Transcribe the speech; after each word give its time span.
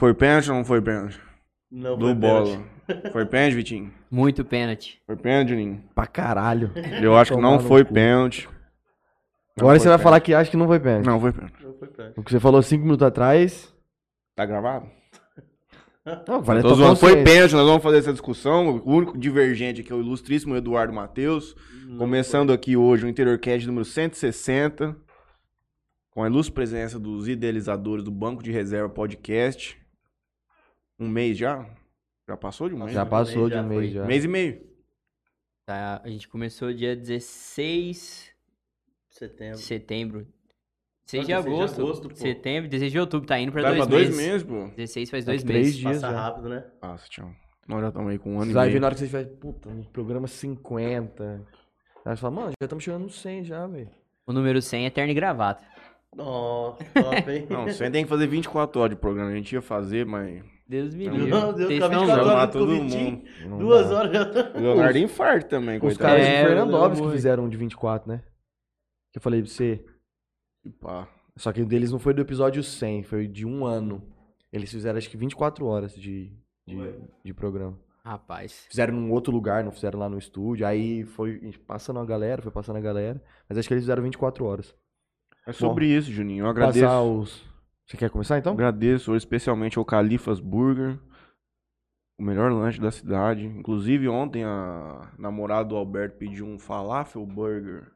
Foi 0.00 0.14
pênalti 0.14 0.50
ou 0.50 0.56
não 0.56 0.64
foi 0.64 0.80
pênalti? 0.82 1.20
Não 1.70 1.96
Do 1.96 2.06
foi 2.06 2.14
bola. 2.14 2.46
pênalti. 2.86 3.12
Foi 3.12 3.24
pênalti, 3.26 3.54
Vitinho? 3.54 3.92
Muito 4.10 4.44
pênalti. 4.44 5.00
Foi 5.06 5.14
pênalti, 5.14 5.50
Juninho? 5.50 5.84
Pra 5.94 6.06
caralho. 6.08 6.72
Eu 7.00 7.16
acho 7.16 7.30
que 7.30 7.36
Tomar 7.36 7.50
não 7.50 7.62
no 7.62 7.68
foi 7.68 7.84
cu. 7.84 7.92
pênalti. 7.94 8.48
Não 8.48 8.52
Agora 9.66 9.78
foi 9.78 9.80
você 9.80 9.88
vai 9.88 9.98
pênalti. 9.98 10.02
falar 10.02 10.20
que 10.20 10.34
acha 10.34 10.50
que 10.50 10.56
não 10.56 10.66
foi 10.66 10.80
pênalti. 10.80 11.06
Não 11.06 11.20
foi 11.20 11.32
pênalti. 11.32 11.62
Não 11.62 11.74
foi 11.74 11.88
pênalti. 11.88 12.18
O 12.18 12.22
que 12.24 12.30
você 12.32 12.40
falou 12.40 12.62
cinco 12.62 12.82
minutos 12.84 13.06
atrás. 13.06 13.72
Tá 14.34 14.44
gravado? 14.44 14.86
Não, 16.26 16.40
vale 16.42 16.60
a 16.60 16.62
Tô 16.62 16.68
tua 16.68 16.76
zoando. 16.78 16.96
Foi 16.96 17.10
consciência. 17.10 17.24
pênalti, 17.34 17.52
nós 17.54 17.66
vamos 17.66 17.82
fazer 17.82 17.98
essa 17.98 18.12
discussão. 18.12 18.78
O 18.84 18.92
único 18.94 19.16
divergente 19.18 19.82
aqui 19.82 19.92
é 19.92 19.94
o 19.94 20.00
ilustríssimo 20.00 20.56
Eduardo 20.56 20.92
Matheus. 20.92 21.54
Começando 21.98 22.52
aqui 22.52 22.76
hoje 22.76 23.04
o 23.04 23.08
Interiorcast 23.08 23.66
número 23.66 23.84
160. 23.84 24.96
Com 26.10 26.24
a 26.24 26.26
ilustre 26.26 26.52
presença 26.54 26.98
dos 26.98 27.28
idealizadores 27.28 28.02
do 28.02 28.10
Banco 28.10 28.42
de 28.42 28.50
Reserva 28.50 28.88
Podcast. 28.88 29.78
Um 31.00 31.08
mês 31.08 31.36
já? 31.38 31.66
Já 32.28 32.36
passou 32.36 32.68
de 32.68 32.74
um 32.74 32.78
mês? 32.80 32.92
Já 32.92 33.04
né? 33.04 33.10
passou 33.10 33.48
de 33.48 33.54
Já 33.54 33.62
um 33.62 33.66
mês 33.66 33.80
foi. 33.80 33.88
já. 33.90 34.04
Mês 34.04 34.24
e 34.24 34.28
meio. 34.28 34.70
Tá, 35.66 36.00
a 36.04 36.08
gente 36.08 36.28
começou 36.28 36.72
dia 36.72 36.94
16 36.96 38.30
de 39.08 39.16
Setembro. 39.16 39.58
setembro. 39.58 40.26
6 41.06 41.26
de 41.26 41.26
16 41.26 41.26
de 41.26 41.32
agosto. 41.32 41.80
agosto, 41.82 42.08
pô. 42.08 42.14
setembro, 42.16 42.68
16 42.70 42.92
de 42.92 42.98
outubro. 43.00 43.26
Tá 43.26 43.38
indo 43.40 43.50
pra 43.50 43.62
Vai 43.62 43.70
dois, 43.72 43.86
pra 43.86 43.90
dois 43.96 44.08
meses. 44.16 44.26
meses, 44.26 44.42
pô. 44.44 44.76
16 44.76 45.10
faz 45.10 45.24
Tá 45.24 45.30
dois 45.32 45.42
três 45.42 45.66
meses. 45.66 45.76
dias. 45.80 46.00
Passa 46.00 46.14
já. 46.14 46.20
rápido, 46.20 46.48
né? 46.48 46.64
Nossa, 46.82 47.08
tchau. 47.08 47.30
Nós 47.66 47.80
já 47.82 47.88
estamos 47.88 48.10
aí 48.10 48.18
com 48.18 48.30
um 48.34 48.36
ano 48.36 48.44
Você 48.46 48.50
e 48.50 48.54
vai 48.54 48.64
meio. 48.66 48.72
ver 48.74 48.80
na 48.80 48.86
hora 48.86 48.94
que 48.94 49.00
você 49.00 49.06
vai, 49.06 49.24
puta, 49.24 49.70
no 49.70 49.84
programa 49.86 50.26
50. 50.28 51.46
Aí 52.04 52.16
você 52.16 52.20
fala, 52.20 52.34
mano, 52.34 52.48
já 52.60 52.64
estamos 52.66 52.84
chegando 52.84 53.02
no 53.04 53.10
100 53.10 53.44
já, 53.44 53.66
velho. 53.66 53.90
O 54.26 54.32
número 54.32 54.60
100 54.62 54.86
é 54.86 54.90
terno 54.90 55.10
e 55.10 55.14
gravata. 55.14 55.64
Nossa, 56.14 56.84
top, 56.84 57.30
hein? 57.30 57.46
Não, 57.48 57.64
você 57.66 57.90
tem 57.90 58.02
que 58.04 58.08
fazer 58.10 58.26
24 58.26 58.80
horas 58.80 58.94
de 58.96 59.00
programa. 59.00 59.30
A 59.30 59.34
gente 59.34 59.52
ia 59.52 59.62
fazer, 59.62 60.04
mas... 60.06 60.42
Deus 60.70 60.94
me 60.94 61.08
livre. 61.08 61.30
Meu 61.30 61.52
Deus, 61.52 61.68
Tem 61.68 61.78
acabei 61.78 61.98
não, 61.98 62.04
de 62.06 62.10
não. 62.12 62.16
falar 62.16 62.46
todo 62.46 62.72
mundo. 62.72 63.22
Não 63.48 63.58
Duas 63.58 63.88
dá. 63.90 63.96
horas 63.98 64.12
já 64.12 64.24
tá. 64.24 64.58
O 64.58 64.62
Leonardo 64.62 64.98
infarto 64.98 65.48
também, 65.48 65.74
Os 65.76 65.80
coitado. 65.80 65.98
caras 66.10 66.24
É, 66.26 66.42
de 66.42 66.48
Fernandópolis 66.48 67.00
que 67.00 67.10
fizeram 67.10 67.44
um 67.44 67.48
de 67.48 67.56
24, 67.56 68.08
né? 68.08 68.22
Que 69.12 69.18
eu 69.18 69.22
falei 69.22 69.42
pra 69.42 69.50
você. 69.50 69.84
Pá. 70.80 71.08
Só 71.36 71.52
que 71.52 71.60
o 71.62 71.66
deles 71.66 71.90
não 71.90 71.98
foi 71.98 72.14
do 72.14 72.20
episódio 72.22 72.62
100, 72.62 73.02
foi 73.02 73.26
de 73.26 73.44
um 73.44 73.64
ano. 73.64 74.00
Eles 74.52 74.70
fizeram 74.70 74.96
acho 74.96 75.10
que 75.10 75.16
24 75.16 75.66
horas 75.66 75.92
de, 75.94 76.32
de, 76.66 76.94
de 77.24 77.34
programa. 77.34 77.76
Rapaz. 78.04 78.66
Fizeram 78.68 78.94
num 78.94 79.10
outro 79.10 79.32
lugar, 79.32 79.64
não 79.64 79.72
fizeram 79.72 79.98
lá 79.98 80.08
no 80.08 80.18
estúdio. 80.18 80.64
Aí 80.66 81.04
foi 81.04 81.52
passando 81.66 81.98
a 81.98 82.04
galera, 82.04 82.40
foi 82.42 82.52
passando 82.52 82.76
a 82.76 82.80
galera. 82.80 83.20
Mas 83.48 83.58
acho 83.58 83.66
que 83.66 83.74
eles 83.74 83.82
fizeram 83.84 84.02
24 84.04 84.44
horas. 84.44 84.72
É 85.46 85.52
sobre 85.52 85.86
isso, 85.86 86.12
Juninho. 86.12 86.44
Eu 86.44 86.48
agradeço. 86.50 86.84
Passar 86.84 87.02
os. 87.02 87.49
Você 87.90 87.96
quer 87.96 88.08
começar 88.08 88.38
então? 88.38 88.52
Agradeço 88.52 89.16
especialmente 89.16 89.76
ao 89.76 89.84
Califas 89.84 90.38
Burger, 90.38 90.96
o 92.16 92.22
melhor 92.22 92.52
lanche 92.52 92.80
da 92.80 92.92
cidade. 92.92 93.44
Inclusive, 93.44 94.06
ontem 94.06 94.44
a 94.44 95.12
namorada 95.18 95.70
do 95.70 95.76
Alberto 95.76 96.16
pediu 96.16 96.46
um 96.46 96.56
falafel 96.56 97.26
burger 97.26 97.90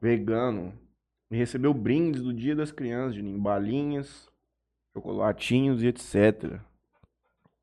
vegano 0.00 0.76
e 1.30 1.36
recebeu 1.36 1.72
brindes 1.72 2.22
do 2.22 2.34
Dia 2.34 2.56
das 2.56 2.72
Crianças, 2.72 3.14
Juninho. 3.14 3.40
Balinhas, 3.40 4.28
chocolatinhos 4.92 5.80
e 5.84 5.86
etc. 5.86 6.60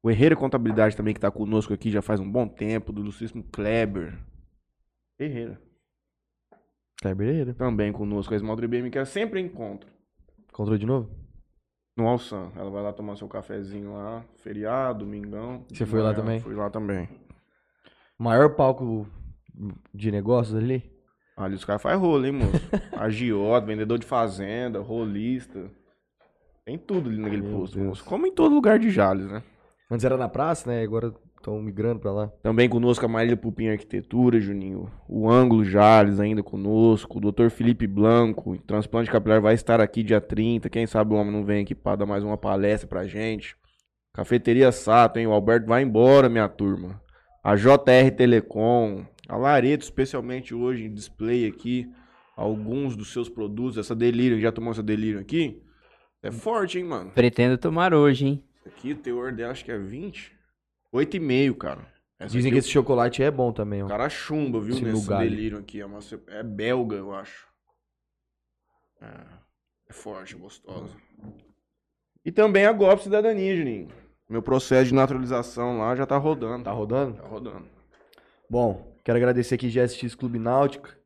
O 0.02 0.10
Herreira 0.10 0.38
Contabilidade 0.38 0.96
também, 0.96 1.14
que 1.14 1.20
tá 1.20 1.30
conosco 1.30 1.74
aqui 1.74 1.92
já 1.92 2.02
faz 2.02 2.22
um 2.22 2.32
bom 2.32 2.48
tempo, 2.48 2.94
do 2.94 3.02
Lucíssimo 3.02 3.44
Kleber. 3.44 4.18
Herreira. 5.20 5.62
Kleber 7.02 7.28
Herrera. 7.28 7.54
Também 7.56 7.92
conosco, 7.92 8.34
a 8.34 8.38
Esmaldre 8.38 8.70
BM, 8.70 8.90
que 8.90 8.98
eu 8.98 9.06
sempre 9.06 9.42
encontro. 9.42 9.99
Encontrou 10.50 10.78
de 10.78 10.86
novo? 10.86 11.10
No 11.98 12.08
Alçan. 12.08 12.52
Ela 12.56 12.70
vai 12.70 12.82
lá 12.84 12.94
tomar 12.94 13.16
seu 13.16 13.28
cafezinho 13.28 13.94
lá, 13.94 14.24
feriado, 14.38 15.00
domingão. 15.00 15.66
Você 15.72 15.86
foi 15.86 16.02
lá 16.02 16.14
também? 16.14 16.40
Fui 16.40 16.56
lá 16.56 16.70
também. 16.70 17.10
Maior 18.18 18.56
palco 18.56 19.08
de 19.94 20.12
negócios 20.12 20.56
ali? 20.56 20.84
Ali 21.36 21.56
os 21.56 21.64
caras 21.64 21.82
fazem 21.82 22.00
rolo, 22.00 22.26
hein, 22.26 22.34
moço? 22.34 22.52
Agiota, 22.98 23.66
vendedor 23.66 23.98
de 23.98 24.06
fazenda, 24.06 24.80
rolista. 24.82 25.72
Tem 26.66 26.78
tudo 26.78 27.10
ali 27.10 27.18
naquele 27.18 27.42
Meu 27.42 27.60
posto, 27.60 27.76
Deus. 27.76 27.88
moço. 27.88 28.06
Como 28.06 28.28
em 28.28 28.32
todo 28.32 28.54
lugar 28.54 28.78
de 28.78 28.90
Jales, 28.90 29.28
né? 29.28 29.42
Antes 29.92 30.06
era 30.06 30.18
na 30.18 30.30
praça, 30.30 30.70
né? 30.70 30.84
Agora 30.84 31.12
estão 31.36 31.60
migrando 31.60 32.00
pra 32.00 32.12
lá. 32.12 32.28
Também 32.44 32.70
conosco 32.70 33.04
a 33.04 33.08
Marília 33.08 33.36
Pupim 33.36 33.70
Arquitetura, 33.70 34.40
Juninho. 34.40 34.92
O 35.08 35.28
Ângulo 35.28 35.66
Jales 35.66 36.20
ainda 36.20 36.44
conosco. 36.44 37.18
O 37.18 37.32
Dr. 37.32 37.50
Felipe 37.50 37.88
Blanco, 37.88 38.54
em 38.54 38.60
transplante 38.60 39.10
capilar, 39.10 39.42
vai 39.42 39.56
estar 39.56 39.82
aqui 39.82 40.04
dia 40.04 40.22
30. 40.22 40.70
Quem 40.70 40.86
sabe 40.86 41.14
o 41.14 41.18
homem 41.18 41.34
não 41.34 41.44
vem 41.44 41.64
aqui 41.64 41.74
pra 41.74 41.96
dar 41.96 42.06
mais 42.06 42.24
uma 42.24 42.38
palestra 42.38 42.88
pra 42.88 43.08
gente. 43.08 43.56
Cafeteria 44.14 44.72
Sato, 44.72 45.18
hein? 45.18 45.26
O 45.26 45.32
Alberto 45.32 45.68
vai 45.68 45.82
embora, 45.82 46.30
minha 46.30 46.48
turma. 46.48 47.02
A 47.44 47.56
JR 47.56 48.12
Telecom. 48.16 49.06
A 49.28 49.38
Laredo, 49.38 49.84
especialmente 49.84 50.54
hoje 50.54 50.86
em 50.86 50.94
display 50.94 51.48
aqui. 51.48 51.88
Alguns 52.38 52.96
dos 52.96 53.12
seus 53.12 53.28
produtos. 53.28 53.78
Essa 53.78 53.96
Delírio, 53.96 54.40
já 54.40 54.52
tomou 54.52 54.72
essa 54.72 54.84
Delírio 54.84 55.20
aqui? 55.20 55.64
É 56.22 56.32
forte, 56.32 56.78
hein, 56.78 56.84
mano? 56.84 57.12
Pretendo 57.12 57.58
tomar 57.58 57.94
hoje, 57.94 58.28
hein? 58.28 58.44
Aqui 58.66 58.94
o 58.94 58.98
teor 58.98 59.32
dela 59.32 59.52
acho 59.52 59.66
que 59.66 59.72
é 59.72 59.78
20. 59.78 60.38
8,5, 60.94 61.58
cara. 61.58 61.88
Essa 62.20 62.34
Dizem 62.34 62.52
que 62.52 62.58
esse 62.58 62.70
chocolate 62.70 63.24
é 63.24 63.32
bom 63.32 63.54
também, 63.54 63.82
ó. 63.82 63.86
o 63.86 63.90
cara 63.90 64.10
chumba, 64.10 64.60
viu, 64.60 64.74
Esse 64.76 64.84
nesse 64.84 65.04
lugar. 65.04 65.22
delírio 65.22 65.58
aqui. 65.58 65.80
É, 65.80 65.86
uma 65.86 66.00
é 66.28 66.44
belga, 66.44 66.98
eu 66.98 67.14
acho. 67.14 67.48
É, 69.02 69.08
é 69.90 69.94
forte, 69.94 70.36
gostosa. 70.36 70.94
E 72.26 72.32
também 72.32 72.66
a 72.66 72.74
GOP 72.74 73.04
Cidadania, 73.04 73.56
Juninho. 73.56 73.88
Meu 74.30 74.42
processo 74.44 74.90
de 74.90 74.94
naturalização 74.94 75.80
lá 75.80 75.96
já 75.96 76.06
tá 76.06 76.18
rodando. 76.18 76.66
Tá 76.66 76.72
rodando? 76.72 77.16
Tá 77.16 77.28
rodando. 77.28 77.68
Bom, 78.50 78.96
quero 79.04 79.18
agradecer 79.18 79.56
aqui 79.56 79.70
GSX 79.70 80.14
Clube 80.14 80.38
Náutica, 80.38 80.98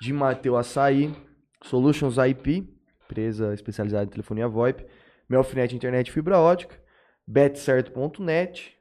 de 0.00 0.12
Mateu 0.12 0.56
Açaí, 0.56 1.14
Solutions 1.64 2.16
IP, 2.18 2.68
empresa 3.04 3.52
especializada 3.52 4.04
em 4.04 4.08
telefonia 4.08 4.46
VoIP, 4.48 4.86
Melfinet 5.28 5.74
Internet 5.74 6.08
e 6.08 6.12
Fibra 6.12 6.38
Ótica, 6.38 6.80
betcerto.net. 7.32 8.76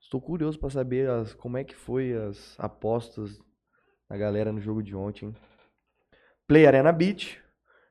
Estou 0.00 0.20
curioso 0.20 0.58
para 0.58 0.70
saber 0.70 1.08
as- 1.08 1.34
como 1.34 1.58
é 1.58 1.64
que 1.64 1.74
foi 1.76 2.12
as 2.14 2.54
apostas 2.58 3.38
da 4.08 4.16
galera 4.16 4.50
no 4.52 4.60
jogo 4.60 4.82
de 4.82 4.96
ontem. 4.96 5.26
hein? 5.26 5.36
Play 6.48 6.66
Arena 6.66 6.90
Beach, 6.92 7.38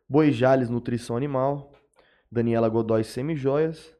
Boi 0.09 0.31
Jales 0.31 0.69
Nutrição 0.69 1.15
Animal, 1.15 1.71
Daniela 2.31 2.67
Godoy 2.67 3.03
Semijoias, 3.03 3.95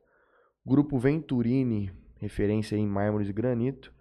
Grupo 0.65 0.97
Venturini, 0.97 1.91
referência 2.17 2.75
em 2.75 2.85
mármores 2.87 3.29
e 3.29 3.33
granito, 3.33 3.93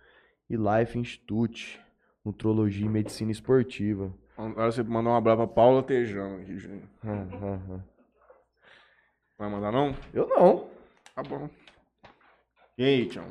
e 0.50 0.56
Life 0.56 0.98
Institute, 0.98 1.78
Nutrologia 2.24 2.86
e 2.86 2.88
Medicina 2.88 3.30
Esportiva. 3.30 4.12
Agora 4.36 4.72
você 4.72 4.82
mandar 4.82 5.10
um 5.10 5.16
abraço 5.16 5.36
pra 5.38 5.46
Paula 5.46 5.82
Tejão 5.82 6.36
aqui, 6.40 6.56
hum. 7.04 7.80
Vai 9.38 9.48
mandar 9.50 9.70
não? 9.70 9.94
Eu 10.12 10.26
não. 10.26 10.68
Tá 11.14 11.22
bom. 11.22 11.48
E 12.78 12.84
aí, 12.84 13.06
Tião? 13.06 13.26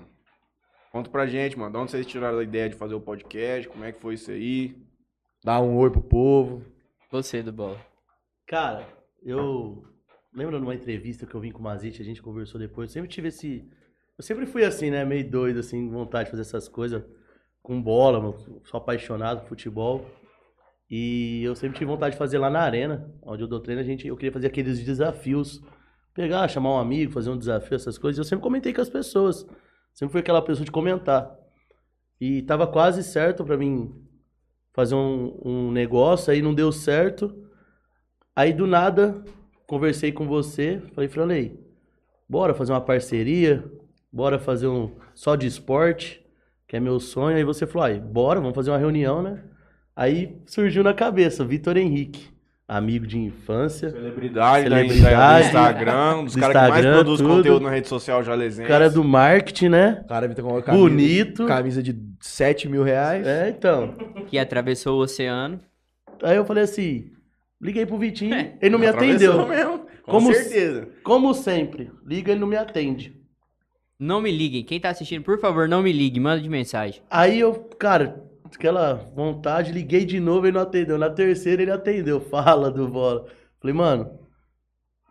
Conta 0.92 1.10
pra 1.10 1.26
gente, 1.26 1.58
mano. 1.58 1.72
De 1.72 1.78
onde 1.78 1.92
vocês 1.92 2.06
tiraram 2.06 2.38
a 2.38 2.44
ideia 2.44 2.68
de 2.68 2.76
fazer 2.76 2.96
o 2.96 3.00
podcast? 3.00 3.70
Como 3.70 3.86
é 3.86 3.94
que 3.94 4.02
foi 4.02 4.16
isso 4.16 4.30
aí? 4.30 4.76
Dá 5.42 5.62
um 5.62 5.78
oi 5.78 5.90
pro 5.90 6.02
povo. 6.02 6.66
Você 7.10 7.42
do 7.42 7.54
bola. 7.54 7.80
Cara, 8.46 8.86
eu. 9.24 9.86
Lembra 10.34 10.60
numa 10.60 10.76
entrevista 10.76 11.26
que 11.26 11.34
eu 11.34 11.40
vim 11.40 11.54
com 11.54 11.60
o 11.60 11.64
Mazite, 11.64 12.02
a 12.02 12.06
gente 12.06 12.22
conversou 12.22 12.60
depois. 12.60 12.90
Eu 12.90 12.94
sempre 12.96 13.10
tive 13.10 13.30
esse. 13.30 13.66
Eu 14.18 14.24
sempre 14.26 14.46
fui 14.46 14.66
assim, 14.66 14.92
né? 14.92 15.06
Meio 15.06 15.32
doido, 15.32 15.62
assim, 15.62 15.90
vontade 15.90 16.26
de 16.26 16.32
fazer 16.32 16.42
essas 16.42 16.68
coisas 16.68 17.02
com 17.64 17.82
bola, 17.82 18.20
mano. 18.20 18.62
Sou 18.66 18.78
apaixonado 18.78 19.44
por 19.44 19.48
futebol. 19.48 20.06
E 20.92 21.42
eu 21.46 21.56
sempre 21.56 21.78
tive 21.78 21.90
vontade 21.90 22.16
de 22.16 22.20
fazer 22.20 22.38
lá 22.38 22.50
na 22.50 22.60
arena, 22.60 23.10
onde 23.22 23.44
eu 23.44 23.48
dou 23.48 23.62
treino, 23.62 23.80
a 23.80 23.86
gente, 23.86 24.06
eu 24.06 24.18
queria 24.18 24.32
fazer 24.34 24.48
aqueles 24.48 24.84
desafios. 24.84 25.62
Pegar, 26.18 26.48
chamar 26.48 26.72
um 26.72 26.80
amigo, 26.80 27.12
fazer 27.12 27.30
um 27.30 27.38
desafio, 27.38 27.76
essas 27.76 27.96
coisas. 27.96 28.18
Eu 28.18 28.24
sempre 28.24 28.42
comentei 28.42 28.74
com 28.74 28.82
as 28.82 28.90
pessoas. 28.90 29.46
Sempre 29.94 30.14
fui 30.14 30.22
aquela 30.22 30.42
pessoa 30.42 30.66
de 30.66 30.72
comentar. 30.72 31.32
E 32.20 32.42
tava 32.42 32.66
quase 32.66 33.04
certo 33.04 33.46
pra 33.46 33.56
mim 33.56 33.94
fazer 34.74 34.96
um, 34.96 35.40
um 35.46 35.72
negócio, 35.72 36.34
aí 36.34 36.42
não 36.42 36.56
deu 36.56 36.72
certo. 36.72 37.48
Aí 38.36 38.52
do 38.52 38.66
nada, 38.66 39.24
conversei 39.68 40.12
com 40.12 40.26
você, 40.26 40.82
falei, 40.96 41.08
Franley, 41.08 41.60
bora 42.28 42.56
fazer 42.56 42.72
uma 42.72 42.82
parceria, 42.82 43.64
bora 44.12 44.40
fazer 44.40 44.66
um 44.66 44.96
só 45.14 45.36
de 45.36 45.46
esporte, 45.46 46.26
que 46.68 46.76
é 46.76 46.80
meu 46.80 47.00
sonho. 47.00 47.38
Aí 47.38 47.44
você 47.44 47.68
falou, 47.68 47.86
aí, 47.86 48.00
bora, 48.00 48.40
vamos 48.42 48.56
fazer 48.56 48.72
uma 48.72 48.80
reunião, 48.80 49.22
né? 49.22 49.44
Aí 49.96 50.42
surgiu 50.48 50.84
na 50.84 50.96
cabeça, 50.96 51.46
Vitor 51.46 51.78
Henrique, 51.78 52.28
amigo 52.68 53.08
de 53.08 53.18
infância, 53.18 53.90
Celebridade, 53.92 54.64
Celebridade. 54.70 55.42
do 55.44 55.48
Instagram, 55.48 56.16
um 56.18 56.24
dos 56.26 56.34
Do 56.36 56.40
caras 56.42 56.64
que 56.64 56.70
mais 56.70 56.86
produz 56.86 57.18
tudo. 57.22 57.30
conteúdo 57.30 57.64
na 57.64 57.70
rede 57.70 57.88
social 57.88 58.22
jalesense. 58.24 58.68
cara 58.68 58.90
do 58.90 59.04
marketing, 59.04 59.70
né? 59.70 60.02
O 60.04 60.08
cara 60.08 60.28
tá 60.30 60.42
com 60.42 60.50
uma 60.52 60.62
camisa, 60.62 60.84
Bonito. 60.84 61.46
camisa 61.46 61.82
de 61.82 61.96
7 62.20 62.68
mil 62.68 62.84
reais. 62.84 63.26
É, 63.26 63.50
então. 63.50 63.96
Que 64.28 64.38
atravessou 64.38 64.98
o 65.00 65.04
oceano. 65.04 65.60
Aí 66.22 66.36
eu 66.36 66.44
falei 66.46 66.64
assim, 66.64 67.12
liguei 67.62 67.86
pro 67.86 67.98
Vitinho, 67.98 68.36
ele 68.62 68.70
não 68.72 68.80
me 68.80 68.88
atendeu. 68.88 69.48
mesmo. 69.48 69.86
Com 70.04 70.12
Como- 70.20 70.34
certeza. 70.34 70.88
Como 71.04 71.34
sempre, 71.34 71.92
liga 72.06 72.32
ele 72.32 72.40
não 72.42 72.48
me 72.48 72.58
atende. 72.58 73.16
Não 74.00 74.22
me 74.22 74.32
liguem. 74.32 74.64
Quem 74.64 74.80
tá 74.80 74.90
assistindo, 74.90 75.24
por 75.24 75.40
favor, 75.40 75.68
não 75.68 75.82
me 75.82 75.92
ligue. 75.92 76.20
Manda 76.20 76.40
de 76.42 76.50
mensagem. 76.50 77.02
Aí 77.10 77.40
eu, 77.40 77.54
cara, 77.80 78.22
aquela 78.56 78.94
vontade, 79.16 79.72
liguei 79.72 80.06
de 80.06 80.20
novo 80.20 80.46
e 80.46 80.50
ele 80.50 80.58
não 80.58 80.62
atendeu. 80.64 80.98
Na 80.98 81.10
terceira 81.10 81.62
ele 81.62 81.72
atendeu. 81.72 82.20
Fala 82.32 82.72
do 82.72 82.88
bola. 82.88 83.26
Falei, 83.60 83.76
mano, 83.76 84.12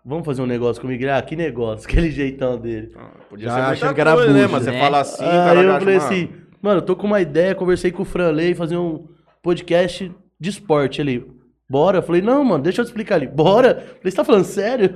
vamos 0.05 0.25
fazer 0.25 0.43
um 0.43 0.47
negócio 0.47 0.81
comigo? 0.81 1.03
Ele, 1.03 1.11
Ah, 1.11 1.21
que 1.23 1.37
negócio? 1.37 1.87
Aquele 1.91 2.11
jeitão 2.11 2.59
dele. 2.59 2.93
Ah, 2.97 3.11
Podia 3.29 3.49
Já 3.49 3.55
ser 3.55 3.61
achando 3.61 3.95
que 3.95 4.01
era 4.01 4.15
coisa, 4.15 4.33
né? 4.33 4.47
Mas 4.47 4.65
você 4.65 4.71
né? 4.71 4.81
fala 4.81 5.01
assim, 5.01 5.25
cara 5.25 5.63
eu 5.63 5.79
falei 5.81 5.97
mano, 5.97 6.07
assim, 6.07 6.29
mano, 6.63 6.79
eu 6.79 6.85
tô 6.85 6.97
com 6.97 7.07
uma 7.07 7.21
ideia, 7.21 7.55
conversei 7.55 7.91
com 7.91 8.03
o 8.03 8.07
Franley, 8.07 8.55
fazer 8.55 8.77
um 8.77 9.07
podcast 9.43 10.13
de 10.39 10.51
esporte 10.51 11.01
ali. 11.01 11.25
Bora? 11.69 11.99
Eu 11.99 12.03
falei, 12.03 12.23
não, 12.23 12.45
mano, 12.45 12.63
deixa 12.63 12.81
eu 12.81 12.85
te 12.85 12.89
explicar 12.89 13.17
ali. 13.17 13.27
Bora? 13.29 13.69
Eu 13.69 13.75
falei, 13.75 14.11
você 14.11 14.17
tá 14.17 14.25
falando 14.25 14.45
sério? 14.45 14.91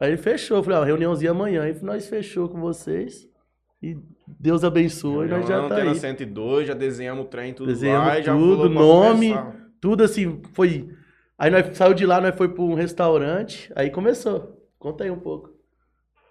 Aí 0.00 0.10
ele 0.10 0.16
fechou. 0.16 0.56
Eu 0.56 0.62
falei, 0.64 0.78
ó, 0.80 0.82
reuniãozinha 0.82 1.30
amanhã. 1.30 1.62
Aí 1.62 1.76
nós 1.82 2.08
fechou 2.08 2.48
com 2.48 2.60
vocês. 2.60 3.28
E 3.80 3.96
Deus 4.26 4.64
abençoe, 4.64 5.28
nós 5.28 5.46
já 5.46 5.60
não 5.60 5.68
tá 5.68 5.76
tem 5.76 5.84
na 5.84 5.90
aí. 5.92 5.98
102, 5.98 6.68
já 6.68 6.74
desenhamos 6.74 7.24
o 7.24 7.28
trem, 7.28 7.52
tudo 7.52 7.66
Desenhamos 7.66 8.08
lá, 8.08 8.22
tudo, 8.22 8.68
nome. 8.68 9.30
começar. 9.30 9.56
Tudo 9.80 10.04
assim, 10.04 10.40
foi. 10.52 10.88
Aí 11.38 11.50
nós 11.50 11.76
saiu 11.76 11.92
de 11.94 12.06
lá, 12.06 12.20
nós 12.20 12.36
foi 12.36 12.48
pra 12.48 12.62
um 12.62 12.74
restaurante, 12.74 13.70
aí 13.74 13.90
começou. 13.90 14.56
Conta 14.78 15.04
aí 15.04 15.10
um 15.10 15.18
pouco. 15.18 15.50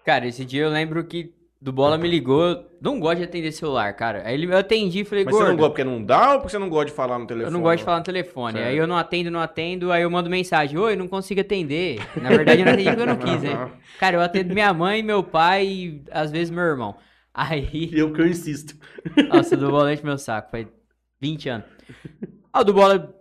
Cara, 0.04 0.26
esse 0.26 0.44
dia 0.44 0.62
eu 0.62 0.70
lembro 0.70 1.04
que 1.04 1.34
do 1.62 1.72
Bola 1.72 1.96
me 1.96 2.08
ligou. 2.08 2.66
Não 2.80 2.98
gosto 2.98 3.18
de 3.18 3.24
atender 3.24 3.52
celular, 3.52 3.94
cara. 3.94 4.22
Aí 4.24 4.34
ele, 4.34 4.46
eu 4.46 4.56
atendi 4.58 5.00
e 5.00 5.04
falei, 5.04 5.24
Mas 5.24 5.32
você 5.32 5.44
não 5.44 5.56
gosta 5.56 5.70
porque 5.70 5.84
não 5.84 6.02
dá 6.02 6.32
ou 6.32 6.38
porque 6.40 6.50
você 6.50 6.58
não 6.58 6.68
gosta 6.68 6.86
de 6.86 6.92
falar 6.92 7.18
no 7.20 7.26
telefone? 7.26 7.48
Eu 7.48 7.52
não 7.52 7.62
gosto 7.62 7.78
de 7.78 7.84
falar 7.84 7.98
no 7.98 8.04
telefone. 8.04 8.54
Certo. 8.54 8.68
Aí 8.68 8.76
eu 8.76 8.86
não 8.86 8.96
atendo, 8.96 9.30
não 9.30 9.40
atendo. 9.40 9.92
Aí 9.92 10.02
eu 10.02 10.10
mando 10.10 10.28
mensagem: 10.28 10.76
Oi, 10.76 10.96
não 10.96 11.06
consigo 11.06 11.40
atender. 11.40 12.00
Na 12.20 12.30
verdade, 12.30 12.62
eu 12.62 12.64
não 12.64 12.72
atendi 12.72 12.88
porque 12.88 13.02
eu 13.02 13.06
não 13.06 13.16
quis, 13.16 13.42
né? 13.42 13.70
Cara, 14.00 14.16
eu 14.16 14.20
atendo 14.20 14.52
minha 14.52 14.74
mãe, 14.74 15.04
meu 15.04 15.22
pai 15.22 15.66
e 15.66 16.02
às 16.10 16.32
vezes 16.32 16.50
meu 16.50 16.64
irmão. 16.64 16.96
Aí. 17.34 17.90
Eu 17.92 18.12
que 18.12 18.20
eu 18.20 18.26
insisto. 18.26 18.74
Nossa, 19.28 19.56
do 19.56 19.70
bola 19.70 19.92
enche 19.92 20.04
meu 20.04 20.18
saco. 20.18 20.50
Faz 20.50 20.66
20 21.20 21.48
anos. 21.48 21.66
Ah, 22.52 22.60
o 22.60 22.64
do 22.64 22.74
bola. 22.74 23.14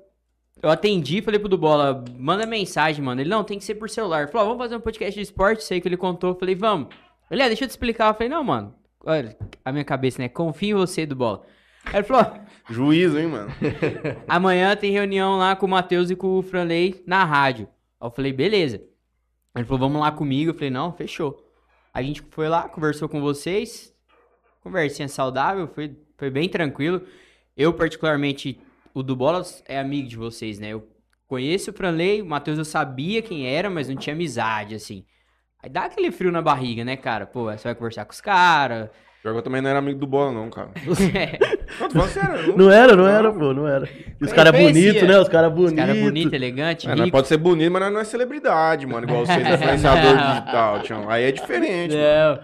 Eu 0.62 0.70
atendi, 0.70 1.22
falei 1.24 1.40
pro 1.40 1.50
do 1.50 1.58
bola, 1.58 2.04
manda 2.16 2.46
mensagem, 2.46 3.04
mano. 3.04 3.20
Ele, 3.20 3.30
não, 3.30 3.44
tem 3.44 3.58
que 3.58 3.64
ser 3.66 3.76
por 3.76 3.90
celular. 3.90 4.30
Falou, 4.30 4.50
vamos 4.50 4.64
fazer 4.64 4.76
um 4.76 4.82
podcast 4.82 5.16
de 5.16 5.24
esporte, 5.24 5.64
sei 5.64 5.82
que 5.82 5.88
ele 5.88 5.98
contou. 5.98 6.36
Falei, 6.36 6.54
vamos. 6.54 6.94
Ele, 7.32 7.42
ah, 7.42 7.48
deixa 7.48 7.64
eu 7.64 7.68
te 7.68 7.72
explicar. 7.72 8.10
Eu 8.10 8.14
falei, 8.14 8.30
não, 8.30 8.44
mano. 8.44 8.76
Olha, 9.04 9.36
a 9.66 9.72
minha 9.72 9.84
cabeça, 9.84 10.22
né? 10.22 10.30
Confio 10.30 10.78
em 10.78 10.80
você, 10.80 11.06
do 11.06 11.16
bola. 11.16 11.42
Aí 11.86 11.96
ele 11.96 12.04
falou, 12.04 12.42
Juízo, 12.70 13.18
hein, 13.18 13.28
mano? 13.28 13.50
Amanhã 14.28 14.76
tem 14.76 14.92
reunião 14.92 15.38
lá 15.38 15.56
com 15.56 15.66
o 15.66 15.70
Matheus 15.70 16.12
e 16.12 16.16
com 16.16 16.38
o 16.38 16.44
Franley 16.44 17.04
na 17.08 17.24
rádio. 17.24 17.68
Aí 18.00 18.08
eu 18.08 18.12
falei, 18.12 18.32
beleza. 18.32 18.82
Ele 19.56 19.66
falou, 19.66 19.80
vamos 19.80 20.00
lá 20.00 20.12
comigo. 20.12 20.52
Eu 20.52 20.54
falei, 20.54 20.70
não, 20.70 20.94
fechou. 20.94 21.44
A 21.94 22.02
gente 22.02 22.22
foi 22.30 22.48
lá, 22.48 22.70
conversou 22.70 23.10
com 23.10 23.20
vocês. 23.20 23.91
Conversinha 24.62 25.08
saudável, 25.08 25.68
foi, 25.68 25.96
foi 26.18 26.30
bem 26.30 26.48
tranquilo. 26.48 27.02
Eu, 27.58 27.74
particularmente, 27.74 28.60
o 28.94 29.02
do 29.04 29.16
Bolas 29.16 29.64
é 29.68 29.80
amigo 29.80 30.08
de 30.08 30.16
vocês, 30.18 30.60
né? 30.60 30.70
Eu 30.70 30.88
conheço 31.28 31.72
o 31.72 31.74
Franley, 31.74 32.22
o 32.22 32.26
Matheus 32.26 32.58
eu 32.58 32.66
sabia 32.66 33.22
quem 33.22 33.48
era, 33.48 33.70
mas 33.70 33.90
não 33.90 33.96
tinha 33.96 34.14
amizade, 34.14 34.76
assim. 34.76 35.04
Aí 35.64 35.70
dá 35.70 35.86
aquele 35.86 36.12
frio 36.12 36.32
na 36.32 36.42
barriga, 36.42 36.84
né, 36.84 36.96
cara? 36.96 37.26
Pô, 37.26 37.46
você 37.46 37.64
vai 37.64 37.76
conversar 37.76 38.06
com 38.06 38.12
os 38.12 38.22
caras. 38.22 38.90
Pior 39.22 39.34
que 39.34 39.38
eu 39.38 39.44
também 39.44 39.62
não 39.62 39.70
era 39.70 39.78
amigo 39.78 40.00
do 40.00 40.08
bola, 40.08 40.32
não, 40.32 40.50
cara. 40.50 40.72
Não, 41.80 41.88
tô 41.88 41.94
falando 41.94 42.10
sério. 42.10 42.58
Não 42.58 42.72
era, 42.72 42.96
não 42.96 43.08
era, 43.08 43.32
pô, 43.32 43.54
não 43.54 43.68
era. 43.68 43.88
E 44.20 44.26
os 44.26 44.34
caras 44.34 44.52
bonitos, 44.52 45.04
né? 45.04 45.20
Os 45.20 45.30
caras 45.30 45.50
Os 45.52 45.56
bonitos. 45.56 45.76
caras 45.78 46.00
bonitos, 46.02 46.34
elegantes, 46.34 46.86
É, 46.88 47.10
pode 47.12 47.28
ser 47.28 47.38
bonito, 47.38 47.72
mas 47.72 47.82
nós 47.84 47.94
não 47.94 48.00
é 48.02 48.04
celebridade, 48.04 48.86
mano. 48.86 49.06
Igual 49.08 49.24
vocês, 49.26 49.48
influenciador 49.48 50.18
digital, 50.18 50.82
Tião. 50.82 51.10
Aí 51.10 51.24
é 51.26 51.32
diferente. 51.32 51.96
mano. 51.96 52.40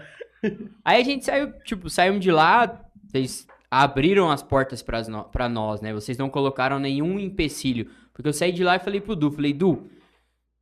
Aí 0.84 1.00
a 1.00 1.04
gente 1.04 1.24
saiu, 1.24 1.52
tipo, 1.64 1.90
saímos 1.90 2.20
de 2.20 2.30
lá, 2.30 2.80
vocês 3.06 3.46
abriram 3.70 4.30
as 4.30 4.42
portas 4.42 4.82
pra 4.82 5.48
nós, 5.48 5.80
né? 5.80 5.92
Vocês 5.92 6.16
não 6.16 6.30
colocaram 6.30 6.78
nenhum 6.78 7.18
empecilho. 7.18 7.90
Porque 8.12 8.28
eu 8.28 8.32
saí 8.32 8.52
de 8.52 8.64
lá 8.64 8.76
e 8.76 8.80
falei 8.80 9.00
pro 9.00 9.14
Du, 9.14 9.30
falei, 9.30 9.52
Du, 9.52 9.88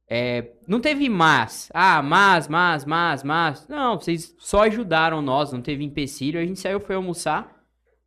é, 0.08 0.52
não 0.68 0.80
teve 0.80 1.08
mas. 1.08 1.70
Ah, 1.74 2.02
mas, 2.02 2.48
mas, 2.48 2.84
mas, 2.84 3.22
mas. 3.22 3.68
Não, 3.68 3.98
vocês 3.98 4.34
só 4.38 4.62
ajudaram 4.62 5.20
nós, 5.20 5.52
não 5.52 5.60
teve 5.60 5.84
empecilho. 5.84 6.40
A 6.40 6.44
gente 6.44 6.60
saiu, 6.60 6.80
foi 6.80 6.94
almoçar 6.94 7.56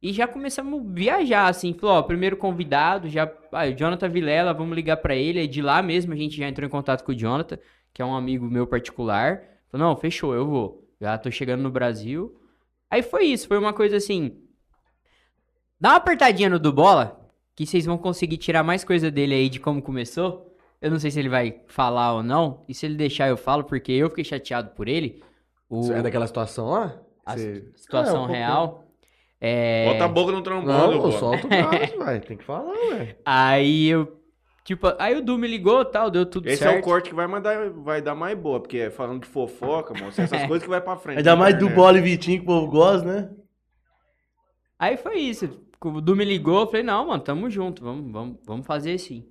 e 0.01 0.13
já 0.13 0.27
começamos 0.27 0.79
a 0.79 0.93
viajar, 0.93 1.47
assim. 1.47 1.73
Falou, 1.73 1.97
ó, 1.97 2.01
primeiro 2.01 2.37
convidado, 2.37 3.09
já... 3.09 3.29
Ah, 3.51 3.65
o 3.65 3.73
Jonathan 3.73 4.09
Vilela, 4.09 4.53
vamos 4.53 4.75
ligar 4.75 4.97
pra 4.97 5.15
ele. 5.15 5.39
Aí 5.39 5.47
de 5.47 5.61
lá 5.61 5.81
mesmo 5.81 6.13
a 6.13 6.15
gente 6.15 6.37
já 6.37 6.47
entrou 6.47 6.65
em 6.65 6.71
contato 6.71 7.03
com 7.03 7.11
o 7.11 7.15
Jonathan, 7.15 7.57
que 7.93 8.01
é 8.01 8.05
um 8.05 8.15
amigo 8.15 8.45
meu 8.45 8.65
particular. 8.65 9.41
Falou, 9.69 9.87
não, 9.87 9.97
fechou, 9.97 10.33
eu 10.33 10.47
vou. 10.47 10.88
Já 10.99 11.17
tô 11.17 11.31
chegando 11.31 11.61
no 11.63 11.71
Brasil. 11.71 12.39
Aí 12.89 13.01
foi 13.01 13.25
isso, 13.25 13.47
foi 13.47 13.57
uma 13.57 13.73
coisa 13.73 13.97
assim. 13.97 14.37
Dá 15.79 15.89
uma 15.91 15.95
apertadinha 15.97 16.49
no 16.49 16.59
do 16.59 16.73
bola, 16.73 17.19
que 17.55 17.65
vocês 17.65 17.85
vão 17.85 17.97
conseguir 17.97 18.37
tirar 18.37 18.63
mais 18.63 18.83
coisa 18.83 19.09
dele 19.09 19.33
aí 19.35 19.49
de 19.49 19.59
como 19.59 19.81
começou. 19.81 20.45
Eu 20.81 20.91
não 20.91 20.99
sei 20.99 21.11
se 21.11 21.19
ele 21.19 21.29
vai 21.29 21.61
falar 21.67 22.13
ou 22.15 22.23
não. 22.23 22.63
E 22.67 22.73
se 22.73 22.85
ele 22.85 22.95
deixar, 22.95 23.27
eu 23.29 23.37
falo, 23.37 23.63
porque 23.63 23.91
eu 23.91 24.09
fiquei 24.09 24.23
chateado 24.23 24.71
por 24.71 24.87
ele. 24.87 25.23
O, 25.69 25.91
é 25.91 26.01
daquela 26.01 26.25
situação 26.27 26.69
lá? 26.69 26.99
a 27.25 27.37
Você- 27.37 27.71
situação 27.75 28.23
É, 28.23 28.27
um 28.27 28.31
real. 28.31 28.83
É, 29.41 29.85
Bota 29.93 30.05
a 30.05 30.07
boca 30.07 30.31
no 30.33 30.41
trombone, 30.41 30.95
Não, 30.95 30.97
bola. 30.99 31.11
solta 31.17 31.45
o 31.45 31.49
braço, 31.49 31.95
vai. 31.99 32.19
Tem 32.19 32.35
que 32.35 32.43
falar, 32.43 32.73
velho. 32.73 33.15
Aí 33.23 33.87
eu. 33.87 34.18
Tipo, 34.69 34.93
aí 34.99 35.15
o 35.15 35.21
Du 35.23 35.35
me 35.35 35.47
ligou 35.47 35.83
tal, 35.83 36.11
deu 36.11 36.27
tudo 36.27 36.47
Esse 36.47 36.57
certo. 36.57 36.75
é 36.75 36.79
o 36.79 36.83
corte 36.83 37.09
que 37.09 37.15
vai, 37.15 37.25
mandar, 37.25 37.71
vai 37.71 38.03
dar 38.03 38.13
mais 38.13 38.37
boa, 38.37 38.59
porque 38.59 38.77
é 38.77 38.91
falando 38.91 39.21
de 39.21 39.27
fofoca, 39.27 39.95
mano, 39.95 40.11
são 40.11 40.23
essas 40.23 40.43
coisas 40.45 40.61
que 40.61 40.69
vai 40.69 40.79
pra 40.79 40.95
frente. 40.95 41.17
Ainda 41.17 41.31
na 41.31 41.35
mais 41.35 41.55
do 41.55 41.65
internet. 41.65 41.75
Bola 41.75 41.97
e 41.97 42.01
Vitinho, 42.01 42.37
que 42.37 42.43
o 42.43 42.45
povo 42.45 42.67
gosta, 42.67 43.03
né? 43.03 43.29
Aí 44.77 44.95
foi 44.95 45.17
isso. 45.17 45.49
O 45.83 45.99
Du 45.99 46.15
me 46.15 46.23
ligou, 46.23 46.59
eu 46.59 46.67
falei, 46.67 46.83
não, 46.83 47.07
mano, 47.07 47.23
tamo 47.23 47.49
junto, 47.49 47.83
vamos, 47.83 48.11
vamos, 48.11 48.37
vamos 48.45 48.67
fazer 48.67 48.99
sim. 48.99 49.25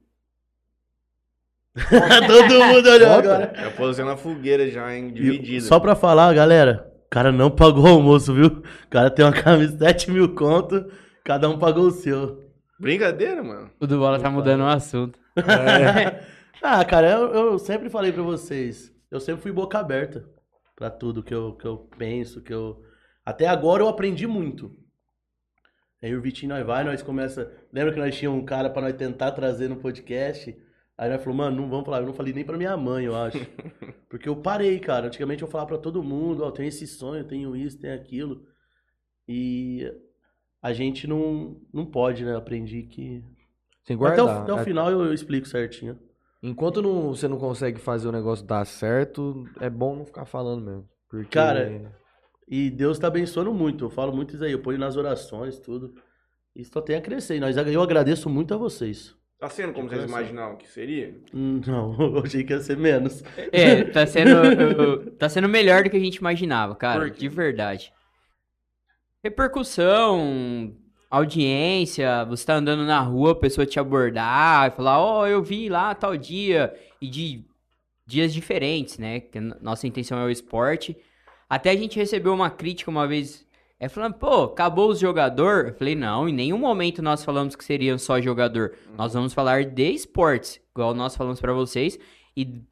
Todo 2.26 2.64
mundo 2.64 2.90
olhou 2.90 3.12
agora. 3.12 3.52
Eu 3.62 3.70
pôs 3.76 3.96
na 3.98 4.16
fogueira 4.16 4.68
já, 4.68 4.92
hein, 4.92 5.12
dividida. 5.12 5.64
só 5.66 5.78
pra 5.78 5.94
falar, 5.94 6.34
galera, 6.34 6.92
o 7.06 7.08
cara 7.08 7.30
não 7.30 7.48
pagou 7.48 7.84
o 7.84 7.88
almoço, 7.90 8.34
viu? 8.34 8.46
O 8.48 8.88
cara 8.90 9.08
tem 9.08 9.24
uma 9.24 9.30
camisa 9.32 9.72
de 9.72 9.78
7 9.78 10.10
mil 10.10 10.34
conto, 10.34 10.84
cada 11.24 11.48
um 11.48 11.60
pagou 11.60 11.84
o 11.84 11.92
seu. 11.92 12.47
Brincadeira, 12.78 13.42
mano. 13.42 13.70
O 13.80 13.86
do 13.86 13.98
Bola 13.98 14.20
tá 14.20 14.30
mudando 14.30 14.62
o 14.62 14.68
assunto. 14.68 15.18
Ah, 16.60 16.84
cara, 16.84 17.08
eu, 17.08 17.32
eu 17.32 17.58
sempre 17.58 17.88
falei 17.88 18.10
pra 18.10 18.22
vocês, 18.22 18.92
eu 19.12 19.20
sempre 19.20 19.42
fui 19.42 19.52
boca 19.52 19.78
aberta 19.78 20.28
pra 20.74 20.90
tudo 20.90 21.22
que 21.22 21.32
eu, 21.32 21.54
que 21.54 21.64
eu 21.64 21.78
penso, 21.96 22.42
que 22.42 22.52
eu... 22.52 22.82
Até 23.24 23.46
agora 23.46 23.82
eu 23.82 23.88
aprendi 23.88 24.26
muito. 24.26 24.76
Aí 26.02 26.14
o 26.16 26.20
Vitinho, 26.20 26.52
nós 26.54 26.66
vai, 26.66 26.82
nós 26.82 27.00
começa... 27.00 27.52
Lembra 27.72 27.92
que 27.92 28.00
nós 28.00 28.16
tínhamos 28.16 28.42
um 28.42 28.44
cara 28.44 28.68
pra 28.70 28.82
nós 28.82 28.94
tentar 28.94 29.30
trazer 29.32 29.68
no 29.68 29.76
podcast? 29.76 30.56
Aí 30.96 31.08
nós 31.08 31.22
falou, 31.22 31.36
mano, 31.36 31.62
não 31.62 31.68
vamos 31.68 31.84
falar. 31.84 32.00
Eu 32.00 32.06
não 32.06 32.12
falei 32.12 32.32
nem 32.32 32.44
pra 32.44 32.56
minha 32.56 32.76
mãe, 32.76 33.04
eu 33.04 33.14
acho. 33.16 33.38
Porque 34.10 34.28
eu 34.28 34.34
parei, 34.34 34.80
cara. 34.80 35.06
Antigamente 35.06 35.42
eu 35.42 35.48
falava 35.48 35.68
pra 35.68 35.78
todo 35.78 36.02
mundo, 36.02 36.42
ó, 36.42 36.48
eu 36.48 36.52
tenho 36.52 36.68
esse 36.68 36.88
sonho, 36.88 37.20
eu 37.20 37.28
tenho 37.28 37.54
isso, 37.54 37.78
tenho 37.78 37.94
aquilo. 37.94 38.44
E 39.28 39.88
a 40.62 40.72
gente 40.72 41.06
não, 41.06 41.56
não 41.72 41.84
pode, 41.86 42.24
né? 42.24 42.36
Aprendi 42.36 42.82
que... 42.82 43.22
Sem 43.84 43.96
Até 43.96 44.22
o, 44.22 44.26
guardar. 44.26 44.42
até 44.42 44.52
o 44.52 44.58
É- 44.58 44.64
final 44.64 44.90
eu, 44.90 45.04
eu 45.04 45.14
explico 45.14 45.46
certinho. 45.48 45.98
Enquanto 46.42 46.82
não- 46.82 47.08
você 47.14 47.26
não 47.26 47.38
consegue 47.38 47.78
fazer 47.80 48.06
o 48.08 48.12
negócio 48.12 48.44
dar 48.44 48.64
certo, 48.66 49.44
é 49.60 49.68
bom 49.70 49.96
não 49.96 50.04
ficar 50.04 50.24
falando 50.24 50.64
mesmo. 50.64 50.88
Porque... 51.08 51.30
Cara, 51.30 51.92
E 52.50 52.70
Deus 52.70 52.98
tá 52.98 53.08
abençoando 53.08 53.52
muito. 53.52 53.84
Eu 53.86 53.90
falo 53.90 54.10
muito 54.14 54.34
isso 54.34 54.42
aí. 54.44 54.52
Eu 54.52 54.60
ponho 54.60 54.78
nas 54.78 54.96
orações, 54.96 55.58
tudo. 55.58 55.94
E 56.56 56.64
só 56.64 56.80
tem 56.80 56.96
a 56.96 57.00
crescer. 57.00 57.36
E 57.36 57.40
nós, 57.40 57.56
eu 57.56 57.82
agradeço 57.82 58.28
muito 58.30 58.54
a 58.54 58.56
vocês. 58.56 59.14
Tá 59.38 59.48
sendo 59.48 59.72
como 59.72 59.88
vocês 59.88 60.04
imaginavam 60.04 60.56
que 60.56 60.66
seria? 60.68 61.14
Não, 61.32 61.94
eu 62.00 62.18
achei 62.24 62.42
que 62.42 62.52
ia 62.52 62.60
ser 62.60 62.76
menos. 62.76 63.22
É, 63.52 63.84
tá 63.84 64.06
sendo, 64.06 65.10
tá 65.18 65.28
sendo 65.28 65.48
melhor 65.48 65.84
do 65.84 65.90
que 65.90 65.96
a 65.96 66.00
gente 66.00 66.16
imaginava, 66.16 66.74
cara, 66.74 67.08
de 67.10 67.28
verdade. 67.28 67.92
Repercussão, 69.22 70.76
audiência, 71.10 72.24
você 72.24 72.46
tá 72.46 72.54
andando 72.54 72.84
na 72.84 73.00
rua, 73.00 73.32
a 73.32 73.34
pessoa 73.34 73.66
te 73.66 73.80
abordar 73.80 74.68
e 74.68 74.76
falar, 74.76 75.00
ó, 75.00 75.26
eu 75.26 75.42
vi 75.42 75.68
lá 75.68 75.94
tal 75.94 76.16
dia, 76.16 76.72
e 77.00 77.08
de 77.08 77.44
dias 78.06 78.32
diferentes, 78.32 78.96
né? 78.96 79.20
Que 79.20 79.40
nossa 79.40 79.86
intenção 79.86 80.18
é 80.18 80.24
o 80.24 80.30
esporte. 80.30 80.96
Até 81.50 81.70
a 81.70 81.76
gente 81.76 81.98
recebeu 81.98 82.32
uma 82.32 82.50
crítica 82.50 82.90
uma 82.90 83.08
vez, 83.08 83.44
é 83.80 83.88
falando, 83.88 84.14
pô, 84.14 84.44
acabou 84.44 84.88
os 84.88 85.00
jogador? 85.00 85.68
Eu 85.68 85.74
falei, 85.74 85.94
não, 85.94 86.28
em 86.28 86.32
nenhum 86.32 86.58
momento 86.58 87.02
nós 87.02 87.24
falamos 87.24 87.56
que 87.56 87.64
seriam 87.64 87.98
só 87.98 88.20
jogador. 88.20 88.74
Nós 88.96 89.14
vamos 89.14 89.34
falar 89.34 89.64
de 89.64 89.90
esportes, 89.90 90.60
igual 90.70 90.94
nós 90.94 91.16
falamos 91.16 91.40
pra 91.40 91.52
vocês, 91.52 91.98
e 92.36 92.62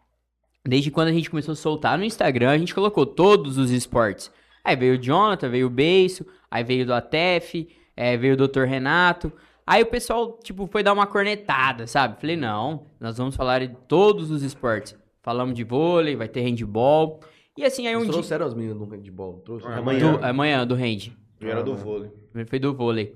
Desde 0.67 0.91
quando 0.91 1.09
a 1.09 1.13
gente 1.13 1.31
começou 1.31 1.53
a 1.53 1.57
soltar 1.57 1.97
no 1.97 2.05
Instagram, 2.05 2.51
a 2.51 2.59
gente 2.59 2.75
colocou 2.75 3.07
todos 3.07 3.57
os 3.57 3.71
esportes. 3.71 4.33
Aí 4.67 4.75
veio 4.75 4.95
o 4.95 4.99
Jonathan, 4.99 5.49
veio 5.49 5.69
o 5.69 5.71
Beiço, 5.71 6.27
aí 6.51 6.65
veio 6.65 6.83
o 6.83 6.87
do 6.87 6.93
Atef, 6.95 7.69
é, 7.97 8.17
veio 8.17 8.35
o 8.35 8.37
Dr. 8.49 8.63
Renato. 8.65 9.33
Aí 9.65 9.83
o 9.83 9.87
pessoal, 9.87 10.39
tipo, 10.43 10.67
foi 10.67 10.83
dar 10.83 10.93
uma 10.93 11.07
cornetada, 11.07 11.87
sabe? 11.87 12.21
Falei, 12.21 12.37
não, 12.37 12.87
nós 12.99 13.17
vamos 13.17 13.37
falar 13.37 13.61
de 13.61 13.69
todos 13.87 14.31
os 14.31 14.43
esportes. 14.43 14.97
falamos 15.23 15.55
de 15.55 15.63
vôlei, 15.63 16.17
vai 16.17 16.27
ter 16.29 16.41
handball. 16.41 17.21
E 17.57 17.65
assim, 17.65 17.87
aí 17.87 17.95
um 17.95 18.01
Eles 18.01 18.07
dia... 18.09 18.13
trouxeram 18.15 18.45
as 18.47 18.55
meninas 18.55 18.77
do 18.77 18.85
handball, 18.85 19.41
trouxe? 19.45 19.67
Ah, 19.69 19.79
Amanhã. 19.79 20.13
Do, 20.13 20.25
amanhã, 20.25 20.67
do 20.67 20.75
hand. 20.75 21.13
Era 21.41 21.63
do 21.63 21.75
vôlei. 21.75 22.11
Foi 22.47 22.59
do 22.59 22.75
vôlei. 22.75 23.15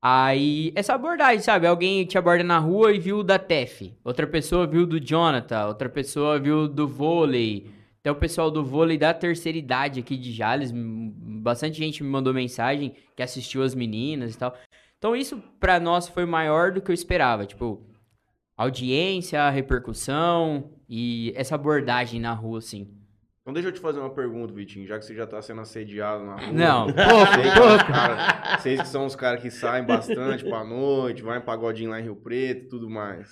Aí, 0.00 0.72
essa 0.74 0.94
abordagem, 0.94 1.40
sabe? 1.40 1.66
Alguém 1.66 2.04
te 2.04 2.16
aborda 2.16 2.44
na 2.44 2.58
rua 2.58 2.92
e 2.92 2.98
viu 2.98 3.22
da 3.22 3.38
TEF. 3.38 3.92
Outra 4.04 4.26
pessoa 4.26 4.66
viu 4.66 4.86
do 4.86 5.00
Jonathan. 5.00 5.66
Outra 5.66 5.88
pessoa 5.88 6.38
viu 6.38 6.68
do 6.68 6.86
vôlei. 6.86 7.70
Até 8.06 8.12
o 8.12 8.14
pessoal 8.14 8.52
do 8.52 8.64
vôlei 8.64 8.96
da 8.96 9.12
terceira 9.12 9.58
idade 9.58 9.98
aqui 9.98 10.16
de 10.16 10.30
Jales. 10.32 10.70
Bastante 10.72 11.76
gente 11.76 12.04
me 12.04 12.08
mandou 12.08 12.32
mensagem 12.32 12.94
que 13.16 13.20
assistiu 13.20 13.64
as 13.64 13.74
meninas 13.74 14.32
e 14.32 14.38
tal. 14.38 14.56
Então, 14.96 15.16
isso 15.16 15.42
pra 15.58 15.80
nós 15.80 16.06
foi 16.06 16.24
maior 16.24 16.70
do 16.70 16.80
que 16.80 16.88
eu 16.88 16.94
esperava. 16.94 17.44
Tipo, 17.44 17.84
audiência, 18.56 19.50
repercussão 19.50 20.70
e 20.88 21.32
essa 21.34 21.56
abordagem 21.56 22.20
na 22.20 22.32
rua, 22.32 22.58
assim. 22.58 22.88
Então 23.42 23.52
deixa 23.52 23.70
eu 23.70 23.72
te 23.72 23.80
fazer 23.80 23.98
uma 23.98 24.10
pergunta, 24.14 24.54
Vitinho, 24.54 24.86
já 24.86 25.00
que 25.00 25.04
você 25.04 25.12
já 25.12 25.26
tá 25.26 25.42
sendo 25.42 25.62
assediado 25.62 26.24
na 26.24 26.36
rua. 26.36 26.52
Não, 26.52 26.86
Vocês, 26.86 27.52
que 27.52 27.58
são 27.58 27.76
os 27.76 27.82
cara- 27.82 28.56
vocês 28.58 28.80
que 28.82 28.88
são 28.88 29.06
os 29.06 29.16
caras 29.16 29.42
que 29.42 29.50
saem 29.50 29.84
bastante 29.84 30.44
pra 30.44 30.62
noite, 30.62 31.24
vai 31.24 31.38
em 31.38 31.44
pagodinho 31.44 31.90
lá 31.90 31.98
em 31.98 32.04
Rio 32.04 32.14
Preto 32.14 32.66
e 32.66 32.68
tudo 32.68 32.88
mais. 32.88 33.28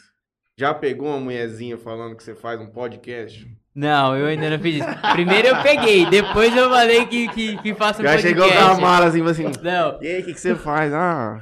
Já 0.58 0.74
pegou 0.74 1.10
uma 1.10 1.20
mulherzinha 1.20 1.78
falando 1.78 2.16
que 2.16 2.24
você 2.24 2.34
faz 2.34 2.60
um 2.60 2.66
podcast? 2.72 3.48
Não, 3.74 4.16
eu 4.16 4.26
ainda 4.26 4.48
não 4.50 4.58
fiz 4.58 4.76
isso. 4.76 4.86
Primeiro 5.12 5.48
eu 5.48 5.56
peguei, 5.62 6.06
depois 6.06 6.56
eu 6.56 6.70
falei 6.70 7.06
que, 7.06 7.28
que, 7.28 7.56
que 7.58 7.74
faço 7.74 8.00
um 8.00 8.04
Já 8.04 8.12
podcast. 8.12 8.28
chegou 8.40 8.48
com 8.52 8.70
a 8.72 8.80
mala 8.80 9.06
assim, 9.06 9.22
assim. 9.26 9.50
Não, 9.62 9.98
E 10.00 10.06
aí, 10.06 10.20
o 10.20 10.24
que, 10.24 10.34
que 10.34 10.40
você 10.40 10.54
faz? 10.54 10.92
Ah, 10.92 11.40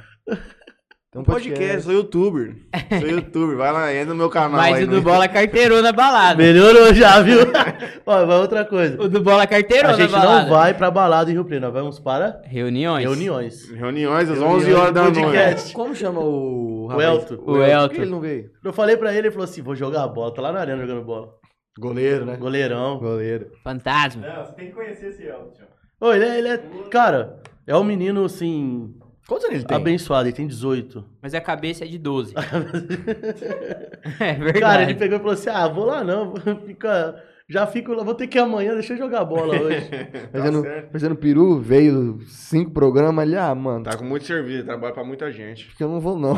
Tem 1.11 1.21
um 1.21 1.23
podcast, 1.23 1.83
sou 1.83 1.93
youtuber. 1.93 2.55
Sou 2.99 3.07
youtuber, 3.07 3.55
vai 3.55 3.71
lá, 3.71 3.93
entra 3.93 4.07
no 4.07 4.15
meu 4.15 4.31
canal 4.31 4.53
mas 4.59 4.77
aí. 4.77 4.83
o 4.83 4.87
do 4.87 4.95
no- 4.95 5.01
Bola 5.03 5.27
carteirou 5.27 5.79
na 5.83 5.91
balada. 5.91 6.41
Melhorou 6.41 6.91
já, 6.91 7.21
viu? 7.21 7.37
Ó, 8.03 8.25
vai 8.25 8.37
outra 8.39 8.65
coisa. 8.65 8.99
O 8.99 9.07
do 9.07 9.21
Bola 9.21 9.45
carteirou 9.45 9.89
A 9.91 9.95
na 9.95 9.99
gente 10.01 10.11
balada. 10.11 10.41
não 10.41 10.49
vai 10.49 10.73
pra 10.73 10.89
balada 10.89 11.29
em 11.29 11.35
Rio 11.35 11.45
Preto, 11.45 11.61
nós 11.61 11.71
vamos 11.73 11.99
para 11.99 12.41
Reuniões. 12.45 13.05
reuniões. 13.05 13.69
Reuniões 13.69 14.27
às 14.27 14.39
Reuniões 14.39 14.63
11 14.63 14.73
horas 14.73 14.91
da 14.93 15.03
podcast. 15.03 15.55
noite. 15.65 15.73
Como 15.73 15.93
chama 15.95 16.19
o... 16.19 16.87
O? 16.91 16.99
Elton. 16.99 17.35
O 17.35 17.37
Por 17.37 17.63
que 17.63 17.69
Elton. 17.71 17.95
ele 18.01 18.05
não 18.09 18.19
veio? 18.19 18.49
Eu 18.65 18.73
falei 18.73 18.97
pra 18.97 19.11
ele, 19.11 19.19
ele 19.27 19.31
falou 19.31 19.43
assim, 19.45 19.61
vou 19.61 19.75
jogar 19.75 20.07
bola. 20.07 20.33
Tá 20.33 20.41
lá 20.41 20.51
na 20.51 20.61
arena 20.61 20.81
jogando 20.81 21.03
bola. 21.05 21.27
Goleiro, 21.77 22.25
né? 22.25 22.35
Goleirão. 22.37 22.99
Goleiro. 22.99 23.51
Fantasma. 23.63 24.25
Não, 24.27 24.45
você 24.45 24.53
tem 24.53 24.67
que 24.67 24.73
conhecer 24.73 25.07
esse 25.07 25.23
Elton. 25.23 25.63
Ô, 25.99 26.11
ele 26.13 26.25
é, 26.25 26.37
ele 26.37 26.47
é... 26.49 26.57
Cara, 26.91 27.41
é 27.65 27.75
um 27.75 27.83
menino, 27.83 28.25
assim, 28.25 28.93
Quantos 29.27 29.45
anos 29.45 29.59
ele 29.59 29.65
tem? 29.65 29.77
abençoado. 29.77 30.27
Ele 30.27 30.35
tem 30.35 30.47
18. 30.47 31.03
Mas 31.21 31.33
a 31.33 31.41
cabeça 31.41 31.83
é 31.85 31.87
de 31.87 31.97
12. 31.97 32.33
é 34.19 34.33
verdade. 34.33 34.59
Cara, 34.59 34.83
ele 34.83 34.95
pegou 34.95 35.17
e 35.17 35.19
falou 35.19 35.33
assim, 35.33 35.49
ah, 35.49 35.67
vou 35.67 35.85
lá 35.85 36.03
não. 36.03 36.33
Fica... 36.65 37.23
Já 37.49 37.67
fico 37.67 37.93
lá, 37.93 38.03
vou 38.05 38.15
ter 38.15 38.27
que 38.27 38.37
ir 38.37 38.41
amanhã, 38.41 38.73
deixa 38.73 38.93
eu 38.93 38.97
jogar 38.97 39.25
bola 39.25 39.59
hoje. 39.61 39.89
Fazendo, 40.31 40.61
certo. 40.61 40.91
fazendo 40.93 41.15
peru, 41.15 41.59
veio 41.59 42.21
cinco 42.25 42.71
programas 42.71 43.21
ali, 43.23 43.35
ah, 43.35 43.53
mano, 43.53 43.83
Tá 43.83 43.97
com 43.97 44.05
muito 44.05 44.25
serviço, 44.25 44.63
trabalha 44.65 44.93
pra 44.93 45.03
muita 45.03 45.29
gente. 45.29 45.65
acho 45.67 45.75
que 45.75 45.83
eu 45.83 45.89
não 45.89 45.99
vou 45.99 46.17
não. 46.17 46.33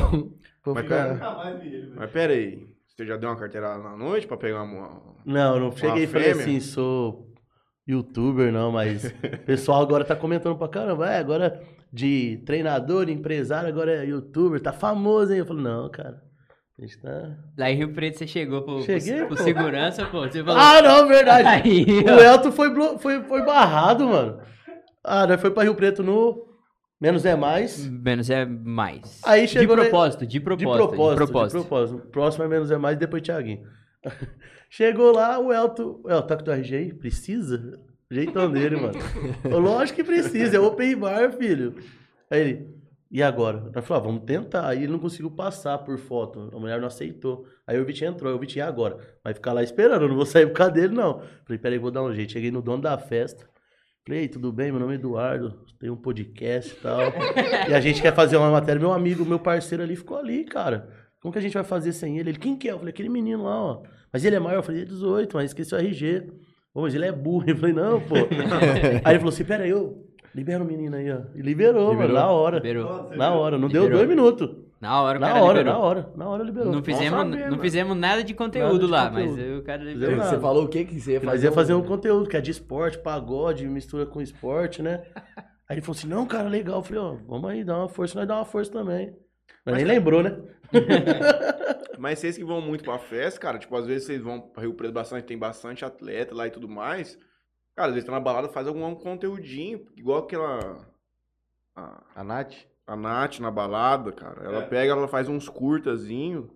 Vou 0.65 0.73
Mas, 0.73 0.83
ficar... 0.83 0.95
cara, 0.95 1.13
Nunca 1.13 1.31
mais 1.35 1.61
vi 1.61 1.67
ele. 1.67 1.81
velho. 1.81 1.93
Mas 1.95 2.11
pera 2.11 2.33
aí, 2.33 2.67
você 2.95 3.05
já 3.05 3.17
deu 3.17 3.29
uma 3.29 3.35
carteirada 3.35 3.83
na 3.83 3.95
noite 3.97 4.25
pra 4.25 4.37
pegar 4.37 4.63
uma... 4.63 5.01
Não, 5.25 5.59
não 5.59 5.71
cheguei 5.75 6.03
e 6.03 6.07
falei 6.07 6.31
assim, 6.31 6.59
sou 6.59 7.27
youtuber, 7.87 8.51
não, 8.51 8.71
mas 8.71 9.05
o 9.33 9.37
pessoal 9.45 9.81
agora 9.81 10.05
tá 10.05 10.15
comentando 10.15 10.57
pra 10.57 10.67
caramba. 10.69 11.09
É, 11.11 11.19
agora 11.19 11.61
de 11.91 12.41
treinador, 12.45 13.09
empresário, 13.09 13.67
agora 13.69 14.03
é 14.03 14.05
youtuber, 14.05 14.61
tá 14.61 14.71
famoso, 14.71 15.33
hein? 15.33 15.39
Eu 15.39 15.45
falei, 15.45 15.63
não, 15.63 15.89
cara. 15.89 16.21
A 16.77 16.81
gente 16.81 17.01
tá. 17.01 17.37
Lá 17.57 17.71
em 17.71 17.77
Rio 17.77 17.93
Preto 17.93 18.17
você 18.17 18.27
chegou 18.27 18.61
pro, 18.61 18.81
Cheguei, 18.81 19.19
pro, 19.19 19.27
pro 19.27 19.37
pô. 19.37 19.43
segurança, 19.43 20.05
pô. 20.07 20.21
Você 20.21 20.43
falou. 20.43 20.59
Ah, 20.59 20.81
não, 20.81 21.07
verdade. 21.07 21.47
Aí, 21.47 21.85
O. 22.03 22.19
Elton 22.19 22.51
foi, 22.51 22.69
foi, 22.97 23.23
foi 23.23 23.45
barrado, 23.45 24.07
mano. 24.09 24.41
Ah, 25.01 25.25
nós 25.25 25.39
foi 25.39 25.51
pra 25.51 25.63
Rio 25.63 25.75
Preto 25.75 26.03
no 26.03 26.45
Menos 26.99 27.25
é 27.25 27.35
Mais. 27.35 27.85
Menos 27.87 28.29
é 28.29 28.45
mais. 28.45 29.21
Aí 29.25 29.47
chegou 29.47 29.75
de 29.75 29.83
na- 29.83 29.89
propósito, 29.89 30.21
de 30.25 30.27
De 30.33 30.39
propósito. 30.39 30.87
propósito, 30.87 31.11
De 31.11 31.15
propósito. 31.31 31.57
de 31.61 31.67
propósito. 31.67 32.07
Próximo 32.09 32.43
é 32.45 32.47
Menos 32.47 32.71
é 32.71 32.77
Mais, 32.77 32.97
depois 32.97 33.21
Thiaguinho. 33.21 33.63
Chegou 34.69 35.11
lá, 35.11 35.39
o 35.39 35.53
Elton. 35.53 36.01
O 36.03 36.09
Elton, 36.09 36.27
tá 36.27 36.37
com 36.37 36.43
teu 36.43 36.53
RG 36.53 36.75
aí? 36.75 36.93
Precisa? 36.93 37.79
Jeitão 38.09 38.49
dele, 38.51 38.75
mano. 38.77 38.97
Lógico 39.59 39.97
que 39.97 40.03
precisa, 40.03 40.57
é 40.57 40.59
open 40.59 40.95
bar, 40.97 41.31
filho. 41.33 41.75
Aí 42.29 42.39
ele, 42.41 42.67
e 43.11 43.21
agora? 43.23 43.69
Nós 43.73 43.85
falamos, 43.85 44.07
ah, 44.07 44.11
vamos 44.11 44.23
tentar. 44.25 44.67
Aí 44.67 44.83
ele 44.83 44.91
não 44.91 44.99
conseguiu 44.99 45.31
passar 45.31 45.77
por 45.79 45.97
foto. 45.97 46.49
A 46.53 46.59
mulher 46.59 46.79
não 46.79 46.87
aceitou. 46.87 47.45
Aí 47.65 47.79
o 47.79 47.85
Vitinho 47.85 48.11
entrou, 48.11 48.29
aí 48.31 48.37
o 48.37 48.39
Vitinho, 48.39 48.63
e 48.63 48.67
agora? 48.67 48.97
Vai 49.23 49.33
ficar 49.33 49.53
lá 49.53 49.63
esperando, 49.63 50.03
eu 50.03 50.09
não 50.09 50.15
vou 50.15 50.25
sair 50.25 50.45
por 50.47 50.53
causa 50.53 50.73
dele, 50.73 50.93
não. 50.93 51.21
Falei, 51.45 51.57
peraí, 51.59 51.77
vou 51.79 51.91
dar 51.91 52.03
um 52.03 52.13
jeito. 52.13 52.31
Cheguei 52.33 52.51
no 52.51 52.61
dono 52.61 52.81
da 52.83 52.97
festa. 52.97 53.45
Falei, 54.07 54.21
"Ei, 54.21 54.27
tudo 54.27 54.51
bem? 54.51 54.71
Meu 54.71 54.79
nome 54.79 54.93
é 54.93 54.95
Eduardo, 54.97 55.53
tem 55.79 55.89
um 55.89 55.95
podcast 55.95 56.71
e 56.71 56.75
tal. 56.75 56.99
e 57.67 57.73
a 57.73 57.79
gente 57.79 58.01
quer 58.01 58.13
fazer 58.13 58.37
uma 58.37 58.51
matéria. 58.51 58.79
Meu 58.79 58.93
amigo, 58.93 59.25
meu 59.25 59.39
parceiro 59.39 59.83
ali 59.83 59.95
ficou 59.95 60.17
ali, 60.17 60.43
cara. 60.43 60.87
Como 61.19 61.31
que 61.31 61.39
a 61.39 61.41
gente 61.41 61.55
vai 61.55 61.63
fazer 61.63 61.91
sem 61.91 62.19
ele? 62.19 62.29
Ele, 62.29 62.37
quem 62.37 62.55
que 62.55 62.69
é? 62.69 62.71
Eu 62.73 62.77
falei, 62.77 62.91
aquele 62.91 63.09
menino 63.09 63.43
lá, 63.43 63.59
ó. 63.59 63.81
Mas 64.13 64.23
ele 64.23 64.35
é 64.35 64.39
maior? 64.39 64.59
Eu 64.59 64.63
falei, 64.63 64.83
é 64.83 64.85
18, 64.85 65.35
mas 65.35 65.45
esqueci 65.49 65.73
o 65.73 65.77
RG. 65.79 66.31
Pô, 66.71 66.81
mas 66.83 66.93
ele 66.93 67.05
é 67.05 67.11
burro. 67.11 67.45
Eu 67.49 67.57
falei, 67.57 67.73
não, 67.73 67.99
pô. 67.99 68.15
aí 69.03 69.13
ele 69.13 69.19
falou 69.19 69.29
assim, 69.29 69.43
pera 69.43 69.63
aí, 69.63 69.69
eu 69.71 70.05
libera 70.35 70.61
o 70.63 70.67
menino 70.67 70.95
aí, 70.95 71.09
ó. 71.11 71.21
E 71.33 71.41
liberou, 71.41 71.89
Liberou? 71.89 71.95
mano, 71.95 72.13
na 72.13 72.29
hora. 72.29 72.57
Liberou. 72.57 73.09
Na 73.15 73.33
hora, 73.33 73.57
não 73.57 73.69
deu 73.69 73.83
Liberou. 73.85 74.05
dois 74.05 74.09
minutos. 74.09 74.64
Na 74.85 75.01
hora 75.01 75.17
o 75.17 75.21
Na 75.21 75.27
cara 75.27 75.43
hora, 75.43 75.57
liberou. 75.59 75.79
na 75.79 75.85
hora, 75.85 76.13
na 76.15 76.29
hora 76.29 76.43
liberou. 76.43 76.71
Não 76.71 76.83
fizemos, 76.83 77.19
saber, 77.19 77.37
não 77.37 77.49
mano. 77.49 77.59
fizemos 77.61 77.97
nada 77.97 78.23
de 78.23 78.33
conteúdo 78.35 78.87
Nada 78.87 79.03
lá, 79.03 79.09
de 79.09 79.13
mas 79.15 79.29
conteúdo. 79.31 79.59
o 79.59 79.63
cara 79.63 79.83
liberou. 79.83 80.23
Você 80.23 80.39
falou 80.39 80.63
o 80.65 80.67
que 80.69 80.85
que 80.85 80.99
você 80.99 81.13
ia 81.13 81.19
fazer? 81.19 81.31
Mas 81.31 81.43
ia 81.43 81.51
fazer 81.51 81.73
um 81.73 81.81
conteúdo 81.81 82.29
que 82.29 82.37
é 82.37 82.41
de 82.41 82.51
esporte, 82.51 82.99
pagode, 82.99 83.67
mistura 83.67 84.05
com 84.05 84.21
esporte, 84.21 84.81
né? 84.83 85.03
Aí 85.67 85.75
ele 85.77 85.81
falou 85.81 85.97
assim, 85.97 86.07
não, 86.07 86.27
cara, 86.27 86.47
legal. 86.47 86.75
Eu 86.77 86.83
falei, 86.83 87.01
ó, 87.01 87.15
vamos 87.27 87.49
aí, 87.49 87.63
dá 87.63 87.75
uma 87.79 87.89
força, 87.89 88.19
nós 88.19 88.27
dá 88.27 88.35
uma 88.35 88.45
força 88.45 88.71
também. 88.71 89.15
Mas 89.65 89.75
nem 89.75 89.83
lembrou, 89.85 90.21
né? 90.21 90.37
Mas 91.97 92.19
vocês 92.19 92.37
que 92.37 92.43
vão 92.43 92.61
muito 92.61 92.83
pra 92.83 92.99
festa, 92.99 93.39
cara, 93.39 93.57
tipo, 93.57 93.75
às 93.75 93.85
vezes 93.87 94.05
vocês 94.05 94.21
vão 94.21 94.39
pra 94.39 94.61
Rio 94.61 94.75
Preto 94.75 94.93
bastante, 94.93 95.23
tem 95.25 95.37
bastante 95.37 95.83
atleta 95.83 96.35
lá 96.35 96.45
e 96.45 96.51
tudo 96.51 96.67
mais. 96.69 97.17
Cara, 97.75 97.87
às 97.87 97.93
vezes 97.95 98.05
tá 98.05 98.11
na 98.11 98.19
balada, 98.19 98.47
faz 98.49 98.67
algum 98.67 98.93
conteúdinho, 98.93 99.87
igual 99.95 100.19
aquela. 100.19 100.77
A, 101.75 102.03
A 102.15 102.23
Nath? 102.23 102.53
A 102.87 102.95
Nath 102.95 103.39
na 103.39 103.49
balada, 103.51 104.11
cara. 104.11 104.43
Ela 104.43 104.61
pega, 104.63 104.91
ela 104.93 105.07
faz 105.07 105.27
uns 105.27 105.49
curtazinho. 105.49 106.49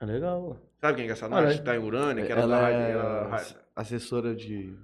É 0.00 0.06
legal. 0.06 0.56
Sabe 0.80 0.96
quem 0.96 1.04
que 1.06 1.10
é 1.10 1.12
essa 1.12 1.26
Ah, 1.26 1.28
Nath? 1.28 1.44
né? 1.44 1.54
que 1.54 1.62
tá 1.62 1.76
em 1.76 1.78
Urânia, 1.84 2.24
que 2.24 2.32
era 2.32 2.42
Ela 2.42 2.60
da 2.60 2.70
é 2.70 2.90
ela- 2.92 3.40
assessora 3.76 4.34
de... 4.34 4.74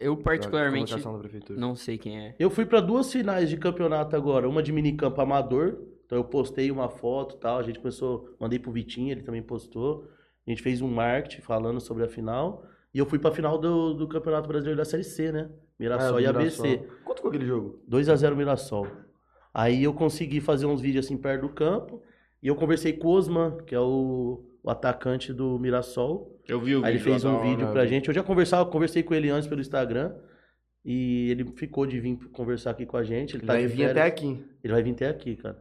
Eu 0.00 0.16
particularmente 0.16 0.94
não 1.56 1.74
sei 1.74 1.98
quem 1.98 2.18
é. 2.26 2.36
Eu 2.38 2.50
fui 2.50 2.64
pra 2.64 2.80
duas 2.80 3.10
finais 3.12 3.50
de 3.50 3.56
campeonato 3.56 4.14
agora, 4.14 4.48
uma 4.48 4.62
de 4.62 4.70
minicampo 4.72 5.20
amador, 5.20 5.76
então 6.06 6.16
eu 6.16 6.22
postei 6.24 6.70
uma 6.70 6.88
foto 6.88 7.34
e 7.34 7.38
tal, 7.40 7.58
a 7.58 7.62
gente 7.64 7.80
começou, 7.80 8.32
mandei 8.38 8.60
pro 8.60 8.70
Vitinho, 8.70 9.10
ele 9.10 9.22
também 9.22 9.42
postou, 9.42 10.08
a 10.46 10.50
gente 10.50 10.62
fez 10.62 10.80
um 10.80 10.88
marketing 10.88 11.42
falando 11.42 11.80
sobre 11.80 12.04
a 12.04 12.08
final, 12.08 12.64
e 12.94 12.98
eu 13.00 13.06
fui 13.06 13.18
pra 13.18 13.32
final 13.32 13.58
do, 13.58 13.92
do 13.92 14.06
Campeonato 14.06 14.46
Brasileiro 14.46 14.78
da 14.78 14.84
Série 14.84 15.02
C, 15.02 15.32
né? 15.32 15.50
Mirassol 15.80 16.16
Ah, 16.16 16.22
e 16.22 16.26
Mirassol. 16.28 16.64
ABC. 16.66 16.88
Quanto 17.04 17.20
foi 17.20 17.30
aquele 17.30 17.46
jogo? 17.46 17.82
2x0 17.90 18.36
Mirassol. 18.36 18.86
Aí 19.52 19.82
eu 19.84 19.92
consegui 19.94 20.40
fazer 20.40 20.66
uns 20.66 20.80
vídeos 20.80 21.06
assim 21.06 21.16
perto 21.16 21.42
do 21.42 21.48
campo, 21.48 22.02
e 22.42 22.46
eu 22.48 22.54
conversei 22.54 22.92
com 22.92 23.08
o 23.08 23.10
Osman, 23.10 23.58
que 23.66 23.74
é 23.74 23.80
o, 23.80 24.44
o 24.62 24.70
atacante 24.70 25.32
do 25.32 25.58
Mirassol, 25.58 26.38
Eu 26.46 26.60
vi 26.60 26.76
o 26.76 26.84
Aí 26.84 26.92
ele 26.92 26.98
vídeo 26.98 27.12
fez 27.12 27.22
lá 27.24 27.30
um 27.30 27.32
da 27.34 27.38
hora. 27.40 27.48
vídeo 27.50 27.72
pra 27.72 27.86
gente. 27.86 28.08
Eu 28.08 28.14
já 28.14 28.22
conversava, 28.22 28.70
conversei 28.70 29.02
com 29.02 29.14
ele 29.14 29.28
antes 29.30 29.48
pelo 29.48 29.60
Instagram. 29.60 30.14
E 30.84 31.30
ele 31.30 31.44
ficou 31.56 31.84
de 31.86 32.00
vir 32.00 32.16
conversar 32.30 32.70
aqui 32.70 32.86
com 32.86 32.96
a 32.96 33.02
gente. 33.02 33.32
Ele 33.34 33.40
Ele 33.42 33.46
tá 33.46 33.52
vai 33.54 33.62
de 33.66 33.68
vir 33.68 33.90
até 33.90 34.02
aqui. 34.02 34.42
Ele 34.64 34.72
vai 34.72 34.82
vir 34.82 34.92
até 34.92 35.08
aqui, 35.08 35.36
cara. 35.36 35.60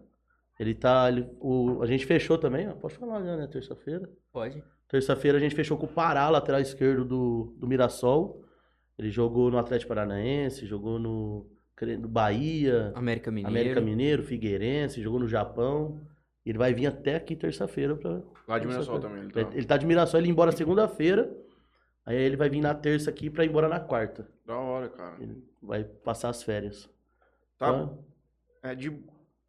Ele 0.60 0.74
tá. 0.74 1.10
ele- 1.10 1.28
o, 1.42 1.82
a 1.82 1.86
gente 1.86 2.06
fechou 2.06 2.38
também, 2.38 2.70
ó. 2.70 2.74
Pode 2.74 2.96
falar 2.96 3.22
já, 3.24 3.36
né? 3.36 3.48
Terça-feira. 3.48 4.08
Pode. 4.32 4.64
Terça-feira 4.88 5.38
a 5.38 5.42
gente 5.42 5.56
fechou 5.56 5.78
com 5.78 5.86
o 5.86 5.90
Pará, 5.90 6.30
lateral 6.30 6.62
esquerdo 6.62 7.04
do, 7.04 7.56
do 7.60 7.68
Mirassol. 7.68 8.42
Ele 8.98 9.10
jogou 9.10 9.52
no 9.52 9.58
Atlético 9.58 9.90
Paranaense, 9.90 10.66
jogou 10.66 10.98
no, 10.98 11.46
no 11.86 12.08
Bahia, 12.08 12.92
América 12.96 13.30
Mineiro. 13.32 13.50
América 13.60 13.82
Mineiro, 13.82 14.24
Figueirense, 14.24 15.02
jogou 15.02 15.20
no 15.20 15.28
Japão. 15.28 16.00
Ele 16.46 16.58
vai 16.58 16.74
vir 16.74 16.88
até 16.88 17.16
aqui 17.16 17.36
terça-feira 17.36 17.96
pra, 17.96 18.22
Lá 18.48 18.58
de 18.58 18.66
Mirassol 18.66 19.00
também. 19.00 19.24
Ele 19.24 19.32
tá. 19.32 19.42
ele, 19.42 19.50
ele 19.54 19.66
tá 19.66 19.78
de 19.78 19.86
Mirassol, 19.86 20.20
ele 20.20 20.28
ia 20.28 20.32
embora 20.32 20.52
segunda-feira. 20.52 21.30
Aí 22.06 22.16
ele 22.16 22.38
vai 22.38 22.50
vir 22.50 22.62
na 22.62 22.74
terça 22.74 23.10
aqui 23.10 23.30
pra 23.30 23.44
ir 23.44 23.50
embora 23.50 23.68
na 23.68 23.82
quarta. 23.82 24.26
Da 24.46 24.58
hora, 24.58 24.88
cara. 24.88 25.18
Ele 25.20 25.44
vai 25.62 25.84
passar 25.84 26.30
as 26.30 26.42
férias. 26.42 26.90
Tá. 27.60 27.68
Então, 27.68 28.00
É 28.64 28.74
de. 28.74 28.98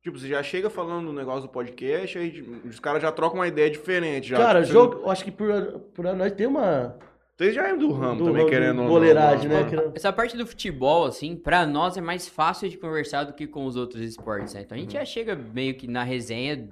Tipo, 0.03 0.19
você 0.19 0.29
já 0.29 0.43
chega 0.43 0.69
falando 0.69 1.07
do 1.07 1.13
negócio 1.13 1.43
do 1.43 1.49
podcast, 1.49 2.19
aí 2.19 2.41
os 2.65 2.81
caras 2.81 3.03
já 3.03 3.13
trocam 3.13 3.39
uma 3.39 3.47
ideia 3.47 3.71
diferente. 3.71 4.29
Já. 4.29 4.39
cara, 4.39 4.61
Tipo, 4.63 4.73
jogo, 4.73 5.01
eu 5.03 5.11
acho 5.11 5.25
que 5.25 5.31
por, 5.31 5.81
por 5.95 6.05
nós 6.05 6.33
tem 6.33 6.47
uma. 6.47 6.97
Vocês 7.39 7.55
já 7.55 7.69
é 7.69 7.77
do 7.77 7.93
ramo 7.93 8.17
do 8.19 8.25
também, 8.25 8.39
ramo 8.43 8.51
querendo 8.51 8.79
ou 8.79 8.85
não, 8.85 8.89
goleiragem, 8.91 9.49
né? 9.49 9.63
Querendo- 9.71 9.93
Essa 9.95 10.13
parte 10.13 10.37
do 10.37 10.45
futebol, 10.45 11.05
assim, 11.05 11.37
pra 11.37 11.65
nós 11.65 11.97
é 11.97 12.01
mais 12.01 12.29
fácil 12.29 12.69
de 12.69 12.77
conversar 12.77 13.23
do 13.25 13.33
que 13.33 13.47
com 13.47 13.65
os 13.65 13.77
outros 13.77 14.03
esportes, 14.03 14.55
né? 14.55 14.63
Então 14.63 14.77
a 14.77 14.81
gente 14.81 14.95
já 14.95 15.05
chega 15.05 15.37
meio 15.37 15.75
que 15.77 15.87
na 15.87 16.03
resenha 16.03 16.69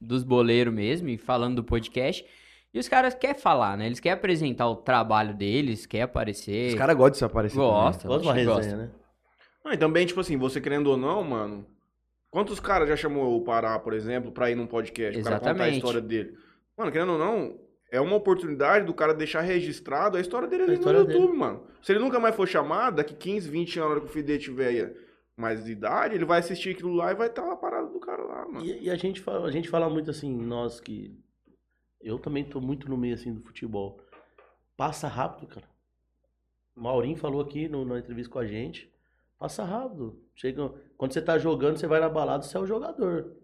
dos 0.00 0.24
boleiros 0.24 0.74
mesmo 0.74 1.08
e 1.08 1.16
falando 1.16 1.56
do 1.56 1.64
podcast. 1.64 2.26
E 2.74 2.78
os 2.80 2.88
caras 2.88 3.14
querem 3.14 3.40
falar, 3.40 3.76
né? 3.78 3.86
Eles 3.86 4.00
querem 4.00 4.18
apresentar 4.18 4.68
o 4.68 4.74
trabalho 4.76 5.32
deles, 5.34 5.86
querem 5.86 6.02
aparecer. 6.04 6.70
Os 6.70 6.74
caras 6.74 6.96
gostam 6.96 7.12
de 7.12 7.18
se 7.18 7.24
aparecer. 7.24 7.56
Gosta, 7.56 8.08
Gosta 8.08 8.22
de 8.22 8.28
uma 8.28 8.44
gosta. 8.44 8.60
resenha, 8.62 8.76
né? 8.76 8.90
Ah, 9.64 9.74
e 9.74 9.78
também, 9.78 10.04
tipo 10.04 10.18
assim, 10.20 10.36
você 10.36 10.60
querendo 10.60 10.88
ou 10.88 10.96
não, 10.96 11.22
mano. 11.22 11.64
Quantos 12.30 12.58
caras 12.58 12.88
já 12.88 12.96
chamou 12.96 13.36
o 13.36 13.44
Pará, 13.44 13.78
por 13.78 13.92
exemplo, 13.94 14.32
pra 14.32 14.50
ir 14.50 14.56
num 14.56 14.66
podcast? 14.66 15.18
O 15.18 15.22
cara 15.22 15.36
contar 15.38 15.50
a 15.50 15.52
Exatamente. 15.54 15.76
história 15.78 16.00
dele. 16.00 16.34
Mano, 16.76 16.90
querendo 16.92 17.12
ou 17.12 17.18
não, 17.18 17.54
é 17.90 18.00
uma 18.00 18.16
oportunidade 18.16 18.86
do 18.86 18.94
cara 18.94 19.14
deixar 19.14 19.40
registrado 19.40 20.16
a 20.16 20.20
história 20.20 20.46
dele 20.46 20.64
ali 20.64 20.74
história 20.74 21.02
no 21.02 21.10
YouTube, 21.10 21.36
mano. 21.36 21.66
Se 21.82 21.92
ele 21.92 22.00
nunca 22.00 22.20
mais 22.20 22.34
for 22.34 22.46
chamado, 22.46 22.96
daqui 22.96 23.14
15, 23.14 23.48
20 23.48 23.78
anos, 23.78 23.88
na 23.88 23.94
hora 23.94 24.00
que 24.00 24.06
o 24.06 24.12
filho 24.12 24.26
dele 24.26 24.38
tiver 24.38 24.94
mais 25.36 25.64
de 25.64 25.72
idade, 25.72 26.14
ele 26.14 26.24
vai 26.24 26.40
assistir 26.40 26.70
aquilo 26.70 26.92
lá 26.92 27.12
e 27.12 27.14
vai 27.14 27.28
estar 27.28 27.44
lá 27.44 27.56
parado 27.56 27.92
do 27.92 28.00
cara 28.00 28.22
lá, 28.22 28.46
mano. 28.46 28.64
E, 28.64 28.84
e 28.84 28.90
a, 28.90 28.96
gente 28.96 29.20
fala, 29.20 29.46
a 29.46 29.50
gente 29.50 29.68
fala 29.68 29.88
muito 29.88 30.10
assim, 30.10 30.36
nós 30.36 30.80
que. 30.80 31.16
Eu 32.00 32.18
também 32.18 32.44
tô 32.44 32.60
muito 32.60 32.88
no 32.88 32.96
meio 32.96 33.14
assim 33.14 33.32
do 33.32 33.40
futebol. 33.40 34.00
Passa 34.76 35.08
rápido, 35.08 35.48
cara. 35.48 35.66
O 36.76 36.82
Maurinho 36.82 37.16
falou 37.16 37.40
aqui 37.40 37.68
no, 37.68 37.84
na 37.84 37.98
entrevista 37.98 38.32
com 38.32 38.38
a 38.38 38.46
gente. 38.46 38.92
Passa 39.38 39.64
rápido. 39.64 40.20
Chega, 40.34 40.72
quando 40.96 41.12
você 41.12 41.22
tá 41.22 41.38
jogando, 41.38 41.76
você 41.76 41.86
vai 41.86 42.00
na 42.00 42.08
balada, 42.08 42.42
você 42.42 42.56
é 42.56 42.60
o 42.60 42.66
jogador. 42.66 43.36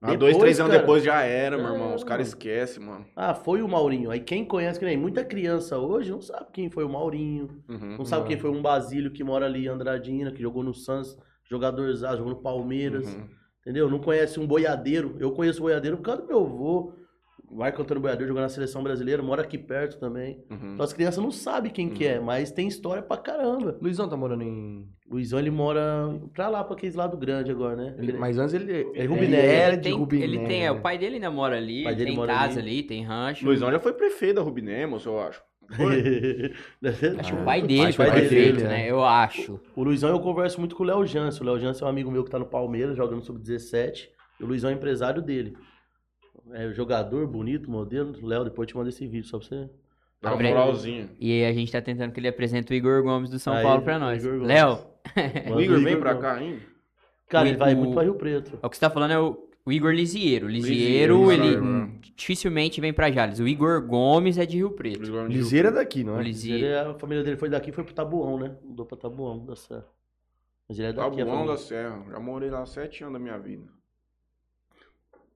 Ah, 0.00 0.14
dois, 0.14 0.36
três 0.36 0.60
anos 0.60 0.70
cara, 0.70 0.82
depois 0.82 1.02
já 1.02 1.22
era, 1.22 1.56
meu 1.56 1.66
É, 1.66 1.72
irmão. 1.72 1.94
Os 1.94 2.04
caras 2.04 2.28
esquecem, 2.28 2.84
mano. 2.84 3.04
Ah, 3.16 3.34
foi 3.34 3.62
o 3.62 3.68
Maurinho. 3.68 4.10
Aí 4.10 4.20
quem 4.20 4.44
conhece, 4.44 4.78
que 4.78 4.84
nem 4.84 4.96
muita 4.96 5.24
criança 5.24 5.76
hoje 5.78 6.10
não 6.10 6.20
sabe 6.20 6.46
quem 6.52 6.70
foi 6.70 6.84
o 6.84 6.88
Maurinho. 6.88 7.62
Uhum. 7.68 7.96
Não 7.98 8.04
sabe 8.04 8.28
quem 8.28 8.38
foi 8.38 8.50
um 8.50 8.62
Basílio 8.62 9.10
que 9.10 9.24
mora 9.24 9.46
ali 9.46 9.64
em 9.64 9.68
Andradina, 9.68 10.30
que 10.30 10.40
jogou 10.40 10.62
no 10.62 10.72
Santos, 10.72 11.16
jogador 11.44 11.92
Zaz, 11.94 12.16
jogou 12.16 12.32
no 12.32 12.40
Palmeiras. 12.40 13.12
Uhum. 13.12 13.26
Entendeu? 13.60 13.90
Não 13.90 13.98
conhece 13.98 14.38
um 14.38 14.46
boiadeiro. 14.46 15.16
Eu 15.18 15.32
conheço 15.32 15.58
o 15.58 15.62
boiadeiro 15.62 15.96
por 15.96 16.04
causa 16.04 16.22
do 16.22 16.28
meu 16.28 16.44
avô. 16.44 16.92
Vai 17.50 17.72
cantando 17.72 18.00
boiadeiro, 18.00 18.28
jogando 18.28 18.42
na 18.42 18.48
seleção 18.50 18.82
brasileira, 18.82 19.22
mora 19.22 19.42
aqui 19.42 19.56
perto 19.56 19.98
também. 19.98 20.44
Uhum. 20.50 20.74
Então 20.74 20.84
as 20.84 20.92
crianças 20.92 21.22
não 21.22 21.30
sabem 21.30 21.70
quem 21.72 21.88
que 21.88 22.04
é, 22.06 22.20
mas 22.20 22.50
tem 22.50 22.68
história 22.68 23.02
pra 23.02 23.16
caramba. 23.16 23.78
Luizão 23.80 24.08
tá 24.08 24.16
morando 24.16 24.42
em. 24.42 24.86
Luizão, 25.10 25.38
ele 25.38 25.50
mora 25.50 25.80
pra 26.34 26.48
lá, 26.48 26.62
pra 26.62 26.74
aqueles 26.76 26.94
lado 26.94 27.16
grande 27.16 27.50
agora, 27.50 27.74
né? 27.74 27.94
ele- 27.98 28.12
Mas 28.12 28.38
antes 28.38 28.52
ele. 28.54 28.86
É 28.94 29.04
Rubiné. 29.06 29.38
Ele 29.38 29.46
era 29.46 29.68
Ele 29.68 29.76
de 29.78 29.82
tem, 29.84 29.92
Rubiné. 29.94 30.24
ele 30.24 30.38
tem, 30.40 30.66
é, 30.66 30.70
o 30.70 30.80
pai 30.82 30.98
dele 30.98 31.14
ainda 31.14 31.30
mora 31.30 31.56
ali, 31.56 31.80
O 31.80 31.84
pai 31.84 31.94
dele 31.94 32.10
tem 32.10 32.16
mora 32.18 32.34
casa 32.34 32.60
ali. 32.60 32.70
ali. 32.70 32.82
tem 32.82 33.02
rancho. 33.04 33.46
Luizão 33.46 33.70
já 33.70 33.80
foi 33.80 33.94
prefeito 33.94 34.36
da 34.36 34.42
Rubiné, 34.42 34.84
moço, 34.86 35.08
eu 35.08 35.18
acho. 35.20 35.42
Acho 37.18 37.32
que 37.34 37.40
o 37.40 37.44
pai 37.44 37.62
dele 37.62 37.82
pai 37.82 37.92
foi 37.92 38.06
dele, 38.06 38.18
prefeito, 38.28 38.60
é. 38.60 38.68
né? 38.68 38.90
Eu 38.90 39.04
acho. 39.04 39.60
O 39.76 39.82
Luizão 39.84 40.10
eu 40.10 40.20
converso 40.20 40.58
muito 40.60 40.74
com 40.76 40.82
o 40.82 40.86
Léo 40.86 41.04
Jansen. 41.06 41.42
O 41.42 41.46
Léo 41.46 41.58
Jansen 41.58 41.82
é 41.82 41.86
um 41.86 41.90
amigo 41.90 42.10
meu 42.10 42.24
que 42.24 42.30
tá 42.30 42.38
no 42.38 42.46
Palmeiras, 42.46 42.96
jogando 42.96 43.22
sub-17. 43.22 44.08
E 44.40 44.44
o 44.44 44.46
Luizão 44.46 44.70
é 44.70 44.72
empresário 44.74 45.20
dele. 45.20 45.56
É 46.52 46.70
jogador, 46.72 47.26
bonito, 47.26 47.70
modelo. 47.70 48.14
Léo, 48.26 48.44
depois 48.44 48.66
eu 48.66 48.72
te 48.72 48.76
mando 48.76 48.88
esse 48.88 49.06
vídeo 49.06 49.26
só 49.28 49.38
pra 49.38 49.46
você. 49.48 49.68
Dá 50.20 50.34
uma 50.34 50.42
moralzinha. 50.42 51.08
E 51.20 51.44
a 51.44 51.52
gente 51.52 51.70
tá 51.70 51.80
tentando 51.80 52.12
que 52.12 52.18
ele 52.20 52.28
apresente 52.28 52.72
o 52.72 52.74
Igor 52.74 53.02
Gomes 53.02 53.30
do 53.30 53.38
São 53.38 53.52
Aí, 53.54 53.62
Paulo 53.62 53.82
pra 53.82 53.98
nós. 53.98 54.22
Igor 54.24 54.38
Gomes. 54.38 54.48
Léo, 54.48 54.78
O 55.54 55.60
Igor 55.60 55.80
vem 55.80 55.98
pra 55.98 56.14
cá 56.16 56.34
ainda? 56.34 56.60
Cara, 57.28 57.44
O- 57.44 57.48
ele 57.48 57.56
vai 57.56 57.74
o- 57.74 57.76
muito 57.76 57.94
pra 57.94 58.02
Rio 58.02 58.14
Preto. 58.14 58.58
é 58.62 58.66
o 58.66 58.70
que 58.70 58.76
você 58.76 58.80
tá 58.80 58.90
falando 58.90 59.10
é 59.12 59.20
o, 59.20 59.38
o 59.64 59.70
Igor 59.70 59.92
Lisieiro. 59.92 60.46
O 60.46 60.50
Lisieiro, 60.50 61.18
Lisieiro, 61.18 61.30
ele 61.32 61.42
Lisieiro, 61.42 61.64
hum, 61.64 62.00
dificilmente 62.16 62.80
vem 62.80 62.92
pra 62.92 63.10
Jales. 63.10 63.38
O 63.38 63.46
Igor 63.46 63.80
Gomes 63.86 64.38
é 64.38 64.46
de 64.46 64.56
Rio 64.56 64.70
Preto. 64.70 65.02
Liseira 65.28 65.68
é 65.68 65.72
daqui, 65.72 66.02
não 66.02 66.14
O 66.14 66.16
é? 66.16 66.20
Ele, 66.20 66.28
Lisieiro. 66.30 66.90
a 66.90 66.94
família 66.94 67.22
dele 67.22 67.36
foi 67.36 67.48
daqui 67.50 67.70
e 67.70 67.72
foi 67.72 67.84
pro 67.84 67.94
Tabuão, 67.94 68.38
né? 68.38 68.56
Mudou 68.64 68.86
pra 68.86 68.96
Tabuão 68.96 69.44
da 69.44 69.54
Serra. 69.54 69.84
Mas 70.68 70.78
ele 70.78 70.88
é 70.88 70.92
daqui. 70.92 71.18
Tabuão 71.18 71.46
da 71.46 71.56
Serra. 71.56 72.02
Já 72.10 72.18
morei 72.18 72.50
lá 72.50 72.64
sete 72.66 73.02
anos 73.04 73.12
da 73.14 73.18
minha 73.20 73.38
vida. 73.38 73.64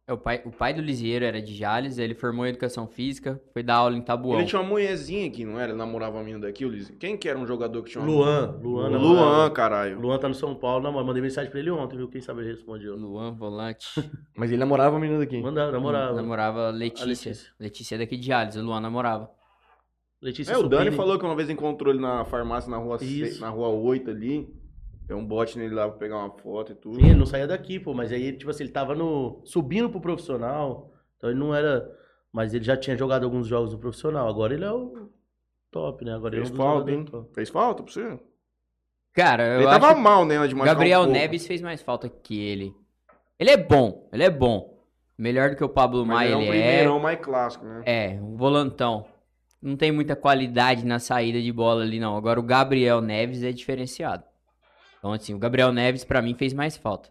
É, 0.05 0.13
o, 0.13 0.19
pai, 0.19 0.43
o 0.45 0.51
pai 0.51 0.75
do 0.75 0.83
Lisieiro 0.83 1.25
era 1.25 1.41
de 1.41 1.55
Jales, 1.55 1.97
ele 1.97 2.13
formou 2.13 2.45
em 2.45 2.49
Educação 2.49 2.89
Física, 2.89 3.41
foi 3.53 3.63
dar 3.63 3.77
aula 3.77 3.97
em 3.97 4.03
Tabuão. 4.03 4.37
Ele 4.41 4.49
tinha 4.49 4.61
uma 4.61 4.69
mulherzinha 4.69 5.29
aqui, 5.29 5.45
não 5.45 5.61
era? 5.61 5.71
Ele 5.71 5.79
namorava 5.79 6.17
uma 6.17 6.25
menina 6.25 6.41
daqui, 6.41 6.65
o 6.65 6.69
Liz. 6.69 6.91
Quem 6.99 7.17
que 7.17 7.29
era 7.29 7.39
um 7.39 7.47
jogador 7.47 7.81
que 7.85 7.91
tinha 7.93 8.03
uma 8.03 8.11
Luan. 8.13 8.59
Luan, 8.61 8.89
Luan, 8.89 8.91
namorava. 8.91 9.51
caralho. 9.53 10.01
Luan 10.01 10.19
tá 10.19 10.29
no 10.29 10.35
São 10.35 10.57
Paulo. 10.57 10.83
Não, 10.83 10.93
mas 10.93 11.07
mandei 11.07 11.23
mensagem 11.23 11.49
pra 11.53 11.61
ele 11.61 11.71
ontem, 11.71 11.97
viu? 11.97 12.09
Quem 12.09 12.21
sabe 12.21 12.41
ele 12.41 12.51
respondeu. 12.51 12.97
Luan, 12.97 13.33
volante. 13.33 13.87
Mas 14.37 14.51
ele 14.51 14.59
namorava 14.59 14.97
a 14.97 14.99
menina 14.99 15.21
daqui. 15.21 15.41
Manda, 15.41 15.71
namorava. 15.71 16.15
Namorava 16.17 16.71
Letícia. 16.71 17.05
A 17.05 17.09
Letícia. 17.09 17.53
Letícia 17.61 17.95
é 17.95 17.99
daqui 17.99 18.17
de 18.17 18.27
Jales, 18.27 18.57
o 18.57 18.63
Luan 18.63 18.81
namorava. 18.81 19.31
Letícia 20.21 20.53
É, 20.53 20.57
o 20.59 20.65
Dani 20.69 20.85
Supini. 20.87 20.97
falou 20.97 21.19
que 21.19 21.25
uma 21.25 21.37
vez 21.37 21.49
encontrou 21.49 21.93
ele 21.93 22.03
na 22.03 22.25
farmácia 22.25 22.69
na 22.71 22.77
rua, 22.79 22.97
Isso. 22.97 23.05
seis- 23.07 23.41
na 23.41 23.49
rua 23.51 23.69
8 23.69 24.11
ali. 24.11 24.49
Tem 25.07 25.17
um 25.17 25.25
bote 25.25 25.59
nele 25.59 25.75
lá 25.75 25.89
pra 25.89 25.99
pegar 25.99 26.19
uma 26.19 26.31
foto 26.31 26.73
e 26.73 26.75
tudo. 26.75 26.97
Sim, 26.97 27.07
ele 27.07 27.15
não 27.19 27.27
saía 27.27 27.47
daqui, 27.47 27.79
pô. 27.79 27.93
Mas 27.93 28.13
aí, 28.13 28.33
tipo 28.33 28.51
assim, 28.51 28.65
ele 28.65 28.73
tava 28.73 28.95
no... 28.95 29.41
subindo 29.45 29.91
pro 29.91 30.01
profissional. 30.01 30.93
Então 31.17 31.31
ele 31.31 31.39
não 31.39 31.55
era... 31.55 31.91
Mas 32.33 32.55
ele 32.55 32.65
já 32.65 32.77
tinha 32.77 32.97
jogado 32.97 33.25
alguns 33.25 33.47
jogos 33.47 33.73
no 33.73 33.79
profissional. 33.79 34.29
Agora 34.29 34.55
ele 34.55 34.65
é 34.65 34.73
o 34.73 35.11
top, 35.71 36.05
né? 36.05 36.15
Agora 36.15 36.35
ele 36.35 36.43
é 36.43 36.47
Fez 36.47 36.55
um 36.55 36.63
falta, 36.63 36.91
hein? 36.91 37.05
top. 37.05 37.35
Fez 37.35 37.51
falta 37.51 37.83
pra 37.83 37.93
você? 37.93 38.19
Cara, 39.13 39.47
eu 39.47 39.61
ele 39.61 39.67
acho 39.67 39.81
tava 39.81 39.99
mal, 39.99 40.25
né? 40.25 40.47
De 40.47 40.55
Gabriel 40.55 41.03
um. 41.03 41.07
Neves 41.07 41.47
fez 41.47 41.61
mais 41.61 41.83
falta 41.83 42.09
que 42.09 42.41
ele. 42.41 42.75
Ele 43.39 43.51
é 43.51 43.57
bom, 43.57 44.09
ele 44.13 44.23
é 44.23 44.31
bom. 44.31 44.73
Melhor 45.19 45.51
do 45.51 45.57
que 45.57 45.65
o 45.65 45.69
Pablo 45.69 46.07
Maia, 46.07 46.29
ele 46.29 46.35
é 46.35 46.37
um 46.37 46.49
primeirão 46.49 46.99
mais 46.99 47.21
clássico, 47.21 47.65
né? 47.65 47.83
é. 47.85 48.15
É, 48.15 48.21
um 48.21 48.37
volantão. 48.37 49.07
Não 49.61 49.77
tem 49.77 49.93
muita 49.93 50.17
qualidade 50.17 50.85
na 50.85 50.99
saída 50.99 51.41
de 51.41 51.53
bola 51.53 51.83
ali, 51.83 52.01
não. 52.01 52.17
Agora 52.17 52.41
o 52.41 52.43
Gabriel 52.43 53.01
Neves 53.01 53.45
é 53.45 53.53
diferenciado. 53.53 54.25
Então, 55.03 55.13
assim, 55.13 55.35
o 55.35 55.39
Gabriel 55.39 55.73
Neves 55.73 56.05
pra 56.05 56.23
mim 56.23 56.33
fez 56.35 56.53
mais 56.55 56.77
falta. 56.77 57.11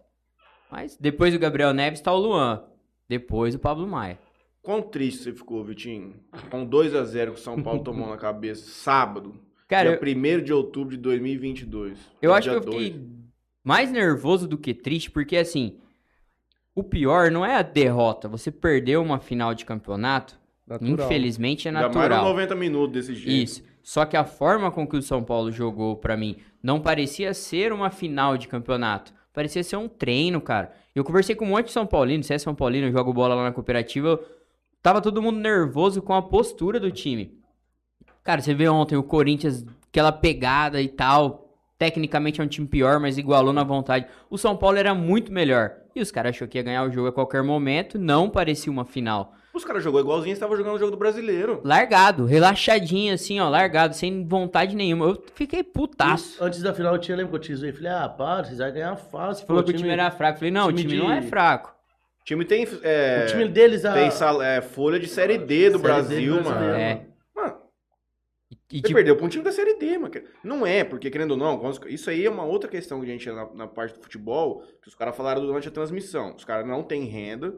Mas 0.70 0.96
depois 0.98 1.34
do 1.34 1.38
Gabriel 1.38 1.74
Neves 1.74 2.00
tá 2.00 2.10
o 2.10 2.16
Luan. 2.18 2.64
Depois 3.06 3.54
o 3.54 3.58
Pablo 3.58 3.86
Maia. 3.86 4.18
Quão 4.62 4.80
triste 4.80 5.24
você 5.24 5.32
ficou, 5.34 5.62
Vitinho? 5.62 6.14
Com 6.50 6.66
2x0 6.66 7.26
que 7.26 7.30
o 7.32 7.36
São 7.36 7.62
Paulo 7.62 7.84
tomou 7.84 8.08
na 8.08 8.16
cabeça 8.16 8.70
sábado. 8.70 9.34
Cara, 9.68 9.98
dia 9.98 10.10
eu, 10.14 10.38
1 10.40 10.42
de 10.42 10.52
outubro 10.54 10.96
de 10.96 11.02
2022. 11.02 11.98
eu 12.22 12.32
acho 12.32 12.48
que 12.48 12.56
eu 12.56 12.62
fiquei 12.62 12.90
dois. 12.92 13.04
mais 13.62 13.92
nervoso 13.92 14.48
do 14.48 14.56
que 14.56 14.72
triste, 14.72 15.10
porque 15.10 15.36
assim, 15.36 15.78
o 16.74 16.82
pior 16.82 17.30
não 17.30 17.44
é 17.44 17.56
a 17.56 17.62
derrota. 17.62 18.26
Você 18.28 18.50
perdeu 18.50 19.02
uma 19.02 19.20
final 19.20 19.52
de 19.54 19.66
campeonato, 19.66 20.40
Natural. 20.66 20.94
infelizmente 21.06 21.68
é 21.68 21.70
Ainda 21.70 21.80
mais 21.82 21.94
natural. 21.94 22.22
nos 22.24 22.30
90 22.32 22.54
minutos 22.54 22.92
desse 22.94 23.14
jeito. 23.14 23.44
Isso. 23.44 23.71
Só 23.82 24.04
que 24.04 24.16
a 24.16 24.24
forma 24.24 24.70
com 24.70 24.86
que 24.86 24.96
o 24.96 25.02
São 25.02 25.22
Paulo 25.24 25.50
jogou 25.50 25.96
pra 25.96 26.16
mim 26.16 26.36
não 26.62 26.80
parecia 26.80 27.34
ser 27.34 27.72
uma 27.72 27.90
final 27.90 28.36
de 28.36 28.46
campeonato. 28.46 29.12
Parecia 29.32 29.64
ser 29.64 29.76
um 29.76 29.88
treino, 29.88 30.40
cara. 30.40 30.72
Eu 30.94 31.02
conversei 31.02 31.34
com 31.34 31.44
um 31.44 31.48
monte 31.48 31.66
de 31.66 31.72
São 31.72 31.86
Paulino, 31.86 32.22
se 32.22 32.34
é 32.34 32.38
São 32.38 32.54
Paulino, 32.54 32.86
eu 32.86 32.92
jogo 32.92 33.12
bola 33.12 33.34
lá 33.34 33.44
na 33.44 33.52
cooperativa. 33.52 34.20
Tava 34.82 35.00
todo 35.00 35.22
mundo 35.22 35.38
nervoso 35.38 36.02
com 36.02 36.12
a 36.12 36.22
postura 36.22 36.78
do 36.78 36.90
time. 36.90 37.38
Cara, 38.22 38.40
você 38.40 38.54
vê 38.54 38.68
ontem 38.68 38.96
o 38.96 39.02
Corinthians, 39.02 39.64
aquela 39.88 40.12
pegada 40.12 40.80
e 40.80 40.88
tal. 40.88 41.48
Tecnicamente 41.78 42.40
é 42.40 42.44
um 42.44 42.48
time 42.48 42.68
pior, 42.68 43.00
mas 43.00 43.18
igualou 43.18 43.52
na 43.52 43.64
vontade. 43.64 44.06
O 44.30 44.38
São 44.38 44.56
Paulo 44.56 44.78
era 44.78 44.94
muito 44.94 45.32
melhor. 45.32 45.72
E 45.96 46.00
os 46.00 46.12
caras 46.12 46.36
achou 46.36 46.46
que 46.46 46.58
ia 46.58 46.62
ganhar 46.62 46.84
o 46.84 46.92
jogo 46.92 47.08
a 47.08 47.12
qualquer 47.12 47.42
momento. 47.42 47.98
Não 47.98 48.30
parecia 48.30 48.70
uma 48.70 48.84
final. 48.84 49.34
Os 49.54 49.64
caras 49.66 49.84
jogou 49.84 50.00
igualzinho, 50.00 50.32
estavam 50.32 50.56
jogando 50.56 50.76
o 50.76 50.78
jogo 50.78 50.90
do 50.92 50.96
brasileiro. 50.96 51.60
Largado, 51.62 52.24
relaxadinho, 52.24 53.12
assim, 53.12 53.38
ó, 53.38 53.48
largado, 53.50 53.94
sem 53.94 54.26
vontade 54.26 54.74
nenhuma. 54.74 55.06
Eu 55.06 55.24
fiquei 55.34 55.62
putaço. 55.62 56.42
Antes 56.42 56.62
da 56.62 56.72
final 56.72 56.94
eu 56.94 56.98
tinha, 56.98 57.16
lembro 57.16 57.30
que 57.32 57.36
eu 57.36 57.40
te 57.40 57.54
zoei. 57.54 57.72
Falei, 57.72 57.90
ah, 57.92 58.08
para, 58.08 58.44
vocês 58.44 58.58
vão 58.58 58.72
ganhar 58.72 58.96
fácil. 58.96 59.46
Falou 59.46 59.62
que 59.62 59.70
o 59.70 59.74
time 59.76 59.90
era 59.90 60.10
fraco. 60.10 60.38
Falei, 60.38 60.50
não, 60.50 60.68
o 60.68 60.72
time 60.72 60.88
de- 60.92 60.96
não 60.98 61.12
é 61.12 61.20
fraco. 61.20 61.74
O 62.20 62.24
time 62.24 62.44
tem, 62.44 62.66
é, 62.82 63.24
O 63.24 63.30
time 63.30 63.48
deles... 63.48 63.84
A... 63.84 63.92
tem 63.92 64.10
sal- 64.10 64.40
é, 64.40 64.62
folha 64.62 64.98
de 64.98 65.08
Série 65.08 65.36
D 65.36 65.44
do 65.44 65.44
Série 65.44 65.58
D 65.68 65.70
do 65.70 65.78
Brasil, 65.80 66.42
mano. 66.42 66.64
É. 66.74 67.06
Mano, 67.34 67.56
E, 68.70 68.76
você 68.76 68.82
tipo, 68.82 68.94
perdeu 68.94 69.16
pra 69.16 69.26
um 69.26 69.28
time 69.28 69.44
da 69.44 69.52
Série 69.52 69.74
D, 69.74 69.98
mano. 69.98 70.14
Não 70.42 70.64
é, 70.66 70.82
porque 70.84 71.10
querendo 71.10 71.32
ou 71.32 71.36
não, 71.36 71.60
isso 71.88 72.08
aí 72.08 72.24
é 72.24 72.30
uma 72.30 72.44
outra 72.44 72.70
questão 72.70 73.00
que 73.00 73.06
a 73.06 73.08
gente 73.12 73.28
na, 73.30 73.52
na 73.52 73.66
parte 73.66 73.94
do 73.96 74.02
futebol, 74.02 74.62
que 74.80 74.88
os 74.88 74.94
caras 74.94 75.14
falaram 75.16 75.42
durante 75.44 75.68
a 75.68 75.70
transmissão. 75.72 76.34
Os 76.36 76.44
caras 76.44 76.66
não 76.66 76.82
têm 76.82 77.04
renda, 77.04 77.52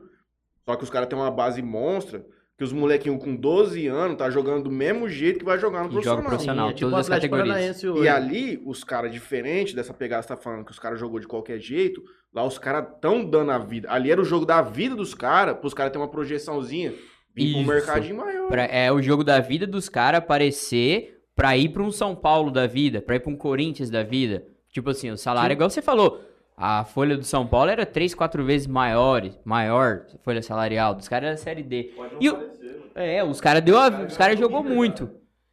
só 0.65 0.77
que 0.77 0.85
os 0.85 0.91
caras 0.91 1.09
têm 1.09 1.19
uma 1.19 1.31
base 1.31 1.61
monstra, 1.63 2.25
que 2.57 2.63
os 2.63 2.73
molequinhos 2.73 3.23
com 3.23 3.35
12 3.35 3.87
anos 3.89 4.17
tá 4.17 4.31
jogando 4.31 4.65
do 4.65 4.71
mesmo 4.71 5.09
jeito 5.09 5.41
que 5.41 5.45
vai 5.45 5.59
jogar 5.59 5.83
no 5.85 5.89
Que 5.89 6.03
joga 6.03 6.23
profissional. 6.23 6.29
profissional. 6.29 6.69
Sim, 6.69 6.73
é 6.73 6.77
tipo 6.77 6.91
todas 6.91 7.11
as 7.11 7.15
categorias. 7.15 7.83
E 7.83 8.09
ali, 8.09 8.63
os 8.65 8.85
caras, 8.85 9.11
diferente 9.13 9.75
dessa 9.75 9.93
pegada 9.93 10.23
que 10.23 10.29
você 10.29 10.37
tá 10.37 10.41
falando, 10.41 10.65
que 10.65 10.71
os 10.71 10.79
caras 10.79 11.01
jogou 11.01 11.19
de 11.19 11.27
qualquer 11.27 11.59
jeito, 11.59 12.01
lá 12.33 12.45
os 12.45 12.57
caras 12.57 12.87
tão 13.01 13.25
dando 13.25 13.51
a 13.51 13.59
vida. 13.59 13.91
Ali 13.91 14.11
era 14.13 14.21
o 14.21 14.25
jogo 14.25 14.47
da 14.47 14.63
vida 14.63 14.95
dos 14.95 15.15
caras, 15.15 15.57
pros 15.59 15.75
caras 15.75 15.91
terem 15.93 16.05
uma 16.07 16.11
projeçãozinha, 16.13 16.95
vir 17.35 17.53
pra 17.55 17.61
um 17.61 17.65
mercadinho 17.67 18.17
maior. 18.19 18.47
pra- 18.49 18.67
é 18.67 18.93
o 18.93 19.03
jogo 19.03 19.25
da 19.25 19.41
vida 19.41 19.67
dos 19.67 19.89
caras 19.89 20.19
aparecer 20.19 21.21
pra 21.35 21.57
ir 21.57 21.71
pra 21.71 21.83
um 21.83 21.91
São 21.91 22.15
Paulo 22.15 22.53
da 22.53 22.67
vida, 22.69 23.03
pra 23.03 23.17
ir 23.17 23.21
pra 23.21 23.33
um 23.33 23.37
Corinthians 23.37 23.91
da 23.91 24.05
vida. 24.05 24.45
Tipo 24.71 24.91
assim, 24.91 25.11
o 25.11 25.17
salário, 25.19 25.55
igual 25.55 25.69
você 25.69 25.83
falou, 25.83 26.21
a 26.57 26.85
folha 26.85 27.17
do 27.17 27.25
São 27.25 27.47
Paulo 27.47 27.71
era 27.71 27.85
três, 27.85 28.15
quatro 28.15 28.45
vezes 28.45 28.67
maior, 28.67 29.23
maior 29.45 30.07
a 30.15 30.19
folha 30.19 30.43
salarial. 30.43 30.95
Dos 30.95 31.09
caras 31.09 31.27
era 31.29 31.37
Série 31.37 31.63
D. 31.63 31.93
E 32.21 32.31
o- 32.31 32.51
é, 32.95 33.23
os 33.25 33.41
caras 33.41 33.63
deu 33.63 33.77
a, 33.79 33.89
os 34.05 34.17
caras 34.17 34.39
jogou 34.39 34.63
muito. 34.63 35.11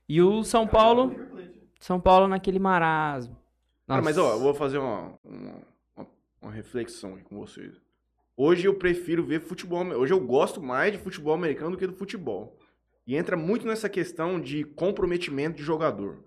E 0.08 0.22
o 0.22 0.44
São 0.44 0.68
Paulo, 0.68 1.16
São 1.80 2.00
Paulo 2.00 2.28
naquele 2.28 2.60
marasmo. 2.60 3.36
Cara, 3.88 4.02
mas 4.02 4.16
Nossa. 4.18 4.30
ó, 4.30 4.34
eu 4.36 4.40
vou 4.40 4.54
fazer 4.54 4.78
uma, 4.78 5.14
uma, 5.24 5.54
uma- 5.98 6.08
uma 6.42 6.52
reflexão 6.52 7.16
aqui 7.16 7.24
com 7.24 7.38
vocês. 7.40 7.74
Hoje 8.38 8.66
eu 8.68 8.76
prefiro 8.76 9.24
ver 9.26 9.42
futebol. 9.42 9.84
Hoje 9.86 10.14
eu 10.14 10.20
gosto 10.20 10.62
mais 10.62 10.92
de 10.92 10.98
futebol 10.98 11.34
americano 11.34 11.72
do 11.72 11.78
que 11.78 11.88
do 11.88 11.94
futebol. 11.94 12.58
E 13.06 13.16
entra 13.18 13.36
muito 13.36 13.66
nessa 13.68 13.90
questão 13.90 14.40
de 14.40 14.64
comprometimento 14.64 15.58
de 15.58 15.64
jogador. 15.64 16.24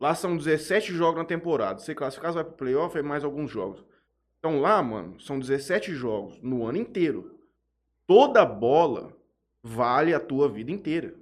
Lá 0.00 0.14
são 0.14 0.36
17 0.36 0.92
jogos 0.92 1.18
na 1.18 1.24
temporada. 1.24 1.78
Você 1.78 1.94
classificar, 1.94 2.32
você 2.32 2.36
vai 2.36 2.44
pro 2.44 2.54
playoff, 2.54 2.96
é 2.98 3.02
mais 3.02 3.24
alguns 3.24 3.50
jogos. 3.50 3.84
Então 4.38 4.60
lá, 4.60 4.82
mano, 4.82 5.18
são 5.20 5.38
17 5.38 5.94
jogos 5.94 6.38
no 6.42 6.66
ano 6.66 6.78
inteiro. 6.78 7.38
Toda 8.06 8.44
bola 8.44 9.16
vale 9.62 10.12
a 10.12 10.20
tua 10.20 10.48
vida 10.48 10.70
inteira. 10.70 11.14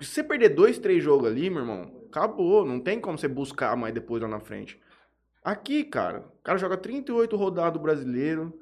Se 0.00 0.10
você 0.10 0.22
perder 0.22 0.50
dois, 0.50 0.78
três 0.78 1.02
jogos 1.02 1.26
ali, 1.26 1.50
meu 1.50 1.60
irmão, 1.60 1.90
acabou. 2.06 2.64
Não 2.64 2.78
tem 2.78 3.00
como 3.00 3.18
você 3.18 3.26
buscar 3.26 3.76
mais 3.76 3.92
depois 3.92 4.22
lá 4.22 4.28
na 4.28 4.38
frente. 4.38 4.78
Aqui, 5.42 5.84
cara, 5.84 6.20
o 6.20 6.42
cara 6.42 6.58
joga 6.58 6.76
38 6.76 7.34
rodadas 7.36 7.72
do 7.72 7.78
brasileiro. 7.80 8.52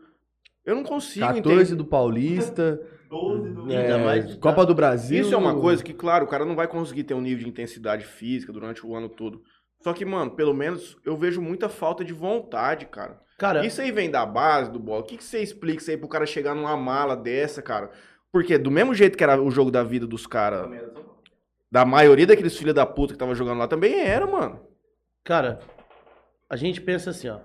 Eu 0.65 0.75
não 0.75 0.83
consigo 0.83 1.27
14 1.27 1.51
entender. 1.51 1.75
do 1.77 1.85
Paulista, 1.85 2.81
12 3.15 3.51
do 3.51 3.73
é, 3.73 4.05
mais- 4.05 4.35
Copa 4.37 4.67
do 4.67 4.75
Brasil. 4.75 5.21
Isso 5.23 5.35
é 5.35 5.37
uma 5.37 5.59
coisa 5.59 5.83
que, 5.83 5.95
claro, 5.95 6.25
o 6.25 6.29
cara 6.29 6.45
não 6.45 6.57
vai 6.57 6.67
conseguir 6.67 7.05
ter 7.05 7.15
um 7.15 7.21
nível 7.21 7.45
de 7.45 7.51
intensidade 7.51 8.05
física 8.05 8.53
durante 8.53 8.85
o 8.85 8.95
ano 8.95 9.09
todo. 9.09 9.43
Só 9.83 9.93
que, 9.93 10.05
mano, 10.05 10.31
pelo 10.33 10.55
menos 10.55 10.97
eu 11.05 11.17
vejo 11.17 11.41
muita 11.41 11.69
falta 11.69 12.05
de 12.05 12.13
vontade, 12.13 12.87
cara. 12.87 13.21
Cara, 13.39 13.67
Isso 13.67 13.81
aí 13.81 13.91
vem 13.93 14.11
da 14.11 14.25
base 14.25 14.71
do 14.71 14.79
bola. 14.79 15.01
O 15.03 15.05
que, 15.05 15.17
que 15.17 15.25
você 15.25 15.41
explica 15.43 15.81
isso 15.81 15.91
aí 15.91 15.97
pro 15.97 16.09
cara 16.09 16.25
chegar 16.25 16.55
numa 16.55 16.77
mala 16.77 17.17
dessa, 17.17 17.61
cara? 17.61 17.91
Porque 18.33 18.57
do 18.57 18.71
mesmo 18.71 18.95
jeito 18.95 19.17
que 19.19 19.25
era 19.25 19.41
o 19.41 19.51
jogo 19.51 19.71
da 19.71 19.83
vida 19.83 20.07
dos 20.07 20.27
caras, 20.27 20.69
da 21.71 21.85
maioria 21.85 22.27
daqueles 22.27 22.57
filhos 22.57 22.75
da 22.75 22.87
puta 22.87 23.13
que 23.13 23.19
tava 23.19 23.35
jogando 23.35 23.59
lá, 23.59 23.69
também 23.69 24.01
era, 24.01 24.27
mano. 24.27 24.61
cara, 25.25 25.61
a 26.49 26.57
gente 26.57 26.81
pensa 26.81 27.11
assim, 27.11 27.29
ó. 27.29 27.41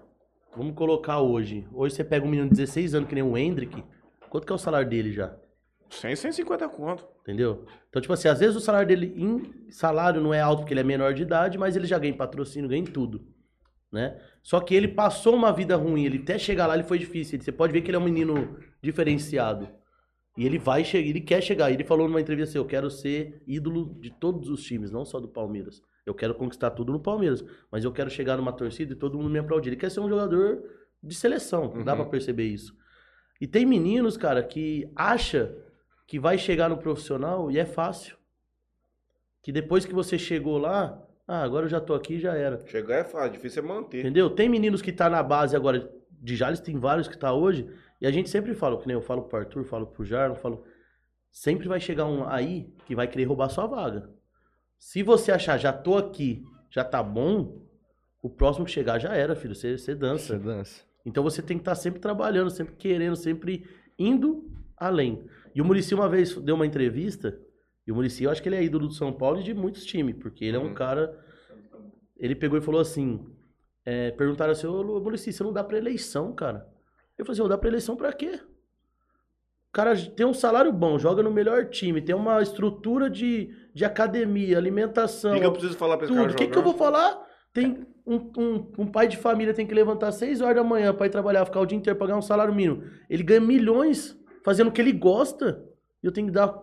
Vamos 0.55 0.75
colocar 0.75 1.19
hoje. 1.19 1.67
Hoje 1.73 1.95
você 1.95 2.03
pega 2.03 2.25
um 2.25 2.29
menino 2.29 2.49
de 2.49 2.55
16 2.55 2.95
anos, 2.95 3.09
que 3.09 3.15
nem 3.15 3.23
o 3.23 3.37
Hendrick. 3.37 3.83
Quanto 4.29 4.45
que 4.45 4.51
é 4.51 4.55
o 4.55 4.59
salário 4.59 4.87
dele 4.89 5.11
já? 5.11 5.35
100, 5.89 6.15
150 6.15 6.69
conto. 6.69 7.07
Entendeu? 7.21 7.65
Então, 7.89 8.01
tipo 8.01 8.13
assim, 8.13 8.27
às 8.27 8.39
vezes 8.39 8.55
o 8.55 8.59
salário 8.59 8.87
dele 8.87 9.13
em 9.17 9.71
salário 9.71 10.21
não 10.21 10.33
é 10.33 10.39
alto 10.41 10.59
porque 10.59 10.73
ele 10.73 10.81
é 10.81 10.83
menor 10.83 11.13
de 11.13 11.23
idade, 11.23 11.57
mas 11.57 11.75
ele 11.75 11.87
já 11.87 11.97
ganha 11.97 12.13
patrocínio, 12.15 12.69
ganha 12.69 12.81
em 12.81 12.85
tudo. 12.85 13.25
Né? 13.91 14.19
Só 14.43 14.59
que 14.59 14.75
ele 14.75 14.87
passou 14.87 15.33
uma 15.35 15.51
vida 15.51 15.75
ruim, 15.75 16.05
ele 16.05 16.19
até 16.19 16.37
chegar 16.37 16.67
lá 16.67 16.75
ele 16.75 16.83
foi 16.83 16.99
difícil. 16.99 17.41
Você 17.41 17.51
pode 17.51 17.73
ver 17.73 17.81
que 17.81 17.89
ele 17.89 17.97
é 17.97 17.99
um 17.99 18.03
menino 18.03 18.57
diferenciado. 18.81 19.67
E 20.37 20.45
ele 20.45 20.57
vai 20.59 20.83
chegar, 20.85 21.07
ele 21.07 21.19
quer 21.21 21.41
chegar. 21.41 21.71
Ele 21.71 21.83
falou 21.83 22.07
numa 22.07 22.21
entrevista 22.21 22.51
assim, 22.51 22.57
eu 22.59 22.65
quero 22.65 22.89
ser 22.89 23.41
ídolo 23.47 23.97
de 23.99 24.11
todos 24.11 24.47
os 24.49 24.63
times, 24.63 24.91
não 24.91 25.03
só 25.03 25.19
do 25.19 25.27
Palmeiras. 25.27 25.81
Eu 26.05 26.13
quero 26.13 26.33
conquistar 26.35 26.69
tudo 26.71 26.91
no 26.93 26.99
Palmeiras, 26.99 27.43
mas 27.71 27.83
eu 27.83 27.91
quero 27.91 28.09
chegar 28.09 28.37
numa 28.37 28.53
torcida 28.53 28.93
e 28.93 28.95
todo 28.95 29.17
mundo 29.17 29.29
me 29.29 29.39
aplaudir. 29.39 29.69
Ele 29.69 29.75
quer 29.75 29.89
ser 29.91 29.99
um 29.99 30.07
jogador 30.09 30.63
de 31.03 31.15
seleção, 31.15 31.83
dá 31.83 31.93
Uhum. 31.93 31.99
pra 32.01 32.05
perceber 32.05 32.45
isso. 32.45 32.73
E 33.41 33.47
tem 33.47 33.65
meninos, 33.65 34.17
cara, 34.17 34.43
que 34.43 34.89
acha 34.95 35.55
que 36.09 36.17
vai 36.17 36.39
chegar 36.39 36.67
no 36.67 36.77
profissional 36.77 37.51
e 37.51 37.59
é 37.59 37.65
fácil. 37.65 38.17
Que 39.43 39.51
depois 39.51 39.85
que 39.85 39.93
você 39.93 40.17
chegou 40.17 40.57
lá, 40.57 40.99
ah, 41.27 41.43
agora 41.43 41.67
eu 41.67 41.69
já 41.69 41.79
tô 41.79 41.93
aqui, 41.93 42.19
já 42.19 42.33
era. 42.33 42.65
Chegar 42.65 42.95
é 42.95 43.03
fácil, 43.03 43.33
difícil 43.33 43.61
é 43.61 43.65
manter. 43.67 43.99
Entendeu? 43.99 44.27
Tem 44.27 44.49
meninos 44.49 44.81
que 44.81 44.91
tá 44.91 45.07
na 45.07 45.21
base 45.21 45.55
agora 45.55 45.87
de 46.09 46.35
Jales, 46.35 46.59
tem 46.61 46.79
vários 46.79 47.07
que 47.07 47.15
tá 47.15 47.31
hoje, 47.31 47.69
e 48.01 48.07
a 48.07 48.11
gente 48.11 48.27
sempre 48.27 48.55
fala, 48.55 48.81
que 48.81 48.87
nem 48.87 48.95
eu 48.95 49.03
falo 49.03 49.21
pro 49.21 49.37
Arthur, 49.37 49.63
falo 49.65 49.85
pro 49.85 50.03
Jarno, 50.03 50.33
falo, 50.33 50.65
sempre 51.31 51.67
vai 51.67 51.79
chegar 51.79 52.07
um 52.07 52.27
aí 52.27 52.73
que 52.87 52.95
vai 52.95 53.07
querer 53.07 53.25
roubar 53.25 53.47
sua 53.49 53.67
vaga. 53.67 54.09
Se 54.79 55.03
você 55.03 55.31
achar, 55.31 55.59
já 55.59 55.71
tô 55.71 55.95
aqui, 55.95 56.43
já 56.71 56.83
tá 56.83 57.03
bom, 57.03 57.61
o 58.19 58.31
próximo 58.31 58.65
que 58.65 58.71
chegar 58.71 58.97
já 58.97 59.13
era, 59.13 59.35
filho, 59.35 59.53
você, 59.53 59.77
você 59.77 59.93
dança. 59.93 60.39
Você 60.39 60.43
dança. 60.43 60.81
Então 61.05 61.21
você 61.21 61.43
tem 61.43 61.55
que 61.55 61.61
estar 61.61 61.75
sempre 61.75 61.99
trabalhando, 61.99 62.49
sempre 62.49 62.75
querendo, 62.75 63.15
sempre 63.15 63.63
indo 63.95 64.51
além. 64.75 65.23
E 65.53 65.61
o 65.61 65.65
Murici 65.65 65.93
uma 65.95 66.07
vez 66.09 66.35
deu 66.35 66.55
uma 66.55 66.65
entrevista, 66.65 67.39
e 67.85 67.91
o 67.91 67.95
Murici, 67.95 68.23
eu 68.23 68.31
acho 68.31 68.41
que 68.41 68.49
ele 68.49 68.55
é 68.55 68.63
ídolo 68.63 68.87
do 68.87 68.93
São 68.93 69.11
Paulo 69.11 69.39
e 69.39 69.43
de 69.43 69.53
muitos 69.53 69.83
times, 69.85 70.15
porque 70.19 70.45
ele 70.45 70.57
é 70.57 70.59
um 70.59 70.67
Uhum. 70.67 70.73
cara. 70.73 71.17
Ele 72.17 72.35
pegou 72.35 72.57
e 72.57 72.61
falou 72.61 72.81
assim: 72.81 73.25
é, 73.85 74.11
perguntaram 74.11 74.51
assim, 74.51 74.67
ô 74.67 74.99
Murici, 74.99 75.31
você 75.33 75.43
não 75.43 75.53
dá 75.53 75.63
pra 75.63 75.77
eleição, 75.77 76.33
cara? 76.33 76.67
Eu 77.17 77.25
falei 77.25 77.33
assim, 77.33 77.41
eu 77.41 77.47
dá 77.49 77.57
pra 77.57 77.67
eleição 77.69 77.95
pra 77.95 78.13
quê? 78.13 78.39
O 79.69 79.71
cara 79.71 79.95
tem 79.95 80.25
um 80.25 80.33
salário 80.33 80.71
bom, 80.73 80.97
joga 80.97 81.21
no 81.21 81.31
melhor 81.31 81.65
time, 81.69 82.01
tem 82.01 82.15
uma 82.15 82.41
estrutura 82.41 83.09
de, 83.09 83.49
de 83.73 83.85
academia, 83.85 84.55
O 84.55 84.57
alimentação, 84.57 85.33
que, 85.33 85.39
que 85.39 85.45
eu 85.45 85.51
preciso 85.51 85.77
falar 85.77 85.95
pra 85.97 86.05
esse 86.07 86.13
cara 86.13 86.27
tudo. 86.27 86.35
O 86.35 86.37
que, 86.39 86.51
que 86.51 86.57
eu 86.57 86.63
vou 86.63 86.73
falar? 86.73 87.23
Tem 87.53 87.85
um, 88.05 88.15
um, 88.37 88.71
um 88.79 88.87
pai 88.87 89.07
de 89.07 89.15
família 89.17 89.53
tem 89.53 89.67
que 89.67 89.73
levantar 89.73 90.11
6 90.11 90.41
horas 90.41 90.55
da 90.55 90.63
manhã 90.63 90.93
pra 90.93 91.05
ir 91.05 91.11
trabalhar, 91.11 91.45
ficar 91.45 91.59
o 91.59 91.65
dia 91.67 91.77
inteiro 91.77 91.97
pra 91.97 92.07
ganhar 92.07 92.17
um 92.17 92.21
salário 92.23 92.53
mínimo. 92.53 92.83
Ele 93.07 93.21
ganha 93.21 93.39
milhões 93.41 94.18
fazendo 94.43 94.67
o 94.67 94.71
que 94.71 94.81
ele 94.81 94.91
gosta. 94.93 95.63
E 96.01 96.05
eu 96.07 96.11
tenho 96.11 96.27
que 96.27 96.33
dar. 96.33 96.57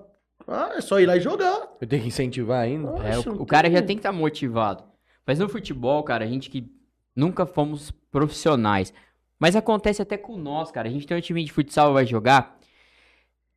Ah, 0.46 0.72
é 0.76 0.80
só 0.80 1.00
ir 1.00 1.06
lá 1.06 1.16
e 1.16 1.20
jogar. 1.20 1.68
Eu 1.80 1.86
tenho 1.86 2.02
que 2.02 2.08
incentivar 2.08 2.60
ainda. 2.62 2.88
É, 3.06 3.18
Oxe, 3.18 3.28
o, 3.28 3.42
o 3.42 3.46
cara 3.46 3.70
já 3.70 3.82
tem- 3.82 3.96
que 3.96 4.00
estar 4.00 4.12
motivado. 4.12 4.84
Mas 5.26 5.38
no 5.38 5.48
futebol, 5.48 6.02
cara, 6.04 6.24
a 6.24 6.28
gente 6.28 6.48
que 6.48 6.70
nunca 7.14 7.44
fomos 7.46 7.90
profissionais. 8.12 8.92
Mas 9.38 9.56
acontece 9.56 10.00
até 10.00 10.16
com 10.16 10.36
nós, 10.36 10.70
cara. 10.70 10.88
A 10.88 10.90
gente 10.90 11.06
tem 11.06 11.16
um 11.16 11.20
time 11.20 11.44
de 11.44 11.52
futsal 11.52 11.92
vai 11.92 12.06
jogar. 12.06 12.58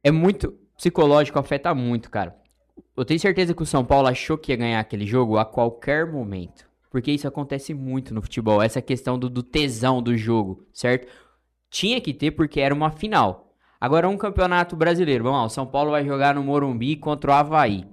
É 0.04 0.12
muito 0.12 0.58
psicológico, 0.76 1.38
afeta 1.38 1.74
muito, 1.76 2.10
cara. 2.10 2.36
Eu 2.96 3.06
tenho 3.06 3.20
certeza 3.20 3.54
que 3.54 3.62
o 3.62 3.66
São 3.66 3.86
Paulo 3.86 4.08
achou 4.08 4.38
que 4.38 4.52
ia 4.52 4.58
ganhar 4.58 4.80
aquele 4.80 5.06
jogo 5.06 5.38
a 5.38 5.46
qualquer 5.46 6.12
momento. 6.12 6.68
Porque 6.90 7.12
isso 7.12 7.28
acontece 7.28 7.74
muito 7.74 8.14
no 8.14 8.22
futebol. 8.22 8.62
Essa 8.62 8.82
questão 8.82 9.18
do, 9.20 9.30
do 9.30 9.44
tesão 9.44 10.02
do 10.02 10.18
jogo, 10.18 10.66
certo? 10.74 11.08
Tinha 11.70 12.02
que 12.02 12.14
ter 12.14 12.32
porque 12.32 12.60
era 12.60 12.74
uma 12.74 12.90
final. 12.90 13.49
Agora 13.80 14.10
um 14.10 14.18
campeonato 14.18 14.76
brasileiro. 14.76 15.24
Vamos 15.24 15.40
lá, 15.40 15.46
o 15.46 15.50
São 15.50 15.66
Paulo 15.66 15.92
vai 15.92 16.06
jogar 16.06 16.36
no 16.36 16.44
Morumbi 16.44 16.96
contra 16.96 17.32
o 17.32 17.34
Havaí. 17.34 17.86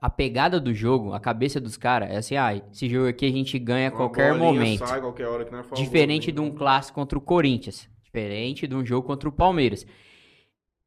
A 0.00 0.08
pegada 0.08 0.60
do 0.60 0.72
jogo, 0.72 1.12
a 1.12 1.20
cabeça 1.20 1.60
dos 1.60 1.76
caras 1.76 2.10
é 2.10 2.16
assim, 2.16 2.36
ah, 2.36 2.54
esse 2.54 2.88
jogo 2.88 3.08
aqui 3.08 3.26
a 3.26 3.30
gente 3.30 3.58
ganha 3.58 3.88
a 3.88 3.90
qualquer 3.90 4.34
momento. 4.34 4.86
Sai, 4.86 5.00
qualquer 5.00 5.26
hora 5.26 5.44
que 5.44 5.50
nós 5.50 5.66
falamos, 5.66 5.84
Diferente 5.84 6.28
né? 6.28 6.34
de 6.34 6.40
um 6.40 6.50
clássico 6.50 6.94
contra 6.94 7.18
o 7.18 7.20
Corinthians. 7.20 7.88
Diferente 8.04 8.66
de 8.66 8.74
um 8.74 8.84
jogo 8.84 9.06
contra 9.06 9.28
o 9.28 9.32
Palmeiras. 9.32 9.86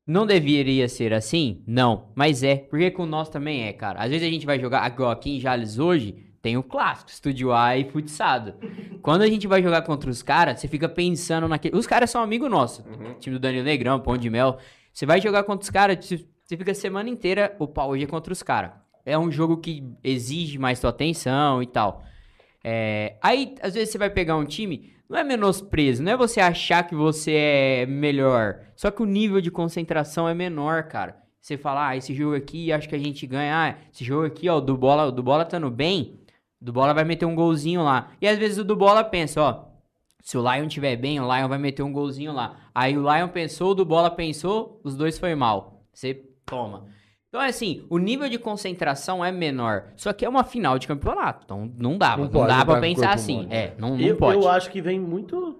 Não 0.07 0.25
deveria 0.25 0.87
ser 0.87 1.13
assim? 1.13 1.63
Não. 1.67 2.11
Mas 2.15 2.41
é. 2.41 2.55
Porque 2.55 2.89
com 2.89 3.05
nós 3.05 3.29
também 3.29 3.67
é, 3.67 3.73
cara. 3.73 3.99
Às 3.99 4.09
vezes 4.09 4.27
a 4.27 4.31
gente 4.31 4.45
vai 4.45 4.59
jogar. 4.59 4.83
Aqui 4.83 5.37
em 5.37 5.39
Jales 5.39 5.77
hoje, 5.77 6.28
tem 6.41 6.57
o 6.57 6.63
clássico, 6.63 7.09
Estúdio 7.09 7.53
A 7.53 7.77
e 7.77 7.89
futsado. 7.89 8.53
Quando 9.01 9.23
a 9.23 9.27
gente 9.27 9.47
vai 9.47 9.61
jogar 9.61 9.81
contra 9.81 10.09
os 10.09 10.21
caras, 10.21 10.59
você 10.59 10.67
fica 10.67 10.87
pensando 10.87 11.47
naquele. 11.47 11.75
Os 11.77 11.85
caras 11.85 12.09
são 12.09 12.21
amigos 12.21 12.49
nossos. 12.49 12.85
Uhum. 12.85 13.13
Time 13.19 13.35
do 13.35 13.39
Danilo 13.39 13.63
Negrão, 13.65 13.99
Pão 13.99 14.17
de 14.17 14.29
Mel. 14.29 14.57
Você 14.93 15.05
vai 15.05 15.21
jogar 15.21 15.43
contra 15.43 15.63
os 15.63 15.69
caras, 15.69 16.05
você 16.05 16.57
fica 16.57 16.71
a 16.71 16.75
semana 16.75 17.09
inteira. 17.09 17.55
Opa, 17.59 17.85
hoje 17.85 18.05
é 18.05 18.07
contra 18.07 18.31
os 18.31 18.41
caras. 18.41 18.71
É 19.05 19.17
um 19.17 19.31
jogo 19.31 19.57
que 19.57 19.83
exige 20.03 20.57
mais 20.57 20.79
tua 20.79 20.89
atenção 20.89 21.61
e 21.61 21.67
tal. 21.67 22.03
É, 22.63 23.17
aí, 23.21 23.55
às 23.61 23.73
vezes, 23.73 23.89
você 23.89 23.97
vai 23.97 24.09
pegar 24.09 24.35
um 24.35 24.45
time, 24.45 24.93
não 25.09 25.17
é 25.17 25.23
menosprezo, 25.23 26.03
não 26.03 26.11
é 26.11 26.17
você 26.17 26.39
achar 26.39 26.83
que 26.83 26.93
você 26.93 27.31
é 27.33 27.85
melhor. 27.85 28.59
Só 28.75 28.91
que 28.91 29.01
o 29.01 29.05
nível 29.05 29.41
de 29.41 29.49
concentração 29.49 30.27
é 30.27 30.33
menor, 30.33 30.83
cara. 30.83 31.17
Você 31.41 31.57
fala, 31.57 31.89
ah, 31.89 31.97
esse 31.97 32.13
jogo 32.13 32.35
aqui 32.35 32.71
acho 32.71 32.87
que 32.87 32.95
a 32.95 32.99
gente 32.99 33.25
ganha. 33.25 33.55
Ah, 33.55 33.75
esse 33.91 34.03
jogo 34.03 34.25
aqui, 34.25 34.47
ó, 34.49 34.57
o 34.57 34.61
do 34.61 34.77
bola, 34.77 35.05
o 35.05 35.11
do 35.11 35.23
bola 35.23 35.45
tá 35.45 35.59
no 35.59 35.71
bem. 35.71 36.19
O 36.61 36.65
do 36.65 36.73
bola 36.73 36.93
vai 36.93 37.03
meter 37.03 37.25
um 37.25 37.35
golzinho 37.35 37.83
lá. 37.83 38.11
E 38.21 38.27
às 38.27 38.37
vezes 38.37 38.57
o 38.57 38.63
do 38.63 38.75
bola 38.75 39.03
pensa, 39.03 39.41
ó. 39.41 39.69
Se 40.21 40.37
o 40.37 40.41
Lion 40.41 40.67
tiver 40.67 40.95
bem, 40.97 41.19
o 41.19 41.23
Lion 41.33 41.47
vai 41.47 41.57
meter 41.57 41.81
um 41.81 41.93
golzinho 41.93 42.33
lá. 42.33 42.57
Aí 42.75 42.97
o 42.97 43.01
Lion 43.01 43.29
pensou, 43.29 43.71
o 43.71 43.75
do 43.75 43.85
bola 43.85 44.11
pensou, 44.11 44.79
os 44.83 44.95
dois 44.95 45.17
foi 45.17 45.33
mal. 45.33 45.83
Você 45.93 46.13
toma. 46.45 46.87
Então, 47.29 47.41
é 47.41 47.47
assim, 47.47 47.85
o 47.89 47.97
nível 47.99 48.27
de 48.27 48.39
concentração 48.39 49.23
é 49.23 49.31
menor. 49.31 49.93
Só 49.95 50.11
que 50.11 50.25
é 50.25 50.29
uma 50.29 50.43
final 50.43 50.79
de 50.79 50.87
campeonato. 50.87 51.43
Então, 51.45 51.71
não 51.77 51.97
dá. 51.97 52.17
Não 52.17 52.25
Não, 52.25 52.31
pode 52.31 52.47
dá 52.47 52.65
pra 52.65 52.81
pensar 52.81 53.13
assim. 53.13 53.47
É, 53.51 53.75
não, 53.77 53.95
não 53.95 53.99
eu, 53.99 54.17
pode. 54.17 54.41
eu 54.41 54.49
acho 54.49 54.69
que 54.71 54.81
vem 54.81 54.99
muito. 54.99 55.57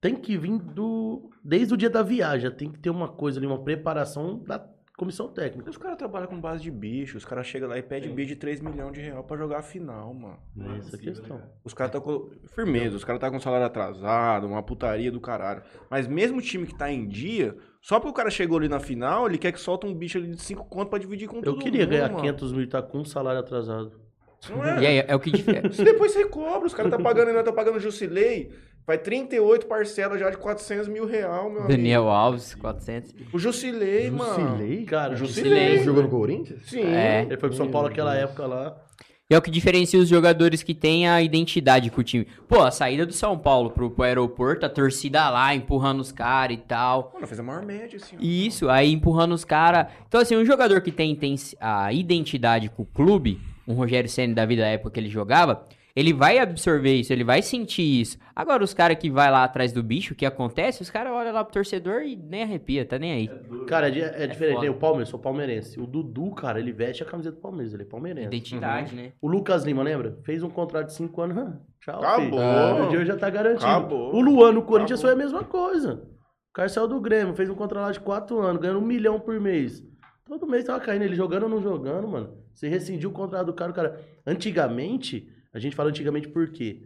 Tem 0.00 0.14
que 0.14 0.36
vir 0.36 0.58
do. 0.58 1.30
Desde 1.42 1.72
o 1.72 1.76
dia 1.76 1.88
da 1.88 2.02
viagem. 2.02 2.50
Tem 2.50 2.70
que 2.70 2.78
ter 2.78 2.90
uma 2.90 3.08
coisa 3.08 3.40
ali, 3.40 3.46
uma 3.46 3.64
preparação 3.64 4.38
da 4.38 4.58
comissão 4.96 5.28
técnica. 5.28 5.70
Os 5.70 5.76
caras 5.76 5.96
trabalham 5.98 6.26
com 6.26 6.40
base 6.40 6.62
de 6.62 6.70
bicho, 6.70 7.18
os 7.18 7.24
caras 7.24 7.46
chegam 7.46 7.68
lá 7.68 7.78
e 7.78 7.82
pedem 7.82 8.14
bid 8.14 8.28
de 8.28 8.36
3 8.36 8.60
milhões 8.60 8.92
de 8.92 9.00
reais 9.00 9.24
pra 9.26 9.36
jogar 9.36 9.58
a 9.58 9.62
final, 9.62 10.14
mano. 10.14 10.38
Essa 10.78 10.96
é 10.96 10.98
a 10.98 11.02
questão. 11.02 11.42
Os 11.64 11.74
caras 11.74 11.92
tá 11.92 12.00
com. 12.00 12.30
Firmeza, 12.54 12.96
os 12.96 13.04
caras 13.04 13.20
tá 13.20 13.30
com 13.30 13.38
salário 13.38 13.66
atrasado, 13.66 14.46
uma 14.46 14.62
putaria 14.62 15.12
do 15.12 15.20
caralho. 15.20 15.62
Mas 15.90 16.06
mesmo 16.06 16.38
o 16.38 16.42
time 16.42 16.66
que 16.66 16.74
tá 16.74 16.90
em 16.90 17.06
dia, 17.06 17.56
só 17.82 18.00
porque 18.00 18.10
o 18.10 18.14
cara 18.14 18.30
chegou 18.30 18.58
ali 18.58 18.68
na 18.68 18.80
final, 18.80 19.26
ele 19.26 19.38
quer 19.38 19.52
que 19.52 19.60
solta 19.60 19.86
um 19.86 19.94
bicho 19.94 20.18
ali 20.18 20.30
de 20.30 20.40
5 20.42 20.64
conto 20.64 20.88
pra 20.88 20.98
dividir 20.98 21.28
com 21.28 21.36
todo 21.36 21.46
Eu 21.46 21.52
mundo. 21.52 21.62
queria 21.62 21.86
ganhar 21.86 22.08
mano. 22.08 22.20
500 22.20 22.52
mil 22.52 22.62
e 22.62 22.66
tá 22.66 22.82
com 22.82 23.04
salário 23.04 23.40
atrasado. 23.40 23.92
Não 24.50 24.64
é? 24.64 24.82
E 24.82 24.86
aí, 24.86 25.04
é 25.08 25.14
o 25.14 25.20
que 25.20 25.30
difere. 25.30 25.70
Se 25.74 25.82
depois 25.82 26.12
você 26.12 26.24
cobra, 26.26 26.66
os 26.66 26.74
caras 26.74 26.90
tá 26.90 26.98
pagando, 26.98 27.28
ainda 27.28 27.42
tá 27.42 27.52
pagando 27.52 27.80
Jusilei, 27.80 28.52
vai 28.86 28.98
38 28.98 29.66
parcelas 29.66 30.20
já 30.20 30.30
de 30.30 30.36
400 30.36 30.88
mil 30.88 31.06
real, 31.06 31.50
meu 31.50 31.66
Daniel 31.66 32.08
Alves, 32.08 32.54
400. 32.54 33.12
amigo. 33.12 33.30
O 33.32 33.38
Jusilei, 33.38 34.10
mano. 34.10 34.50
Jusilei? 34.50 34.84
Cara, 34.84 35.16
Jusilei. 35.16 35.52
Jusilei. 35.52 35.84
Jogou 35.84 36.02
no 36.02 36.08
Corinthians? 36.08 36.62
Sim. 36.66 36.82
É. 36.82 37.22
Ele 37.22 37.36
foi 37.36 37.48
pro 37.48 37.58
São 37.58 37.70
Paulo 37.70 37.88
naquela 37.88 38.14
época 38.14 38.46
lá. 38.46 38.76
E 39.28 39.34
é 39.34 39.38
o 39.38 39.42
que 39.42 39.50
diferencia 39.50 39.98
os 39.98 40.08
jogadores 40.08 40.62
que 40.62 40.72
têm 40.72 41.08
a 41.08 41.20
identidade 41.20 41.90
com 41.90 42.00
o 42.00 42.04
time. 42.04 42.28
Pô, 42.46 42.62
a 42.62 42.70
saída 42.70 43.04
do 43.04 43.12
São 43.12 43.36
Paulo 43.36 43.70
pro, 43.70 43.90
pro 43.90 44.04
aeroporto, 44.04 44.64
a 44.64 44.68
torcida 44.68 45.28
lá 45.28 45.52
empurrando 45.52 45.98
os 45.98 46.12
caras 46.12 46.56
e 46.56 46.60
tal. 46.60 47.10
Mano, 47.12 47.26
fez 47.26 47.40
a 47.40 47.42
maior 47.42 47.66
média, 47.66 47.96
assim. 47.96 48.16
Isso, 48.20 48.68
aí 48.68 48.92
empurrando 48.92 49.32
os 49.34 49.44
caras. 49.44 49.88
Então, 50.06 50.20
assim, 50.20 50.36
um 50.36 50.44
jogador 50.44 50.80
que 50.80 50.92
tem, 50.92 51.12
tem 51.16 51.34
a 51.58 51.92
identidade 51.92 52.68
com 52.68 52.84
o 52.84 52.86
clube, 52.86 53.40
um 53.66 53.74
Rogério 53.74 54.08
Senna 54.08 54.32
da 54.32 54.46
vida 54.46 54.62
da 54.62 54.68
época 54.68 54.92
que 54.92 55.00
ele 55.00 55.08
jogava, 55.08 55.64
ele 55.96 56.12
vai 56.12 56.38
absorver 56.38 56.94
isso, 56.94 57.12
ele 57.12 57.24
vai 57.24 57.40
sentir 57.40 58.00
isso. 58.02 58.18
Agora, 58.34 58.62
os 58.62 58.74
caras 58.74 58.98
que 58.98 59.10
vai 59.10 59.30
lá 59.30 59.42
atrás 59.44 59.72
do 59.72 59.82
bicho, 59.82 60.12
o 60.12 60.16
que 60.16 60.26
acontece, 60.26 60.82
os 60.82 60.90
caras 60.90 61.10
olham 61.12 61.32
lá 61.32 61.42
pro 61.42 61.54
torcedor 61.54 62.02
e 62.02 62.14
nem 62.14 62.42
arrepia, 62.42 62.84
tá 62.84 62.98
nem 62.98 63.12
aí. 63.12 63.30
Cara, 63.66 63.88
é, 63.88 63.90
di- 63.90 64.00
é 64.02 64.26
diferente. 64.26 64.60
né? 64.60 64.68
O 64.70 64.74
Palmeiras, 64.74 65.08
eu 65.08 65.10
sou 65.12 65.18
palmeirense. 65.20 65.80
O 65.80 65.86
Dudu, 65.86 66.30
cara, 66.32 66.60
ele 66.60 66.70
veste 66.70 67.02
a 67.02 67.06
camiseta 67.06 67.34
do 67.36 67.40
Palmeiras, 67.40 67.72
ele 67.72 67.82
é 67.84 67.86
palmeirense. 67.86 68.26
Identidade, 68.28 68.94
Uhum. 68.94 69.02
né? 69.02 69.12
O 69.22 69.26
Lucas 69.28 69.64
Lima, 69.64 69.82
lembra? 69.82 70.18
Fez 70.22 70.42
um 70.42 70.50
contrato 70.50 70.88
de 70.88 70.92
5 70.94 71.20
anos. 71.22 71.36
hã, 71.38 71.60
Tchau, 71.80 71.98
Acabou. 72.04 72.38
filho. 72.40 72.84
O 72.84 72.88
dia 72.90 73.04
já 73.06 73.16
tá 73.16 73.30
garantido. 73.30 73.64
Acabou. 73.66 74.14
O 74.14 74.20
Luan 74.20 74.52
no 74.52 74.62
Corinthians 74.62 75.00
Acabou. 75.00 75.16
foi 75.16 75.24
a 75.24 75.26
mesma 75.26 75.44
coisa. 75.44 75.94
O 76.50 76.52
cara 76.52 76.68
saiu 76.68 76.88
do 76.88 77.00
Grêmio, 77.00 77.34
fez 77.34 77.48
um 77.48 77.54
contrato 77.54 77.94
de 77.94 78.00
4 78.00 78.38
anos, 78.40 78.60
ganhando 78.60 78.80
um 78.80 78.86
milhão 78.86 79.18
por 79.18 79.40
mês. 79.40 79.82
Todo 80.26 80.46
mês 80.46 80.64
tava 80.64 80.80
caindo, 80.80 81.02
ele 81.02 81.14
jogando 81.14 81.44
ou 81.44 81.48
não 81.48 81.62
jogando, 81.62 82.08
mano. 82.08 82.34
Você 82.52 82.68
rescindiu 82.68 83.10
o 83.10 83.12
contrato 83.12 83.46
do 83.46 83.52
cara, 83.54 83.70
o 83.70 83.74
cara. 83.74 84.00
Antigamente, 84.26 85.28
a 85.56 85.60
gente 85.60 85.74
fala 85.74 85.88
antigamente 85.88 86.28
por 86.28 86.48
quê? 86.50 86.82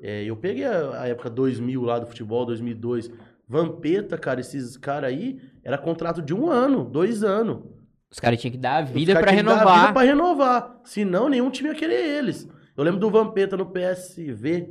É, 0.00 0.24
eu 0.24 0.36
peguei 0.36 0.64
a, 0.64 1.02
a 1.02 1.08
época 1.08 1.28
2000 1.30 1.82
lá 1.82 1.98
do 1.98 2.06
futebol, 2.06 2.44
2002. 2.46 3.10
Vampeta, 3.48 4.16
cara, 4.16 4.40
esses 4.40 4.76
caras 4.76 5.10
aí, 5.10 5.40
era 5.62 5.76
contrato 5.76 6.22
de 6.22 6.32
um 6.34 6.48
ano, 6.50 6.84
dois 6.84 7.22
anos. 7.22 7.64
Os 8.10 8.18
caras 8.18 8.40
tinham 8.40 8.52
que 8.52 8.58
dar 8.58 8.76
a 8.76 8.82
vida 8.82 9.12
tinham 9.12 9.20
que 9.20 9.24
dar 9.24 9.30
a 9.32 9.34
renovar. 9.34 9.80
vida 9.80 9.92
pra 9.92 10.02
renovar. 10.02 10.80
Senão, 10.84 11.28
nenhum 11.28 11.50
time 11.50 11.68
ia 11.70 11.74
querer 11.74 12.18
eles. 12.18 12.48
Eu 12.76 12.84
lembro 12.84 13.00
do 13.00 13.10
Vampeta 13.10 13.56
no 13.56 13.66
PSV 13.66 14.68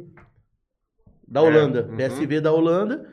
da 1.27 1.41
É, 1.41 1.43
Holanda. 1.43 1.87
uhum. 1.89 1.97
PSV 1.97 2.41
da 2.41 2.51
Holanda. 2.51 3.07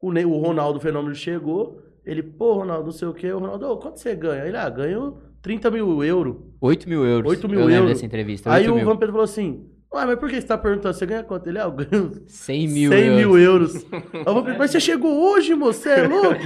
O, 0.00 0.12
Ney- 0.12 0.24
o 0.24 0.36
Ronaldo 0.38 0.80
Fenômeno 0.80 1.14
chegou. 1.14 1.82
Ele, 2.04 2.22
pô, 2.22 2.54
Ronaldo, 2.54 2.84
não 2.86 2.92
sei 2.92 3.08
o 3.08 3.14
quê. 3.14 3.32
O 3.32 3.38
Ronaldo, 3.38 3.66
ô, 3.66 3.76
quanto 3.78 3.98
você 4.00 4.14
ganha? 4.14 4.44
Ele, 4.46 4.56
ah, 4.56 4.68
ganho 4.68 5.18
30 5.40 5.70
mil 5.70 6.04
euros. 6.04 6.36
8 6.60 6.88
mil 6.88 7.04
euros. 7.04 7.30
8 7.30 7.48
mil 7.48 7.60
eu 7.60 7.66
lembro 7.66 7.82
euros. 7.84 7.92
dessa 7.94 8.06
entrevista. 8.06 8.52
Aí 8.52 8.62
8 8.64 8.72
o 8.72 8.76
mil. 8.76 8.84
Vampeta 8.84 9.10
falou 9.12 9.24
assim, 9.24 9.66
ué, 9.94 10.06
mas 10.06 10.18
por 10.18 10.28
que 10.28 10.40
você 10.40 10.46
tá 10.46 10.58
perguntando? 10.58 10.94
Você 10.94 11.06
ganha 11.06 11.22
quanto? 11.22 11.46
Ele, 11.48 11.58
ah, 11.58 11.64
eu 11.64 11.72
ganho 11.72 12.22
100 12.26 12.68
mil 12.68 12.90
100 12.92 13.00
euros. 13.06 13.16
mil 13.16 13.38
euros. 13.38 13.86
Mas 14.58 14.70
você 14.70 14.80
chegou 14.80 15.32
hoje, 15.32 15.54
moço, 15.54 15.80
você 15.80 15.90
é 15.90 16.08
louco? 16.08 16.40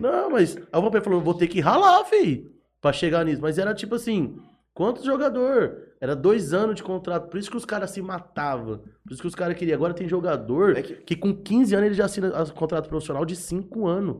não, 0.00 0.30
mas... 0.30 0.56
Aí 0.56 0.78
o 0.78 0.82
Vampeta 0.82 1.04
falou, 1.04 1.20
vou 1.20 1.34
ter 1.34 1.46
que 1.48 1.60
ralar, 1.60 2.04
filho, 2.04 2.50
pra 2.80 2.92
chegar 2.92 3.24
nisso. 3.24 3.40
Mas 3.42 3.58
era 3.58 3.74
tipo 3.74 3.94
assim, 3.94 4.36
quantos 4.72 5.04
jogador? 5.04 5.78
Era 6.00 6.14
dois 6.14 6.52
anos 6.52 6.74
de 6.76 6.82
contrato, 6.82 7.28
por 7.30 7.38
isso 7.38 7.50
que 7.50 7.56
os 7.56 7.64
caras 7.64 7.90
se 7.90 8.02
matavam. 8.02 8.78
Por 9.04 9.12
isso 9.12 9.22
que 9.22 9.28
os 9.28 9.34
caras 9.34 9.56
queriam. 9.56 9.76
Agora 9.76 9.94
tem 9.94 10.06
jogador 10.08 10.76
É 10.76 10.82
que- 10.82 10.94
que... 10.96 11.16
com 11.16 11.34
15 11.34 11.74
anos 11.74 11.86
ele 11.86 11.94
já 11.94 12.04
assina 12.04 12.28
a- 12.28 12.46
contrato 12.50 12.88
profissional 12.88 13.24
de 13.24 13.34
5 13.36 13.86
anos. 13.86 14.16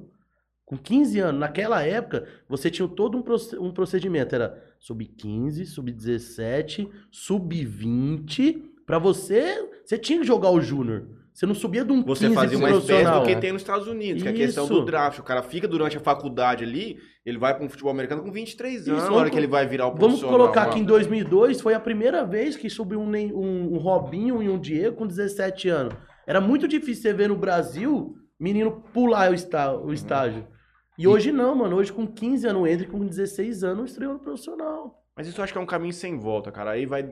Com 0.64 0.77
15 0.77 1.18
anos. 1.20 1.40
Naquela 1.40 1.83
época, 1.83 2.27
você 2.48 2.70
tinha 2.70 2.88
todo 2.88 3.18
um, 3.18 3.22
proce- 3.22 3.57
procedimento. 3.74 4.35
Era 4.35 4.62
sub-15, 4.81 5.66
sub-17, 5.66 6.88
sub-20. 7.11 8.62
Pra 8.87 8.98
você, 8.98 9.68
você 9.85 9.96
tinha 9.98 10.20
que 10.20 10.27
jogar 10.27 10.50
o 10.50 10.61
júnior. 10.61 11.09
Você 11.33 11.46
não 11.46 11.55
subia 11.55 11.85
de 11.85 11.90
um 11.90 12.03
Você 12.05 12.24
15 12.29 12.35
fazia 12.35 12.59
uma 12.59 12.70
espécie 12.70 13.11
do 13.11 13.22
que 13.24 13.35
tem 13.37 13.50
nos 13.53 13.62
Estados 13.62 13.88
Unidos, 13.88 14.22
que 14.22 14.29
é 14.29 14.31
a 14.31 14.35
questão 14.35 14.64
Isso. 14.64 14.74
do 14.74 14.85
draft. 14.85 15.18
O 15.18 15.22
cara 15.24 15.42
fica 15.42 15.66
durante 15.66 15.96
a 15.96 16.00
faculdade 16.00 16.62
ali, 16.62 16.96
ele 17.27 17.38
vai 17.38 17.53
para 17.57 17.64
um 17.64 17.68
futebol 17.68 17.90
americano 17.90 18.22
com 18.22 18.31
23 18.31 18.87
anos, 18.88 19.03
Isso, 19.03 19.11
na 19.11 19.16
hora 19.16 19.29
que 19.31 19.37
ele 19.37 19.48
vai 19.48 19.66
virar 19.66 19.88
o 19.88 19.94
Vamos 19.96 20.22
colocar 20.22 20.62
aqui 20.62 20.79
em 20.79 20.85
2002, 20.85 21.61
foi 21.61 21.74
a 21.74 21.81
primeira 21.81 22.24
vez 22.24 22.57
que 22.57 22.70
subiu 22.70 23.00
um, 23.00 23.11
um- 23.11 23.74
um 23.74 23.79
Robinho 23.79 24.40
e 24.44 24.48
um 24.48 24.59
Diego 24.61 24.96
com 24.96 25.07
17 25.09 25.68
anos. 25.68 25.94
Era 26.24 26.40
muito 26.40 26.68
difícil 26.68 27.03
você 27.03 27.12
ver 27.12 27.29
no 27.29 27.37
Brasil 27.37 28.14
menino 28.38 28.85
pular 28.92 29.33
o, 29.33 29.35
está- 29.35 29.77
o 29.77 29.92
estágio. 29.92 30.46
E 30.97 31.07
hoje 31.07 31.33
não, 31.33 31.55
mano. 31.55 31.77
Hoje 31.77 31.93
com 31.93 32.07
15 32.07 32.47
anos, 32.47 32.63
o 32.63 32.67
Hendrick 32.67 32.91
com 32.91 33.05
16 33.07 33.65
anos 33.65 33.91
estreou 33.91 34.15
no 34.15 34.21
profissional. 34.21 35.05
Mas 35.17 35.27
isso 35.27 35.41
eu 35.41 35.45
acho 35.45 35.53
que 35.53 35.59
é 35.59 35.63
um 35.63 35.67
caminho 35.67 35.93
sem 35.93 36.19
volta, 36.19 36.51
cara. 36.53 36.73
Aí 36.73 36.87
vai 36.87 37.09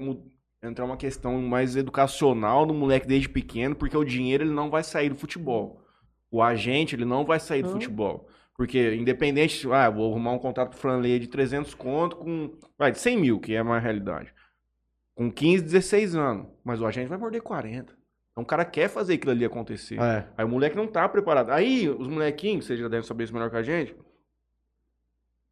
entrar 0.63 0.85
uma 0.85 0.97
questão 0.97 1.41
mais 1.43 1.77
educacional 1.77 2.65
do 2.65 2.75
moleque 2.75 3.07
desde 3.07 3.29
pequeno, 3.29 3.75
porque 3.75 3.97
o 3.97 4.05
dinheiro 4.05 4.45
ele 4.45 4.53
não 4.53 4.71
vai 4.71 4.85
sair 4.85 5.09
do 5.09 5.17
futebol. 5.17 5.81
O 6.31 6.43
agente 6.43 6.95
ele 6.95 7.05
não 7.05 7.25
vai 7.25 7.39
sair 7.39 7.63
do 7.63 7.69
Não. 7.69 7.75
futebol. 7.75 8.29
Porque 8.55 8.95
independente, 8.95 9.67
ah, 9.73 9.91
vou 9.91 10.11
arrumar 10.11 10.33
um 10.33 10.39
contrato 10.39 10.71
pro 10.71 10.79
Franley 10.79 11.19
de 11.19 11.27
300 11.27 11.75
conto 11.75 12.17
com, 12.17 12.53
vai, 12.79 12.93
de 12.93 12.99
100 12.99 13.17
mil, 13.19 13.41
que 13.41 13.55
é 13.55 13.59
a 13.59 13.79
realidade. 13.79 14.33
Com 15.15 15.31
15, 15.31 15.65
16 15.65 16.15
anos. 16.15 16.47
Mas 16.65 16.81
o 16.81 16.87
agente 16.87 17.09
vai 17.09 17.19
morder 17.19 17.43
40. 17.43 17.95
Então 18.33 18.43
o 18.43 18.47
cara 18.47 18.65
quer 18.65 18.89
fazer 18.89 19.15
aquilo 19.15 19.33
ali 19.33 19.45
acontecer. 19.45 20.01
É. 20.01 20.27
Aí 20.37 20.45
o 20.45 20.49
moleque 20.49 20.77
não 20.77 20.87
tá 20.87 21.09
preparado. 21.09 21.51
Aí 21.51 21.89
os 21.89 22.09
molequinhos, 22.09 22.65
vocês 22.65 22.79
já 22.79 22.89
devem 22.89 23.07
saber 23.07 23.25
isso 23.25 23.33
melhor 23.33 23.51
que 23.51 23.57
a 23.57 23.63
gente, 23.63 23.95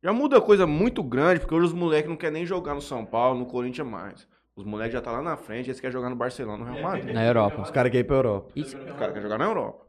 já 0.02 0.14
muda 0.14 0.40
coisa 0.40 0.66
muito 0.66 1.02
grande, 1.02 1.40
porque 1.40 1.54
hoje 1.54 1.66
os 1.66 1.72
moleques 1.74 2.08
não 2.08 2.16
querem 2.16 2.34
nem 2.34 2.46
jogar 2.46 2.74
no 2.74 2.80
São 2.80 3.04
Paulo, 3.04 3.38
no 3.38 3.46
Corinthians 3.46 3.86
mais. 3.86 4.26
Os 4.56 4.64
moleques 4.64 4.94
já 4.94 5.00
tá 5.00 5.12
lá 5.12 5.22
na 5.22 5.36
frente, 5.36 5.66
eles 5.66 5.78
querem 5.78 5.92
jogar 5.92 6.08
no 6.08 6.16
Barcelona, 6.16 6.64
no 6.64 6.72
Real 6.72 6.82
Madrid. 6.82 7.14
Na 7.14 7.24
Europa. 7.24 7.60
Os 7.62 7.70
caras 7.70 7.90
querem 7.90 8.04
ir 8.04 8.06
pra 8.06 8.16
Europa. 8.16 8.52
Isso. 8.56 8.76
Os 8.78 8.84
caras 8.84 9.08
querem 9.08 9.22
jogar 9.22 9.38
na 9.38 9.44
Europa. 9.44 9.86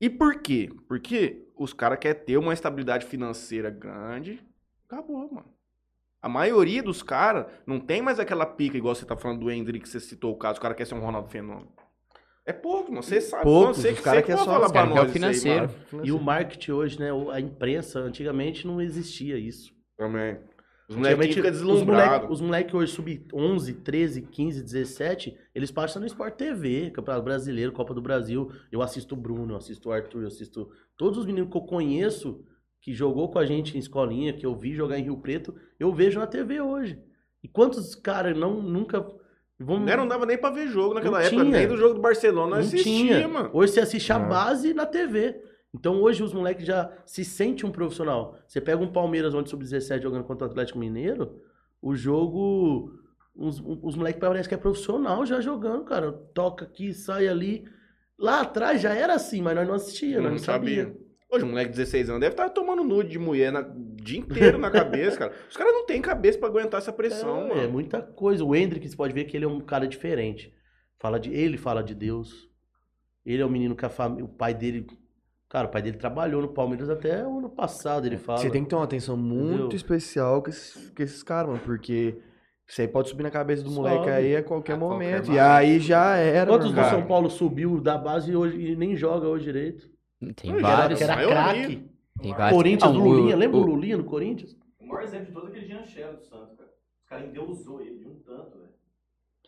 E 0.00 0.08
por 0.08 0.40
quê? 0.40 0.70
Porque 0.88 1.46
os 1.56 1.72
caras 1.72 1.98
querem 1.98 2.22
ter 2.22 2.36
uma 2.38 2.54
estabilidade 2.54 3.06
financeira 3.06 3.70
grande. 3.70 4.42
Acabou, 4.88 5.30
mano. 5.30 5.54
A 6.20 6.28
maioria 6.28 6.82
dos 6.82 7.02
caras 7.02 7.46
não 7.66 7.78
tem 7.78 8.00
mais 8.00 8.18
aquela 8.18 8.46
pica, 8.46 8.78
igual 8.78 8.94
você 8.94 9.04
tá 9.04 9.14
falando 9.14 9.40
do 9.40 9.50
Hendrick, 9.50 9.84
que 9.84 9.88
você 9.88 10.00
citou 10.00 10.32
o 10.32 10.38
caso, 10.38 10.58
o 10.58 10.62
cara 10.62 10.74
quer 10.74 10.86
ser 10.86 10.94
um 10.94 11.00
Ronaldo 11.00 11.28
Fenômeno. 11.28 11.68
É 12.46 12.52
pouco, 12.52 12.90
mano. 12.90 13.02
Você 13.02 13.20
sabe. 13.20 13.42
Poucos, 13.44 13.78
você 13.78 13.90
os 13.92 13.96
que 13.98 14.02
cara 14.02 14.18
você 14.18 14.22
quer 14.26 14.32
pode 14.36 14.44
só- 14.44 14.52
falar 14.52 14.72
cara 14.72 14.86
o 14.86 14.94
nós 14.94 14.98
isso 15.16 15.26
aí, 15.26 15.34
financeiro. 15.34 15.70
mano. 15.92 16.06
E 16.06 16.12
o 16.12 16.20
marketing 16.20 16.70
hoje, 16.72 16.98
né? 17.00 17.12
o- 17.12 17.30
A 17.30 17.40
imprensa, 17.40 18.00
antigamente 18.00 18.66
não 18.66 18.80
existia 18.80 19.38
isso. 19.38 19.72
Também. 19.96 20.38
Os 20.86 20.96
moleques 20.96 21.36
os 21.62 21.82
moleques 21.82 22.40
moleque 22.42 22.76
hoje 22.76 22.92
sub-11, 22.92 23.72
13, 23.82 24.20
15, 24.20 24.62
17, 24.62 25.34
eles 25.54 25.70
passam 25.70 25.98
no 26.00 26.06
Sport 26.06 26.34
TV, 26.34 26.90
Campeonato 26.90 27.24
Brasileiro, 27.24 27.72
Copa 27.72 27.94
do 27.94 28.02
Brasil. 28.02 28.50
Eu 28.70 28.82
assisto 28.82 29.14
o 29.14 29.16
Bruno, 29.18 29.54
eu 29.54 29.56
assisto 29.56 29.88
o 29.88 29.92
Arthur, 29.92 30.20
eu 30.22 30.28
assisto 30.28 30.68
todos 30.98 31.18
os 31.18 31.24
meninos 31.24 31.50
que 31.50 31.56
eu 31.56 31.62
conheço 31.62 32.44
que 32.82 32.92
jogou 32.92 33.30
com 33.30 33.38
a 33.38 33.46
gente 33.46 33.74
em 33.74 33.80
escolinha, 33.80 34.34
que 34.34 34.44
eu 34.44 34.54
vi 34.54 34.74
jogar 34.74 34.98
em 34.98 35.04
Rio 35.04 35.16
Preto, 35.16 35.54
eu 35.80 35.90
vejo 35.90 36.20
na 36.20 36.26
TV 36.26 36.60
hoje. 36.60 36.98
E 37.42 37.48
quantos 37.48 37.94
caras 37.94 38.36
não 38.36 38.60
nunca 38.60 39.06
vão 39.58 39.78
Né, 39.80 39.96
Não 39.96 40.06
dava 40.08 40.26
nem 40.26 40.36
pra 40.38 40.50
ver 40.50 40.68
jogo 40.68 40.94
naquela 40.94 41.18
Não 41.18 41.26
época, 41.26 41.42
tinha. 41.44 41.58
nem 41.58 41.68
do 41.68 41.76
jogo 41.76 41.94
do 41.94 42.00
Barcelona 42.00 42.56
não 42.56 42.62
assistia, 42.62 42.82
tinha. 43.16 43.28
mano. 43.28 43.50
Hoje 43.52 43.72
você 43.72 43.80
assiste 43.80 44.12
a 44.12 44.16
É. 44.16 44.18
base 44.28 44.74
na 44.74 44.86
TV. 44.86 45.40
Então 45.74 46.00
hoje 46.02 46.22
os 46.22 46.32
moleques 46.32 46.64
já 46.66 46.90
se 47.04 47.24
sentem 47.24 47.68
um 47.68 47.72
profissional. 47.72 48.36
Você 48.46 48.60
pega 48.60 48.82
um 48.82 48.92
Palmeiras 48.92 49.34
onde 49.34 49.50
sub-17 49.50 50.00
jogando 50.02 50.24
contra 50.24 50.46
o 50.46 50.50
Atlético 50.50 50.78
Mineiro, 50.78 51.40
o 51.82 51.94
jogo. 51.94 52.92
Os, 53.36 53.60
os 53.82 53.96
moleques 53.96 54.20
parecem 54.20 54.48
que 54.48 54.54
é 54.54 54.58
profissional 54.58 55.26
já 55.26 55.40
jogando, 55.40 55.82
cara. 55.84 56.12
Toca 56.12 56.64
aqui, 56.64 56.92
sai 56.94 57.26
ali. 57.26 57.64
Lá 58.16 58.42
atrás 58.42 58.80
já 58.80 58.94
era 58.94 59.14
assim, 59.14 59.42
mas 59.42 59.56
nós 59.56 59.66
não 59.66 59.74
assistíamos, 59.74 60.16
nós 60.22 60.24
Não 60.24 60.30
não 60.32 60.38
sabia. 60.38 60.84
sabia. 60.84 61.03
Hoje, 61.34 61.44
um 61.44 61.48
moleque 61.48 61.70
de 61.70 61.76
16 61.76 62.08
anos 62.08 62.20
deve 62.20 62.32
estar 62.32 62.48
tomando 62.50 62.84
nude 62.84 63.10
de 63.10 63.18
mulher 63.18 63.50
na- 63.52 63.60
o 63.60 63.94
dia 64.02 64.18
inteiro 64.20 64.58
na 64.58 64.70
cabeça, 64.70 65.16
cara. 65.18 65.32
Os 65.50 65.56
caras 65.56 65.72
não 65.72 65.84
têm 65.86 66.00
cabeça 66.00 66.38
pra 66.38 66.48
aguentar 66.48 66.78
essa 66.78 66.92
pressão, 66.92 67.46
É, 67.48 67.50
é 67.50 67.54
mano. 67.56 67.70
muita 67.72 68.00
coisa. 68.00 68.44
O 68.44 68.54
Hendrick, 68.54 68.88
você 68.88 68.96
pode 68.96 69.12
ver 69.12 69.24
que 69.24 69.36
ele 69.36 69.44
é 69.44 69.48
um 69.48 69.60
cara 69.60 69.86
diferente. 69.88 70.52
Fala 71.00 71.18
de, 71.18 71.32
ele 71.32 71.56
fala 71.56 71.82
de 71.82 71.94
Deus. 71.94 72.48
Ele 73.26 73.42
é 73.42 73.46
um 73.46 73.50
menino 73.50 73.74
que 73.74 73.84
a 73.84 73.88
família, 73.88 74.24
o 74.24 74.28
pai 74.28 74.54
dele. 74.54 74.86
Cara, 75.48 75.66
o 75.66 75.70
pai 75.70 75.82
dele 75.82 75.96
trabalhou 75.96 76.42
no 76.42 76.48
Palmeiras 76.48 76.88
até 76.90 77.26
o 77.26 77.38
ano 77.38 77.48
passado, 77.50 78.06
ele 78.06 78.16
fala. 78.18 78.38
Você 78.38 78.50
tem 78.50 78.62
que 78.62 78.68
ter 78.70 78.76
uma 78.76 78.84
atenção 78.84 79.16
muito 79.16 79.52
Entendeu? 79.60 79.76
especial 79.76 80.42
com 80.42 80.50
esses, 80.50 80.90
com 80.90 81.02
esses 81.02 81.22
caras, 81.22 81.48
mano, 81.50 81.60
porque 81.64 82.16
isso 82.66 82.80
aí 82.80 82.88
pode 82.88 83.08
subir 83.08 83.22
na 83.22 83.30
cabeça 83.30 83.62
do 83.62 83.70
Sobe. 83.70 83.88
moleque 83.88 84.10
aí 84.10 84.36
a 84.36 84.42
qualquer 84.42 84.74
A 84.74 84.78
qualquer 84.78 84.94
momento. 84.94 85.26
e 85.26 85.28
momento. 85.30 85.40
aí 85.42 85.78
já 85.80 86.16
era. 86.16 86.50
Quantos 86.50 86.72
do. 86.72 86.84
São 86.84 87.06
Paulo 87.06 87.30
subiu 87.30 87.80
da 87.80 87.96
base 87.96 88.32
e, 88.32 88.36
hoje, 88.36 88.60
e 88.60 88.76
nem 88.76 88.96
joga 88.96 89.28
hoje 89.28 89.44
direito? 89.44 89.93
Tem 90.32 90.52
Não, 90.52 90.60
vários. 90.60 90.98
Que 90.98 91.04
era 91.04 91.16
maioria. 91.16 91.36
craque. 91.42 91.88
Tem 92.22 92.32
vários. 92.34 92.56
Corinthians 92.56 92.94
Ah, 92.94 92.94
o- 92.94 92.98
Lulinha, 92.98 93.36
lembra 93.36 93.56
o 93.58 93.62
o- 93.62 93.66
Lulinha 93.66 93.96
no 93.96 94.04
Corinthians? 94.04 94.56
O 94.80 94.86
maior 94.86 95.02
exemplo 95.02 95.26
de 95.26 95.32
todo 95.32 95.46
é 95.46 95.50
aquele 95.50 95.66
Jean 95.66 95.84
Shell 95.84 96.14
do 96.14 96.22
Santos, 96.22 96.56
cara. 96.56 96.70
Os 97.02 97.08
caras 97.08 97.26
endeusou 97.28 97.80
ele 97.80 97.98
de 97.98 98.06
um 98.06 98.14
tanto, 98.20 98.58
velho. 98.58 98.70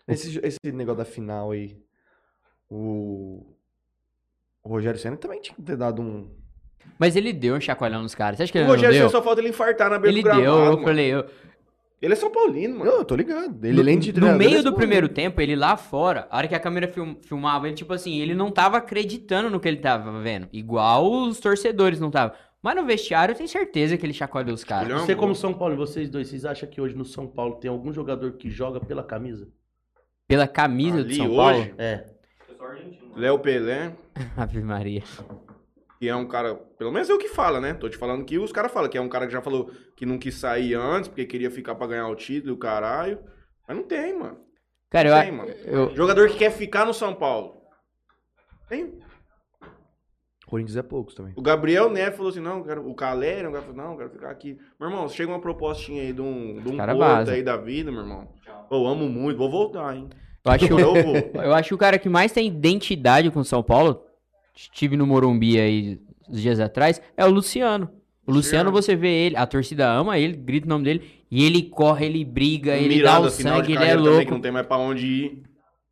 Esse, 0.09 0.39
esse 0.43 0.59
negócio 0.73 0.99
da 0.99 1.05
final 1.05 1.51
aí, 1.53 1.77
o, 2.71 3.47
o 4.63 4.69
Rogério 4.69 4.99
Senna 4.99 5.17
também 5.17 5.41
tinha 5.41 5.55
que 5.55 5.63
ter 5.63 5.77
dado 5.77 6.03
um. 6.03 6.29
Mas 6.99 7.17
ele 7.17 7.33
deu 7.33 7.55
um 7.57 7.61
chacoalhão 7.61 8.03
nos 8.03 8.15
caras. 8.15 8.37
Você 8.37 8.45
acha 8.45 8.53
que 8.53 8.59
O 8.59 8.61
ele 8.61 8.67
não 8.69 8.75
Rogério 8.75 8.99
deu? 8.99 9.11
só 9.11 9.23
falta 9.23 9.41
ele 9.41 9.49
infartar 9.51 9.91
na 9.91 9.99
beira 9.99 10.15
Ele 10.15 10.23
do 10.23 10.25
gramado, 10.25 10.45
deu, 10.47 10.55
eu 10.55 10.73
mano. 10.73 10.83
falei, 10.83 11.13
eu, 11.13 11.27
Ele 12.01 12.13
é 12.13 12.17
São 12.17 12.31
Paulino, 12.31 12.79
mano. 12.79 12.91
Não, 12.91 12.99
eu 12.99 13.05
tô 13.05 13.17
ligado. 13.17 13.65
Ele 13.65 13.75
no, 13.77 13.81
além 13.81 13.99
de 13.99 14.13
no 14.13 14.35
meio 14.35 14.59
é 14.59 14.63
do 14.63 14.75
primeiro 14.75 15.09
tempo, 15.09 15.41
ele 15.41 15.57
lá 15.57 15.77
fora, 15.77 16.27
a 16.31 16.37
hora 16.37 16.47
que 16.49 16.55
a 16.55 16.61
câmera 16.61 16.89
film- 16.89 17.15
filmava, 17.23 17.67
ele, 17.67 17.75
tipo 17.77 17.93
assim, 17.93 18.21
ele 18.21 18.35
não 18.35 18.51
tava 18.51 18.77
acreditando 18.77 19.49
no 19.49 19.59
que 19.59 19.67
ele 19.67 19.79
tava 19.79 20.21
vendo. 20.21 20.47
Igual 20.53 21.11
os 21.23 21.41
torcedores 21.41 21.99
não 21.99 22.09
estavam. 22.09 22.37
Mas 22.63 22.75
no 22.77 22.85
vestiário 22.85 23.33
eu 23.33 23.37
tenho 23.37 23.49
certeza 23.49 23.97
que 23.97 24.05
ele 24.05 24.13
chacoalhou 24.13 24.55
os 24.55 24.65
caras. 24.65 25.01
Você 25.03 25.15
como 25.15 25.35
São 25.35 25.55
Paulo, 25.55 25.75
e 25.75 25.77
vocês 25.77 26.11
dois, 26.11 26.29
vocês 26.29 26.45
acham 26.45 26.69
que 26.69 26.81
hoje 26.81 26.95
no 26.95 27.05
São 27.05 27.27
Paulo 27.27 27.57
tem 27.57 27.71
algum 27.71 27.93
jogador 27.93 28.33
que 28.33 28.51
joga 28.51 28.81
pela 28.81 29.03
camisa? 29.03 29.49
pela 30.29 30.49
camisa 30.49 30.99
do 30.99 31.05
Ali 31.05 31.15
São 31.17 31.27
hoje, 31.27 31.37
Paulo. 31.37 31.75
É. 31.79 32.05
Eu 32.49 32.57
sou 32.57 32.67
argentino. 32.67 33.13
Léo 33.17 33.39
Pelé, 33.39 33.93
Ave 34.37 34.61
Maria. 34.61 35.03
Que 35.99 36.09
é 36.09 36.15
um 36.15 36.27
cara, 36.27 36.55
pelo 36.55 36.93
menos 36.93 37.09
é 37.09 37.15
o 37.15 37.19
que 37.19 37.29
fala, 37.29 37.61
né? 37.61 37.75
Tô 37.75 37.89
te 37.89 37.97
falando 37.97 38.25
que 38.25 38.39
os 38.39 38.53
caras 38.53 38.73
falam 38.73 38.89
que 38.91 38.99
é 38.99 39.01
um 39.01 39.09
cara 39.09 39.27
que 39.27 39.33
já 39.33 39.43
falou 39.43 39.71
que 39.97 40.05
não 40.05 40.19
quis 40.19 40.35
sair 40.35 40.75
antes, 40.75 41.09
porque 41.09 41.25
queria 41.25 41.51
ficar 41.51 41.75
pra 41.75 41.87
ganhar 41.87 42.09
o 42.09 42.15
título 42.15 42.53
e 42.53 42.55
o 42.55 42.59
caralho. 42.59 43.19
Mas 43.67 43.77
não 43.77 43.85
tem, 43.85 44.17
mano. 44.19 44.39
Cara, 44.91 45.11
Não 45.11 45.17
eu, 45.17 45.23
tem, 45.23 45.33
mano. 45.33 45.51
eu, 45.65 45.97
Jogador 45.97 46.29
que 46.29 46.39
quer 46.39 46.51
ficar 46.51 46.87
no 46.87 46.95
São 46.95 47.15
Paulo. 47.15 47.57
Tem. 48.69 48.99
Corinthians 50.47 50.77
é 50.77 50.83
poucos 50.83 51.15
também. 51.15 51.33
O 51.37 51.43
Gabriel 51.43 51.91
Neves 51.91 52.17
falou 52.17 52.31
assim, 52.31 52.41
não, 52.41 52.63
quero, 52.63 52.89
o 52.89 52.95
Calério, 52.95 53.51
o 53.51 53.53
cara 53.53 53.65
falou, 53.65 53.77
não, 53.77 53.93
eu 53.93 53.99
quero 53.99 54.11
ficar 54.11 54.31
aqui. 54.31 54.57
Meu 54.79 54.89
irmão, 54.89 55.09
chega 55.09 55.31
uma 55.31 55.41
propostinha 55.41 56.03
aí 56.03 56.13
de 56.13 56.21
um, 56.21 56.63
de 56.63 56.69
um 56.71 56.77
Cara 56.77 56.93
aí 57.29 57.43
da 57.43 57.57
vida, 57.57 57.91
meu 57.91 58.03
irmão. 58.03 58.29
Eu 58.71 58.87
amo 58.87 59.09
muito, 59.09 59.37
vou 59.37 59.51
voltar, 59.51 59.97
hein. 59.97 60.09
eu 60.45 60.53
acho, 60.53 60.67
Eu 60.79 61.03
vou. 61.03 61.17
eu 61.43 61.53
acho 61.53 61.69
que 61.71 61.75
o 61.75 61.79
cara 61.79 61.99
que 61.99 62.09
mais 62.09 62.31
tem 62.31 62.47
identidade 62.47 63.29
com 63.33 63.41
o 63.41 63.45
São 63.45 63.61
Paulo, 63.61 64.06
estive 64.57 64.97
no 64.97 65.07
Morumbi 65.07 65.61
aí 65.61 66.01
uns 66.29 66.41
dias 66.41 66.59
atrás, 66.59 67.01
é 67.17 67.25
o 67.25 67.31
Luciano. 67.31 67.91
O 68.27 68.33
Luciano, 68.33 68.73
você 68.73 68.97
vê 68.97 69.27
ele, 69.27 69.37
a 69.37 69.47
torcida 69.47 69.89
ama 69.89 70.19
ele, 70.19 70.37
grita 70.37 70.67
o 70.67 70.69
nome 70.69 70.85
dele, 70.85 71.09
e 71.31 71.45
ele 71.45 71.63
corre, 71.63 72.07
ele 72.07 72.25
briga, 72.25 72.75
ele 72.75 72.97
Miranda, 72.97 73.21
dá 73.21 73.27
o 73.27 73.31
sangue, 73.31 73.73
ele 73.73 73.75
é 73.75 73.77
carreira 73.77 74.03
também, 74.03 74.13
que 74.13 74.17
louco. 74.17 74.31
não 74.33 74.41
tem 74.41 74.51
mais 74.51 74.67
pra 74.67 74.79
onde 74.79 75.07
ir. 75.07 75.43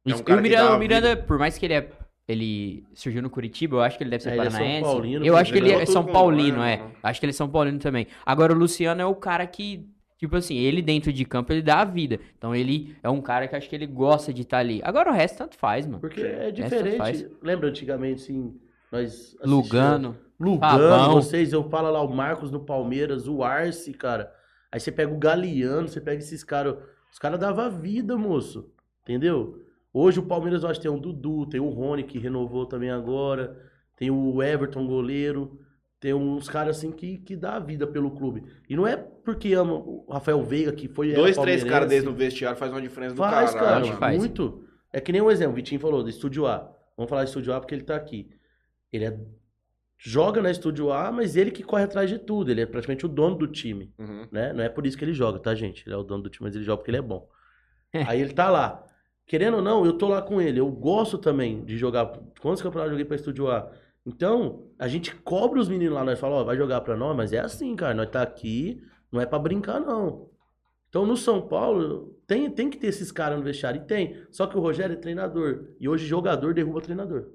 É 0.07 0.15
um 0.15 0.19
E 0.19 0.23
cara 0.25 0.41
o 0.41 0.43
Miranda, 0.43 0.75
o 0.75 0.79
Miranda, 0.79 1.17
por 1.17 1.39
mais 1.39 1.57
que 1.57 1.67
ele 1.67 1.75
é. 1.75 1.89
Ele 2.27 2.85
surgiu 2.95 3.21
no 3.21 3.29
Curitiba, 3.29 3.77
eu 3.77 3.83
acho 3.83 3.99
que 3.99 4.03
ele 4.03 4.11
deve 4.11 4.23
ser 4.23 4.31
É, 4.31 4.33
ele 4.33 4.41
é 4.41 4.45
São 4.51 4.59
paranaense. 4.59 4.83
Paulino, 4.83 5.27
eu 5.27 5.37
acho 5.37 5.53
que 5.53 5.59
ele 5.59 5.71
é 5.71 5.79
tudo 5.81 5.93
São 5.93 6.05
com 6.05 6.13
Paulino, 6.13 6.63
é. 6.63 6.83
Acho 7.03 7.21
que 7.21 7.27
ele 7.27 7.31
é 7.31 7.35
São 7.35 7.49
Paulino 7.51 7.79
também. 7.79 8.07
Agora 8.25 8.53
o 8.53 8.57
Luciano 8.57 9.01
é 9.01 9.05
o 9.07 9.15
cara 9.15 9.47
que, 9.47 9.87
tipo 10.25 10.37
assim, 10.37 10.57
ele 10.57 10.83
dentro 10.83 11.13
de 11.13 11.25
campo, 11.25 11.53
ele 11.53 11.63
dá 11.63 11.81
a 11.81 11.85
vida. 11.85 12.19
Então 12.37 12.55
ele 12.55 12.97
é 13.03 13.09
um 13.09 13.21
cara 13.21 13.47
que 13.47 13.55
acho 13.55 13.69
que 13.69 13.77
ele 13.77 13.87
gosta 13.87 14.33
de 14.33 14.43
estar 14.43 14.59
ali. 14.59 14.81
Agora 14.83 15.11
o 15.11 15.15
resto 15.15 15.39
tanto 15.39 15.57
faz, 15.57 15.87
mano. 15.87 16.01
Porque 16.01 16.21
é 16.21 16.51
diferente. 16.51 17.29
Lembra 17.43 17.69
antigamente, 17.69 18.23
assim, 18.23 18.55
nós 18.91 19.37
Lugano. 19.43 20.17
Lugano, 20.39 20.61
Fabão. 20.61 21.13
vocês, 21.15 21.53
eu 21.53 21.69
falo 21.69 21.91
lá, 21.91 22.03
o 22.03 22.13
Marcos 22.13 22.51
no 22.51 22.61
Palmeiras, 22.61 23.29
o 23.29 23.43
Arce, 23.43 23.93
cara. 23.93 24.33
Aí 24.71 24.81
você 24.81 24.91
pega 24.91 25.13
o 25.13 25.19
Galeano, 25.19 25.89
você 25.89 26.01
pega 26.01 26.19
esses 26.19 26.43
caras. 26.43 26.77
Os 27.13 27.19
caras 27.19 27.39
davam 27.39 27.71
vida, 27.71 28.17
moço. 28.17 28.73
Entendeu? 29.03 29.63
Hoje 29.93 30.19
o 30.19 30.25
Palmeiras, 30.25 30.65
eu 30.65 30.69
acho 30.69 30.81
que 30.81 30.89
tem 30.89 30.97
o 30.97 31.01
Dudu, 31.01 31.47
tem 31.47 31.61
o 31.61 31.69
Rony, 31.69 32.03
que 32.03 32.19
renovou 32.19 32.67
também 32.67 32.91
agora. 32.91 33.57
Tem 33.97 34.11
o 34.11 34.43
Everton, 34.43 34.87
goleiro. 34.87 35.61
Tem 36.01 36.13
uns 36.13 36.49
caras 36.49 36.79
assim 36.79 36.91
que, 36.91 37.19
que 37.19 37.37
dá 37.37 37.55
a 37.55 37.61
vida 37.61 37.87
pelo 37.87 38.11
clube. 38.11 38.43
E 38.69 38.75
não 38.75 38.87
é 38.87 39.07
porque 39.25 39.53
ama 39.55 39.75
o 39.75 40.07
Rafael 40.11 40.43
Veiga, 40.43 40.73
que 40.73 40.87
foi. 40.89 41.13
Dois, 41.13 41.37
três 41.37 41.65
caras 41.65 41.89
desses 41.89 42.05
no 42.05 42.13
vestiário 42.13 42.59
faz 42.59 42.71
uma 42.71 42.81
diferença 42.81 43.15
do 43.15 43.19
Faz, 43.19 43.53
caralho. 43.55 43.85
cara, 43.87 43.97
faz. 43.99 44.19
muito. 44.19 44.65
É 44.93 45.01
que 45.01 45.11
nem 45.13 45.21
um 45.23 45.31
exemplo, 45.31 45.53
o 45.53 45.57
Vitinho 45.57 45.81
falou, 45.81 46.03
do 46.03 46.09
Estúdio 46.11 46.47
A. 46.47 46.71
Vamos 46.97 47.11
falar 47.11 47.25
de 47.25 47.31
Estúdio 47.31 47.53
A 47.53 47.61
porque 47.61 47.75
ele 47.75 47.83
tá 47.83 47.97
aqui. 47.97 48.29
Ele 48.93 49.05
é- 49.07 49.19
joga 49.99 50.41
na 50.43 50.51
Estúdio 50.51 50.93
A, 50.93 51.11
mas 51.11 51.37
ele 51.37 51.51
que 51.51 51.63
corre 51.63 51.85
atrás 51.85 52.09
de 52.11 52.19
tudo. 52.19 52.51
Ele 52.51 52.61
é 52.61 52.67
praticamente 52.67 53.07
o 53.07 53.09
dono 53.09 53.37
do 53.37 53.47
time, 53.47 53.93
Uhum. 53.99 54.27
né? 54.31 54.53
Não 54.53 54.63
é 54.63 54.69
por 54.69 54.87
isso 54.87 54.97
que 54.99 55.05
ele 55.05 55.15
joga, 55.15 55.39
tá, 55.39 55.55
gente? 55.55 55.85
Ele 55.87 55.95
é 55.95 55.99
o 55.99 56.03
dono 56.03 56.23
do 56.23 56.31
time, 56.31 56.47
mas 56.47 56.55
ele 56.55 56.65
joga 56.65 56.79
porque 56.79 56.91
ele 56.91 56.99
é 56.99 57.03
bom. 57.03 57.29
Aí 58.17 58.21
ele 58.21 58.33
tá 58.33 58.49
lá. 58.51 58.85
Querendo 59.27 59.57
ou 59.57 59.63
não, 59.63 59.87
eu 59.87 59.95
tô 59.95 60.07
lá 60.09 60.21
com 60.21 60.41
ele. 60.41 60.61
Eu 60.61 60.71
gosto 60.71 61.17
também 61.17 61.65
de 61.65 61.79
jogar. 61.79 62.07
Quantos 62.41 62.63
campeonatos 62.63 62.89
eu 62.93 62.99
joguei 62.99 63.05
pra 63.05 63.17
Estúdio 63.17 63.51
A? 63.51 63.71
Então, 64.07 64.67
a 64.79 64.87
gente 64.87 65.15
cobra 65.17 65.59
os 65.59 65.69
meninos 65.69 65.95
lá, 65.95 66.05
nós 66.05 66.21
falamos, 66.21 66.43
ó, 66.43 66.45
vai 66.45 66.57
jogar 66.59 66.83
pra 66.83 66.95
nós, 66.95 67.17
mas 67.17 67.33
é 67.33 67.39
assim, 67.39 67.75
cara, 67.75 67.95
nós 67.95 68.11
tá 68.11 68.21
aqui, 68.21 68.83
não 69.15 69.21
é 69.21 69.27
pra 69.27 69.39
brincar, 69.39 69.79
não. 69.79 70.29
Então, 70.89 71.07
no 71.07 71.17
São 71.17 71.41
Paulo, 71.41 72.19
tem, 72.27 72.51
tem 72.51 72.69
que 72.69 72.77
ter 72.77 72.89
esses 72.89 73.13
caras 73.13 73.39
no 73.39 73.45
vestiário, 73.45 73.81
e 73.81 73.87
tem. 73.87 74.17
Só 74.31 74.45
que 74.47 74.57
o 74.57 74.61
Rogério 74.61 74.95
é 74.95 74.97
treinador, 74.97 75.69
e 75.79 75.89
hoje 75.89 76.05
jogador 76.05 76.53
derruba 76.53 76.81
treinador. 76.81 77.29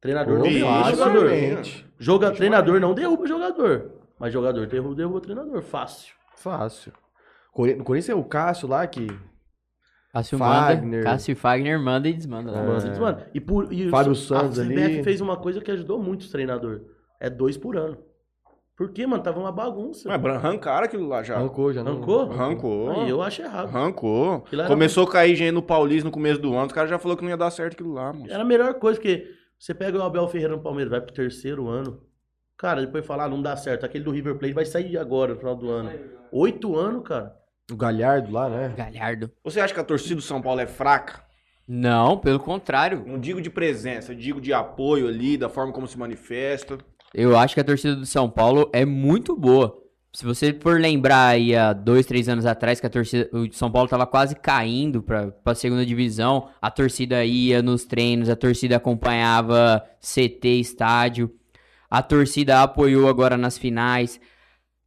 Treinador 0.00 0.38
não 0.38 0.46
Isso, 0.46 0.58
derruba 0.58 0.90
jogador. 0.90 1.62
Joga, 1.98 2.30
treinador 2.32 2.80
não 2.80 2.94
derruba 2.94 3.26
jogador, 3.26 3.92
mas 4.18 4.32
jogador 4.32 4.66
derruba, 4.66 4.94
derruba 4.94 5.20
treinador, 5.20 5.62
fácil. 5.62 6.14
Fácil. 6.36 6.92
No 7.54 7.84
Corinthians 7.84 8.08
é 8.08 8.14
o 8.14 8.24
Cássio 8.24 8.66
lá 8.68 8.86
que. 8.86 9.06
Cássio 10.12 10.38
Fagner. 10.38 10.84
manda. 10.84 11.02
Cássio 11.02 11.32
e 11.32 11.34
Fagner 11.34 11.78
manda 11.78 12.08
e 12.08 12.12
desmanda. 12.14 12.50
lá. 12.50 12.62
Mano, 12.62 13.00
mano, 13.00 13.22
e 13.34 13.40
por, 13.40 13.70
e 13.70 13.90
Fábio 13.90 14.12
a 14.12 14.14
Santos 14.14 14.58
CBF 14.58 14.82
ali. 14.84 15.04
fez 15.04 15.20
uma 15.20 15.36
coisa 15.36 15.60
que 15.60 15.70
ajudou 15.70 16.02
muito 16.02 16.22
os 16.22 16.30
treinadores. 16.30 16.80
É 17.20 17.28
dois 17.28 17.58
por 17.58 17.76
ano. 17.76 17.98
Por 18.78 18.92
quê, 18.92 19.04
mano? 19.08 19.20
Tava 19.22 19.40
uma 19.40 19.50
bagunça. 19.50 20.08
Mas 20.08 20.24
arrancaram 20.36 20.84
aquilo 20.86 21.08
lá 21.08 21.20
já. 21.24 21.34
Arrancou 21.34 21.72
já, 21.72 21.82
não? 21.82 21.96
Rancou? 21.96 22.30
Arrancou. 22.32 22.90
Aí 22.92 23.10
eu 23.10 23.20
acho 23.20 23.42
errado. 23.42 23.66
Arrancou. 23.76 24.44
Era- 24.52 24.68
Começou 24.68 25.04
a 25.04 25.10
cair 25.10 25.34
gente 25.34 25.50
no 25.50 25.60
Paulista 25.62 26.04
no 26.04 26.12
começo 26.12 26.40
do 26.40 26.54
ano, 26.54 26.66
os 26.66 26.72
caras 26.72 26.88
já 26.88 26.96
falaram 26.96 27.16
que 27.18 27.24
não 27.24 27.30
ia 27.30 27.36
dar 27.36 27.50
certo 27.50 27.72
aquilo 27.72 27.92
lá, 27.92 28.12
mano. 28.12 28.30
Era 28.30 28.42
a 28.42 28.46
melhor 28.46 28.72
coisa, 28.74 28.98
porque 29.00 29.26
você 29.58 29.74
pega 29.74 29.98
o 29.98 30.02
Abel 30.02 30.28
Ferreira 30.28 30.54
no 30.54 30.62
Palmeiras, 30.62 30.92
vai 30.92 31.00
pro 31.00 31.12
terceiro 31.12 31.68
ano. 31.68 32.00
Cara, 32.56 32.80
depois 32.80 33.04
falar, 33.04 33.24
ah, 33.24 33.28
não 33.28 33.42
dá 33.42 33.56
certo. 33.56 33.84
Aquele 33.84 34.04
do 34.04 34.12
River 34.12 34.36
Plate 34.36 34.54
vai 34.54 34.64
sair 34.64 34.96
agora, 34.96 35.32
no 35.34 35.38
final 35.40 35.56
do 35.56 35.68
ano. 35.68 35.90
Oito 36.30 36.76
anos, 36.76 37.02
cara. 37.02 37.34
O 37.72 37.76
Galhardo 37.76 38.32
lá, 38.32 38.48
né? 38.48 38.74
Galhardo. 38.76 39.30
Você 39.44 39.60
acha 39.60 39.74
que 39.74 39.80
a 39.80 39.84
torcida 39.84 40.14
do 40.14 40.22
São 40.22 40.40
Paulo 40.40 40.60
é 40.60 40.66
fraca? 40.66 41.22
Não, 41.66 42.16
pelo 42.16 42.38
contrário. 42.40 43.04
Não 43.06 43.18
digo 43.18 43.42
de 43.42 43.50
presença, 43.50 44.14
digo 44.14 44.40
de 44.40 44.52
apoio 44.52 45.06
ali, 45.08 45.36
da 45.36 45.48
forma 45.48 45.72
como 45.72 45.86
se 45.86 45.98
manifesta. 45.98 46.78
Eu 47.14 47.36
acho 47.38 47.54
que 47.54 47.60
a 47.60 47.64
torcida 47.64 47.96
do 47.96 48.06
São 48.06 48.28
Paulo 48.28 48.70
é 48.72 48.84
muito 48.84 49.36
boa. 49.36 49.82
Se 50.12 50.24
você 50.24 50.52
for 50.52 50.80
lembrar 50.80 51.28
aí 51.28 51.54
há 51.54 51.72
dois, 51.72 52.06
três 52.06 52.28
anos 52.28 52.46
atrás 52.46 52.80
que 52.80 52.86
a 52.86 52.90
torcida, 52.90 53.28
o 53.32 53.52
São 53.52 53.70
Paulo 53.70 53.88
tava 53.88 54.06
quase 54.06 54.34
caindo 54.34 55.02
pra, 55.02 55.30
pra 55.30 55.54
segunda 55.54 55.84
divisão, 55.84 56.48
a 56.60 56.70
torcida 56.70 57.24
ia 57.24 57.62
nos 57.62 57.84
treinos, 57.84 58.28
a 58.28 58.36
torcida 58.36 58.76
acompanhava 58.76 59.84
CT, 60.00 60.48
estádio, 60.60 61.32
a 61.90 62.02
torcida 62.02 62.62
apoiou 62.62 63.08
agora 63.08 63.36
nas 63.36 63.58
finais. 63.58 64.20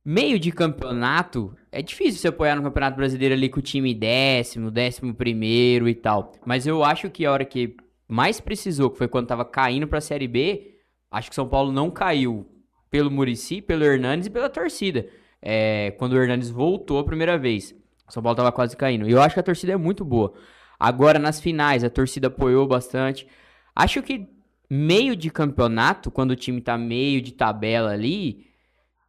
Meio 0.03 0.39
de 0.39 0.51
campeonato, 0.51 1.55
é 1.71 1.81
difícil 1.81 2.19
você 2.19 2.27
apoiar 2.27 2.55
no 2.55 2.63
Campeonato 2.63 2.97
Brasileiro 2.97 3.35
ali 3.35 3.47
com 3.47 3.59
o 3.59 3.63
time 3.63 3.93
décimo, 3.93 4.71
décimo 4.71 5.13
primeiro 5.13 5.87
e 5.87 5.93
tal. 5.93 6.33
Mas 6.43 6.65
eu 6.65 6.83
acho 6.83 7.09
que 7.09 7.23
a 7.23 7.31
hora 7.31 7.45
que 7.45 7.77
mais 8.07 8.41
precisou, 8.41 8.89
que 8.89 8.97
foi 8.97 9.07
quando 9.07 9.27
tava 9.27 9.45
caindo 9.45 9.87
pra 9.87 10.01
Série 10.01 10.27
B, 10.27 10.70
acho 11.11 11.29
que 11.29 11.35
São 11.35 11.47
Paulo 11.47 11.71
não 11.71 11.91
caiu 11.91 12.47
pelo 12.89 13.11
Murici, 13.11 13.61
pelo 13.61 13.83
Hernandes 13.83 14.27
e 14.27 14.29
pela 14.29 14.49
torcida. 14.49 15.07
É, 15.41 15.91
quando 15.97 16.13
o 16.13 16.21
Hernandes 16.21 16.49
voltou 16.49 16.99
a 16.99 17.03
primeira 17.03 17.37
vez. 17.37 17.75
São 18.07 18.23
Paulo 18.23 18.35
tava 18.35 18.51
quase 18.51 18.75
caindo. 18.75 19.07
E 19.07 19.11
eu 19.11 19.21
acho 19.21 19.33
que 19.33 19.39
a 19.39 19.43
torcida 19.43 19.73
é 19.73 19.77
muito 19.77 20.03
boa. 20.03 20.33
Agora, 20.79 21.19
nas 21.19 21.39
finais, 21.39 21.83
a 21.83 21.89
torcida 21.89 22.27
apoiou 22.27 22.67
bastante. 22.67 23.27
Acho 23.75 24.01
que 24.01 24.27
meio 24.69 25.15
de 25.15 25.29
campeonato, 25.29 26.09
quando 26.09 26.31
o 26.31 26.35
time 26.35 26.61
tá 26.61 26.77
meio 26.77 27.21
de 27.21 27.33
tabela 27.33 27.91
ali, 27.91 28.47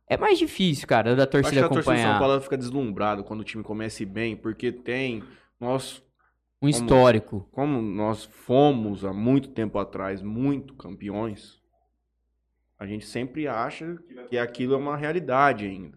é 0.09 0.17
mais 0.17 0.39
difícil, 0.39 0.87
cara, 0.87 1.15
da 1.17 1.23
Eu 1.23 1.23
Acho 1.23 1.27
que 1.27 1.31
torcida 1.31 1.67
a 1.67 1.69
torcida 1.69 1.81
do 1.81 1.85
São 1.85 1.93
acompanhar. 1.93 2.19
Paulo 2.19 2.41
fica 2.41 2.59
deslumbrada 2.59 3.23
quando 3.23 3.41
o 3.41 3.45
time 3.45 3.63
começa 3.63 4.05
bem, 4.05 4.37
porque 4.37 4.71
tem. 4.71 5.23
Nós, 5.59 6.03
Um 6.61 6.69
histórico. 6.69 7.49
como 7.53 7.81
nós 7.81 8.25
fomos 8.25 9.05
há 9.05 9.13
muito 9.13 9.49
tempo 9.51 9.79
atrás 9.79 10.21
muito 10.21 10.75
campeões, 10.75 11.62
a 12.83 12.87
gente 12.87 13.07
sempre 13.07 13.47
acha 13.47 13.97
que 14.29 14.37
aquilo 14.37 14.75
é 14.75 14.77
uma 14.77 14.97
realidade 14.97 15.67
ainda. 15.67 15.97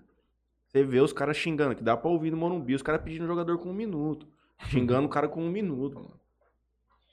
Você 0.68 0.84
vê 0.84 1.00
os 1.00 1.12
caras 1.12 1.36
xingando, 1.36 1.76
que 1.76 1.84
dá 1.84 1.98
pra 1.98 2.12
ouvir 2.12 2.30
no 2.30 2.38
Morumbi, 2.38 2.76
os 2.76 2.84
caras 2.84 3.02
pedindo 3.02 3.26
jogador 3.26 3.58
com 3.58 3.72
um 3.72 3.74
minuto. 3.74 4.28
Xingando 4.70 5.08
o 5.08 5.10
cara 5.10 5.28
com 5.28 5.42
um 5.42 5.50
minuto, 5.50 5.96
mano. 5.96 6.20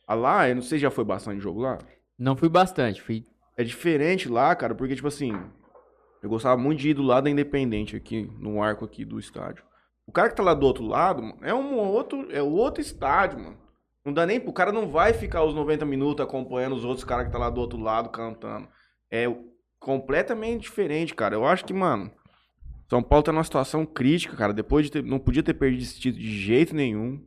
Ah 0.07 0.15
lá, 0.15 0.47
eu 0.47 0.57
não 0.57 0.63
sei 0.63 0.77
se 0.77 0.83
já 0.83 0.91
foi 0.91 1.05
bastante 1.05 1.41
jogo 1.41 1.63
lá. 1.63 1.79
Não 2.19 2.37
fui 2.37 2.51
bastante, 2.51 3.01
fui 3.01 3.25
É 3.57 3.65
diferente 3.65 4.29
lá, 4.29 4.55
cara, 4.55 4.75
porque, 4.75 4.95
tipo 4.95 5.09
assim, 5.09 5.33
eu 6.23 6.29
gostava 6.29 6.61
muito 6.61 6.81
de 6.81 6.91
ir 6.91 6.95
do 6.95 7.03
lado 7.03 7.25
da 7.25 7.31
Independente 7.31 7.97
aqui, 7.97 8.31
no 8.39 8.63
arco 8.63 8.85
aqui 8.85 9.07
do 9.07 9.19
estádio. 9.19 9.65
O 10.07 10.13
cara 10.13 10.29
que 10.29 10.37
tá 10.37 10.43
lá 10.43 10.53
do 10.53 10.67
outro 10.67 10.85
lado, 10.85 11.23
mano, 11.23 11.39
é 11.41 11.55
um 11.55 11.79
outro, 11.79 12.31
é 12.31 12.43
o 12.43 12.51
outro 12.51 12.83
estádio, 12.83 13.39
mano. 13.39 13.57
Não 14.05 14.13
dá 14.13 14.27
nem, 14.27 14.37
o 14.39 14.53
cara 14.53 14.71
não 14.71 14.91
vai 14.91 15.15
ficar 15.15 15.43
os 15.45 15.55
90 15.55 15.87
minutos 15.87 16.23
acompanhando 16.23 16.75
os 16.75 16.85
outros 16.85 17.05
caras 17.05 17.25
que 17.25 17.33
tá 17.33 17.39
lá 17.39 17.49
do 17.49 17.59
outro 17.59 17.79
lado 17.81 18.11
cantando. 18.11 18.69
É 19.11 19.27
completamente 19.83 20.63
diferente, 20.63 21.15
cara. 21.15 21.35
Eu 21.35 21.45
acho 21.45 21.65
que, 21.65 21.73
mano, 21.75 22.11
São 22.89 23.03
Paulo 23.03 23.23
tá 23.23 23.33
numa 23.33 23.45
situação 23.45 23.85
crítica, 23.85 24.37
cara. 24.37 24.53
Depois 24.53 24.87
de 24.87 24.93
ter, 24.93 25.03
não 25.03 25.19
podia 25.19 25.43
ter 25.43 25.55
perdido 25.55 25.83
esse 25.83 26.01
título 26.01 26.23
de 26.23 26.39
jeito 26.39 26.75
nenhum. 26.75 27.21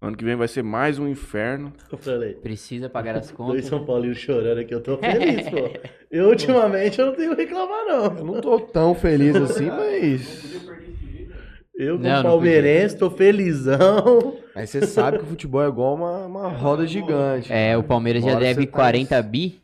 Ano 0.00 0.16
que 0.16 0.24
vem 0.24 0.36
vai 0.36 0.46
ser 0.46 0.62
mais 0.62 0.98
um 0.98 1.08
inferno. 1.08 1.72
Eu 1.90 1.96
falei. 1.96 2.34
precisa 2.34 2.90
pagar 2.90 3.16
as 3.16 3.28
Dois 3.32 3.36
contas. 3.36 3.64
São 3.64 3.86
Paulinos 3.86 4.18
chorando 4.18 4.58
aqui, 4.58 4.74
eu 4.74 4.82
tô 4.82 4.98
feliz, 4.98 5.48
pô. 5.48 5.70
Eu, 6.10 6.28
ultimamente, 6.28 7.00
eu 7.00 7.06
não 7.06 7.14
tenho 7.16 7.32
o 7.32 7.34
que 7.36 7.42
reclamar, 7.42 7.86
Eu 7.88 8.10
não. 8.14 8.24
não 8.34 8.40
tô 8.40 8.60
tão 8.60 8.94
feliz 8.94 9.34
assim, 9.50 9.66
mas. 9.66 10.54
Eu, 11.74 11.96
como 11.96 12.08
Não, 12.08 12.22
não 12.22 12.22
palmeirense, 12.22 12.96
tô 12.96 13.10
felizão. 13.10 14.36
Aí 14.54 14.64
você 14.64 14.86
sabe 14.86 15.18
que 15.18 15.24
o 15.24 15.26
futebol 15.26 15.64
é 15.64 15.66
igual 15.68 15.94
uma, 15.96 16.26
uma 16.26 16.48
roda 16.48 16.86
gigante. 16.86 17.52
É, 17.52 17.76
o 17.76 17.82
Palmeiras 17.82 18.22
já 18.22 18.28
Uma 18.28 18.36
hora 18.36 18.44
deve 18.44 18.60
você 18.60 18.66
tá 18.66 18.72
40 18.72 19.22
bi. 19.22 19.60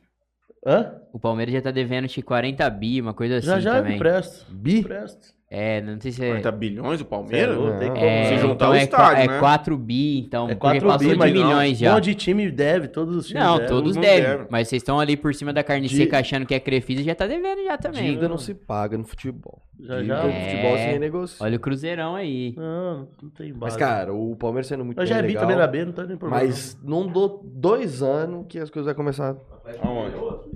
Hã? 0.66 1.00
O 1.13 1.19
Palmeiras 1.19 1.53
já 1.55 1.61
tá 1.61 1.71
devendo 1.71 2.07
de 2.07 2.23
40 2.23 2.69
bi, 2.71 3.01
uma 3.01 3.13
coisa 3.15 3.39
assim 3.39 3.47
Já 3.47 3.61
já 3.61 3.77
eu 3.77 3.83
também. 3.83 3.97
empresto. 3.97 4.47
Bi? 4.53 4.79
Empresto. 4.79 5.39
É, 5.53 5.81
não 5.81 6.01
sei 6.01 6.13
se 6.13 6.23
é. 6.25 6.29
40 6.29 6.53
bilhões 6.53 7.01
o 7.01 7.05
Palmeiras? 7.05 7.57
É 7.57 7.59
louco, 7.59 7.79
tem 7.81 7.89
como. 7.89 8.05
É, 8.05 8.25
Se 8.27 8.37
juntar 8.39 8.55
então 8.55 8.71
o 8.71 8.75
é, 8.75 8.83
estádio, 8.85 9.25
é 9.25 9.27
né? 9.27 9.39
4 9.41 9.77
bi, 9.77 10.19
então. 10.21 10.45
É 10.49 10.55
porque 10.55 10.81
4 10.81 10.87
passou 10.87 10.99
bi, 11.09 11.13
de 11.13 11.19
mas 11.19 11.35
não, 11.35 11.43
milhões 11.45 11.73
Um 11.73 11.81
já. 11.81 11.93
monte 11.95 12.05
de 12.05 12.15
time 12.15 12.51
deve, 12.53 12.87
todos 12.87 13.17
os 13.17 13.27
times 13.27 13.43
Não, 13.43 13.55
devem. 13.55 13.69
todos 13.69 13.97
não 13.97 14.03
devem. 14.03 14.23
devem. 14.31 14.47
Mas 14.49 14.69
vocês 14.69 14.81
estão 14.81 15.01
ali 15.01 15.17
por 15.17 15.35
cima 15.35 15.53
da 15.53 15.65
carne 15.65 15.89
seca 15.89 16.21
achando 16.21 16.47
que 16.47 16.55
é 16.55 16.61
Crefisa 16.61 17.03
já 17.03 17.17
tá 17.17 17.27
devendo 17.27 17.65
já 17.65 17.77
também. 17.77 18.05
Dívida 18.05 18.29
não 18.29 18.39
se 18.39 18.55
paga 18.55 18.97
no 18.97 19.03
futebol. 19.03 19.61
Já, 19.81 20.05
já. 20.05 20.19
É. 20.25 20.51
futebol 20.51 20.77
se 20.77 20.85
renegocia. 20.85 21.45
Olha 21.45 21.57
o 21.57 21.61
Cruzeirão 21.61 22.15
aí. 22.15 22.55
Não, 22.57 23.09
não 23.21 23.31
tem 23.31 23.49
base. 23.53 23.59
Mas, 23.61 23.77
cara, 23.77 24.15
o 24.15 24.37
Palmeiras 24.37 24.69
sendo 24.69 24.85
muito 24.85 25.01
Eu 25.01 25.07
já 25.07 25.17
é 25.19 25.23
bi 25.23 25.35
também 25.35 25.57
na 25.57 25.67
B, 25.67 25.85
não 25.85 25.93
tá 25.93 26.05
nem 26.05 26.17
problema. 26.17 26.45
Mas 26.45 26.79
não 26.81 27.09
dou 27.09 27.43
dois 27.45 28.05
anos 28.05 28.47
que 28.49 28.57
as 28.57 28.71
coisas 28.71 28.87
vão 28.87 28.95
começar 28.95 29.35
Aonde? 29.83 30.15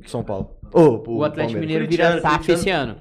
São 0.09 0.23
Paulo. 0.23 0.51
Pro 0.71 1.17
O 1.17 1.25
Atlético 1.25 1.59
Palmeiras. 1.59 1.61
Mineiro 1.61 1.89
vira 1.89 2.21
SAF 2.21 2.53
esse 2.53 2.71
ano. 2.71 2.97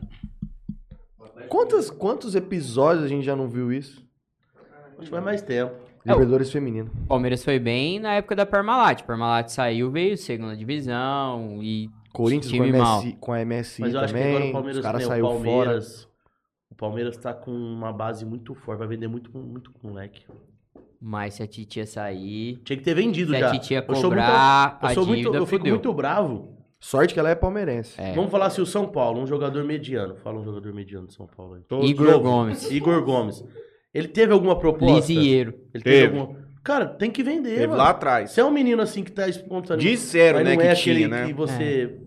Quantos, 1.54 1.92
quantos 1.92 2.34
episódios 2.34 3.06
a 3.06 3.08
gente 3.08 3.24
já 3.24 3.36
não 3.36 3.48
viu 3.48 3.72
isso? 3.72 4.04
Acho 4.98 5.04
que 5.06 5.12
vai 5.12 5.22
mais 5.22 5.40
tempo. 5.44 5.72
É, 6.04 6.10
Libertadores 6.12 6.52
feminino. 6.52 6.90
O 7.04 7.08
Palmeiras 7.10 7.44
foi 7.46 7.60
bem 7.60 8.00
na 8.00 8.14
época 8.16 8.36
da 8.36 8.44
Parmalat. 8.44 9.04
Parmalat 9.04 9.50
saiu, 9.50 9.92
veio 9.92 10.18
segunda 10.18 10.58
divisão 10.58 11.60
e 11.62 11.92
Corinthians 12.12 12.52
com 12.58 12.64
a, 12.64 12.66
time 12.66 12.78
mal. 12.80 13.00
MSI, 13.04 13.18
com 13.20 13.34
a 13.34 13.46
MSI 13.46 13.82
Mas 13.82 13.94
eu 13.94 14.00
acho 14.00 14.14
que 14.16 14.20
também. 14.20 14.36
agora 14.36 14.44
o 14.44 14.48
os 14.48 14.52
Palmeiras, 14.54 14.82
caras 14.82 15.02
né, 15.02 15.06
o 15.06 15.10
saiu 15.10 15.26
fora. 15.28 15.40
Palmeiras, 15.44 16.08
o 16.72 16.76
Palmeiras 16.76 17.18
tá 17.18 17.34
com 17.36 17.52
uma 17.52 17.94
base 17.94 18.26
muito 18.26 18.56
forte, 18.56 18.80
vai 18.80 18.88
vender 18.88 19.08
muito, 19.08 19.30
muito 19.38 19.72
com 19.72 19.88
moleque. 19.90 20.24
mas 21.00 21.36
se 21.36 21.44
a 21.44 21.48
titia 21.48 21.86
sair, 21.86 22.58
Tinha 22.66 22.78
que 22.78 22.84
ter 22.84 22.96
vendido 22.96 23.32
se 23.32 23.40
já. 23.40 23.50
a 23.50 23.52
titia 23.52 23.86
Eu 23.88 23.96
sou 23.96 24.10
muito- 24.10 24.24
cobrar 24.24 24.80
Eu, 24.82 24.90
sou 24.90 25.06
muito, 25.06 25.20
dívida, 25.20 25.38
eu 25.38 25.46
fico 25.46 25.60
fudeu. 25.60 25.74
muito 25.76 25.94
bravo. 25.94 26.58
Sorte 26.84 27.14
que 27.14 27.20
ela 27.20 27.30
é 27.30 27.36
palmeirense. 27.36 28.00
É. 28.00 28.12
Vamos 28.14 28.30
falar 28.30 28.50
se 28.50 28.60
o 28.60 28.66
São 28.66 28.86
Paulo, 28.86 29.22
um 29.22 29.26
jogador 29.26 29.64
mediano. 29.64 30.18
Fala 30.18 30.42
um 30.42 30.44
jogador 30.44 30.74
mediano 30.74 31.08
de 31.08 31.14
São 31.14 31.26
Paulo 31.26 31.54
aí. 31.56 31.90
Igor 31.90 32.08
Novo. 32.08 32.20
Gomes. 32.20 32.70
Igor 32.70 33.02
Gomes. 33.06 33.42
Ele 33.94 34.10
teve 34.10 34.34
alguma 34.34 34.60
proposta? 34.60 34.96
Lisieiro. 35.14 35.54
Ele 35.74 35.82
teve, 35.82 36.08
Teve. 36.08 36.20
alguma... 36.20 36.44
Cara, 36.62 36.86
tem 36.88 37.10
que 37.10 37.24
vender, 37.24 37.52
Teve 37.52 37.68
mano. 37.68 37.78
lá 37.78 37.90
atrás. 37.92 38.32
Você 38.32 38.42
é 38.42 38.44
um 38.44 38.52
menino 38.52 38.82
assim 38.82 39.02
que 39.02 39.14
tá 39.14 39.30
espontâneo. 39.30 39.82
Disseram, 39.82 40.44
né, 40.44 40.52
não 40.56 40.58
que 40.62 40.68
é 40.68 40.76
tinha, 40.76 40.94
aquele 40.96 41.08
né? 41.08 41.26
que 41.26 41.34
você... 41.34 41.98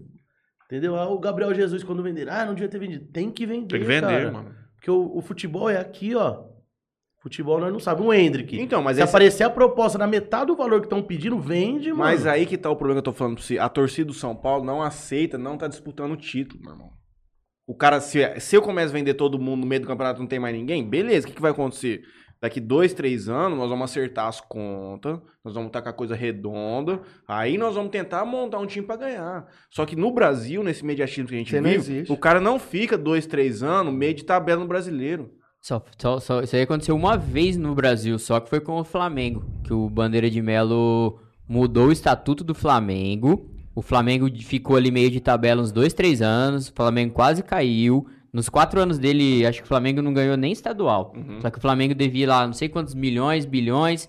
Entendeu? 0.66 0.94
Ah, 0.94 1.08
o 1.08 1.18
Gabriel 1.18 1.54
Jesus 1.54 1.82
quando 1.82 2.02
vender. 2.02 2.28
Ah, 2.28 2.44
não 2.44 2.52
devia 2.52 2.68
ter 2.68 2.78
vendido. 2.78 3.06
Tem 3.06 3.30
que 3.30 3.46
vender, 3.46 3.68
Tem 3.68 3.80
que 3.80 3.86
vender, 3.86 4.00
cara. 4.02 4.30
mano. 4.30 4.54
Porque 4.74 4.90
o, 4.90 5.16
o 5.16 5.22
futebol 5.22 5.70
é 5.70 5.78
aqui, 5.78 6.14
ó. 6.14 6.44
Futebol 7.26 7.58
nós 7.58 7.72
não 7.72 7.80
sabemos. 7.80 8.06
Um 8.08 8.12
Hendrick. 8.12 8.56
Então, 8.60 8.80
mas 8.80 8.96
Se 8.96 9.02
esse- 9.02 9.10
aparecer 9.10 9.42
a 9.42 9.50
proposta 9.50 9.98
na 9.98 10.06
metade 10.06 10.46
do 10.46 10.54
valor 10.56 10.78
que 10.78 10.86
estão 10.86 11.02
pedindo, 11.02 11.36
vende, 11.40 11.88
mano. 11.88 11.98
Mas 12.04 12.24
aí 12.24 12.46
que 12.46 12.56
tá 12.56 12.70
o 12.70 12.76
problema 12.76 13.02
que 13.02 13.08
eu 13.08 13.12
tô 13.12 13.18
falando 13.18 13.34
pra 13.34 13.42
você. 13.44 13.58
A 13.58 13.68
torcida 13.68 14.06
do 14.06 14.14
São 14.14 14.36
Paulo 14.36 14.64
não 14.64 14.80
aceita, 14.80 15.36
não 15.36 15.58
tá 15.58 15.66
disputando 15.66 16.12
o 16.12 16.16
título, 16.16 16.62
meu 16.62 16.70
irmão. 16.74 16.90
O 17.66 17.74
cara, 17.74 17.98
se, 18.00 18.20
se 18.38 18.54
eu 18.56 18.62
começo 18.62 18.90
a 18.90 18.92
vender 18.92 19.14
todo 19.14 19.40
mundo 19.40 19.62
no 19.62 19.66
meio 19.66 19.80
do 19.80 19.88
campeonato 19.88 20.20
não 20.20 20.28
tem 20.28 20.38
mais 20.38 20.54
ninguém, 20.54 20.88
beleza, 20.88 21.26
o 21.26 21.28
que, 21.28 21.34
que 21.34 21.42
vai 21.42 21.50
acontecer? 21.50 22.00
Daqui 22.40 22.60
dois, 22.60 22.94
três 22.94 23.28
anos, 23.28 23.58
nós 23.58 23.68
vamos 23.68 23.90
acertar 23.90 24.28
as 24.28 24.40
contas, 24.40 25.18
nós 25.44 25.52
vamos 25.52 25.66
estar 25.68 25.82
com 25.82 25.88
a 25.88 25.92
coisa 25.92 26.14
redonda, 26.14 27.00
aí 27.26 27.58
nós 27.58 27.74
vamos 27.74 27.90
tentar 27.90 28.24
montar 28.24 28.58
um 28.60 28.66
time 28.66 28.86
pra 28.86 28.94
ganhar. 28.94 29.48
Só 29.68 29.84
que 29.84 29.96
no 29.96 30.12
Brasil, 30.12 30.62
nesse 30.62 30.84
mediatismo 30.84 31.26
que 31.28 31.34
a 31.34 31.38
gente 31.38 31.50
Você 31.50 31.60
vive, 31.60 32.12
o 32.12 32.16
cara 32.16 32.38
não 32.40 32.60
fica 32.60 32.96
dois, 32.96 33.26
três 33.26 33.64
anos 33.64 33.92
meio 33.92 34.14
de 34.14 34.24
tabela 34.24 34.60
no 34.60 34.68
brasileiro. 34.68 35.32
Só, 35.66 35.82
só, 35.98 36.20
só- 36.20 36.40
isso 36.42 36.54
aí 36.54 36.62
aconteceu 36.62 36.94
uma 36.94 37.16
vez 37.16 37.56
no 37.56 37.74
Brasil, 37.74 38.16
só 38.20 38.38
que 38.38 38.48
foi 38.48 38.60
com 38.60 38.78
o 38.78 38.84
Flamengo, 38.84 39.44
que 39.64 39.72
o 39.72 39.90
Bandeira 39.90 40.30
de 40.30 40.40
Melo 40.40 41.18
mudou 41.48 41.88
o 41.88 41.92
estatuto 41.92 42.44
do 42.44 42.54
Flamengo. 42.54 43.50
O 43.74 43.82
Flamengo 43.82 44.28
ficou 44.44 44.76
ali 44.76 44.92
meio 44.92 45.10
de 45.10 45.18
tabela 45.20 45.60
uns 45.60 45.72
dois, 45.72 45.92
três 45.92 46.22
anos. 46.22 46.68
O 46.68 46.72
Flamengo 46.72 47.12
quase 47.12 47.42
caiu. 47.42 48.06
Nos 48.32 48.48
quatro 48.48 48.80
anos 48.80 48.96
dele, 48.96 49.44
acho 49.44 49.58
que 49.58 49.64
o 49.64 49.68
Flamengo 49.68 50.00
não 50.00 50.14
ganhou 50.14 50.36
nem 50.36 50.52
estadual. 50.52 51.12
Uhum. 51.16 51.40
Só 51.40 51.50
que 51.50 51.58
o 51.58 51.60
Flamengo 51.60 51.94
devia 51.96 52.28
lá 52.28 52.46
não 52.46 52.52
sei 52.54 52.68
quantos 52.68 52.94
milhões, 52.94 53.44
bilhões, 53.44 54.08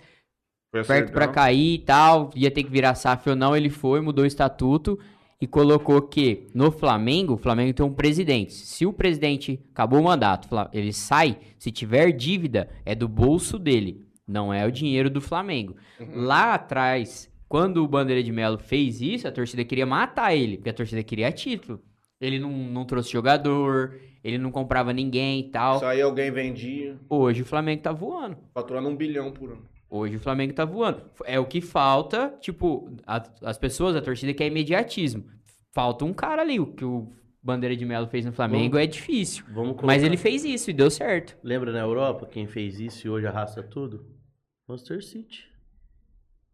Foi 0.72 0.84
perto 0.84 1.12
pra 1.12 1.26
acertando. 1.26 1.34
cair 1.34 1.74
e 1.74 1.80
tal. 1.80 2.30
Ia 2.36 2.52
ter 2.52 2.64
que 2.64 2.70
virar 2.70 2.94
SAF 2.94 3.32
ou 3.32 3.36
não. 3.36 3.56
Ele 3.58 3.70
foi, 3.72 4.00
mudou 4.00 4.24
o 4.26 4.28
estatuto 4.28 5.00
e 5.40 5.46
colocou 5.46 6.02
que 6.02 6.48
no 6.54 6.72
Flamengo, 6.72 7.34
o 7.34 7.38
Flamengo 7.38 7.74
tem 7.74 7.86
um 7.86 7.94
presidente. 7.94 8.54
Se 8.54 8.86
o 8.86 8.94
presidente 8.94 9.60
acabou 9.72 10.00
o 10.00 10.04
mandato, 10.04 10.50
ele 10.74 10.92
sai, 10.92 11.38
se 11.60 11.72
tiver 11.72 12.12
dívida, 12.12 12.70
é 12.86 12.96
do 12.96 13.08
bolso 13.08 13.60
dele. 13.60 14.06
Não 14.28 14.52
é 14.54 14.66
o 14.66 14.72
dinheiro 14.72 15.10
do 15.10 15.22
Flamengo. 15.22 15.76
Lá 16.14 16.56
atrás, 16.56 17.32
quando 17.48 17.84
o 17.84 17.88
Bandeira 17.88 18.22
de 18.22 18.32
Melo 18.32 18.58
fez 18.58 19.00
isso, 19.00 19.28
a 19.28 19.32
torcida 19.32 19.64
queria 19.64 19.86
matar 19.86 20.36
ele, 20.36 20.58
porque 20.58 20.70
a 20.70 20.74
torcida 20.74 21.04
queria 21.04 21.32
título. 21.32 21.80
Ele 22.20 22.40
não, 22.40 22.52
não 22.52 22.84
trouxe 22.84 23.12
jogador, 23.12 23.96
ele 24.24 24.38
não 24.40 24.52
comprava 24.52 24.92
ninguém 24.92 25.40
e 25.40 25.44
tal. 25.52 25.78
Isso 25.78 25.86
aí 25.86 26.02
alguém 26.02 26.32
vendia, 26.32 26.98
Hoje 27.08 27.44
o 27.44 27.46
Flamengo 27.46 27.84
tá 27.84 27.92
voando. 27.94 28.38
faturando 28.54 28.90
um 28.90 28.96
bilhão 28.96 29.32
por 29.32 29.52
ano. 29.52 29.62
Hoje 29.90 30.18
o 30.18 30.20
Flamengo 30.20 30.54
tá 30.54 30.66
voando. 30.66 31.02
É 31.26 31.40
o 31.40 31.46
que 31.46 31.62
falta, 31.62 32.36
tipo, 32.42 32.90
a- 33.06 33.24
as 33.44 33.58
pessoas, 33.58 33.96
a 33.96 34.02
torcida 34.02 34.34
quer 34.34 34.48
imediatismo. 34.48 35.26
Falta 35.74 36.04
um 36.04 36.14
cara 36.14 36.42
ali, 36.42 36.60
o 36.60 36.68
que 36.74 36.84
o 36.84 37.14
Bandeira 37.42 37.76
de 37.76 37.86
Melo 37.86 38.08
fez 38.08 38.26
no 38.26 38.34
Flamengo 38.34 38.78
é 38.78 38.86
difícil. 38.86 39.46
Vamos 39.48 39.70
colocar... 39.78 39.88
Mas 39.88 40.04
ele 40.04 40.18
fez 40.18 40.44
isso 40.44 40.70
e 40.70 40.74
deu 40.74 40.90
certo. 40.92 41.38
Lembra 41.42 41.72
na 41.72 41.80
Europa 41.80 42.26
quem 42.26 42.48
fez 42.48 42.80
isso 42.80 43.08
e 43.08 43.10
hoje 43.10 43.28
arrasta 43.28 43.64
tudo? 43.64 44.06
Manchester 44.68 45.02
City. 45.04 45.46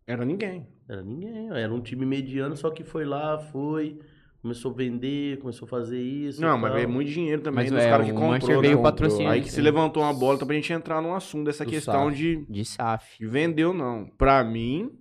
Era 0.06 0.24
ninguém. 0.26 0.68
Era 0.88 1.02
ninguém. 1.02 1.50
Era 1.50 1.74
um 1.74 1.82
time 1.82 2.06
mediano, 2.06 2.56
só 2.56 2.70
que 2.70 2.84
foi 2.84 3.06
lá, 3.06 3.40
foi, 3.40 4.00
começou 4.44 4.72
a 4.72 4.74
vender, 4.76 5.40
começou 5.40 5.66
a 5.66 5.70
fazer 5.70 6.00
isso. 6.00 6.40
Não, 6.42 6.56
mas 6.58 6.72
veio 6.74 6.88
muito 6.90 7.10
dinheiro 7.10 7.42
também 7.42 7.64
Mas 7.64 7.72
dos 7.72 7.82
é, 7.82 7.90
caras 7.90 8.06
que 8.06 8.12
o 8.12 8.14
comprou. 8.14 8.32
Manchester 8.32 8.56
né? 8.58 8.62
veio 8.62 8.78
Comprou. 8.78 8.92
patrocínio. 8.92 9.32
Aí 9.32 9.42
que 9.42 9.52
se 9.52 9.62
levantou 9.62 10.04
uma 10.04 10.14
bola 10.14 10.38
pra 10.38 10.54
gente 10.56 10.72
entrar 10.72 11.02
num 11.02 11.16
assunto 11.16 11.46
dessa 11.46 11.64
Do 11.66 11.72
questão 11.72 12.10
SAF. 12.10 12.16
de, 12.18 12.46
De 12.48 12.66
SAF. 12.66 13.18
de 13.20 13.26
vendeu, 13.26 13.74
não. 13.74 14.06
Pra 14.18 14.44
mim, 14.44 14.92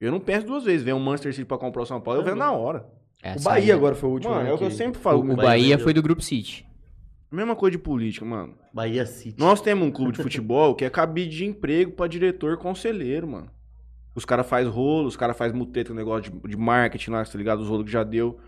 eu 0.00 0.12
não 0.12 0.20
penso 0.20 0.46
duas 0.46 0.62
vezes. 0.64 0.82
Vem 0.84 0.94
um 0.94 1.00
Manchester 1.00 1.32
City 1.34 1.44
pra 1.46 1.58
comprar 1.58 1.82
o 1.82 1.86
São 1.86 2.00
Paulo, 2.00 2.20
eu 2.20 2.24
vendo 2.24 2.36
na 2.36 2.52
hora. 2.52 2.86
É 3.22 3.32
O 3.32 3.34
essa 3.34 3.48
Bahia 3.50 3.64
aí. 3.64 3.78
agora 3.78 3.94
foi 3.96 4.08
o 4.08 4.12
último. 4.12 4.32
Mano, 4.32 4.44
né, 4.44 4.50
é 4.50 4.54
o 4.54 4.58
que 4.58 4.64
eu 4.64 4.70
sempre 4.70 5.00
O, 5.00 5.02
falo. 5.02 5.20
o 5.20 5.24
mesmo. 5.24 5.36
Bahia 5.36 5.48
Bahia 5.48 5.68
vendeu. 5.70 5.84
foi 5.84 5.92
do 5.94 6.02
Grupo 6.02 6.22
City. 6.22 6.64
Mesma 7.32 7.56
coisa 7.56 7.72
de 7.72 7.82
política, 7.82 8.24
mano. 8.24 8.54
Bahia 8.72 9.04
City. 9.04 9.38
Nós 9.40 9.60
temos 9.60 9.86
um 9.86 9.90
clube 9.90 10.12
de 10.12 10.22
futebol 10.22 10.74
que 10.74 10.84
é 10.84 10.90
cabide 10.90 11.36
de 11.36 11.44
emprego 11.46 11.92
pra 11.92 12.06
diretor 12.06 12.56
conselheiro, 12.58 13.26
mano. 13.26 13.50
Os 14.18 14.24
caras 14.24 14.48
fazem 14.48 14.70
rolo, 14.70 15.06
os 15.06 15.16
caras 15.16 15.36
fazem 15.36 15.56
muteta, 15.56 15.92
um 15.92 15.96
negócio 15.96 16.32
de, 16.32 16.48
de 16.48 16.56
marketing 16.56 17.10
lá, 17.10 17.24
tá 17.24 17.38
ligado? 17.38 17.60
Os 17.60 17.68
rolos 17.68 17.84
que 17.84 17.92
já 17.92 18.02
deu. 18.02 18.38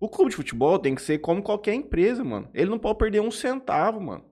O 0.00 0.08
clube 0.08 0.30
de 0.30 0.36
futebol 0.36 0.80
tem 0.80 0.96
que 0.96 1.00
ser 1.00 1.18
como 1.18 1.40
qualquer 1.40 1.74
empresa, 1.74 2.24
mano. 2.24 2.48
Ele 2.52 2.68
não 2.68 2.78
pode 2.78 2.98
perder 2.98 3.20
um 3.20 3.30
centavo, 3.30 4.00
mano. 4.00 4.24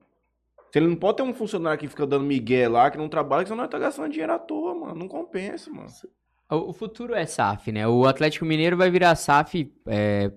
Se 0.69 0.79
ele 0.79 0.87
não 0.87 0.97
pode 0.97 1.17
ter 1.17 1.23
um 1.23 1.33
funcionário 1.33 1.79
que 1.79 1.87
fica 1.87 2.05
dando 2.05 2.25
migué 2.25 2.67
lá, 2.67 2.91
que 2.91 2.97
não 2.97 3.07
trabalha, 3.07 3.43
que 3.43 3.49
senão 3.49 3.63
nós 3.63 3.71
tá 3.71 3.79
gastando 3.79 4.09
dinheiro 4.09 4.33
à 4.33 4.39
toa, 4.39 4.75
mano. 4.75 4.95
Não 4.95 5.07
compensa, 5.07 5.71
mano. 5.71 5.87
O, 6.49 6.71
o 6.71 6.73
futuro 6.73 7.15
é 7.15 7.25
SAF, 7.25 7.71
né? 7.71 7.87
O 7.87 8.05
Atlético 8.05 8.43
Mineiro 8.43 8.75
vai 8.75 8.91
virar 8.91 9.15
SAF 9.15 9.73
é, 9.87 10.29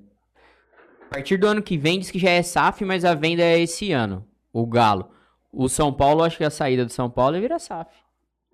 a 1.11 1.15
partir 1.15 1.37
do 1.37 1.49
ano 1.49 1.63
que 1.63 1.77
vem, 1.77 1.99
diz 1.99 2.13
que 2.13 2.19
já 2.19 2.31
é 2.31 2.43
SAF, 2.43 2.85
mas 2.85 3.05
a 3.05 3.15
venda 3.15 3.43
é 3.43 3.59
esse 3.59 3.91
ano. 3.91 4.25
O 4.53 4.65
Galo. 4.65 5.11
O 5.53 5.69
São 5.69 5.93
Paulo, 5.93 6.23
acho 6.23 6.37
que 6.37 6.45
a 6.45 6.51
saída 6.51 6.85
do 6.85 6.93
São 6.93 7.11
Paulo 7.11 7.37
é 7.37 7.41
virar 7.41 7.59
SAF. 7.59 7.93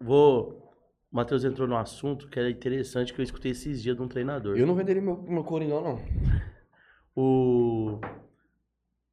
Vou. 0.00 0.69
O 1.12 1.16
Matheus 1.16 1.44
entrou 1.44 1.66
no 1.66 1.76
assunto 1.76 2.28
que 2.28 2.38
era 2.38 2.48
interessante 2.50 3.12
que 3.12 3.20
eu 3.20 3.24
escutei 3.24 3.50
esses 3.52 3.82
dias 3.82 3.96
de 3.96 4.02
um 4.02 4.06
treinador. 4.08 4.56
Eu 4.56 4.66
não 4.66 4.74
venderia 4.76 5.02
meu, 5.02 5.20
meu 5.22 5.42
Coringão, 5.44 5.82
não. 5.82 6.00
O. 7.16 7.98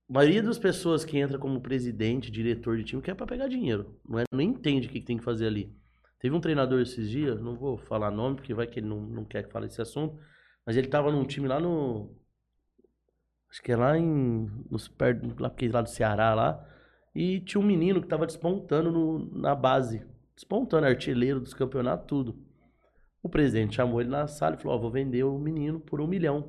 A 0.09 0.13
maioria 0.13 0.41
das 0.43 0.57
pessoas 0.59 1.03
que 1.03 1.17
entra 1.17 1.37
como 1.37 1.59
presidente, 1.59 2.31
diretor 2.31 2.77
de 2.77 2.83
time, 2.83 3.01
quer 3.01 3.15
pra 3.15 3.25
pegar 3.25 3.47
dinheiro. 3.47 3.99
Não, 4.07 4.19
é, 4.19 4.23
não 4.31 4.41
entende 4.41 4.87
o 4.87 4.89
que, 4.91 4.99
que 5.01 5.05
tem 5.05 5.17
que 5.17 5.23
fazer 5.23 5.47
ali. 5.47 5.75
Teve 6.19 6.33
um 6.35 6.39
treinador 6.39 6.79
esses 6.81 7.09
dias, 7.09 7.41
não 7.41 7.55
vou 7.55 7.77
falar 7.77 8.09
nome, 8.09 8.35
porque 8.37 8.53
vai 8.53 8.67
que 8.67 8.79
ele 8.79 8.87
não, 8.87 9.01
não 9.01 9.25
quer 9.25 9.43
que 9.43 9.51
fale 9.51 9.65
esse 9.65 9.81
assunto, 9.81 10.17
mas 10.65 10.77
ele 10.77 10.87
tava 10.87 11.11
num 11.11 11.25
time 11.25 11.47
lá 11.47 11.59
no. 11.59 12.15
Acho 13.49 13.61
que 13.61 13.71
é 13.71 13.75
lá 13.75 13.97
em. 13.97 14.49
Nos, 14.69 14.87
perto, 14.87 15.35
lá, 15.41 15.51
lá 15.73 15.81
do 15.81 15.89
Ceará 15.89 16.33
lá. 16.33 16.63
E 17.13 17.39
tinha 17.41 17.59
um 17.59 17.65
menino 17.65 17.99
que 18.01 18.07
tava 18.07 18.25
despontando 18.27 18.91
no- 18.91 19.29
na 19.39 19.55
base. 19.55 20.05
Despontando, 20.37 20.85
artilheiro 20.85 21.39
dos 21.41 21.53
campeonatos, 21.55 22.05
tudo. 22.07 22.37
O 23.23 23.27
presidente 23.27 23.75
chamou 23.75 23.99
ele 23.99 24.09
na 24.11 24.27
sala 24.27 24.55
e 24.55 24.59
falou: 24.61 24.77
Ó, 24.77 24.79
vou 24.81 24.91
vender 24.91 25.23
o 25.23 25.37
menino 25.39 25.79
por 25.79 25.99
um 25.99 26.05
milhão. 26.07 26.47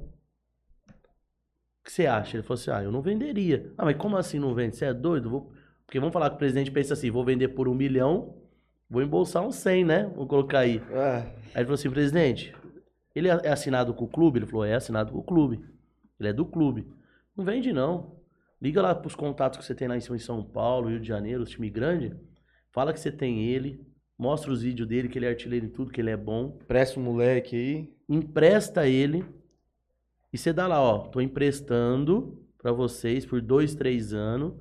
O 0.89 1.85
que 1.85 1.91
você 1.93 2.07
acha? 2.07 2.37
Ele 2.37 2.43
falou 2.43 2.61
assim: 2.61 2.71
Ah, 2.71 2.83
eu 2.83 2.93
não 2.93 3.01
venderia. 3.01 3.73
Ah, 3.79 3.87
mas 3.87 3.97
como 3.97 4.17
assim 4.19 4.39
não 4.39 4.55
vende? 4.55 4.77
Você 4.77 4.85
é 4.85 4.93
doido? 4.95 5.31
Vou- 5.31 5.53
Porque 5.87 5.99
vamos 5.99 6.13
falar 6.13 6.29
que 6.29 6.37
o 6.37 6.39
presidente 6.39 6.71
pensa 6.71 6.93
assim: 6.93 7.11
vou 7.11 7.25
vender 7.25 7.49
por 7.49 7.67
um 7.67 7.75
milhão, 7.75 8.37
vou 8.91 9.03
embolsar 9.03 9.43
uns 9.43 9.55
100, 9.57 9.85
né? 9.87 10.13
Vou 10.15 10.27
colocar 10.27 10.61
aí. 10.61 10.83
É. 10.91 11.17
Aí 11.17 11.33
ele 11.57 11.65
falou 11.65 11.75
assim: 11.75 11.91
presidente, 11.91 12.55
ele 13.15 13.29
é 13.29 13.49
assinado 13.49 13.95
com 13.95 14.05
o 14.05 14.09
clube? 14.09 14.39
Ele 14.41 14.47
falou: 14.47 14.67
é 14.67 14.75
assinado 14.75 15.13
com 15.13 15.19
o 15.19 15.25
clube. 15.25 15.65
Ele 16.21 16.29
é 16.29 16.33
do 16.35 16.45
clube. 16.45 16.87
Não 17.35 17.43
vende, 17.43 17.73
não. 17.73 18.19
Liga 18.61 18.83
lá 18.83 18.95
pros 18.95 19.15
contatos 19.15 19.59
que 19.59 19.65
você 19.65 19.75
tem 19.75 19.89
lá 19.89 19.97
em 19.97 20.01
cima 20.01 20.17
em 20.17 20.21
São 20.21 20.43
Paulo, 20.45 20.89
Rio 20.91 21.01
de 21.01 21.09
Janeiro, 21.09 21.43
os 21.43 21.49
time 21.51 21.71
grande. 21.71 22.15
Fala 22.79 22.93
que 22.93 23.01
você 23.01 23.11
tem 23.11 23.45
ele. 23.45 23.85
Mostra 24.17 24.53
os 24.53 24.63
vídeos 24.63 24.89
dele, 24.89 25.09
que 25.09 25.19
ele 25.19 25.27
é 25.27 25.31
artilheiro 25.31 25.67
em 25.67 25.69
tudo, 25.69 25.91
que 25.91 26.01
ele 26.01 26.11
é 26.11 26.17
bom 26.17 26.51
Presta 26.69 27.01
o 27.01 27.03
moleque 27.03 27.57
aí. 27.57 27.93
empresta 28.09 28.87
ele 28.87 29.25
e 30.33 30.39
você 30.39 30.53
dá 30.53 30.65
lá, 30.69 30.81
ó, 30.81 30.99
tô 30.99 31.21
emprestando 31.21 32.41
pra 32.57 32.71
vocês 32.71 33.27
por 33.27 33.41
dois, 33.41 33.75
três 33.75 34.15
anos 34.15 34.55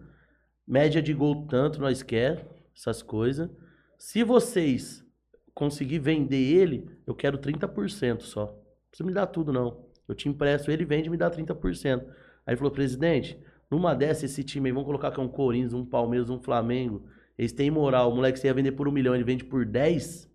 Média 0.68 1.00
de 1.00 1.14
gol 1.14 1.46
tanto, 1.46 1.80
nós 1.80 2.02
quer, 2.02 2.44
essas 2.76 3.04
coisas. 3.04 3.52
Se 4.00 4.24
vocês 4.24 5.06
conseguir 5.54 6.00
vender 6.00 6.56
ele, 6.56 6.90
eu 7.06 7.14
quero 7.14 7.38
30% 7.38 8.22
só. 8.22 8.46
Não 8.46 8.90
precisa 8.90 9.08
me 9.08 9.14
dar 9.14 9.28
tudo, 9.28 9.54
não. 9.54 9.86
Eu 10.08 10.16
te 10.16 10.28
empresto 10.28 10.72
ele, 10.72 10.86
vende 10.86 11.08
e 11.08 11.12
me 11.12 11.18
dá 11.18 11.30
30%. 11.30 12.02
Aí 12.02 12.08
ele 12.48 12.58
falou, 12.58 12.72
presidente, 12.72 13.40
numa 13.70 13.94
dessa, 13.94 14.26
esse 14.26 14.44
time 14.44 14.70
aí, 14.70 14.74
vamos 14.74 14.88
colocar 14.88 15.12
que 15.12 15.20
é 15.20 15.24
um 15.24 15.30
Corinthians, 15.30 15.76
um 15.76 15.86
Palmeiras, 15.86 16.32
um 16.32 16.42
Flamengo. 16.42 17.16
Eles 17.38 17.52
têm 17.52 17.70
moral. 17.70 18.12
O 18.12 18.16
moleque 18.16 18.40
você 18.40 18.48
ia 18.48 18.54
vender 18.54 18.72
por 18.72 18.88
um 18.88 18.92
milhão, 18.92 19.14
ele 19.14 19.24
vende 19.24 19.44
por 19.44 19.66
10. 19.66 20.30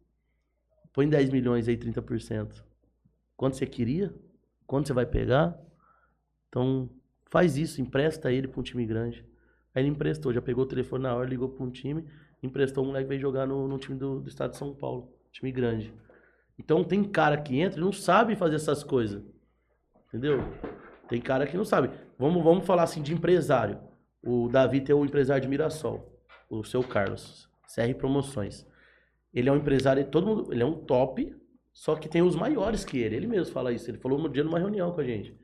Põe 0.93 1.09
10 1.09 1.31
milhões 1.31 1.69
aí, 1.69 1.77
30%. 1.77 2.63
Quanto 3.37 3.57
você 3.57 3.67
queria? 3.67 4.15
Quanto 4.67 4.87
você 4.87 4.93
vai 4.93 5.07
pegar? 5.07 5.59
Então, 6.49 6.89
faz 7.31 7.57
isso, 7.57 7.81
empresta 7.81 8.31
ele 8.31 8.47
pra 8.47 8.61
um 8.61 8.63
time 8.63 8.87
grande. 8.87 9.25
Aí 9.75 9.83
ele 9.83 9.91
emprestou, 9.91 10.33
já 10.33 10.43
pegou 10.43 10.65
o 10.65 10.69
telefone 10.69 11.05
na 11.05 11.15
hora, 11.15 11.29
ligou 11.29 11.49
pra 11.49 11.65
um 11.65 11.71
time, 11.71 12.05
emprestou 12.43 12.85
o 12.85 12.87
moleque 12.87 13.09
veio 13.09 13.21
jogar 13.21 13.47
no, 13.47 13.67
no 13.67 13.79
time 13.79 13.99
do, 13.99 14.21
do 14.21 14.29
estado 14.29 14.51
de 14.51 14.59
São 14.59 14.75
Paulo. 14.75 15.11
Time 15.33 15.51
grande. 15.51 15.93
Então 16.59 16.85
tem 16.85 17.03
cara 17.03 17.39
que 17.39 17.59
entra 17.59 17.81
e 17.81 17.83
não 17.83 17.93
sabe 17.93 18.37
fazer 18.37 18.57
essas 18.57 18.85
coisas. 18.85 19.23
Entendeu? 20.09 20.41
Tem 21.09 21.21
cara 21.21 21.47
que 21.47 21.57
não 21.57 21.65
sabe. 21.65 21.91
Vamos, 22.19 22.45
vamos 22.45 22.67
falar 22.67 22.83
assim 22.83 23.03
de 23.03 23.15
empresário. 23.15 23.81
O 24.23 24.49
Davi 24.49 24.81
tem 24.81 24.95
o 24.95 25.05
empresário 25.05 25.43
de 25.43 25.49
Mirassol, 25.49 26.12
o 26.59 26.65
seu 26.65 26.83
Carlos, 26.83 27.49
CR 27.67 27.95
Promoções. 27.97 28.67
Ele 29.33 29.49
é 29.49 29.53
um 29.53 29.57
empresário, 29.57 30.05
todo 30.05 30.27
mundo, 30.27 30.53
ele 30.53 30.63
é 30.63 30.67
um 30.67 30.75
top, 30.75 31.35
só 31.73 31.97
que 31.97 32.09
tem 32.09 32.21
os 32.21 32.37
maiores 32.37 32.85
que 32.85 32.99
ele. 32.99 33.17
Ele 33.17 33.27
mesmo 33.27 33.53
fala 33.53 33.73
isso. 33.73 33.91
Ele 33.91 33.97
falou 33.97 34.21
um 34.21 34.31
dia 34.31 34.45
numa 34.45 34.59
reunião 34.59 34.93
com 34.93 35.01
a 35.01 35.05
gente. 35.05 35.35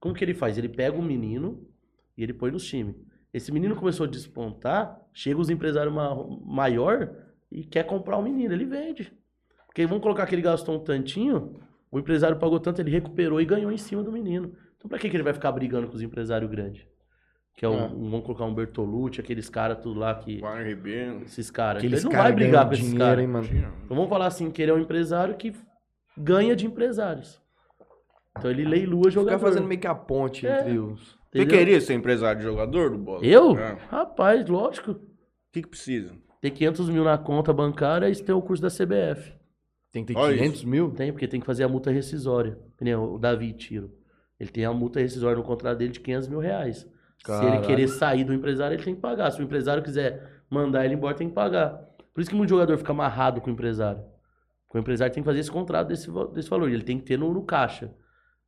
Como 0.00 0.14
que 0.14 0.24
ele 0.24 0.34
faz? 0.34 0.58
Ele 0.58 0.68
pega 0.68 0.96
um 0.96 1.02
menino 1.02 1.64
e 2.16 2.22
ele 2.22 2.32
põe 2.32 2.50
nos 2.50 2.66
times. 2.66 2.96
Esse 3.32 3.52
menino 3.52 3.76
começou 3.76 4.06
a 4.06 4.08
despontar, 4.08 5.00
chega 5.12 5.38
os 5.38 5.50
empresários 5.50 5.94
ma 5.94 6.14
maior 6.44 7.14
e 7.50 7.64
quer 7.64 7.84
comprar 7.84 8.16
o 8.16 8.22
menino, 8.22 8.52
ele 8.52 8.64
vende. 8.64 9.12
Porque 9.66 9.86
vamos 9.86 10.02
colocar 10.02 10.26
que 10.26 10.34
ele 10.34 10.42
gastou 10.42 10.74
um 10.74 10.82
tantinho, 10.82 11.60
o 11.90 11.98
empresário 11.98 12.38
pagou 12.38 12.58
tanto, 12.58 12.80
ele 12.80 12.90
recuperou 12.90 13.40
e 13.40 13.44
ganhou 13.44 13.70
em 13.70 13.76
cima 13.76 14.02
do 14.02 14.10
menino. 14.10 14.56
Então 14.76 14.88
pra 14.88 14.98
que, 14.98 15.08
que 15.08 15.16
ele 15.16 15.22
vai 15.22 15.34
ficar 15.34 15.52
brigando 15.52 15.86
com 15.86 15.94
os 15.94 16.02
empresários 16.02 16.50
grandes? 16.50 16.86
Que 17.56 17.64
é, 17.64 17.68
um, 17.68 17.78
É. 17.78 17.84
um- 17.86 18.10
vamos 18.10 18.26
colocar 18.26 18.44
um 18.44 18.54
Bertolucci, 18.54 19.18
aqueles 19.20 19.48
caras 19.48 19.78
tudo 19.82 19.98
lá 19.98 20.14
que. 20.14 20.40
Wagner 20.40 20.66
Ribeiro. 20.66 21.22
Esses 21.24 21.50
caras. 21.50 21.82
Ele 21.82 21.98
não 21.98 22.10
caras 22.10 22.24
vai 22.26 22.32
brigar 22.34 22.66
com 22.68 22.74
esses 22.74 22.92
caras. 22.94 23.20
hein, 23.24 23.26
mano? 23.26 23.46
Então 23.84 23.96
vamos 23.96 24.08
falar 24.10 24.26
assim, 24.26 24.50
que 24.50 24.60
ele 24.60 24.70
é 24.70 24.74
um 24.74 24.78
empresário 24.78 25.34
que 25.36 25.54
ganha 26.16 26.54
de 26.54 26.66
empresários. 26.66 27.40
Então 28.38 28.50
ele 28.50 28.64
leilua 28.64 29.10
jogador. 29.10 29.38
Ficar 29.38 29.48
fazendo 29.50 29.66
meio 29.66 29.80
que 29.80 29.86
a 29.86 29.94
ponte 29.94 30.46
É. 30.46 30.60
entre 30.60 30.78
os... 30.78 31.16
Você 31.32 31.44
queria 31.46 31.80
ser 31.80 31.94
empresário 31.94 32.38
de 32.40 32.44
jogador 32.46 32.90
do 32.90 32.98
bola? 32.98 33.24
Eu? 33.24 33.58
É. 33.58 33.72
O 33.74 33.76
Rapaz, 33.90 34.46
lógico. 34.48 34.94
que, 35.52 35.62
que 35.62 35.68
precisa? 35.68 36.14
Ter 36.40 36.50
500 36.50 36.88
mil 36.90 37.04
na 37.04 37.16
conta 37.18 37.52
bancária 37.52 38.08
e 38.08 38.14
ter 38.16 38.32
o 38.32 38.40
curso 38.42 38.62
da 38.62 38.68
CBF. 38.70 39.32
Tem 39.92 40.04
que 40.04 40.12
ter 40.14 40.18
Olha 40.18 40.36
500 40.36 40.64
mil? 40.64 40.90
Tem, 40.92 41.10
porque 41.12 41.26
tem 41.26 41.40
que 41.40 41.46
fazer 41.46 41.64
a 41.64 41.68
multa 41.68 41.90
rescisória. 41.90 42.58
Que 42.76 42.84
nem 42.84 42.94
o 42.94 43.18
Davi 43.18 43.52
Tiro. 43.54 43.90
Ele 44.38 44.50
tem 44.50 44.64
a 44.66 44.72
multa 44.72 45.00
rescisória 45.00 45.36
no 45.36 45.42
contrato 45.42 45.78
dele 45.78 45.92
de 45.92 46.00
500 46.00 46.28
mil 46.28 46.38
reais. 46.38 46.86
Se 47.24 47.44
ele 47.46 47.58
querer 47.66 47.88
sair 47.88 48.24
do 48.24 48.32
empresário, 48.32 48.74
ele 48.76 48.82
tem 48.82 48.94
que 48.94 49.00
pagar. 49.00 49.30
Se 49.30 49.40
o 49.40 49.44
empresário 49.44 49.82
quiser 49.82 50.42
mandar 50.50 50.84
ele 50.84 50.94
embora, 50.94 51.14
tem 51.14 51.28
que 51.28 51.34
pagar. 51.34 51.80
Por 52.14 52.20
isso 52.20 52.30
que 52.30 52.36
muito 52.36 52.50
jogador 52.50 52.76
fica 52.78 52.92
amarrado 52.92 53.40
com 53.40 53.50
o 53.50 53.52
empresário. 53.52 54.02
Porque 54.66 54.78
o 54.78 54.80
empresário 54.80 55.12
tem 55.12 55.22
que 55.22 55.26
fazer 55.28 55.40
esse 55.40 55.50
contrato 55.50 55.88
desse, 55.88 56.08
desse 56.32 56.48
valor. 56.48 56.70
Ele 56.70 56.82
tem 56.82 56.98
que 56.98 57.04
ter 57.04 57.18
no, 57.18 57.32
no 57.32 57.42
caixa. 57.42 57.92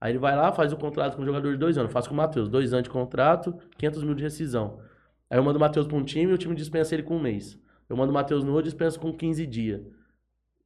Aí 0.00 0.12
ele 0.12 0.18
vai 0.18 0.36
lá, 0.36 0.52
faz 0.52 0.72
o 0.72 0.76
contrato 0.76 1.16
com 1.16 1.22
o 1.22 1.24
jogador 1.26 1.50
de 1.52 1.58
dois 1.58 1.76
anos. 1.76 1.92
Faz 1.92 2.06
com 2.06 2.14
o 2.14 2.16
Matheus. 2.16 2.48
Dois 2.48 2.72
anos 2.72 2.84
de 2.84 2.90
contrato, 2.90 3.54
500 3.78 4.04
mil 4.04 4.14
de 4.14 4.22
rescisão. 4.22 4.78
Aí 5.28 5.38
eu 5.38 5.42
mando 5.42 5.58
o 5.58 5.60
Matheus 5.60 5.86
para 5.86 5.96
um 5.96 6.04
time 6.04 6.30
e 6.30 6.34
o 6.34 6.38
time 6.38 6.54
dispensa 6.54 6.94
ele 6.94 7.02
com 7.02 7.16
um 7.16 7.20
mês. 7.20 7.58
Eu 7.88 7.96
mando 7.96 8.10
o 8.10 8.14
Matheus 8.14 8.44
no 8.44 8.52
outro 8.52 8.64
dispensa 8.64 8.98
com 8.98 9.12
15 9.12 9.46
dias. 9.46 9.82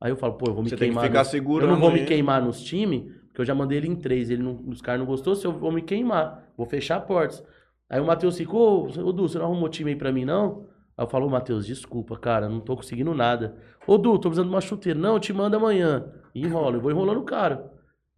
Aí 0.01 0.11
eu 0.11 0.17
falo, 0.17 0.35
pô, 0.35 0.51
eu 0.51 0.55
vou 0.55 0.63
me 0.63 0.69
Você 0.69 0.77
tem 0.77 0.89
que 0.91 0.95
queimar. 0.95 1.05
ficar 1.05 1.19
no- 1.21 1.25
segurando 1.25 1.69
eu 1.71 1.75
não 1.75 1.81
vou 1.81 1.91
me 1.91 2.05
queimar 2.05 2.43
nos 2.43 2.63
times, 2.63 3.05
porque 3.29 3.41
eu 3.41 3.45
já 3.45 3.55
mandei 3.55 3.79
ele 3.79 3.89
em 3.89 3.97
três. 3.97 4.31
Ele 4.31 4.43
não, 4.43 4.61
os 4.69 4.83
caras 4.83 5.01
não 5.01 5.07
gostou, 5.07 5.35
se 5.35 5.47
eu 5.47 5.53
vou 5.53 5.73
me 5.73 5.81
queimar. 5.83 6.45
Vou 6.57 6.67
fechar 6.67 7.01
portas. 7.01 7.43
Aí 7.91 8.01
o 8.01 8.07
Matheus 8.07 8.37
ficou, 8.37 8.87
ô, 8.87 9.07
ô 9.07 9.13
Du, 9.13 9.29
você 9.29 9.39
não 9.39 9.47
arrumou 9.47 9.69
time 9.69 9.91
aí 9.91 9.97
pra 9.97 10.13
mim, 10.13 10.25
não? 10.25 10.67
Aí 10.97 11.05
eu 11.05 11.09
falo, 11.09 11.27
ô 11.27 11.31
Matheus, 11.31 11.67
desculpa, 11.67 12.17
cara, 12.19 12.49
não 12.49 12.61
tô 12.61 12.77
conseguindo 12.77 13.15
nada. 13.15 13.57
Ô 13.87 13.99
Du, 13.99 14.13
tô 14.19 14.29
precisando 14.29 14.49
de 14.49 14.55
uma 14.55 14.61
chuteira. 14.61 14.99
Não, 14.99 15.15
eu 15.15 15.21
te 15.21 15.33
mando 15.33 15.57
amanhã. 15.57 16.07
E 16.35 16.43
enrola, 16.43 16.77
eu 16.77 16.81
vou 16.81 16.91
enrolando 16.91 17.21
o 17.21 17.25
cara. 17.25 17.71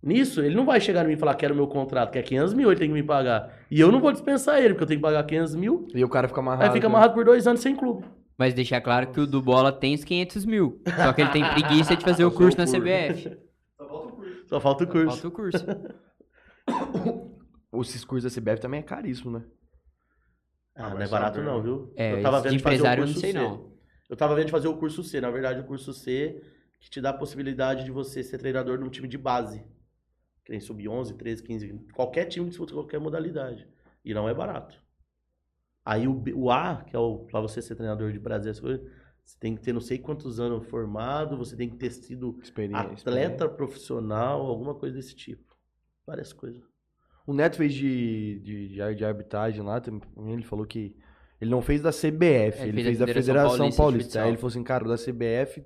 Nisso, 0.03 0.43
ele 0.43 0.55
não 0.55 0.67
vai 0.67 0.81
chegar 0.81 1.03
em 1.05 1.09
mim 1.09 1.15
e 1.15 1.17
falar, 1.17 1.35
quero 1.35 1.55
meu 1.55 1.67
contrato, 1.67 2.13
que 2.13 2.19
é 2.19 2.23
500 2.23 2.53
mil, 2.53 2.71
ele 2.71 2.79
tem 2.79 2.89
que 2.89 2.95
me 2.95 3.03
pagar. 3.03 3.55
E 3.71 3.81
eu 3.81 3.91
não 3.91 4.01
vou 4.01 4.13
dispensar 4.13 4.59
ele, 4.59 4.75
porque 4.75 4.85
eu 4.85 4.89
tenho 4.89 5.01
que 5.01 5.03
pagar 5.03 5.25
500 5.25 5.55
mil. 5.55 5.89
E 5.95 6.05
o 6.05 6.09
cara 6.09 6.29
fica 6.29 6.41
amarrado. 6.41 6.65
Aí 6.65 6.71
fica 6.71 6.87
né? 6.87 6.93
amarrado 6.95 7.15
por 7.15 7.25
dois 7.25 7.47
anos 7.47 7.63
sem 7.63 7.75
clube. 7.75 8.05
Mas 8.37 8.53
deixar 8.53 8.83
claro 8.83 9.07
que 9.07 9.21
o 9.21 9.27
do 9.27 9.41
Bola 9.41 9.73
tem 9.73 9.95
os 9.95 10.05
500 10.05 10.45
mil. 10.45 10.83
Só 10.95 11.13
que 11.13 11.23
ele 11.23 11.31
tem 11.31 11.45
preguiça 11.53 11.97
de 11.97 12.05
fazer 12.05 12.25
o 12.25 12.31
curso 12.31 12.59
na 12.59 12.67
CBF. 12.67 13.35
Só 13.79 13.89
falta 13.89 14.05
o 14.05 14.13
curso. 14.13 14.47
Só 14.47 14.61
falta 14.61 14.85
o 14.85 14.87
curso. 14.87 15.17
Falta 15.17 15.29
o 15.29 15.31
curso. 15.31 15.67
Esses 17.81 18.05
cursos 18.05 18.33
da 18.33 18.41
CBF 18.41 18.61
também 18.61 18.81
é 18.81 18.83
caríssimo, 18.83 19.39
né? 19.39 19.45
Ah, 20.77 20.89
não 20.91 20.97
vai 20.97 21.05
é 21.05 21.09
barato 21.09 21.37
saber, 21.37 21.47
não, 21.47 21.57
né? 21.59 21.63
viu? 21.63 21.93
É, 21.97 22.13
eu 22.13 22.23
tava 22.23 22.41
vendo 22.41 22.57
de 22.57 22.63
fazer 22.63 22.83
o 22.83 22.85
empresário 22.87 23.03
eu 23.03 23.07
curso 23.07 23.15
não 23.15 23.21
sei 23.21 23.33
C. 23.33 23.39
não. 23.39 23.75
Eu 24.09 24.17
tava 24.17 24.35
vendo 24.35 24.47
de 24.47 24.53
fazer 24.53 24.69
o 24.69 24.77
curso 24.77 25.03
C. 25.03 25.21
Na 25.21 25.31
verdade, 25.31 25.61
o 25.61 25.65
curso 25.65 25.93
C 25.93 26.43
que 26.81 26.91
te 26.91 27.01
dá 27.01 27.11
a 27.11 27.15
possibilidade 27.15 27.85
de 27.85 27.91
você 27.91 28.23
ser 28.23 28.39
treinador 28.39 28.77
de 28.79 28.85
um 28.85 28.91
time 28.91 29.09
de 29.09 29.17
base. 29.17 29.65
Que 30.45 30.51
nem 30.53 30.61
sub-11, 30.61 31.17
13, 31.17 31.43
15, 31.43 31.67
20. 31.67 31.93
Qualquer 31.93 32.27
time 32.27 32.45
que 32.45 32.51
disputa 32.51 32.75
qualquer 32.75 33.01
modalidade. 33.01 33.67
E 34.05 34.13
não 34.13 34.29
é 34.29 34.35
barato. 34.35 34.83
Aí 35.85 36.07
o, 36.07 36.15
B- 36.15 36.35
o 36.35 36.51
A, 36.51 36.83
que 36.85 36.95
é 36.95 36.99
o 36.99 37.21
pra 37.21 37.41
você 37.41 37.63
ser 37.63 37.75
treinador 37.75 38.13
de 38.13 38.19
Brasil, 38.19 38.51
essas 38.51 38.61
coisas, 38.61 38.87
você 39.23 39.39
tem 39.39 39.55
que 39.55 39.63
ter 39.63 39.73
não 39.73 39.81
sei 39.81 39.99
quantos 39.99 40.39
anos 40.41 40.67
formado, 40.67 41.37
você 41.37 41.57
tem 41.57 41.71
que 41.71 41.77
ter 41.77 41.91
sido 41.91 42.39
atleta 42.75 43.49
profissional, 43.49 44.43
alguma 44.47 44.75
coisa 44.75 44.97
desse 44.97 45.15
tipo. 45.15 45.57
Várias 46.07 46.33
coisas. 46.33 46.63
O 47.27 47.33
Neto 47.33 47.57
fez 47.57 47.73
de, 47.75 48.39
de, 48.41 48.69
de, 48.69 48.83
ar- 48.83 48.95
de 48.95 49.05
arbitragem 49.05 49.63
lá, 49.63 49.81
ele 50.29 50.43
falou 50.43 50.67
que 50.67 50.95
ele 51.41 51.51
não 51.51 51.63
fez 51.63 51.83
da 51.83 51.91
CBF, 51.91 52.63
É, 52.63 52.69
ele 52.69 52.83
fez 52.83 52.99
da 52.99 53.07
fez 53.07 53.15
da 53.17 53.21
Federação 53.23 53.23
Federação 53.23 53.57
Paulista 53.59 53.83
Paulista. 53.83 54.23
Aí 54.23 54.29
ele 54.29 54.37
falou 54.37 54.49
assim, 54.49 54.63
cara, 54.63 54.85
o 54.85 54.89
da 54.89 54.97
CBF 54.97 55.65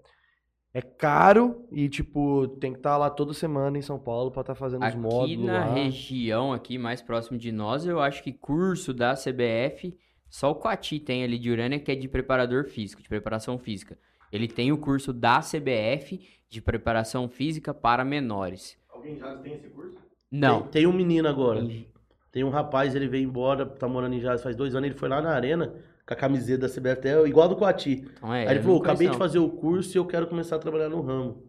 é 0.73 0.83
caro 0.83 1.67
e, 1.73 1.89
tipo, 1.89 2.47
tem 2.61 2.73
que 2.73 2.79
estar 2.79 2.97
lá 2.97 3.11
toda 3.11 3.33
semana 3.33 3.79
em 3.79 3.83
São 3.83 3.99
Paulo 3.99 4.31
pra 4.31 4.43
estar 4.43 4.55
fazendo 4.55 4.83
os 4.83 4.89
Aqui 4.89 4.97
módulos 4.99 5.47
na 5.47 5.65
lá. 5.65 5.75
região, 5.75 6.53
aqui 6.53 6.79
mais 6.79 7.01
próximo 7.03 7.39
de 7.39 7.51
nós, 7.51 7.87
eu 7.87 8.01
acho 8.01 8.23
que 8.23 8.33
curso 8.33 8.93
da 8.95 9.15
CBF, 9.15 9.97
só 10.29 10.51
o 10.51 10.55
Coati 10.55 11.01
tem 11.01 11.25
ali 11.25 11.39
de 11.39 11.51
Urânia, 11.51 11.81
que 11.81 11.91
é 11.91 11.95
de 11.95 12.07
preparador 12.09 12.67
físico, 12.67 13.03
de 13.03 13.09
preparação 13.09 13.59
física. 13.59 13.99
Ele 14.31 14.47
tem 14.47 14.71
o 14.73 14.79
curso 14.79 15.13
da 15.13 15.41
CBF 15.41 16.21
de 16.51 16.61
preparação 16.61 17.29
física 17.29 17.73
para 17.73 18.05
menores. 18.05 18.77
Alguém 18.91 19.19
já 19.19 19.35
tem 19.39 19.55
esse 19.55 19.69
curso? 19.71 19.97
Não. 20.31 20.63
Tem, 20.63 20.71
tem 20.83 20.87
um 20.87 20.93
menino 20.93 21.29
agora. 21.29 21.61
Em- 21.61 21.87
Tem 22.31 22.45
um 22.45 22.51
rapaz, 22.51 22.95
ele 22.95 23.09
veio 23.09 23.25
embora, 23.25 23.65
tá 23.65 23.89
morando 23.89 24.15
em 24.15 24.21
Jales 24.21 24.43
faz 24.43 24.55
dois 24.55 24.75
anos, 24.75 24.89
ele 24.89 24.99
foi 24.99 25.09
lá 25.09 25.21
na 25.23 25.31
arena 25.31 25.75
com 26.07 26.15
a 26.15 26.17
camiseta 26.17 26.67
da 26.67 26.69
CBF, 26.69 26.91
até 26.93 27.27
igual 27.27 27.47
a 27.47 27.49
do 27.49 27.57
Coati. 27.57 28.05
Então 28.17 28.33
é, 28.35 28.47
Aí 28.47 28.55
ele 28.55 28.61
falou, 28.61 28.77
não 28.77 28.83
acabei 28.85 29.07
de 29.07 29.13
não. 29.13 29.19
fazer 29.19 29.39
o 29.39 29.49
curso 29.49 29.97
e 29.97 29.99
eu 29.99 30.07
quero 30.07 30.27
começar 30.27 30.57
a 30.57 30.59
trabalhar 30.59 30.89
no 30.91 31.01
ramo. 31.01 31.43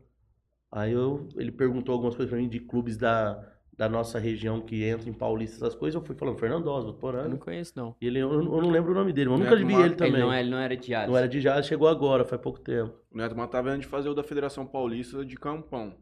Aí 0.71 0.91
eu, 0.93 1.27
ele 1.36 1.51
perguntou 1.51 1.93
algumas 1.93 2.15
coisas 2.15 2.30
pra 2.30 2.39
mim 2.41 2.47
de 2.47 2.59
clubes 2.59 2.95
da, 2.97 3.43
da 3.77 3.89
nossa 3.89 4.19
região 4.19 4.61
que 4.61 4.88
entram 4.89 5.09
em 5.09 5.13
Paulista, 5.13 5.57
essas 5.65 5.75
coisas. 5.75 5.99
Eu 5.99 6.05
fui 6.05 6.15
falando, 6.15 6.38
Fernandosa, 6.38 6.95
Eu 7.01 7.30
não 7.30 7.38
conheço, 7.38 7.73
não. 7.75 7.95
E 8.01 8.07
ele, 8.07 8.19
eu, 8.19 8.32
eu 8.32 8.43
não 8.43 8.69
lembro 8.69 8.91
o 8.91 8.95
nome 8.95 9.11
dele, 9.11 9.30
mas 9.30 9.39
eu 9.39 9.45
Neto 9.45 9.59
nunca 9.59 9.67
vi 9.77 9.82
ele 9.86 9.95
também. 9.95 10.13
Ele 10.13 10.21
não, 10.23 10.34
é- 10.34 10.39
ele 10.41 10.49
não 10.49 10.57
era 10.59 10.77
de 10.77 10.88
Jales. 10.88 11.09
Não 11.09 11.17
era 11.17 11.27
de 11.27 11.41
Jales, 11.41 11.65
chegou 11.65 11.88
agora, 11.88 12.23
faz 12.23 12.41
pouco 12.41 12.59
tempo. 12.59 12.93
O 13.11 13.17
Neto 13.17 13.36
Mata 13.36 13.51
tá 13.53 13.61
vendo 13.61 13.82
de 13.82 13.88
fazer 13.88 14.09
o 14.09 14.13
da 14.13 14.23
Federação 14.23 14.65
Paulista 14.65 15.25
de 15.25 15.36
Campão. 15.36 15.93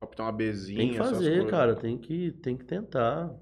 Optar 0.00 0.24
uma 0.24 0.32
bezinha, 0.32 0.78
Tem 0.78 0.90
que 0.92 0.96
fazer, 0.98 1.46
cara, 1.46 1.74
tem 1.74 1.98
que, 1.98 2.30
tem 2.32 2.56
que 2.56 2.64
tentar. 2.64 3.34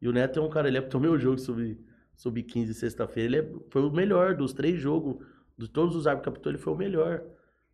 E 0.00 0.08
o 0.08 0.12
Neto 0.12 0.38
é 0.38 0.42
um 0.42 0.50
cara, 0.50 0.68
ele 0.68 0.76
apitou 0.78 1.00
meu 1.00 1.18
jogo 1.18 1.38
sub, 1.38 1.78
sub 2.14 2.42
15 2.42 2.74
sexta-feira, 2.74 3.28
ele 3.28 3.38
é- 3.38 3.60
foi 3.70 3.82
o 3.82 3.90
melhor 3.90 4.34
dos 4.34 4.52
três 4.52 4.78
jogos, 4.78 5.24
de 5.56 5.68
todos 5.68 5.96
os 5.96 6.06
árbitros 6.06 6.24
que 6.32 6.36
apitou, 6.36 6.52
ele 6.52 6.58
foi 6.58 6.72
o 6.72 6.76
melhor. 6.76 7.22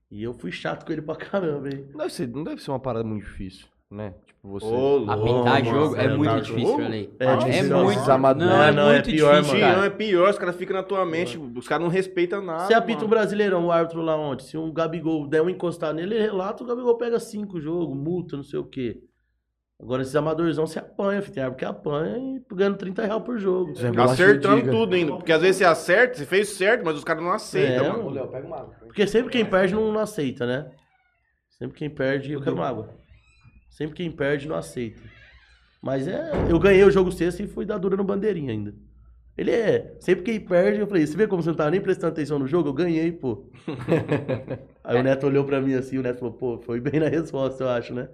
E 0.09 0.22
eu 0.22 0.32
fui 0.32 0.52
chato 0.52 0.86
com 0.86 0.92
ele 0.92 1.02
pra 1.02 1.16
caramba, 1.64 1.68
hein? 1.68 1.86
Não 1.90 1.98
deve, 1.98 2.12
ser, 2.12 2.28
não 2.28 2.44
deve 2.44 2.62
ser 2.62 2.70
uma 2.70 2.78
parada 2.80 3.04
muito 3.04 3.24
difícil, 3.24 3.66
né? 3.91 4.14
Tipo, 4.26 4.49
você... 4.49 4.66
Ô, 4.66 5.05
Apitar 5.11 5.18
louco, 5.18 5.64
jogo 5.64 5.97
é 5.97 6.03
mano, 6.05 6.18
muito 6.18 6.30
tá 6.30 6.41
difícil, 6.41 6.66
jogo? 6.68 6.82
É 6.82 6.87
É, 7.20 7.37
difícil, 7.37 7.76
muito. 7.76 7.91
esses 7.99 8.09
amadores. 8.09 8.53
Não, 8.53 8.62
é, 8.62 8.68
É, 8.68 8.72
não, 8.72 8.89
é 8.89 8.93
muito 8.95 9.11
pior, 9.11 9.41
difícil, 9.41 9.61
mano. 9.61 9.76
Não 9.76 9.84
é 9.84 9.91
pior, 9.91 10.30
os 10.30 10.39
caras 10.39 10.57
ficam 10.57 10.76
na 10.76 10.82
tua 10.82 11.05
mente, 11.07 11.39
os 11.39 11.68
caras 11.68 11.84
não 11.84 11.91
respeitam 11.91 12.43
nada. 12.43 12.64
Você 12.66 12.74
apita 12.74 12.99
um 12.99 13.03
mano. 13.03 13.11
brasileirão, 13.11 13.66
o 13.66 13.72
árbitro 13.72 14.01
lá 14.03 14.16
ontem, 14.16 14.45
se 14.45 14.57
um 14.59 14.72
Gabigol 14.72 15.26
der 15.28 15.43
um 15.43 15.51
encostar 15.51 15.93
nele, 15.95 16.14
ele 16.14 16.22
relata, 16.24 16.62
o 16.62 16.66
Gabigol 16.66 16.97
pega 16.97 17.18
cinco 17.20 17.61
jogos, 17.61 17.97
multa, 17.97 18.37
não 18.37 18.45
sei 18.45 18.59
o 18.59 18.64
quê. 18.64 19.01
Agora 19.78 20.01
esses 20.01 20.16
amadorzão 20.16 20.66
se 20.66 20.78
apanha. 20.78 21.20
Tem 21.20 21.43
árbitro 21.43 21.59
que 21.59 21.64
apanha 21.66 22.16
e 22.16 22.43
ganhando 22.55 22.78
30 22.78 23.05
reais 23.05 23.22
por 23.22 23.37
jogo. 23.39 23.74
Acertando 24.05 24.70
tudo 24.70 24.95
ainda. 24.95 25.12
Porque 25.16 25.30
às 25.30 25.43
vezes 25.43 25.57
você 25.59 25.64
acerta, 25.66 26.14
você 26.16 26.24
fez 26.24 26.49
certo, 26.49 26.82
mas 26.82 26.97
os 26.97 27.05
caras 27.05 27.22
não 27.22 27.30
aceitam, 27.30 27.84
É, 27.84 27.89
mano. 27.91 28.05
mano. 28.05 28.11
Léo, 28.14 28.28
pega 28.28 28.47
uma 28.47 28.57
água. 28.57 28.74
Porque 28.80 29.07
sempre 29.07 29.30
quem 29.30 29.45
perde 29.45 29.74
não, 29.74 29.93
não 29.93 30.01
aceita, 30.01 30.47
né? 30.47 30.70
Sempre 31.59 31.76
quem 31.76 31.91
perde, 31.91 32.32
eu 32.32 32.41
quero 32.41 32.57
uma 32.57 32.66
água. 32.66 32.89
Sempre 33.76 33.94
quem 33.94 34.10
perde 34.10 34.48
não 34.48 34.56
aceita. 34.56 35.02
Mas 35.82 36.08
é, 36.08 36.30
eu 36.48 36.58
ganhei 36.58 36.82
o 36.82 36.90
jogo 36.90 37.12
sexta 37.12 37.42
e 37.42 37.46
fui 37.46 37.66
dar 37.66 37.76
dura 37.76 37.94
no 37.94 38.04
bandeirinha 38.04 38.50
ainda. 38.50 38.74
Ele 39.36 39.50
é. 39.50 39.94
Sempre 40.00 40.24
que 40.24 40.30
ele 40.30 40.40
perde, 40.40 40.80
eu 40.80 40.86
falei, 40.86 41.06
você 41.06 41.14
vê 41.14 41.26
como 41.26 41.42
você 41.42 41.50
não 41.50 41.56
tava 41.56 41.70
nem 41.70 41.80
prestando 41.82 42.14
atenção 42.14 42.38
no 42.38 42.46
jogo? 42.46 42.70
Eu 42.70 42.72
ganhei, 42.72 43.12
pô. 43.12 43.50
Aí 44.82 44.98
o 44.98 45.02
Neto 45.02 45.26
olhou 45.26 45.44
pra 45.44 45.60
mim 45.60 45.74
assim, 45.74 45.98
o 45.98 46.02
Neto 46.02 46.20
falou, 46.20 46.32
pô, 46.32 46.58
foi 46.58 46.80
bem 46.80 46.98
na 46.98 47.08
resposta, 47.08 47.64
eu 47.64 47.68
acho, 47.68 47.92
né? 47.92 48.08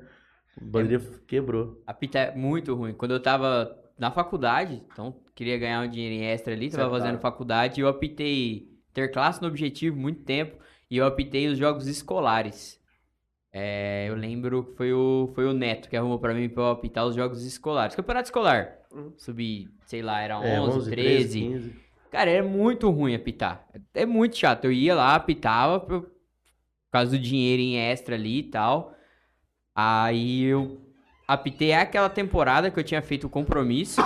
O 0.60 0.64
Bandeira 0.64 1.04
quebrou. 1.28 1.80
Apita 1.86 2.18
é 2.18 2.34
muito 2.34 2.74
ruim. 2.74 2.92
Quando 2.92 3.12
eu 3.12 3.22
tava 3.22 3.72
na 3.96 4.10
faculdade, 4.10 4.82
então 4.92 5.14
queria 5.32 5.56
ganhar 5.58 5.80
um 5.80 5.88
dinheirinho 5.88 6.24
extra 6.24 6.54
ali, 6.54 6.70
tava 6.70 6.90
fazendo 6.90 7.20
faculdade, 7.20 7.80
e 7.80 7.84
eu 7.84 7.88
apitei 7.88 8.68
ter 8.92 9.12
classe 9.12 9.40
no 9.40 9.46
objetivo 9.46 9.96
muito 9.96 10.24
tempo, 10.24 10.56
e 10.90 10.96
eu 10.96 11.06
apitei 11.06 11.46
os 11.46 11.56
jogos 11.56 11.86
escolares. 11.86 12.82
É, 13.53 14.07
eu 14.09 14.14
lembro 14.14 14.64
que 14.64 14.76
foi 14.76 14.92
o, 14.94 15.30
foi 15.34 15.44
o 15.44 15.53
Neto 15.53 15.88
que 15.88 15.96
arrumou 15.96 16.18
pra 16.18 16.32
mim 16.32 16.48
pra 16.48 16.62
eu 16.62 16.70
apitar 16.70 17.07
os 17.07 17.14
jogos 17.14 17.44
escolares. 17.44 17.94
Campeonato 17.94 18.26
escolar. 18.26 18.78
Subi, 19.18 19.68
sei 19.84 20.00
lá, 20.03 20.20
era 20.22 20.38
11, 20.38 20.46
É, 20.48 20.61
11, 20.61 20.90
13. 20.90 21.40
15. 21.40 21.76
Cara, 22.11 22.30
é 22.30 22.42
muito 22.42 22.90
ruim 22.90 23.14
apitar. 23.14 23.66
É 23.94 24.07
muito 24.07 24.36
chato. 24.36 24.64
Eu 24.64 24.72
ia 24.72 24.94
lá, 24.94 25.14
apitava 25.14 25.80
por, 25.80 26.03
por 26.03 26.11
causa 26.90 27.11
do 27.11 27.18
dinheiro 27.18 27.61
em 27.62 27.76
extra 27.78 28.14
ali 28.14 28.38
e 28.40 28.42
tal. 28.44 28.94
Aí 29.74 30.44
eu 30.44 30.80
apitei 31.26 31.72
aquela 31.72 32.11
temporada 32.11 32.70
que 32.70 32.78
eu 32.78 32.84
tinha 32.84 33.00
feito 33.03 33.26
o 33.26 33.30
compromisso. 33.30 34.00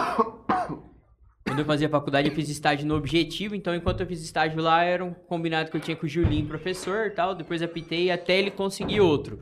Quando 1.46 1.60
eu 1.60 1.64
fazia 1.64 1.88
faculdade, 1.88 2.28
eu 2.28 2.34
fiz 2.34 2.48
estágio 2.48 2.86
no 2.86 2.96
Objetivo. 2.96 3.54
Então, 3.54 3.74
enquanto 3.74 4.00
eu 4.00 4.06
fiz 4.06 4.20
estágio 4.22 4.60
lá, 4.60 4.82
era 4.84 5.04
um 5.04 5.12
combinado 5.12 5.70
que 5.70 5.76
eu 5.76 5.80
tinha 5.80 5.96
com 5.96 6.04
o 6.04 6.08
Julinho, 6.08 6.46
professor 6.46 7.06
e 7.06 7.10
tal. 7.10 7.34
Depois 7.34 7.62
apitei 7.62 8.10
até 8.10 8.36
ele 8.38 8.50
conseguir 8.50 9.00
outro. 9.00 9.40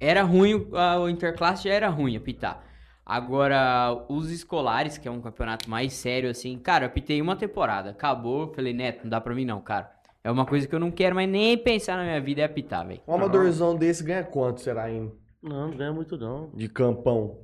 Era 0.00 0.22
ruim, 0.22 0.54
o- 0.54 0.76
a- 0.76 0.98
o 1.00 1.08
interclasse 1.08 1.64
já 1.64 1.74
era 1.74 1.88
ruim 1.88 2.16
apitar. 2.16 2.64
Agora, 3.04 4.04
os 4.08 4.30
escolares, 4.30 4.98
que 4.98 5.06
é 5.06 5.10
um 5.10 5.20
campeonato 5.20 5.70
mais 5.70 5.92
sério, 5.92 6.28
assim, 6.28 6.58
cara, 6.58 6.84
eu 6.84 6.88
apitei 6.88 7.22
uma 7.22 7.36
temporada, 7.36 7.90
acabou, 7.90 8.52
falei, 8.52 8.72
Neto, 8.72 9.04
não 9.04 9.10
dá 9.10 9.20
pra 9.20 9.34
mim 9.34 9.44
não, 9.44 9.60
cara. 9.60 9.90
É 10.24 10.30
uma 10.30 10.44
coisa 10.44 10.66
que 10.66 10.74
eu 10.74 10.80
não 10.80 10.90
quero 10.90 11.14
mais 11.14 11.28
nem 11.28 11.56
pensar 11.56 11.96
na 11.96 12.02
minha 12.02 12.20
vida, 12.20 12.40
é 12.40 12.44
apitar, 12.44 12.84
velho. 12.84 13.00
Um 13.06 13.14
amadorzão 13.14 13.76
desse 13.76 14.02
ganha 14.02 14.24
quanto, 14.24 14.60
será, 14.60 14.90
em, 14.90 15.12
Não, 15.40 15.68
não 15.68 15.76
ganha 15.76 15.92
muito 15.92 16.18
não. 16.18 16.50
de 16.52 16.68
campão? 16.68 17.38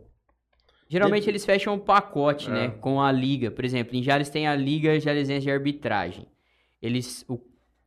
Geralmente 0.93 1.29
eles 1.29 1.45
fecham 1.45 1.75
um 1.75 1.79
pacote, 1.79 2.51
É. 2.51 2.53
né, 2.53 2.69
com 2.69 3.01
a 3.01 3.11
liga. 3.11 3.51
Por 3.51 3.65
exemplo, 3.65 3.97
em 3.97 4.03
Jales 4.03 4.29
tem 4.29 4.47
a 4.47 4.55
Liga 4.55 5.01
Jalesense 5.01 5.45
de 5.47 5.51
Arbitragem. 5.51 6.27
Eles, 6.83 7.25
o 7.29 7.41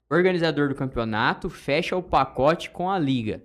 organizador 0.10 0.70
do 0.70 0.76
campeonato 0.76 1.50
fecha 1.50 1.96
o 1.96 2.02
pacote 2.02 2.70
com 2.72 2.90
a 2.90 2.98
liga. 2.98 3.44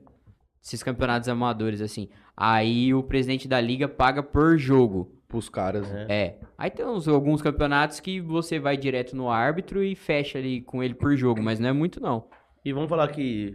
Esses 0.63 0.83
campeonatos 0.83 1.29
amadores, 1.29 1.81
assim. 1.81 2.09
Aí 2.37 2.95
o 2.95 3.03
presidente 3.03 3.47
da 3.47 3.61
liga 3.61 3.87
paga 3.89 4.23
por 4.23 4.57
jogo. 4.59 5.17
Pros 5.29 5.49
caras, 5.49 5.89
né? 5.93 6.07
É. 6.09 6.39
Aí 6.59 6.71
tem 6.71 6.85
uns, 6.85 7.07
alguns 7.07 7.41
campeonatos 7.41 8.01
que 8.01 8.21
você 8.21 8.59
vai 8.59 8.77
direto 8.77 9.15
no 9.15 9.29
árbitro 9.31 9.83
e 9.83 9.95
fecha 9.95 10.39
ali 10.39 10.61
com 10.61 10.83
ele 10.83 10.95
por 10.95 11.15
jogo, 11.17 11.41
mas 11.43 11.61
não 11.61 11.69
é 11.69 11.73
muito 11.73 12.01
não. 12.01 12.29
E 12.65 12.73
vamos 12.73 12.89
falar 12.89 13.07
que, 13.09 13.55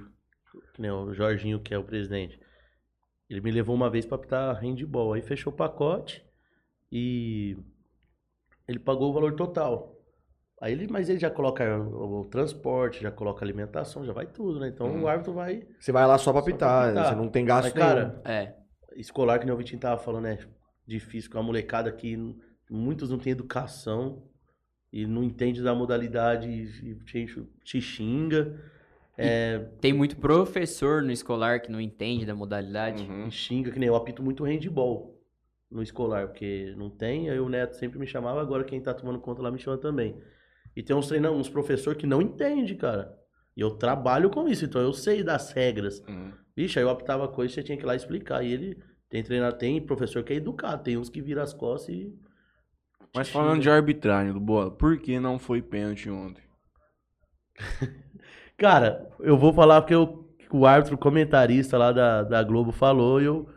que 0.73 0.81
nem 0.81 0.89
o 0.89 1.13
Jorginho, 1.13 1.59
que 1.59 1.73
é 1.73 1.77
o 1.77 1.83
presidente, 1.83 2.39
ele 3.29 3.41
me 3.41 3.51
levou 3.51 3.75
uma 3.75 3.89
vez 3.89 4.05
pra 4.05 4.15
apitar 4.15 4.55
handball. 4.61 5.13
Aí 5.13 5.21
fechou 5.21 5.51
o 5.51 5.55
pacote 5.55 6.23
e 6.91 7.57
ele 8.67 8.79
pagou 8.79 9.09
o 9.09 9.13
valor 9.13 9.33
total. 9.35 9.93
Aí 10.61 10.71
ele, 10.71 10.87
mas 10.89 11.09
ele 11.09 11.19
já 11.19 11.29
coloca 11.29 11.77
o, 11.79 12.21
o 12.21 12.25
transporte, 12.25 13.01
já 13.01 13.11
coloca 13.11 13.43
a 13.43 13.45
alimentação, 13.45 14.05
já 14.05 14.13
vai 14.13 14.25
tudo, 14.25 14.59
né? 14.59 14.69
Então 14.69 15.03
o 15.03 15.07
árbitro 15.07 15.33
vai. 15.33 15.67
Você 15.79 15.91
vai 15.91 16.05
lá 16.07 16.17
só 16.17 16.31
pra 16.31 16.41
apitar. 16.41 16.93
você 16.93 17.15
não 17.15 17.29
tem 17.29 17.43
Mas, 17.43 17.65
gasto 17.65 17.75
cara, 17.75 18.21
É. 18.23 18.53
escolar, 18.95 19.39
que 19.39 19.45
nem 19.45 19.53
o 19.53 19.57
Vitinho 19.57 19.79
tava 19.81 20.01
falando, 20.01 20.27
é 20.27 20.39
difícil 20.87 21.29
com 21.29 21.39
a 21.39 21.43
molecada 21.43 21.91
que 21.91 22.15
muitos 22.69 23.09
não 23.09 23.19
têm 23.19 23.31
educação 23.33 24.23
e 24.93 25.05
não 25.05 25.23
entende 25.23 25.61
da 25.61 25.75
modalidade 25.75 26.49
e 26.49 26.95
te, 27.03 27.25
te 27.63 27.81
xinga. 27.81 28.57
É, 29.17 29.59
Tem 29.79 29.93
muito 29.93 30.17
professor 30.17 31.01
no 31.01 31.11
escolar 31.11 31.61
que 31.61 31.71
não 31.71 31.79
entende 31.79 32.25
da 32.25 32.35
modalidade. 32.35 33.03
Uhum. 33.03 33.27
e 33.27 33.31
xinga, 33.31 33.71
que 33.71 33.79
nem 33.79 33.87
eu 33.87 33.95
apito 33.95 34.21
muito 34.21 34.43
handball 34.43 35.15
no 35.71 35.81
escolar, 35.81 36.27
porque 36.27 36.73
não 36.77 36.89
tem, 36.89 37.29
aí 37.29 37.39
o 37.39 37.49
Neto 37.49 37.75
sempre 37.75 37.97
me 37.97 38.07
chamava, 38.07 38.41
agora 38.41 38.63
quem 38.63 38.81
tá 38.81 38.93
tomando 38.93 39.19
conta 39.19 39.41
lá 39.41 39.51
me 39.51 39.59
chama 39.59 39.77
também. 39.77 40.15
E 40.75 40.83
tem 40.83 40.95
uns 40.95 41.07
treinadores, 41.07 41.47
uns 41.47 41.49
professores 41.49 41.99
que 41.99 42.05
não 42.07 42.21
entendem, 42.21 42.75
cara. 42.75 43.17
E 43.55 43.61
eu 43.61 43.71
trabalho 43.71 44.29
com 44.29 44.47
isso, 44.47 44.65
então 44.65 44.81
eu 44.81 44.91
sei 44.91 45.23
das 45.23 45.51
regras. 45.51 46.03
Uhum. 46.07 46.33
Vixe, 46.55 46.77
aí 46.77 46.85
eu 46.85 46.89
apitava 46.89 47.27
coisa 47.27 47.51
e 47.51 47.55
você 47.55 47.63
tinha 47.63 47.77
que 47.77 47.83
ir 47.83 47.87
lá 47.87 47.95
explicar. 47.95 48.43
E 48.43 48.51
ele 48.51 48.77
tem 49.09 49.23
treinador, 49.23 49.57
tem 49.57 49.81
professor 49.81 50.23
que 50.23 50.33
é 50.33 50.35
educado, 50.35 50.83
tem 50.83 50.97
uns 50.97 51.09
que 51.09 51.21
viram 51.21 51.41
as 51.41 51.53
costas 51.53 51.95
e. 51.95 52.13
Mas 53.15 53.29
falando 53.29 53.61
de 53.61 53.69
arbitragem 53.69 54.33
do 54.33 54.41
bola, 54.41 54.69
por 54.69 54.97
que 54.97 55.19
não 55.19 55.39
foi 55.39 55.61
pênalti 55.61 56.09
ontem? 56.09 56.43
Cara, 58.57 59.07
eu 59.19 59.37
vou 59.37 59.53
falar 59.53 59.81
porque 59.81 59.93
eu- 59.95 60.25
o 60.51 60.65
árbitro 60.65 60.97
comentarista 60.97 61.77
lá 61.77 61.91
da, 61.91 62.23
da 62.23 62.43
Globo 62.43 62.71
falou 62.71 63.21
e 63.21 63.25
eu 63.25 63.47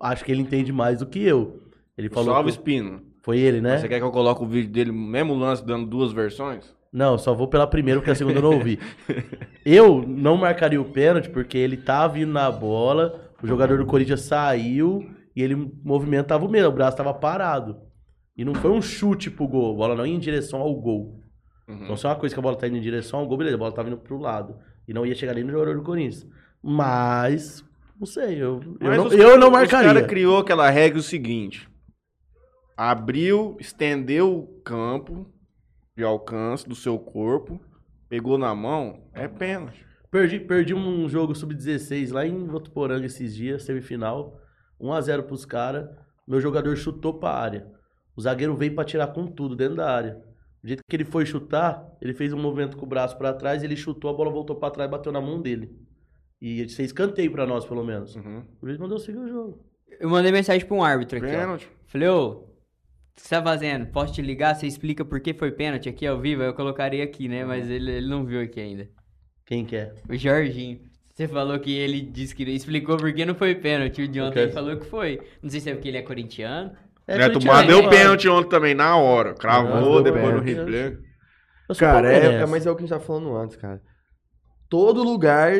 acho 0.00 0.24
que 0.24 0.32
ele 0.32 0.40
entende 0.42 0.72
mais 0.72 1.00
do 1.00 1.06
que 1.06 1.22
eu. 1.22 1.62
Ele 1.96 2.08
falou. 2.08 2.32
Salve 2.34 2.50
Espino. 2.50 3.00
foi 3.22 3.38
ele, 3.38 3.60
né? 3.60 3.78
Você 3.78 3.88
quer 3.88 3.98
que 3.98 4.04
eu 4.04 4.10
coloque 4.10 4.42
o 4.42 4.46
vídeo 4.46 4.70
dele, 4.70 4.92
mesmo 4.92 5.34
lance, 5.34 5.64
dando 5.66 5.86
duas 5.86 6.12
versões? 6.12 6.74
Não, 6.92 7.18
só 7.18 7.34
vou 7.34 7.48
pela 7.48 7.66
primeira 7.66 8.00
porque 8.00 8.10
a 8.12 8.14
segunda 8.14 8.38
eu 8.38 8.42
não 8.42 8.54
ouvi. 8.54 8.78
Eu 9.66 10.04
não 10.06 10.36
marcaria 10.36 10.80
o 10.80 10.84
pênalti 10.84 11.28
porque 11.28 11.58
ele 11.58 11.76
tava 11.76 12.14
vindo 12.14 12.32
na 12.32 12.48
bola, 12.52 13.20
o 13.42 13.46
jogador 13.46 13.78
do 13.78 13.84
Corinthians 13.84 14.20
saiu 14.20 15.04
e 15.34 15.42
ele 15.42 15.54
o 15.54 15.72
movimento 15.84 16.28
tava 16.28 16.46
o 16.46 16.48
mesmo, 16.48 16.68
o 16.68 16.72
braço 16.72 16.96
tava 16.96 17.12
parado. 17.12 17.76
E 18.36 18.44
não 18.44 18.54
foi 18.54 18.70
um 18.70 18.80
chute 18.80 19.28
pro 19.28 19.48
gol, 19.48 19.72
a 19.72 19.76
bola 19.76 19.94
não 19.96 20.06
ia 20.06 20.14
em 20.14 20.20
direção 20.20 20.60
ao 20.60 20.72
gol. 20.76 21.20
Uhum. 21.68 21.84
Então 21.84 21.96
se 21.96 22.06
é 22.06 22.08
uma 22.08 22.16
coisa 22.16 22.34
que 22.34 22.38
a 22.38 22.42
bola 22.42 22.56
tá 22.56 22.66
indo 22.68 22.76
em 22.76 22.80
direção 22.80 23.20
ao 23.20 23.26
gol, 23.26 23.38
beleza, 23.38 23.56
a 23.56 23.58
bola 23.58 23.72
tava 23.72 23.88
indo 23.88 23.98
pro 23.98 24.18
lado. 24.18 24.56
E 24.86 24.94
não 24.94 25.04
ia 25.04 25.14
chegar 25.14 25.34
nem 25.34 25.44
no 25.44 25.50
jogador 25.50 25.74
do 25.76 25.82
Corinthians. 25.82 26.26
Mas, 26.62 27.64
não 27.98 28.06
sei, 28.06 28.34
eu, 28.40 28.60
eu, 28.80 28.96
não, 28.96 29.06
os 29.06 29.12
eu 29.12 29.18
cara- 29.28 29.36
não 29.38 29.50
marcaria. 29.50 29.94
cara 29.94 30.06
criou 30.06 30.38
aquela 30.38 30.68
regra 30.70 30.98
o 30.98 31.02
seguinte: 31.02 31.68
abriu, 32.76 33.56
estendeu 33.60 34.32
o 34.38 34.46
campo 34.62 35.26
de 35.96 36.04
alcance 36.04 36.68
do 36.68 36.74
seu 36.74 36.98
corpo, 36.98 37.60
pegou 38.08 38.36
na 38.38 38.54
mão, 38.54 39.08
é 39.12 39.26
pênalti. 39.28 39.84
Perdi, 40.10 40.38
perdi 40.40 40.72
um 40.74 41.08
jogo 41.08 41.34
sub-16 41.34 42.12
lá 42.12 42.24
em 42.26 42.46
Votuporanga 42.46 43.06
esses 43.06 43.34
dias, 43.34 43.64
semifinal. 43.64 44.38
1x0 44.80 45.22
pros 45.24 45.44
caras. 45.44 45.88
Meu 46.26 46.40
jogador 46.40 46.76
chutou 46.76 47.14
pra 47.14 47.30
área. 47.30 47.66
O 48.16 48.20
zagueiro 48.20 48.56
veio 48.56 48.74
pra 48.74 48.84
tirar 48.84 49.08
com 49.08 49.26
tudo 49.26 49.56
dentro 49.56 49.76
da 49.76 49.90
área. 49.90 50.22
Do 50.66 50.68
jeito 50.70 50.82
que 50.84 50.96
ele 50.96 51.04
foi 51.04 51.24
chutar, 51.24 51.96
ele 52.02 52.12
fez 52.12 52.32
um 52.32 52.42
movimento 52.42 52.76
com 52.76 52.84
o 52.84 52.88
braço 52.88 53.16
pra 53.16 53.32
trás, 53.32 53.62
ele 53.62 53.76
chutou, 53.76 54.10
a 54.10 54.12
bola 54.12 54.32
voltou 54.32 54.56
pra 54.56 54.68
trás 54.68 54.88
e 54.88 54.90
bateu 54.90 55.12
na 55.12 55.20
mão 55.20 55.40
dele. 55.40 55.70
E 56.42 56.58
ele 56.58 56.68
fez 56.68 56.88
escanteio 56.88 57.30
pra 57.30 57.46
nós, 57.46 57.64
pelo 57.64 57.84
menos. 57.84 58.16
Uhum. 58.16 58.42
Por 58.58 58.68
isso 58.68 58.80
mandou 58.80 58.98
seguir 58.98 59.18
o 59.18 59.28
jogo. 59.28 59.64
Eu 60.00 60.10
mandei 60.10 60.32
mensagem 60.32 60.66
pra 60.66 60.76
um 60.76 60.82
árbitro 60.82 61.18
aqui, 61.18 61.28
ó. 61.28 61.38
Pênalti. 61.38 61.68
Falei, 61.86 62.08
ô, 62.08 62.30
o 62.30 62.40
que 63.14 63.22
você 63.22 63.28
tá 63.28 63.40
fazendo? 63.44 63.86
Posso 63.92 64.14
te 64.14 64.20
ligar? 64.20 64.56
Você 64.56 64.66
explica 64.66 65.04
por 65.04 65.20
que 65.20 65.32
foi 65.34 65.52
pênalti 65.52 65.88
aqui 65.88 66.04
ao 66.04 66.20
vivo? 66.20 66.42
Aí 66.42 66.48
Eu 66.48 66.54
colocaria 66.54 67.04
aqui, 67.04 67.28
né? 67.28 67.44
Mas 67.44 67.70
ele, 67.70 67.88
ele 67.88 68.08
não 68.08 68.26
viu 68.26 68.40
aqui 68.40 68.58
ainda. 68.58 68.88
Quem 69.44 69.64
quer? 69.64 69.94
O 70.08 70.16
Jorginho. 70.16 70.80
Você 71.14 71.28
falou 71.28 71.60
que 71.60 71.72
ele 71.72 72.00
disse 72.00 72.34
que 72.34 72.42
explicou 72.42 72.96
por 72.96 73.14
que 73.14 73.24
não 73.24 73.36
foi 73.36 73.54
pênalti. 73.54 74.02
O 74.02 74.08
de 74.08 74.20
ontem 74.20 74.30
Ok. 74.30 74.42
ele 74.42 74.52
falou 74.52 74.76
que 74.76 74.86
foi. 74.86 75.20
Não 75.40 75.48
sei 75.48 75.60
se 75.60 75.70
é 75.70 75.74
porque 75.74 75.86
ele 75.86 75.98
é 75.98 76.02
corintiano. 76.02 76.72
É, 77.08 77.18
Neto 77.18 77.44
Mar 77.44 77.66
deu 77.66 77.82
né? 77.82 77.88
pênalti 77.88 78.28
ontem 78.28 78.48
também, 78.48 78.74
na 78.74 78.96
hora. 78.96 79.34
Cravou, 79.34 80.02
depois 80.02 80.34
no 80.34 80.40
replay. 80.40 80.98
Cara, 81.78 82.12
é, 82.12 82.42
é- 82.42 82.46
mas 82.46 82.66
é 82.66 82.70
o 82.70 82.74
que 82.74 82.80
a 82.80 82.82
gente 82.86 82.90
tava 82.90 83.04
falando 83.04 83.36
antes, 83.36 83.56
cara. 83.56 83.80
Todo 84.68 85.02
lugar, 85.04 85.52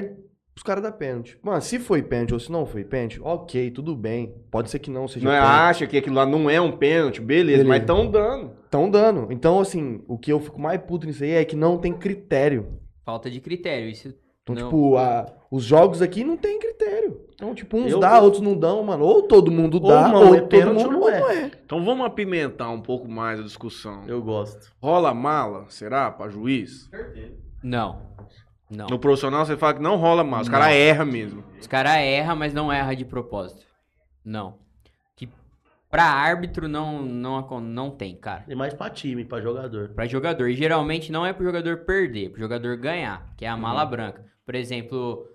os 0.56 0.62
caras 0.62 0.82
dão 0.82 0.92
pênalti. 0.92 1.38
Mano, 1.42 1.60
se 1.60 1.78
foi 1.78 2.02
pênalti 2.02 2.32
ou 2.34 2.40
se 2.40 2.50
não 2.50 2.66
foi 2.66 2.84
pênalti, 2.84 3.20
ok, 3.22 3.70
tudo 3.70 3.94
bem. 3.94 4.34
Pode 4.50 4.70
ser 4.70 4.78
que 4.80 4.90
não 4.90 5.06
seja 5.06 5.24
Não 5.24 5.32
é, 5.32 5.40
pênalti. 5.40 5.60
acha 5.70 5.86
que 5.86 5.96
aquilo 5.98 6.16
lá 6.16 6.26
não 6.26 6.50
é 6.50 6.60
um 6.60 6.72
pênalti, 6.76 7.20
beleza, 7.20 7.58
Beleza. 7.62 7.68
mas 7.68 7.80
estão 7.80 8.10
dando. 8.10 8.52
Estão 8.64 8.90
dando. 8.90 9.32
Então, 9.32 9.60
assim, 9.60 10.02
o 10.08 10.18
que 10.18 10.32
eu 10.32 10.40
fico 10.40 10.60
mais 10.60 10.80
puto 10.80 11.06
nisso 11.06 11.22
aí 11.22 11.30
é 11.32 11.44
que 11.44 11.54
não 11.56 11.78
tem 11.78 11.92
critério. 11.92 12.80
Falta 13.04 13.30
de 13.30 13.40
critério. 13.40 13.88
Isso 13.88 14.12
Então, 14.48 14.54
não. 14.54 14.64
tipo, 14.68 14.96
a- 14.96 15.26
os 15.50 15.64
jogos 15.64 16.00
aqui 16.00 16.22
não 16.22 16.36
tem 16.36 16.58
critério. 16.58 17.20
Então, 17.34 17.52
tipo, 17.54 17.76
uns 17.76 17.90
Eu- 17.90 17.98
dá, 17.98 18.20
outros 18.20 18.40
não 18.40 18.56
dão, 18.56 18.82
mano. 18.84 19.04
Ou 19.04 19.22
todo 19.22 19.50
mundo 19.50 19.74
Ou 19.82 19.88
dá, 19.88 20.12
ou 20.16 20.34
é 20.34 20.38
todo 20.40 20.48
pênalti 20.48 20.84
mundo 20.84 20.90
não 20.92 21.00
não 21.00 21.08
é. 21.30 21.34
é. 21.44 21.50
Então 21.64 21.84
vamos 21.84 22.06
apimentar 22.06 22.70
um 22.70 22.80
pouco 22.80 23.08
mais 23.08 23.40
a 23.40 23.42
discussão. 23.42 24.04
Eu 24.06 24.22
gosto. 24.22 24.72
Rola 24.80 25.12
mala, 25.12 25.66
será, 25.68 26.10
pra 26.12 26.28
juiz? 26.28 26.88
Não. 27.62 28.00
Não. 28.70 28.86
No 28.88 28.98
profissional 28.98 29.44
você 29.44 29.56
fala 29.56 29.74
que 29.74 29.82
não 29.82 29.96
rola 29.96 30.24
mala, 30.24 30.42
os 30.42 30.48
caras 30.48 30.72
erram 30.72 31.06
mesmo. 31.06 31.44
Os 31.60 31.66
caras 31.66 31.96
erram, 31.98 32.36
mas 32.36 32.52
não 32.54 32.72
erra 32.72 32.94
de 32.94 33.04
propósito. 33.04 33.64
Não. 34.24 34.54
Que 35.14 35.28
pra 35.90 36.04
árbitro 36.04 36.66
não, 36.68 37.00
não, 37.02 37.60
não 37.60 37.90
tem, 37.90 38.16
cara. 38.16 38.42
Tem 38.42 38.56
mais 38.56 38.74
pra 38.74 38.90
time, 38.90 39.24
pra 39.24 39.40
jogador. 39.40 39.90
Pra 39.90 40.06
jogador. 40.06 40.48
E 40.48 40.54
geralmente 40.54 41.12
não 41.12 41.24
é 41.24 41.32
pro 41.32 41.44
jogador 41.44 41.78
perder, 41.78 42.26
é 42.26 42.28
pro 42.30 42.40
jogador 42.40 42.76
ganhar, 42.76 43.32
que 43.36 43.44
é 43.44 43.48
a 43.48 43.56
mala 43.56 43.84
branca. 43.84 44.24
Por 44.46 44.54
exemplo, 44.54 45.26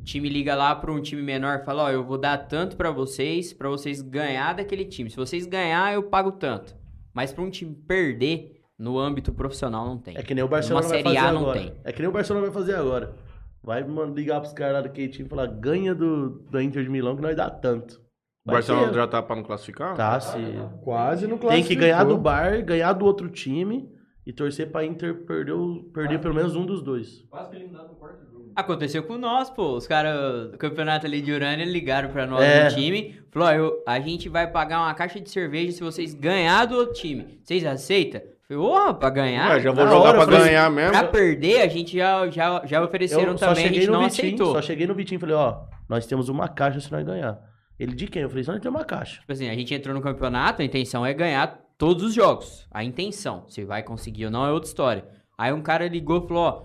o 0.00 0.04
time 0.04 0.28
liga 0.28 0.54
lá 0.56 0.74
pra 0.74 0.90
um 0.92 1.00
time 1.00 1.22
menor 1.22 1.60
e 1.60 1.64
fala, 1.64 1.84
ó, 1.84 1.90
eu 1.90 2.04
vou 2.04 2.18
dar 2.18 2.36
tanto 2.36 2.76
pra 2.76 2.90
vocês, 2.90 3.52
pra 3.52 3.68
vocês 3.70 4.02
ganhar 4.02 4.54
daquele 4.54 4.84
time. 4.84 5.08
Se 5.08 5.16
vocês 5.16 5.46
ganhar, 5.46 5.94
eu 5.94 6.02
pago 6.02 6.32
tanto. 6.32 6.74
Mas 7.14 7.32
pra 7.32 7.42
um 7.44 7.50
time 7.50 7.74
perder, 7.74 8.60
No 8.78 8.98
âmbito 8.98 9.30
profissional 9.32 9.84
não 9.86 9.98
tem. 9.98 10.16
É 10.16 10.22
que 10.22 10.34
nem 10.34 10.42
o 10.42 10.48
Barcelona 10.48 10.86
Uma 10.86 10.88
vai 10.88 11.02
Série 11.02 11.14
fazer 11.14 11.26
A 11.28 11.32
não 11.32 11.40
agora. 11.42 11.60
tem. 11.60 11.74
É 11.84 11.92
que 11.92 12.00
nem 12.00 12.08
o 12.08 12.12
Barcelona 12.12 12.46
vai 12.46 12.54
fazer 12.54 12.74
agora. 12.74 13.14
Vai 13.62 13.84
mano, 13.84 14.14
ligar 14.14 14.40
pros 14.40 14.54
caras 14.54 14.72
lá 14.76 14.80
do 14.80 14.88
K-Team 14.88 15.26
e 15.26 15.28
falar, 15.28 15.46
ganha 15.48 15.94
do, 15.94 16.40
da 16.50 16.62
Inter 16.62 16.82
de 16.82 16.88
Milão 16.88 17.14
que 17.14 17.20
nós 17.20 17.36
dá 17.36 17.50
tanto. 17.50 18.00
O 18.46 18.50
Barcelona 18.50 18.88
ter. 18.88 18.94
já 18.94 19.06
tá 19.06 19.22
pra 19.22 19.36
não 19.36 19.42
classificar? 19.42 19.94
Tá, 19.94 20.18
se... 20.18 20.38
Quase 20.82 21.26
no 21.26 21.36
Tem 21.38 21.62
que 21.62 21.74
ganhar 21.74 22.04
do 22.04 22.16
Bar, 22.16 22.64
ganhar 22.64 22.94
do 22.94 23.04
outro 23.04 23.28
time 23.28 23.86
e 24.26 24.32
torcer 24.32 24.70
pra 24.72 24.82
Inter 24.82 25.26
perder, 25.26 25.54
perder 25.92 26.18
pelo 26.18 26.34
menos 26.34 26.56
um 26.56 26.64
dos 26.64 26.82
dois. 26.82 27.22
Quase 27.28 27.50
que 27.50 27.56
eliminado 27.56 27.88
no 27.88 27.96
quarto 27.96 28.24
jogo. 28.24 28.29
Aconteceu 28.56 29.02
com 29.02 29.16
nós, 29.18 29.48
pô. 29.50 29.74
Os 29.76 29.86
caras 29.86 30.50
do 30.50 30.58
campeonato 30.58 31.06
ali 31.06 31.20
de 31.22 31.32
Urânia 31.32 31.64
ligaram 31.64 32.10
pra 32.10 32.26
nós 32.26 32.42
É. 32.42 32.64
no 32.68 32.74
time. 32.74 33.20
Falou, 33.30 33.48
ó, 33.48 33.52
eu- 33.52 33.82
a 33.86 34.00
gente 34.00 34.28
vai 34.28 34.46
pagar 34.50 34.80
uma 34.80 34.94
caixa 34.94 35.20
de 35.20 35.30
cerveja 35.30 35.72
se 35.72 35.80
vocês 35.82 36.14
ganhar 36.14 36.66
do 36.66 36.76
outro 36.76 36.94
time. 36.94 37.38
Vocês 37.42 37.64
aceitam? 37.64 38.20
Falei, 38.48 38.62
ô, 38.62 38.94
pra 38.94 39.10
ganhar? 39.10 39.50
Ué, 39.50 39.60
já 39.60 39.70
vou 39.70 39.84
jogar 39.86 39.98
hora, 40.00 40.18
pra 40.18 40.24
falei, 40.26 40.40
ganhar 40.50 40.70
mesmo. 40.70 40.90
Pra 40.90 41.04
perder, 41.04 41.62
a 41.62 41.68
gente 41.68 41.96
já, 41.96 42.28
já, 42.28 42.62
já 42.66 42.82
ofereceram 42.82 43.32
Eu 43.32 43.34
também, 43.36 43.64
a 43.64 43.68
gente 43.72 43.86
não 43.86 44.02
Vitinho, 44.02 44.26
aceitou. 44.26 44.52
só 44.52 44.60
cheguei 44.62 44.86
no 44.86 44.94
Vitinho 44.94 45.18
e 45.18 45.20
falei, 45.20 45.36
ó, 45.36 45.60
nós 45.88 46.06
temos 46.06 46.28
uma 46.28 46.48
caixa 46.48 46.80
se 46.80 46.90
nós 46.90 47.04
ganhar. 47.06 47.38
Ele 47.78 47.94
de 47.94 48.06
quem? 48.08 48.22
Eu 48.22 48.28
falei, 48.28 48.42
só 48.44 48.52
nós 48.52 48.60
temos 48.60 48.78
uma 48.78 48.84
caixa. 48.84 49.20
Tipo 49.20 49.32
assim, 49.32 49.48
a 49.48 49.54
gente 49.54 49.72
entrou 49.72 49.94
no 49.94 50.02
campeonato, 50.02 50.60
a 50.60 50.64
intenção 50.64 51.06
é 51.06 51.14
ganhar 51.14 51.60
todos 51.78 52.02
os 52.02 52.12
jogos. 52.12 52.66
A 52.72 52.82
intenção. 52.84 53.44
Se 53.48 53.64
vai 53.64 53.82
conseguir 53.82 54.26
ou 54.26 54.30
não 54.30 54.44
é 54.44 54.50
outra 54.50 54.68
história. 54.68 55.04
Aí 55.38 55.52
um 55.52 55.62
cara 55.62 55.86
ligou 55.88 56.22
e 56.24 56.28
falou, 56.28 56.42
ó, 56.42 56.62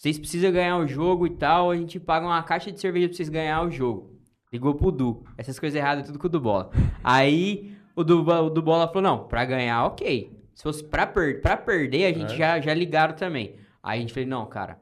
vocês 0.00 0.18
precisam 0.18 0.50
ganhar 0.50 0.78
o 0.78 0.86
jogo 0.86 1.26
e 1.26 1.30
tal, 1.30 1.70
a 1.70 1.76
gente 1.76 2.00
paga 2.00 2.24
uma 2.26 2.42
caixa 2.42 2.72
de 2.72 2.80
cerveja 2.80 3.06
pra 3.08 3.16
vocês 3.16 3.28
ganhar 3.28 3.62
o 3.62 3.70
jogo. 3.70 4.18
Ligou 4.50 4.74
pro 4.74 4.90
Du. 4.90 5.22
Essas 5.36 5.58
coisas 5.58 5.76
erradas, 5.78 6.06
tudo 6.06 6.18
com 6.18 6.26
o 6.26 6.30
do 6.30 6.40
Bola. 6.40 6.70
Aí 7.04 7.76
o 7.94 8.02
do, 8.02 8.22
o 8.26 8.48
do 8.48 8.62
Bola 8.62 8.88
falou, 8.88 9.02
não, 9.02 9.28
pra 9.28 9.44
ganhar, 9.44 9.84
ok. 9.84 10.32
Se 10.54 10.62
fosse 10.62 10.82
pra, 10.82 11.06
per 11.06 11.42
pra 11.42 11.54
perder, 11.54 12.06
a 12.06 12.18
gente 12.18 12.32
É. 12.32 12.36
já, 12.36 12.60
já 12.60 12.72
ligaram 12.72 13.14
também. 13.14 13.56
Aí 13.82 13.98
a 13.98 14.00
gente 14.00 14.14
falou, 14.14 14.28
não, 14.28 14.46
cara, 14.46 14.78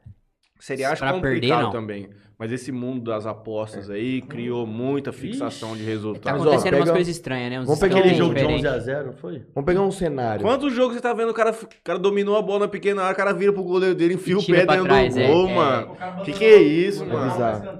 Seria 0.59 0.89
acho 0.89 0.99
Pra 1.01 1.11
complicado 1.13 1.41
perder, 1.41 1.63
não. 1.63 1.71
também. 1.71 2.09
Mas 2.39 2.53
esse 2.53 2.71
mundo 2.71 3.03
das 3.11 3.25
apostas 3.25 3.89
aí 3.89 4.21
criou 4.21 4.65
muita 4.65 5.11
fixação 5.11 5.75
de 5.75 5.83
tá 5.83 5.89
resultados. 5.89 6.39
Ó, 6.39 6.47
acontecendo 6.47 6.75
umas 6.75 6.83
pega- 6.85 6.91
coisas 6.93 7.13
estranhas, 7.13 7.51
né? 7.51 7.59
Uns 7.59 7.65
vamos 7.65 7.79
pegar 7.81 7.99
Aquele 7.99 8.15
jogo 8.15 8.33
de 8.33 8.39
diferentes. 8.39 8.65
11x0, 8.65 9.05
não 9.07 9.13
foi? 9.13 9.45
Vamos 9.53 9.65
pegar 9.65 9.81
um 9.81 9.91
cenário. 9.91 10.41
Quantos 10.41 10.73
jogos 10.73 10.95
você 10.95 11.01
tá 11.01 11.13
vendo 11.13 11.31
o 11.31 11.33
cara, 11.33 11.51
o 11.51 11.67
cara 11.83 11.99
dominou 11.99 12.37
a 12.37 12.41
bola 12.41 12.59
na 12.59 12.67
pequena 12.69 13.01
área, 13.01 13.13
o 13.13 13.17
cara 13.17 13.33
vira 13.33 13.51
pro 13.51 13.61
goleiro 13.61 13.93
dele, 13.93 14.13
enfia 14.13 14.37
o 14.37 14.45
pé 14.45 14.65
dentro 14.65 14.85
trás, 14.85 15.13
do 15.13 15.19
é, 15.19 15.27
gol, 15.27 15.49
é. 15.49 15.53
mano. 15.55 15.91
O 15.91 15.95
cara 15.97 16.21
Que 16.21 16.31
que 16.31 16.45
é 16.45 16.61
isso, 16.61 17.03
o 17.03 17.07
mano? 17.09 17.29
Bizarro. 17.29 17.79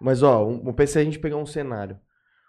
Mas, 0.00 0.24
ó, 0.24 0.44
um, 0.44 0.70
um 0.70 0.72
PC 0.72 0.98
a 0.98 1.04
gente 1.04 1.20
pegar 1.20 1.36
um 1.36 1.46
cenário. 1.46 1.96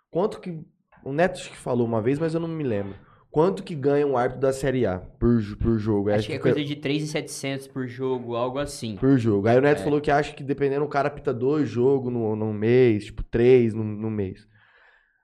Quanto 0.10 0.40
que. 0.40 0.60
O 1.04 1.14
Neto 1.14 1.40
que 1.40 1.56
falou 1.56 1.86
uma 1.86 2.02
vez, 2.02 2.18
mas 2.18 2.34
eu 2.34 2.40
não 2.40 2.48
me 2.48 2.64
lembro. 2.64 2.96
Quanto 3.36 3.64
que 3.64 3.76
ganha 3.76 4.08
um 4.08 4.16
árbitro 4.16 4.40
da 4.40 4.54
Série 4.54 4.86
A 4.86 4.98
por, 5.20 5.42
por 5.62 5.78
jogo? 5.78 6.10
Acho 6.10 6.26
que 6.26 6.32
é 6.32 6.38
fica- 6.38 6.54
coisa 6.54 6.64
de 6.66 6.74
3,700 6.78 7.68
por 7.68 7.86
jogo, 7.86 8.34
algo 8.34 8.58
assim. 8.60 8.96
Por 8.96 9.18
jogo. 9.18 9.46
Aí 9.50 9.58
o 9.58 9.60
É. 9.60 9.62
Neto 9.62 9.84
falou 9.84 10.00
que 10.00 10.10
acha 10.10 10.34
que 10.34 10.42
dependendo, 10.42 10.86
o 10.86 10.88
cara 10.88 11.10
apita 11.10 11.34
dois 11.34 11.68
jogos 11.68 12.14
no, 12.14 12.34
no 12.34 12.54
mês, 12.54 13.08
tipo, 13.08 13.22
três 13.24 13.74
no, 13.74 13.84
no 13.84 14.10
mês. 14.10 14.48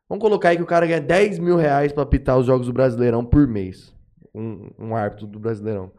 Vamos 0.09 0.21
colocar 0.21 0.49
aí 0.49 0.57
que 0.57 0.61
o 0.61 0.65
cara 0.65 0.85
ganha 0.85 0.99
10 0.99 1.39
mil 1.39 1.55
reais 1.55 1.93
pra 1.93 2.03
apitar 2.03 2.37
os 2.37 2.45
jogos 2.47 2.67
do 2.67 2.73
Brasileirão 2.73 3.23
por 3.23 3.47
mês. 3.47 3.95
Um, 4.35 4.69
um 4.77 4.93
árbitro 4.93 5.25
do 5.25 5.39
Brasileirão. 5.39 5.89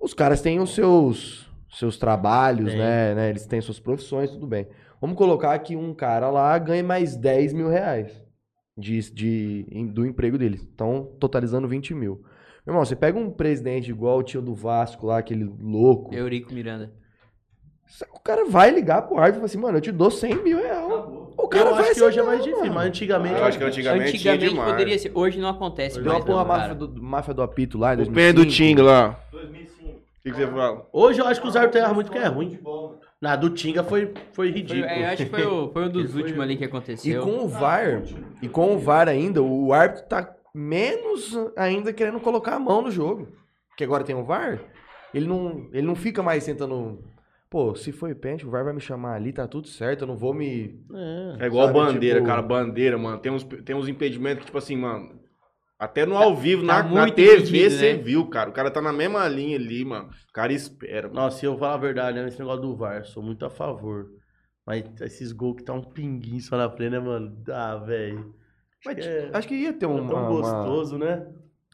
Os 0.00 0.12
caras 0.12 0.40
têm 0.40 0.58
os 0.58 0.74
seus, 0.74 1.48
seus 1.70 1.96
trabalhos, 1.98 2.74
né, 2.74 3.14
né? 3.14 3.28
Eles 3.30 3.46
têm 3.46 3.60
suas 3.60 3.78
profissões, 3.78 4.28
tudo 4.32 4.44
bem. 4.48 4.66
Vamos 5.00 5.16
colocar 5.16 5.56
que 5.60 5.76
um 5.76 5.94
cara 5.94 6.30
lá 6.30 6.58
ganha 6.58 6.82
mais 6.82 7.14
10 7.14 7.52
mil 7.52 7.68
reais 7.68 8.10
de, 8.78 9.12
de, 9.12 9.66
em- 9.70 9.86
do 9.86 10.06
emprego 10.06 10.38
dele. 10.38 10.60
Então, 10.74 11.10
totalizando 11.18 11.66
20 11.68 11.94
mil. 11.94 12.22
Meu 12.64 12.72
irmão, 12.74 12.84
você 12.84 12.94
pega 12.94 13.18
um 13.18 13.30
presidente 13.30 13.90
igual 13.90 14.18
o 14.18 14.22
tio 14.22 14.40
do 14.40 14.54
Vasco 14.54 15.06
lá, 15.06 15.18
aquele 15.18 15.44
louco. 15.60 16.14
Eurico 16.14 16.52
Miranda. 16.52 16.92
O 18.14 18.20
cara 18.20 18.44
vai 18.44 18.70
ligar 18.70 19.00
pro 19.02 19.16
árbitro 19.16 19.36
e 19.36 19.40
fala 19.40 19.46
assim, 19.46 19.58
mano, 19.58 19.78
eu 19.78 19.80
te 19.80 19.90
dou 19.90 20.10
100 20.10 20.42
mil 20.44 20.58
reais. 20.58 20.84
O 21.38 21.48
cara 21.48 21.70
eu 21.70 21.74
vai 21.74 21.84
acho 21.84 21.94
que 21.94 22.02
hoje 22.02 22.18
é 22.18 22.22
mais 22.22 22.38
difícil, 22.40 22.60
mano. 22.60 22.74
mas 22.74 22.86
antigamente... 22.88 23.34
Eu 23.34 23.44
acho 23.44 23.58
que 23.58 23.64
antigamente, 23.64 24.18
tinha 24.18 24.34
Antigamente 24.34 24.70
poderia 24.70 24.98
ser. 24.98 25.10
Hoje 25.14 25.40
não 25.40 25.48
acontece 25.48 25.96
Hoje 25.96 26.04
Deu 26.04 26.12
mais. 26.12 26.24
uma 26.24 26.26
porra 26.26 26.42
não, 26.44 26.48
máfia 26.48 26.74
do, 26.74 27.02
máfia 27.02 27.34
do 27.34 27.42
apito 27.42 27.78
lá 27.78 27.94
em 27.94 28.02
O 28.02 28.12
pé 28.12 28.32
do 28.32 28.42
2005. 28.44 28.76
Ting 28.76 28.82
lá. 28.82 29.18
2005. 29.32 29.88
O 29.88 29.94
que, 30.22 30.30
que 30.30 30.36
você 30.36 30.46
fala? 30.46 30.86
Hoje 30.92 31.20
eu 31.20 31.26
acho 31.26 31.40
que 31.40 31.48
os 31.48 31.56
árbitros 31.56 31.82
erram 31.82 31.94
muito 31.94 32.12
que 32.12 32.18
é 32.18 32.26
ruim. 32.26 32.50
Futebol. 32.50 33.00
Na 33.20 33.34
do 33.34 33.50
Tinga 33.50 33.82
foi, 33.82 34.06
foi 34.06 34.14
Foi- 34.32 34.50
ridículo. 34.50 34.84
é, 34.84 35.02
eu 35.02 35.06
acho 35.08 35.24
que 35.24 35.30
foi, 35.30 35.44
o- 35.44 35.72
foi 35.72 35.84
um 35.86 35.88
dos 35.90 36.12
Foi- 36.12 36.22
últimos 36.22 36.40
ali 36.42 36.56
que 36.56 36.64
E 36.64 36.66
aconteceu. 36.66 37.22
com 37.24 37.44
o 37.44 37.48
VAR, 37.48 38.02
e 38.40 38.48
com 38.48 38.74
o 38.74 38.78
VAR 38.78 39.08
ainda, 39.08 39.42
o 39.42 39.72
árbitro 39.72 40.06
tá 40.06 40.34
menos 40.54 41.36
ainda 41.56 41.92
querendo 41.92 42.20
colocar 42.20 42.54
a 42.54 42.58
mão 42.60 42.82
no 42.82 42.90
jogo. 42.90 43.28
Porque 43.70 43.82
agora 43.84 44.04
tem 44.04 44.14
o 44.14 44.24
VAR, 44.24 44.60
ele 45.12 45.26
não, 45.26 45.68
ele 45.72 45.86
não 45.86 45.94
fica 45.94 46.22
mais 46.22 46.44
tentando... 46.44 47.02
Pô, 47.50 47.74
se 47.74 47.92
foi 47.92 48.14
pênalti, 48.14 48.46
o 48.46 48.50
VAR 48.50 48.62
vai 48.64 48.74
me 48.74 48.80
chamar 48.80 49.14
ali, 49.14 49.32
tá 49.32 49.48
tudo 49.48 49.66
certo, 49.68 50.02
eu 50.02 50.06
não 50.06 50.16
vou 50.16 50.34
me... 50.34 50.78
É. 51.38 51.44
É 51.44 51.46
igual 51.46 51.66
Sabe, 51.68 51.78
bandeira, 51.78 52.16
tipo- 52.18 52.28
cara. 52.28 52.42
Bandeira, 52.42 52.98
mano. 52.98 53.18
Tem 53.18 53.32
uns, 53.32 53.42
tem 53.42 53.74
uns 53.74 53.88
impedimentos 53.88 54.40
que, 54.40 54.46
tipo 54.46 54.58
assim, 54.58 54.76
mano. 54.76 55.18
Até 55.78 56.04
no 56.04 56.16
ao 56.16 56.34
vivo, 56.34 56.66
tá 56.66 56.82
na, 56.82 57.06
na 57.06 57.10
TV, 57.10 57.70
você 57.70 57.92
né? 57.96 58.02
viu, 58.02 58.26
cara. 58.26 58.50
O 58.50 58.52
cara 58.52 58.70
tá 58.70 58.82
na 58.82 58.92
mesma 58.92 59.28
linha 59.28 59.56
ali, 59.56 59.84
mano. 59.84 60.08
O 60.28 60.32
cara 60.32 60.52
espera. 60.52 61.06
mano. 61.08 61.20
Nossa, 61.20 61.38
se 61.38 61.46
eu 61.46 61.56
falar 61.56 61.74
a 61.74 61.78
verdade, 61.78 62.18
né, 62.20 62.26
esse 62.26 62.38
negócio 62.38 62.62
do 62.62 62.74
VAR, 62.74 63.04
sou 63.04 63.22
muito 63.22 63.44
a 63.46 63.50
favor. 63.50 64.10
Mas 64.66 64.84
esses 65.00 65.30
gols 65.32 65.56
que 65.56 65.62
tá 65.62 65.72
um 65.72 65.82
pinguinho 65.82 66.40
só 66.40 66.56
na 66.56 66.68
frente, 66.68 66.90
né, 66.90 66.98
mano? 66.98 67.36
Ah, 67.48 67.76
velho. 67.76 68.34
Mas, 68.84 68.94
que 68.96 69.00
é- 69.02 69.30
Acho 69.32 69.48
que 69.48 69.54
ia 69.54 69.72
ter 69.72 69.84
É 69.84 69.88
uma, 69.88 70.08
tão 70.08 70.18
uma- 70.20 70.28
gostoso, 70.28 70.98
né? 70.98 71.26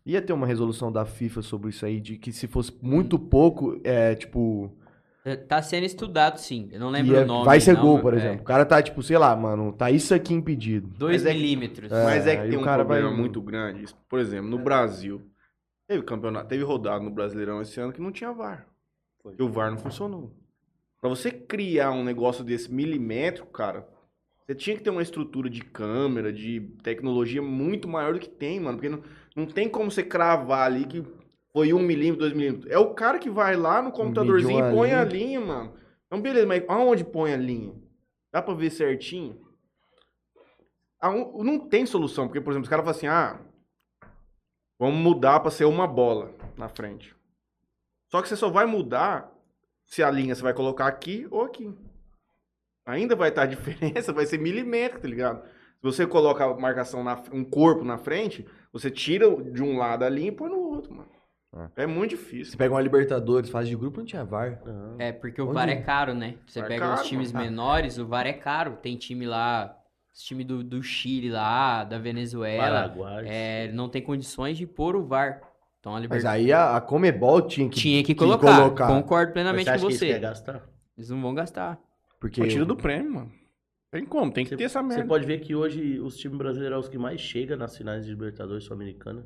Ia 0.06 0.20
ter 0.20 0.34
uma 0.34 0.46
resolução 0.46 0.92
da 0.92 1.06
FIFA 1.06 1.40
sobre 1.40 1.70
isso 1.70 1.86
aí, 1.86 1.98
de 1.98 2.18
que 2.18 2.30
se 2.30 2.46
fosse 2.46 2.72
muito 2.82 3.18
pouco, 3.18 3.80
é, 3.82 4.14
tipo... 4.14 4.70
Tá 5.48 5.62
sendo 5.62 5.84
estudado, 5.84 6.36
sim. 6.38 6.68
Eu 6.70 6.78
não 6.80 6.90
lembro 6.90 7.14
ia- 7.14 7.22
o 7.22 7.26
nome. 7.26 7.46
vai 7.46 7.58
ser 7.58 7.72
não, 7.72 7.80
gol, 7.80 7.98
por 8.00 8.12
é. 8.12 8.18
exemplo. 8.18 8.42
O 8.42 8.44
cara 8.44 8.64
tá, 8.66 8.82
tipo, 8.82 9.02
sei 9.02 9.16
lá, 9.16 9.34
mano, 9.34 9.72
tá 9.72 9.90
isso 9.90 10.14
aqui 10.14 10.34
impedido. 10.34 10.86
2 10.98 11.22
Mas 11.22 11.30
é 11.30 11.34
milímetros. 11.34 11.90
É, 11.90 12.04
Mas 12.04 12.26
é 12.26 12.36
que 12.36 12.48
tem 12.48 12.58
o 12.58 12.60
um 12.60 12.64
cara 12.64 12.84
problema 12.84 13.08
vai- 13.08 13.16
muito 13.18 13.40
grande. 13.40 13.86
Por 14.06 14.18
exemplo, 14.18 14.50
no 14.50 14.58
Brasil, 14.58 15.22
teve 15.88 16.02
campeonato, 16.02 16.48
teve 16.48 16.62
rodada 16.62 17.02
no 17.02 17.10
Brasileirão 17.10 17.62
esse 17.62 17.80
ano 17.80 17.92
que 17.92 18.02
não 18.02 18.12
tinha 18.12 18.32
VAR. 18.32 18.66
E 19.38 19.42
o 19.42 19.48
VAR 19.48 19.70
não 19.70 19.78
funcionou. 19.78 20.30
Pra 21.00 21.08
você 21.08 21.30
criar 21.30 21.90
um 21.92 22.04
negócio 22.04 22.44
desse 22.44 22.70
milímetro, 22.70 23.46
cara, 23.46 23.88
você 24.46 24.54
tinha 24.54 24.76
que 24.76 24.82
ter 24.82 24.90
uma 24.90 25.02
estrutura 25.02 25.48
de 25.48 25.62
câmera, 25.62 26.30
de 26.30 26.60
tecnologia 26.82 27.40
muito 27.40 27.88
maior 27.88 28.12
do 28.12 28.18
que 28.20 28.28
tem, 28.28 28.60
mano. 28.60 28.76
Porque 28.76 28.90
não, 28.90 29.02
não 29.34 29.46
tem 29.46 29.70
como 29.70 29.90
você 29.90 30.02
cravar 30.02 30.66
ali 30.66 30.84
que 30.84 31.02
foi 31.54 31.72
um 31.72 31.78
milímetro, 31.78 32.18
dois 32.20 32.32
milímetros. 32.34 32.70
É 32.70 32.76
o 32.76 32.92
cara 32.94 33.18
que 33.18 33.30
vai 33.30 33.54
lá 33.56 33.80
no 33.80 33.92
computadorzinho 33.92 34.56
Mediu 34.56 34.68
e 34.70 34.76
põe 34.76 34.92
a 34.92 35.00
a 35.00 35.04
linha, 35.04 35.40
mano. 35.40 35.74
Então, 36.06 36.20
beleza, 36.20 36.46
mas 36.46 36.64
aonde 36.68 37.04
põe 37.04 37.32
a 37.32 37.36
linha? 37.36 37.74
Dá 38.32 38.42
pra 38.42 38.52
ver 38.54 38.70
certinho? 38.70 39.40
Aon- 41.00 41.42
Não 41.44 41.58
tem 41.68 41.86
solução, 41.86 42.26
porque, 42.26 42.40
por 42.40 42.50
exemplo, 42.50 42.64
os 42.64 42.68
caras 42.68 42.84
falam 42.84 42.96
assim, 42.96 43.06
ah, 43.06 43.40
vamos 44.78 44.98
mudar 44.98 45.40
pra 45.40 45.50
ser 45.50 45.64
uma 45.64 45.86
bola 45.86 46.34
na 46.56 46.68
frente. 46.68 47.14
Só 48.10 48.20
que 48.20 48.28
você 48.28 48.36
só 48.36 48.50
vai 48.50 48.66
mudar 48.66 49.32
se 49.86 50.02
a 50.02 50.10
linha 50.10 50.34
você 50.34 50.42
vai 50.42 50.54
colocar 50.54 50.86
aqui 50.86 51.26
ou 51.30 51.42
aqui. 51.44 51.72
Ainda 52.86 53.14
vai 53.16 53.28
estar 53.28 53.42
a 53.42 53.46
diferença, 53.54 54.12
vai 54.12 54.26
ser 54.26 54.38
milímetro, 54.38 55.00
tá 55.00 55.08
ligado? 55.08 55.44
Se 55.44 55.82
você 55.82 56.06
coloca 56.06 56.44
a 56.44 56.54
marcação, 56.56 57.04
na, 57.04 57.22
um 57.32 57.44
corpo 57.44 57.84
na 57.84 57.98
frente, 57.98 58.44
você 58.72 58.90
tira 58.90 59.30
de 59.52 59.62
um 59.62 59.76
lado 59.78 60.02
a 60.04 60.08
linha 60.08 60.28
e 60.28 60.32
põe 60.32 60.48
no 60.50 60.58
outro, 60.58 60.92
mano. 60.94 61.10
É 61.76 61.86
muito 61.86 62.16
Você 62.16 62.22
difícil. 62.22 62.58
pega 62.58 62.74
uma 62.74 62.80
Libertadores, 62.80 63.48
fase 63.50 63.68
de 63.68 63.76
grupo, 63.76 63.98
não 63.98 64.04
tinha 64.06 64.24
VAR. 64.24 64.60
Não. 64.64 64.96
É, 64.98 65.12
porque 65.12 65.40
o 65.40 65.44
Onde? 65.46 65.54
VAR 65.54 65.68
é 65.68 65.76
caro, 65.76 66.12
né? 66.14 66.34
Você 66.46 66.60
VAR 66.60 66.66
é 66.70 66.74
pega 66.74 66.86
caro, 66.88 67.00
os 67.00 67.06
times 67.08 67.32
mano. 67.32 67.44
menores, 67.46 67.98
o 67.98 68.06
VAR 68.06 68.26
é 68.26 68.32
caro. 68.32 68.76
Tem 68.82 68.96
time 68.96 69.26
lá, 69.26 69.76
esse 70.12 70.24
time 70.24 70.42
do, 70.44 70.64
do 70.64 70.82
Chile 70.82 71.30
lá, 71.30 71.84
da 71.84 71.98
Venezuela, 71.98 72.88
Paraguai. 72.88 73.24
é, 73.28 73.70
não 73.72 73.88
tem 73.88 74.02
condições 74.02 74.56
de 74.58 74.66
pôr 74.66 74.96
o 74.96 75.04
VAR. 75.06 75.40
Então 75.78 75.92
a 75.92 75.96
Mas 75.96 76.02
Libertadores 76.02 76.44
aí 76.44 76.52
a, 76.52 76.76
a 76.76 76.80
Comebol 76.80 77.42
tinha 77.42 77.68
que, 77.68 77.76
tinha 77.78 78.02
que 78.02 78.14
colocar. 78.14 78.56
colocar. 78.56 78.86
Concordo 78.88 79.26
Mas 79.26 79.32
plenamente 79.34 79.64
você 79.66 79.70
acha 79.70 79.82
com 79.84 79.88
que 79.90 79.94
você. 79.98 80.18
gastar? 80.18 80.62
Eles 80.96 81.10
não 81.10 81.20
vão 81.22 81.34
gastar. 81.34 81.78
Porque 82.18 82.40
Pô, 82.40 82.48
tira 82.48 82.64
do 82.64 82.74
prêmio, 82.74 83.12
mano. 83.12 83.32
Tem 83.92 84.04
como, 84.04 84.32
tem 84.32 84.44
que 84.44 84.50
Você- 84.50 84.56
ter 84.56 84.64
essa 84.64 84.80
Você 84.82 84.88
merda. 84.88 85.06
pode 85.06 85.24
ver 85.26 85.38
que 85.40 85.54
hoje 85.54 86.00
os 86.00 86.16
times 86.16 86.36
brasileiros 86.38 86.74
são 86.74 86.80
os 86.80 86.88
que 86.88 86.98
mais 86.98 87.20
chegam 87.20 87.56
nas 87.56 87.76
finais 87.76 88.04
de 88.04 88.10
Libertadores 88.10 88.64
Sul-Americana. 88.64 89.24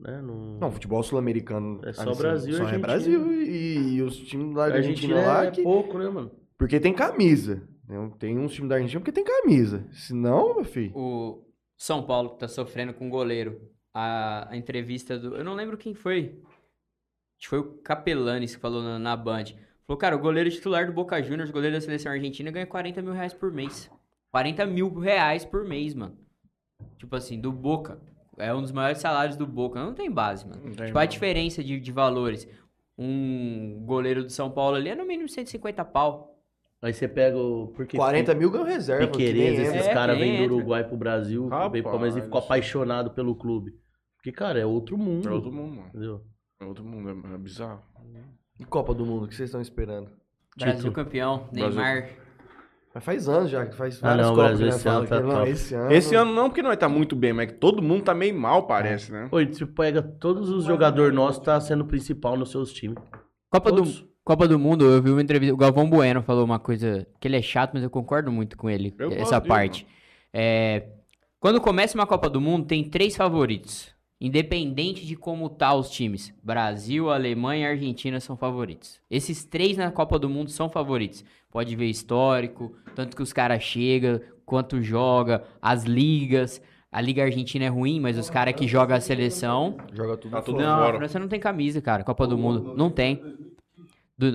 Né? 0.00 0.20
No... 0.20 0.58
Não, 0.58 0.70
futebol 0.70 1.02
sul-americano. 1.02 1.80
É 1.84 1.92
só 1.92 2.10
assim, 2.10 2.20
Brasil 2.20 2.54
só 2.54 2.58
é 2.58 2.62
Argentina. 2.64 2.86
Brasil 2.86 3.32
e, 3.32 3.94
e 3.94 4.02
os 4.02 4.16
times 4.16 4.54
da 4.54 4.64
Argentina, 4.64 5.16
Argentina 5.16 5.20
lá 5.20 5.44
é 5.46 5.50
que... 5.50 5.62
pouco, 5.62 5.98
né, 5.98 6.08
mano? 6.08 6.30
Porque 6.56 6.80
tem 6.80 6.92
camisa. 6.92 7.62
né? 7.86 8.10
Tem 8.18 8.38
uns 8.38 8.52
times 8.52 8.68
da 8.68 8.76
Argentina 8.76 9.00
porque 9.00 9.12
tem 9.12 9.24
camisa. 9.24 9.86
Senão, 9.92 10.54
meu 10.54 10.64
filho. 10.64 10.92
O 10.96 11.44
São 11.76 12.02
Paulo 12.02 12.30
que 12.30 12.38
tá 12.38 12.48
sofrendo 12.48 12.94
com 12.94 13.06
o 13.06 13.10
goleiro. 13.10 13.60
A, 13.94 14.52
a 14.52 14.56
entrevista 14.56 15.18
do. 15.18 15.36
Eu 15.36 15.44
não 15.44 15.54
lembro 15.54 15.76
quem 15.76 15.94
foi. 15.94 16.40
Acho 17.38 17.42
que 17.42 17.48
foi 17.48 17.58
o 17.58 17.78
Capelanes 17.82 18.54
que 18.54 18.60
falou 18.60 18.82
na, 18.82 18.98
na 18.98 19.16
Band. 19.16 19.44
Falou, 19.86 19.98
cara, 19.98 20.16
o 20.16 20.20
goleiro 20.20 20.50
titular 20.50 20.86
do 20.86 20.92
Boca 20.92 21.22
Juniors, 21.22 21.50
goleiro 21.50 21.74
da 21.74 21.80
seleção 21.80 22.12
argentina, 22.12 22.50
ganha 22.50 22.66
40 22.66 23.00
mil 23.00 23.12
reais 23.12 23.32
por 23.32 23.50
mês. 23.50 23.90
40 24.30 24.66
mil 24.66 24.92
reais 24.98 25.44
por 25.44 25.64
mês, 25.64 25.94
mano. 25.94 26.16
Tipo 26.98 27.16
assim, 27.16 27.40
do 27.40 27.50
Boca. 27.50 28.00
É 28.38 28.54
um 28.54 28.62
dos 28.62 28.72
maiores 28.72 28.98
salários 28.98 29.36
do 29.36 29.46
Boca. 29.46 29.82
Não 29.82 29.94
tem 29.94 30.10
base, 30.10 30.46
mano. 30.46 30.62
Não 30.64 30.72
tem, 30.72 30.86
tipo, 30.86 30.98
a 30.98 31.04
diferença 31.04 31.62
de, 31.62 31.78
de 31.78 31.92
valores. 31.92 32.48
Um 32.96 33.84
goleiro 33.84 34.24
do 34.24 34.30
São 34.30 34.50
Paulo 34.50 34.76
ali 34.76 34.88
é 34.88 34.94
no 34.94 35.06
mínimo 35.06 35.28
150 35.28 35.84
pau. 35.84 36.34
Aí 36.80 36.92
você 36.92 37.08
pega 37.08 37.36
o. 37.36 37.68
Porque 37.68 37.96
40 37.96 38.34
mil 38.34 38.50
ganhou 38.50 38.66
reserva. 38.66 39.06
Piqueires, 39.08 39.58
esses 39.58 39.86
É, 39.86 39.92
caras 39.94 40.16
vêm 40.18 40.46
do. 40.46 40.54
Uruguai 40.54 40.84
pro 40.84 40.96
Brasil, 40.96 41.48
veio 41.70 41.82
pro 41.82 41.92
Palmeiras 41.92 42.16
e 42.16 42.22
ficou 42.22 42.40
apaixonado 42.40 43.10
pelo 43.10 43.34
clube. 43.34 43.74
Porque, 44.16 44.32
cara, 44.32 44.58
é 44.58 44.66
outro 44.66 44.96
mundo. 44.96 45.28
É 45.28 45.32
outro 45.32 45.52
mundo, 45.52 45.76
mano. 45.76 45.88
Entendeu? 45.88 46.24
É 46.60 46.64
outro 46.64 46.84
mundo, 46.84 47.08
é, 47.08 47.34
é 47.34 47.38
bizarro. 47.38 47.82
E 48.58 48.64
Copa 48.64 48.92
do 48.92 49.06
Mundo, 49.06 49.24
o 49.24 49.28
que 49.28 49.34
vocês 49.34 49.48
estão 49.48 49.60
esperando? 49.60 50.10
Brasil 50.56 50.90
campeão, 50.90 51.48
Brasil. 51.52 51.80
Mas 52.94 53.04
faz 53.04 53.28
anos 53.28 53.50
já, 53.50 53.66
que 53.66 53.76
faz 53.76 53.98
Ah, 54.02 54.08
várias 54.08 54.26
não, 54.26 54.34
Brasil 54.34 54.66
né? 54.66 54.72
esse 54.74 54.88
ano 54.88 55.06
tá 55.06 55.20
não, 55.20 55.46
esse 55.46 55.74
ano. 55.74 55.92
Esse 55.92 56.14
ano 56.14 56.32
não, 56.32 56.48
porque 56.48 56.62
nós 56.62 56.76
tá 56.76 56.88
muito 56.88 57.14
bem, 57.14 57.32
mas 57.32 57.44
é 57.44 57.46
que 57.52 57.54
todo 57.54 57.82
mundo 57.82 58.02
tá 58.02 58.14
meio 58.14 58.38
mal, 58.38 58.66
parece, 58.66 59.12
né? 59.12 59.28
Oi, 59.30 59.46
você 59.46 59.66
pega 59.66 60.02
todos 60.02 60.50
os 60.50 60.64
jogadores 60.64 61.14
nossos, 61.14 61.42
tá 61.42 61.60
sendo 61.60 61.84
principal 61.84 62.36
nos 62.36 62.50
seus 62.50 62.72
times. 62.72 62.96
Copa 63.50 63.70
do, 63.70 63.76
Todos. 63.78 64.04
Copa 64.24 64.46
do 64.46 64.58
Mundo, 64.58 64.84
eu 64.84 65.00
vi 65.00 65.10
uma 65.10 65.22
entrevista. 65.22 65.54
O 65.54 65.56
Galvão 65.56 65.88
Bueno 65.88 66.22
falou 66.22 66.44
uma 66.44 66.58
coisa 66.58 67.06
que 67.18 67.26
ele 67.28 67.36
é 67.36 67.42
chato, 67.42 67.70
mas 67.72 67.82
eu 67.82 67.88
concordo 67.88 68.30
muito 68.30 68.58
com 68.58 68.68
ele. 68.68 68.94
Eu 68.98 69.10
essa 69.12 69.40
parte. 69.40 69.86
É, 70.32 70.88
quando 71.40 71.60
começa 71.60 71.96
uma 71.96 72.06
Copa 72.06 72.28
do 72.28 72.40
Mundo, 72.40 72.66
tem 72.66 72.84
três 72.84 73.16
favoritos. 73.16 73.88
Independente 74.20 75.06
de 75.06 75.14
como 75.14 75.48
tá 75.48 75.72
os 75.74 75.90
times. 75.90 76.34
Brasil, 76.42 77.08
Alemanha 77.10 77.68
e 77.68 77.70
Argentina 77.70 78.18
são 78.18 78.36
favoritos. 78.36 79.00
Esses 79.08 79.44
três 79.44 79.76
na 79.76 79.92
Copa 79.92 80.18
do 80.18 80.28
Mundo 80.28 80.50
são 80.50 80.68
favoritos. 80.68 81.24
Pode 81.50 81.74
ver 81.76 81.86
histórico, 81.86 82.74
tanto 82.96 83.16
que 83.16 83.22
os 83.22 83.32
caras 83.32 83.62
chegam, 83.62 84.20
quanto 84.44 84.82
joga, 84.82 85.44
as 85.62 85.84
ligas. 85.84 86.60
A 86.90 87.00
Liga 87.00 87.22
Argentina 87.22 87.66
é 87.66 87.68
ruim, 87.68 88.00
mas 88.00 88.18
os 88.18 88.30
caras 88.30 88.54
que 88.54 88.66
jogam 88.66 88.96
a 88.96 89.00
seleção. 89.00 89.76
Joga 89.92 90.16
tudo 90.16 90.32
Tá 90.32 90.42
tudo 90.42 90.56
fora. 90.56 90.66
Não, 90.66 90.74
a 90.74 90.84
fora. 90.86 90.98
França 90.98 91.18
não 91.18 91.28
tem 91.28 91.38
camisa, 91.38 91.80
cara. 91.80 92.02
Copa 92.02 92.26
do 92.26 92.36
Mundo. 92.36 92.74
Não 92.76 92.90
tem. 92.90 93.22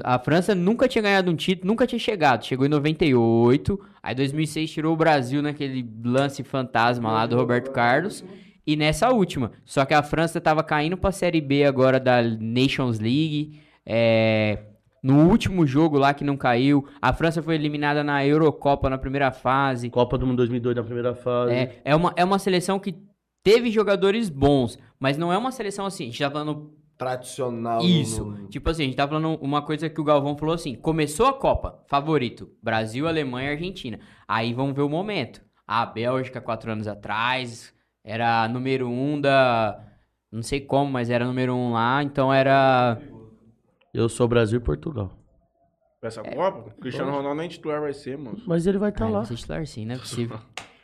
A 0.03 0.17
França 0.17 0.55
nunca 0.55 0.87
tinha 0.87 1.01
ganhado 1.01 1.29
um 1.29 1.35
título, 1.35 1.67
nunca 1.67 1.85
tinha 1.85 1.99
chegado. 1.99 2.45
Chegou 2.45 2.65
em 2.65 2.69
98. 2.69 3.79
Aí 4.01 4.15
2006 4.15 4.71
tirou 4.71 4.93
o 4.93 4.97
Brasil 4.97 5.41
naquele 5.41 5.85
lance 6.05 6.41
fantasma 6.43 7.11
lá 7.11 7.25
do 7.25 7.35
Roberto 7.35 7.71
Carlos. 7.71 8.23
E 8.65 8.75
nessa 8.75 9.09
última. 9.11 9.51
Só 9.65 9.83
que 9.85 9.93
a 9.93 10.01
França 10.03 10.39
tava 10.39 10.63
caindo 10.63 10.95
pra 10.97 11.11
Série 11.11 11.41
B 11.41 11.65
agora 11.65 11.99
da 11.99 12.21
Nations 12.21 12.99
League. 12.99 13.59
É, 13.85 14.59
no 15.03 15.27
último 15.29 15.65
jogo 15.67 15.97
lá 15.97 16.13
que 16.13 16.23
não 16.23 16.37
caiu. 16.37 16.87
A 17.01 17.11
França 17.11 17.43
foi 17.43 17.55
eliminada 17.55 18.03
na 18.03 18.25
Eurocopa 18.25 18.89
na 18.89 18.97
primeira 18.97 19.31
fase. 19.31 19.89
Copa 19.89 20.17
do 20.17 20.25
Mundo 20.25 20.37
2002 20.37 20.75
na 20.77 20.83
primeira 20.83 21.13
fase. 21.13 21.53
É, 21.53 21.81
é, 21.83 21.95
uma, 21.95 22.13
é 22.15 22.23
uma 22.23 22.39
seleção 22.39 22.79
que 22.79 22.95
teve 23.43 23.69
jogadores 23.69 24.29
bons, 24.29 24.79
mas 24.97 25.17
não 25.17 25.31
é 25.33 25.37
uma 25.37 25.51
seleção 25.51 25.85
assim. 25.85 26.03
A 26.03 26.07
gente 26.07 26.19
tá 26.19 26.31
falando 26.31 26.71
Tradicional. 26.97 27.81
isso. 27.83 28.23
no- 28.23 28.47
Tipo 28.47 28.69
assim, 28.69 28.83
a 28.83 28.85
gente 28.85 28.95
tá 28.95 29.05
falando 29.05 29.37
uma 29.41 29.61
coisa 29.61 29.89
que 29.89 29.99
o 29.99 30.03
Galvão 30.05 30.37
falou 30.37 30.55
assim: 30.55 30.75
começou 30.75 31.25
a 31.25 31.33
Copa, 31.33 31.83
favorito, 31.87 32.49
Brasil, 32.63 33.05
Alemanha 33.05 33.49
e 33.49 33.51
Argentina. 33.55 33.99
Aí 34.25 34.53
vamos 34.53 34.73
ver 34.73 34.83
o 34.83 34.89
momento. 34.89 35.41
A 35.67 35.85
Bélgica, 35.85 36.39
quatro 36.39 36.71
anos 36.71 36.87
atrás, 36.87 37.73
era 38.03 38.47
número 38.47 38.87
um 38.89 39.19
da. 39.19 39.79
Não 40.31 40.41
sei 40.41 40.61
como, 40.61 40.91
mas 40.91 41.09
era 41.09 41.25
número 41.25 41.53
um 41.55 41.73
lá, 41.73 42.01
então 42.03 42.33
era. 42.33 42.99
Eu 43.93 44.09
sou 44.09 44.27
Brasil 44.27 44.59
e 44.59 44.63
Portugal. 44.63 45.11
Essa 46.01 46.21
Copa, 46.21 46.69
o 46.69 46.81
Cristiano 46.81 47.11
Ronaldo 47.11 47.39
nem 47.39 47.47
titular 47.47 47.79
vai 47.79 47.93
ser, 47.93 48.17
mano. 48.17 48.37
Mas 48.45 48.67
ele 48.67 48.77
vai 48.77 48.89
estar 48.89 49.05
Ah, 49.05 49.09
lá. 49.09 49.17
vai 49.19 49.25
ser 49.27 49.35
titular 49.35 49.65
sim, 49.65 49.85
não 49.85 49.95
é 49.95 49.97
possível. 49.99 50.37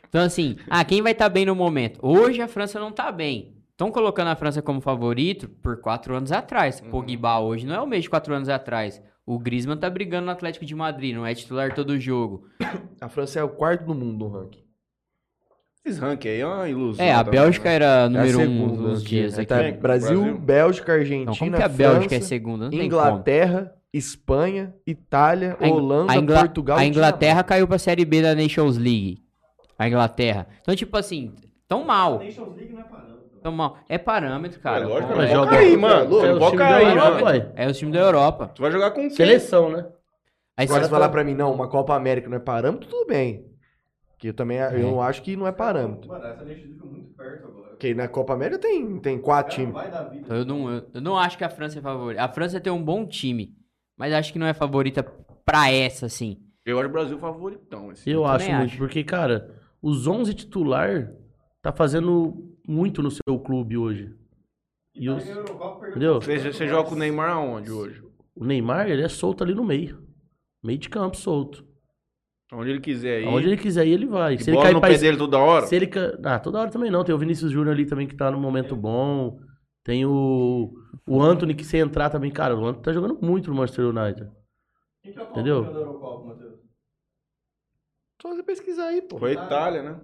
Então, 0.08 0.22
assim, 0.22 0.56
ah, 0.68 0.82
quem 0.84 1.02
vai 1.02 1.12
estar 1.12 1.28
bem 1.28 1.44
no 1.44 1.54
momento? 1.54 2.00
Hoje 2.02 2.40
a 2.40 2.48
França 2.48 2.80
não 2.80 2.90
tá 2.90 3.12
bem. 3.12 3.54
Estão 3.72 3.90
colocando 3.90 4.28
a 4.28 4.36
França 4.36 4.62
como 4.62 4.80
favorito 4.80 5.48
por 5.48 5.80
quatro 5.80 6.14
anos 6.16 6.32
atrás. 6.32 6.80
Pogba 6.80 7.38
hoje 7.40 7.66
não 7.66 7.74
é 7.74 7.80
o 7.80 7.86
mesmo 7.86 8.02
de 8.04 8.10
quatro 8.10 8.34
anos 8.34 8.48
atrás. 8.48 9.02
O 9.26 9.38
Griezmann 9.38 9.76
tá 9.78 9.88
brigando 9.90 10.26
no 10.26 10.32
Atlético 10.32 10.64
de 10.64 10.74
Madrid, 10.74 11.14
não 11.14 11.24
é 11.26 11.34
titular 11.34 11.74
todo 11.74 11.98
jogo. 11.98 12.46
A 13.00 13.08
França 13.08 13.40
é 13.40 13.44
o 13.44 13.48
quarto 13.50 13.84
do 13.84 13.94
mundo 13.94 14.24
no 14.26 14.28
ranking. 14.30 14.64
Esses 15.84 15.98
ranking 15.98 16.28
aí 16.28 16.40
é 16.40 16.46
uma 16.46 16.68
ilusão. 16.68 17.04
É, 17.04 17.12
a 17.12 17.24
também, 17.24 17.40
Bélgica 17.40 17.68
né? 17.70 17.74
era 17.74 17.84
É 17.84 18.04
a 18.04 18.08
número 18.08 18.38
um 18.38 18.42
segunda 18.42 18.82
nos 18.82 19.00
aqui. 19.00 19.08
dias 19.08 19.34
Aí 19.38 19.40
aqui. 19.44 19.46
tá? 19.46 19.56
Brasil, 19.80 20.20
Brasil? 20.20 20.38
Bélgica, 20.38 20.92
Argentina, 20.92 21.22
Então, 21.22 21.34
como 21.36 21.56
que 21.56 21.62
a 21.62 21.68
Bélgica 21.68 22.04
é 22.14 22.18
França, 22.18 22.28
segunda? 22.28 22.70
Não. 22.70 22.78
Inglaterra, 22.82 23.74
Espanha, 23.92 24.74
Itália, 24.86 25.56
A 25.60 25.68
Holanda, 25.68 26.12
a 26.12 26.16
Ingla- 26.16 26.38
Portugal 26.40 26.78
A 26.78 26.84
Inglaterra 26.84 27.42
caiu 27.42 27.66
pra 27.66 27.78
Série 27.78 28.04
B 28.04 28.20
da 28.22 28.34
Nations 28.34 28.76
League. 28.76 29.22
A 29.78 29.88
Inglaterra. 29.88 30.46
Então, 30.60 30.76
tipo 30.76 30.96
assim, 30.96 31.32
tão 31.66 31.82
mal. 31.84 32.18
Nations 32.18 32.54
League 32.56 32.72
não 32.74 32.80
é 32.80 32.84
parâmetro. 32.84 33.20
Tão 33.42 33.52
mal. 33.52 33.78
É 33.88 33.96
parâmetro, 33.96 34.60
cara. 34.60 34.84
É 34.84 34.86
lógico, 34.86 35.14
mas 35.16 35.30
joga- 35.30 35.50
cair, 35.50 35.78
mano. 35.78 36.20
É 36.26 36.32
o 36.34 36.38
time 36.50 36.58
da 36.58 36.80
Europa. 36.82 37.52
É 37.56 37.66
o 37.68 37.72
time 37.72 37.92
da 37.92 37.98
Europa. 38.00 38.50
Tu 38.54 38.60
vai 38.62 38.70
jogar 38.70 38.90
com 38.90 39.00
quem? 39.00 39.10
Seleção, 39.10 39.70
né? 39.70 39.86
Aí 40.58 40.66
Agora, 40.66 40.80
você 40.80 40.84
se 40.84 40.90
falar 40.90 41.08
pra 41.08 41.24
mim, 41.24 41.34
não, 41.34 41.50
uma 41.54 41.66
Copa 41.68 41.94
América 41.94 42.28
não 42.28 42.36
é 42.36 42.40
parâmetro, 42.40 42.86
tudo 42.86 43.06
bem. 43.06 43.46
Que 44.20 44.28
eu 44.28 44.34
também 44.34 44.58
eu 44.58 44.80
não 44.80 45.00
acho 45.02 45.22
que 45.22 45.34
não 45.34 45.46
é 45.46 45.52
parâmetro. 45.52 46.08
Mano, 46.08 46.26
essa 46.26 46.44
Nations 46.44 46.64
League 46.70 46.82
é 46.84 46.90
muito 46.90 47.14
perto 47.16 47.46
agora. 47.46 47.70
Porque 47.70 47.94
na 47.94 48.06
Copa 48.06 48.34
América 48.34 48.58
tem, 48.60 48.98
tem 49.00 49.18
quatro 49.18 49.54
times. 49.54 49.76
Então, 50.22 50.36
eu 50.36 50.44
não, 50.44 50.70
eu, 50.70 50.86
eu 50.94 51.00
não 51.00 51.16
acho 51.18 51.38
que 51.38 51.44
a 51.44 51.48
França 51.48 51.78
é 51.78 51.82
favorita. 51.82 52.22
A 52.22 52.28
França 52.28 52.60
tem 52.60 52.72
um 52.72 52.82
bom 52.84 53.06
time, 53.06 53.56
mas 53.96 54.12
acho 54.12 54.32
que 54.32 54.38
não 54.38 54.46
é 54.46 54.52
favorita 54.52 55.02
pra 55.02 55.70
essa, 55.72 56.04
assim. 56.06 56.38
Eu 56.66 56.78
acho 56.78 56.88
o 56.88 56.92
Brasil 56.92 57.18
favoritão. 57.18 57.90
Esse 57.90 58.08
Eu 58.10 58.26
acho 58.26 58.52
muito, 58.52 58.68
acho. 58.72 58.78
porque, 58.78 59.02
cara, 59.02 59.58
os 59.80 60.06
11 60.06 60.34
titular 60.34 61.10
tá 61.62 61.72
fazendo 61.72 62.54
muito 62.68 63.02
no 63.02 63.10
seu 63.10 63.38
clube 63.40 63.78
hoje. 63.78 64.14
E 64.94 65.06
tá 65.06 65.14
os- 65.14 65.24
Entendeu? 65.88 66.20
Você, 66.20 66.38
você 66.52 66.68
joga 66.68 66.90
com 66.90 66.94
o 66.94 66.98
Neymar 66.98 67.30
aonde 67.30 67.70
hoje? 67.72 68.04
O 68.36 68.44
Neymar, 68.44 68.88
ele 68.90 69.02
é 69.02 69.08
solto 69.08 69.42
ali 69.42 69.54
no 69.54 69.64
meio. 69.64 70.06
Meio 70.62 70.78
de 70.78 70.90
campo, 70.90 71.16
solto. 71.16 71.64
Onde 72.52 72.70
ele 72.70 72.80
quiser 72.80 73.22
ir. 73.22 73.26
Aonde 73.28 73.46
ele 73.46 73.56
quiser 73.56 73.86
ir, 73.86 73.92
ele 73.92 74.06
vai. 74.06 74.34
E 74.34 74.38
Se 74.42 74.50
ele 74.50 74.56
bola 74.56 74.64
cair 74.66 74.74
no 74.74 74.80
pra 74.80 74.90
pé 74.90 74.98
dele 74.98 75.16
toda 75.16 75.38
hora. 75.38 75.66
Se 75.66 75.76
ele. 75.76 75.88
Ah, 76.24 76.38
toda 76.38 76.58
hora 76.60 76.70
também 76.70 76.90
não. 76.90 77.04
Tem 77.04 77.14
o 77.14 77.18
Vinícius 77.18 77.52
Júnior 77.52 77.74
ali 77.74 77.86
também 77.86 78.06
que 78.08 78.16
tá 78.16 78.30
no 78.30 78.38
momento 78.40 78.74
bom. 78.74 79.38
Tem 79.84 80.04
o, 80.04 80.72
o 81.08 81.22
Anthony 81.22 81.54
que 81.54 81.64
se 81.64 81.76
entrar 81.78 82.10
também. 82.10 82.30
Cara, 82.30 82.56
o 82.56 82.64
Anthony 82.66 82.82
tá 82.84 82.92
jogando 82.92 83.18
muito 83.22 83.50
no 83.50 83.56
Manchester 83.56 83.86
United. 83.86 84.30
Quem 85.02 85.12
que 85.12 85.18
é 85.18 85.22
o 85.22 85.26
Entendeu? 85.30 85.64
Eurocopa, 85.64 86.26
Matheus? 86.26 86.60
Só 88.20 88.28
você 88.34 88.42
pesquisar 88.42 88.86
aí, 88.88 89.00
pô. 89.00 89.18
Foi 89.18 89.30
a 89.30 89.44
Itália, 89.44 89.82
né? 89.82 90.00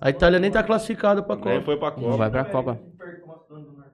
A 0.00 0.08
Itália 0.10 0.38
nem 0.38 0.50
tá 0.50 0.62
classificada 0.62 1.22
pra 1.22 1.36
Copa. 1.36 1.60
foi 1.62 1.76
pra 1.76 1.90
Não 1.90 1.96
Copa. 2.02 2.16
vai 2.16 2.30
pra 2.30 2.44
Copa. 2.46 2.76
que 2.76 2.96
perde 2.96 3.16
pro 3.20 3.28
Macedônia 3.28 3.64
do 3.66 3.72
Norte. 3.72 3.90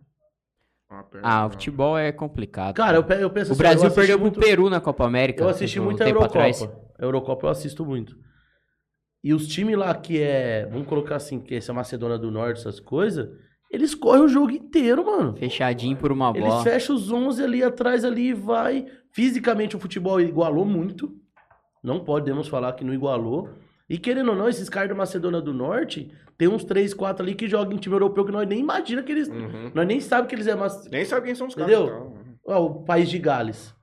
Ah, 0.91 1.05
perdão. 1.05 1.30
Ah, 1.30 1.47
o 1.47 1.51
futebol 1.51 1.97
é 1.97 2.11
complicado. 2.11 2.74
Cara, 2.74 2.97
eu, 2.99 3.03
eu 3.20 3.30
penso 3.30 3.51
o 3.51 3.53
assim, 3.53 3.59
Brasil 3.62 3.91
perdeu 3.93 4.18
muito- 4.18 4.41
pro 4.41 4.49
Peru 4.49 4.68
na 4.68 4.80
Copa 4.80 5.05
América. 5.07 5.45
Eu 5.45 5.49
assisti 5.49 5.78
um 5.78 5.84
muito 5.84 6.03
a 6.03 6.07
Eurocopa. 6.09 6.26
atrás. 6.26 6.62
A 6.99 7.05
Eurocopa 7.05 7.47
eu 7.47 7.51
assisto 7.51 7.86
muito. 7.86 8.16
E 9.22 9.32
os 9.32 9.47
times 9.47 9.76
lá 9.76 9.95
que 9.95 10.20
é, 10.20 10.66
vamos 10.66 10.86
colocar 10.88 11.16
assim, 11.16 11.38
que 11.41 11.55
essa 11.55 11.72
Macedônia 11.72 12.18
do 12.18 12.30
Norte, 12.30 12.59
essas 12.61 12.80
coisas, 12.80 13.28
eles 13.70 13.95
correm 13.95 14.24
o 14.24 14.28
jogo 14.28 14.51
inteiro, 14.51 15.05
mano. 15.07 15.36
Fechadinho 15.36 15.97
por 15.97 16.11
uma 16.11 16.30
Eles 16.30 16.43
bola. 16.49 16.62
fecham 16.64 16.97
os 16.97 17.12
11 17.12 17.43
ali 17.45 17.62
atrás 17.62 18.05
ali 18.05 18.30
e 18.30 18.34
vai. 18.34 18.86
Fisicamente 19.12 19.76
o 19.76 19.78
futebol 19.80 20.20
igualou 20.20 20.64
muito. 20.64 21.12
Não 21.84 22.01
podemos 22.03 22.49
falar 22.49 22.72
que 22.72 22.82
não 22.84 22.93
igualou. 22.93 23.49
E 23.91 23.99
querendo 23.99 24.30
ou 24.30 24.36
não, 24.36 24.49
esses 24.49 24.68
caras 24.70 24.88
da 24.88 24.95
Macedônia 24.95 25.41
do 25.41 25.53
Norte, 25.53 26.11
tem 26.38 26.47
uns 26.49 26.62
3, 26.64 26.95
4 26.95 27.24
ali 27.24 27.34
que 27.34 27.49
jogam 27.49 27.72
em 27.74 27.76
time 27.76 27.95
europeu 27.97 28.24
que 28.24 28.30
nós 28.32 28.47
nem 28.49 28.61
imagina 28.61 29.03
que 29.03 29.11
eles. 29.11 29.28
Uhum. 29.28 29.72
Nós 29.74 29.86
nem 29.86 30.01
sabemos 30.01 30.28
que 30.28 30.34
eles 30.36 30.47
é 30.47 30.55
Mac- 30.55 30.86
Nem 30.93 31.05
sabe 31.05 31.26
quem 31.26 31.34
são 31.34 31.49
os 31.49 31.55
caras. 31.57 31.70
Entendeu? 31.74 31.97
então. 31.97 32.36
Ó, 32.47 32.66
o 32.66 32.84
País 32.84 33.11
de 33.11 33.18
Gales. 33.18 33.74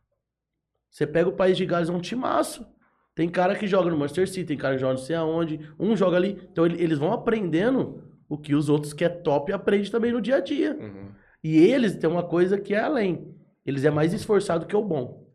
Você 0.90 1.06
pega 1.06 1.30
o 1.30 1.34
País 1.34 1.58
de 1.58 1.66
Gales, 1.66 1.90
é 1.90 1.92
um 1.92 2.00
timaço. 2.00 2.66
Tem 3.14 3.28
cara 3.30 3.56
que 3.56 3.68
joga 3.68 3.90
no 3.90 3.98
Manchester 3.98 4.28
City, 4.30 4.46
tem 4.46 4.58
cara 4.58 4.76
que 4.76 4.82
joga 4.82 4.94
não 4.94 5.02
sei 5.02 5.16
aonde. 5.16 5.60
Um 5.80 5.96
joga 5.96 6.16
ali. 6.18 6.40
Então 6.52 6.66
ele- 6.66 6.82
eles 6.82 6.98
vão 6.98 7.12
aprendendo 7.12 8.02
o 8.30 8.38
que 8.38 8.56
os 8.56 8.70
outros 8.70 8.94
que 8.94 9.04
é 9.04 9.10
top 9.10 9.52
aprendem 9.52 9.92
também 9.92 10.12
no 10.12 10.22
dia 10.22 10.38
a 10.38 10.40
dia. 10.40 10.76
Uhum. 10.80 11.10
E 11.44 11.58
eles 11.58 11.96
têm 11.96 12.10
uma 12.10 12.24
coisa 12.24 12.58
que 12.58 12.74
é 12.74 12.80
além. 12.80 13.34
Eles 13.66 13.84
é 13.84 13.92
mais 13.92 14.14
esforçado 14.14 14.66
que 14.66 14.76
o 14.76 14.82
bom. 14.82 15.27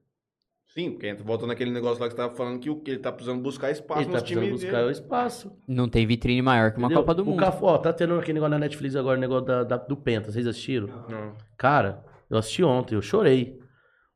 Sim, 0.75 0.93
porque 0.93 1.07
entra- 1.09 1.25
volta 1.25 1.47
naquele 1.47 1.71
negócio 1.71 2.01
lá 2.01 2.09
que 2.09 2.15
você 2.15 2.17
tava 2.23 2.35
falando 2.35 2.59
que, 2.59 2.71
o, 2.71 2.77
que 2.77 2.91
ele 2.93 3.01
tá 3.01 3.13
precisando 3.13 3.43
buscar 3.43 3.71
espaço 3.71 4.01
Ele 4.01 4.07
tá 4.07 4.13
nos 4.13 4.23
precisando 4.23 4.45
times 4.45 4.61
buscar 4.63 4.77
dele. 4.79 4.89
o 4.89 4.91
espaço. 4.91 5.53
Não 5.69 5.89
tem 5.89 6.07
vitrine 6.07 6.41
maior 6.41 6.71
que 6.73 6.79
uma 6.79 6.87
entendeu? 6.87 7.03
Copa 7.03 7.15
do 7.15 7.23
o 7.23 7.27
Mundo. 7.27 7.39
Cafu, 7.41 7.67
ó, 7.67 7.77
tá 7.79 7.93
tendo 7.93 8.15
aquele 8.15 8.35
negócio 8.35 8.51
na 8.53 8.59
Netflix 8.59 8.97
agora, 8.97 9.19
o 9.19 9.21
negócio 9.21 9.45
da, 9.45 9.65
da- 9.65 9.77
do 9.77 9.97
Penta. 9.97 10.33
Vocês 10.33 10.47
assistiram? 10.47 10.87
Não. 11.09 11.35
Cara, 11.59 12.03
eu 12.31 12.39
assisti 12.39 12.63
ontem, 12.65 12.95
eu 12.95 13.03
chorei. 13.03 13.61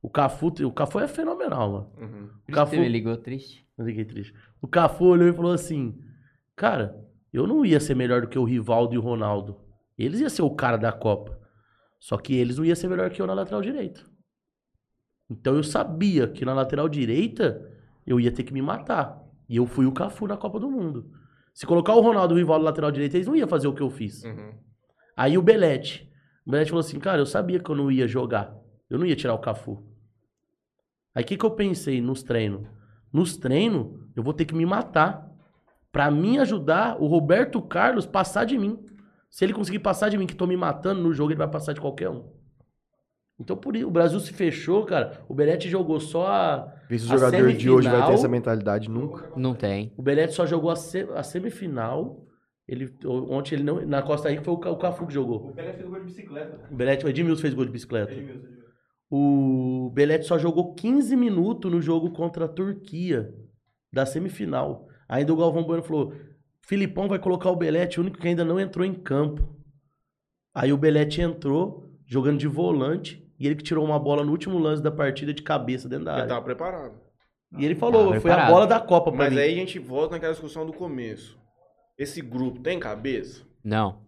O 0.02 0.08
Cafu, 0.08 0.46
o 0.64 0.72
Cafu 0.72 1.00
é 1.00 1.08
fenomenal, 1.08 1.70
mano. 1.72 1.92
Uhum. 2.00 2.28
O 2.48 2.52
Cafu, 2.52 2.76
Ele 2.76 2.88
ligou 2.88 3.16
triste. 3.16 3.66
Eu 3.76 3.84
fiquei 3.84 4.04
triste. 4.04 4.32
O 4.62 4.66
Cafu 4.68 5.04
olhou 5.04 5.28
e 5.28 5.32
falou 5.32 5.52
assim: 5.52 5.94
Cara, 6.54 6.96
eu 7.32 7.46
não 7.46 7.66
ia 7.66 7.80
ser 7.80 7.94
melhor 7.94 8.22
do 8.22 8.28
que 8.28 8.38
o 8.38 8.44
Rivaldo 8.44 8.94
e 8.94 8.98
o 8.98 9.02
Ronaldo. 9.02 9.58
Eles 9.98 10.20
iam 10.20 10.30
ser 10.30 10.42
o 10.42 10.50
cara 10.50 10.76
da 10.76 10.92
Copa. 10.92 11.38
Só 11.98 12.16
que 12.16 12.34
eles 12.34 12.56
não 12.56 12.64
iam 12.64 12.76
ser 12.76 12.88
melhor 12.88 13.10
que 13.10 13.20
eu 13.20 13.26
na 13.26 13.34
lateral 13.34 13.60
direita. 13.60 14.00
Então 15.28 15.56
eu 15.56 15.62
sabia 15.62 16.28
que 16.28 16.44
na 16.44 16.54
lateral 16.54 16.88
direita 16.88 17.68
eu 18.06 18.20
ia 18.20 18.30
ter 18.30 18.44
que 18.44 18.52
me 18.52 18.62
matar. 18.62 19.22
E 19.48 19.56
eu 19.56 19.66
fui 19.66 19.86
o 19.86 19.92
Cafu 19.92 20.26
na 20.26 20.36
Copa 20.36 20.58
do 20.58 20.70
Mundo. 20.70 21.10
Se 21.52 21.66
colocar 21.66 21.94
o 21.94 22.00
Ronaldo 22.00 22.34
e 22.34 22.36
o 22.36 22.38
Rivaldo 22.38 22.64
na 22.64 22.70
lateral 22.70 22.90
direita, 22.90 23.16
eles 23.16 23.26
não 23.26 23.34
iam 23.34 23.48
fazer 23.48 23.66
o 23.66 23.72
que 23.72 23.82
eu 23.82 23.90
fiz. 23.90 24.24
Uhum. 24.24 24.52
Aí 25.16 25.38
o 25.38 25.42
Belete. 25.42 26.10
O 26.46 26.50
Belete 26.50 26.70
falou 26.70 26.84
assim, 26.84 26.98
cara, 26.98 27.20
eu 27.20 27.26
sabia 27.26 27.58
que 27.58 27.70
eu 27.70 27.74
não 27.74 27.90
ia 27.90 28.06
jogar. 28.06 28.54
Eu 28.88 28.98
não 28.98 29.06
ia 29.06 29.16
tirar 29.16 29.34
o 29.34 29.38
Cafu. 29.38 29.82
Aí 31.14 31.24
o 31.24 31.26
que, 31.26 31.36
que 31.36 31.46
eu 31.46 31.50
pensei 31.50 32.00
nos 32.00 32.22
treinos? 32.22 32.68
Nos 33.12 33.36
treinos, 33.36 33.98
eu 34.14 34.22
vou 34.22 34.34
ter 34.34 34.44
que 34.44 34.54
me 34.54 34.66
matar. 34.66 35.26
Pra 35.90 36.10
mim 36.10 36.36
ajudar 36.38 37.00
o 37.00 37.06
Roberto 37.06 37.62
Carlos 37.62 38.04
passar 38.04 38.44
de 38.44 38.58
mim. 38.58 38.78
Se 39.30 39.44
ele 39.44 39.54
conseguir 39.54 39.78
passar 39.78 40.10
de 40.10 40.18
mim, 40.18 40.26
que 40.26 40.34
tô 40.36 40.46
me 40.46 40.56
matando 40.56 41.02
no 41.02 41.12
jogo, 41.14 41.30
ele 41.30 41.38
vai 41.38 41.48
passar 41.48 41.72
de 41.72 41.80
qualquer 41.80 42.10
um. 42.10 42.30
Então 43.38 43.56
por 43.56 43.76
isso, 43.76 43.86
o 43.86 43.90
Brasil 43.90 44.18
se 44.20 44.32
fechou, 44.32 44.84
cara. 44.86 45.20
O 45.28 45.34
Belete 45.34 45.68
jogou 45.68 46.00
só 46.00 46.26
a. 46.26 46.74
Vê 46.88 46.98
se 46.98 47.04
o 47.04 47.08
jogador 47.08 47.52
de 47.52 47.68
hoje 47.70 47.86
vai 47.88 47.96
ter 47.96 47.98
semifinal. 47.98 48.12
essa 48.14 48.28
mentalidade 48.28 48.88
nunca. 48.90 49.30
Não 49.36 49.54
tem. 49.54 49.92
O 49.96 50.02
Belete 50.02 50.32
só 50.34 50.46
jogou 50.46 50.70
a, 50.70 50.76
se- 50.76 51.08
a 51.14 51.22
semifinal. 51.22 52.22
Ele, 52.66 52.92
ontem 53.04 53.56
ele 53.56 53.62
não. 53.62 53.84
Na 53.86 54.02
Costa 54.02 54.30
Rica 54.30 54.42
foi 54.42 54.54
o 54.54 54.56
o 54.56 54.76
Cafu 54.78 55.06
que 55.06 55.12
jogou. 55.14 55.50
O 55.50 55.52
Pelé 55.52 55.72
fez 55.74 55.88
gol 55.88 55.98
de 56.00 56.04
bicicleta. 56.06 56.60
O 56.70 56.74
Belete, 56.74 57.04
o 57.04 57.08
Edmilson 57.08 57.42
fez 57.42 57.54
gol 57.54 57.64
de 57.66 57.70
bicicleta. 57.70 58.12
Edmilson, 58.12 58.38
Edmilson. 58.38 58.56
O 59.10 59.90
Belete 59.94 60.24
só 60.26 60.36
jogou 60.38 60.74
15 60.74 61.14
minutos 61.14 61.70
no 61.70 61.80
jogo 61.80 62.10
contra 62.12 62.46
a 62.46 62.48
Turquia, 62.48 63.32
da 63.92 64.04
semifinal. 64.04 64.88
Ainda 65.08 65.32
o 65.32 65.36
Galvão 65.36 65.62
Bueno 65.62 65.82
falou: 65.82 66.12
Filipão 66.62 67.06
vai 67.06 67.18
colocar 67.18 67.50
o 67.50 67.56
Belete, 67.56 68.00
o 68.00 68.02
único 68.02 68.18
que 68.18 68.26
ainda 68.26 68.44
não 68.44 68.58
entrou 68.58 68.84
em 68.84 68.94
campo. 68.94 69.46
Aí 70.54 70.72
o 70.72 70.76
Belete 70.78 71.20
entrou, 71.20 71.92
jogando 72.06 72.38
de 72.38 72.48
volante, 72.48 73.24
e 73.38 73.46
ele 73.46 73.54
que 73.56 73.62
tirou 73.62 73.84
uma 73.84 73.98
bola 73.98 74.24
no 74.24 74.30
último 74.32 74.58
lance 74.58 74.82
da 74.82 74.90
partida 74.90 75.32
de 75.34 75.42
cabeça 75.42 75.88
dentro 75.88 76.04
da 76.06 76.12
Ele 76.12 76.20
área. 76.22 76.28
tava 76.34 76.44
preparado. 76.44 76.94
E 77.58 77.64
ele 77.64 77.74
falou: 77.74 78.08
Tava 78.08 78.20
foi 78.20 78.30
a 78.32 78.46
bola 78.46 78.66
da 78.66 78.80
Copa 78.80 79.10
pra 79.12 79.24
Mas 79.24 79.32
mim. 79.32 79.38
aí 79.38 79.52
a 79.52 79.56
gente 79.56 79.78
volta 79.78 80.14
naquela 80.14 80.32
discussão 80.32 80.66
do 80.66 80.72
começo. 80.72 81.38
Esse 81.98 82.20
grupo 82.20 82.60
tem 82.60 82.78
cabeça? 82.78 83.42
Não. 83.64 84.04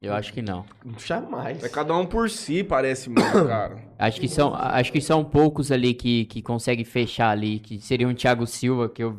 Eu 0.00 0.14
acho 0.14 0.32
que 0.32 0.40
não. 0.40 0.64
Jamais. 1.04 1.62
É 1.62 1.68
cada 1.68 1.94
um 1.96 2.06
por 2.06 2.30
si, 2.30 2.62
parece 2.62 3.10
muito, 3.10 3.20
cara. 3.46 3.78
Acho 3.98 4.20
que 4.20 4.28
são, 4.28 4.54
acho 4.54 4.92
que 4.92 5.00
são 5.00 5.24
poucos 5.24 5.72
ali 5.72 5.92
que, 5.92 6.24
que 6.26 6.40
conseguem 6.40 6.84
fechar 6.84 7.30
ali, 7.30 7.58
que 7.58 7.80
seria 7.80 8.06
um 8.06 8.14
Thiago 8.14 8.46
Silva 8.46 8.88
que 8.88 9.02
eu. 9.02 9.16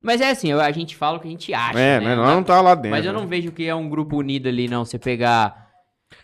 Mas 0.00 0.20
é 0.20 0.30
assim, 0.30 0.50
eu- 0.52 0.60
a 0.60 0.70
gente 0.70 0.94
fala 0.94 1.16
o 1.16 1.20
que 1.20 1.26
a 1.26 1.30
gente 1.30 1.52
acha. 1.52 1.78
é, 1.78 1.98
né? 1.98 2.06
né? 2.10 2.14
Nós 2.16 2.28
não 2.28 2.44
tá 2.44 2.60
lá 2.60 2.74
dentro. 2.76 2.90
Mas 2.90 3.04
eu 3.04 3.12
não 3.12 3.26
vejo 3.26 3.50
que 3.50 3.66
é 3.66 3.74
um 3.74 3.88
grupo 3.88 4.16
unido 4.18 4.48
ali, 4.48 4.68
não. 4.68 4.84
Você 4.84 4.98
pegar. 4.98 5.63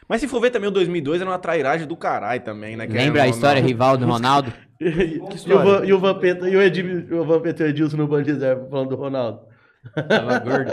Mas 0.08 0.20
se 0.20 0.28
for 0.28 0.40
ver 0.40 0.50
também 0.50 0.68
o 0.68 0.72
2002 0.72 1.20
era 1.20 1.30
uma 1.30 1.38
trairagem 1.38 1.86
do 1.86 1.96
caralho 1.96 2.40
também, 2.42 2.76
né? 2.76 2.86
Lembra 2.86 3.22
a 3.22 3.28
história 3.28 3.60
não. 3.60 3.68
Rivaldo 3.68 4.06
Ronaldo? 4.06 4.52
e, 4.80 5.52
o 5.52 5.58
Van, 5.62 5.84
e 5.84 5.92
o 5.92 5.98
Vampeta 5.98 6.48
e 6.48 6.56
o, 6.56 6.62
Edmil, 6.62 7.20
o 7.20 7.24
Vampeta 7.24 7.62
e 7.62 7.66
o 7.66 7.68
Edilson 7.70 7.96
no 7.96 8.08
Band 8.08 8.22
de 8.22 8.32
Reserva 8.32 8.66
falando 8.68 8.88
do 8.88 8.96
Ronaldo. 8.96 9.40
Tava 10.08 10.38
gordo. 10.40 10.70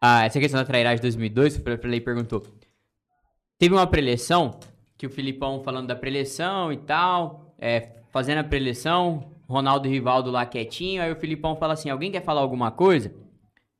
Ah, 0.00 0.24
essa 0.24 0.38
questão 0.38 0.60
da 0.60 0.66
trairagem 0.66 0.96
de 0.96 1.02
2002, 1.02 1.56
o 1.56 1.62
Pelé 1.62 2.00
perguntou. 2.00 2.42
Teve 3.58 3.74
uma 3.74 3.86
preleção, 3.86 4.58
que 4.96 5.06
o 5.06 5.10
Filipão 5.10 5.62
falando 5.62 5.86
da 5.86 5.96
preleção 5.96 6.72
e 6.72 6.76
tal, 6.76 7.54
é, 7.58 7.90
fazendo 8.10 8.38
a 8.38 8.44
preleção, 8.44 9.30
Ronaldo 9.48 9.86
e 9.86 9.90
Rivaldo 9.90 10.30
lá 10.30 10.44
quietinho, 10.44 11.02
aí 11.02 11.10
o 11.10 11.16
Filipão 11.16 11.56
fala 11.56 11.74
assim, 11.74 11.88
alguém 11.88 12.10
quer 12.10 12.22
falar 12.22 12.40
alguma 12.40 12.70
coisa? 12.70 13.14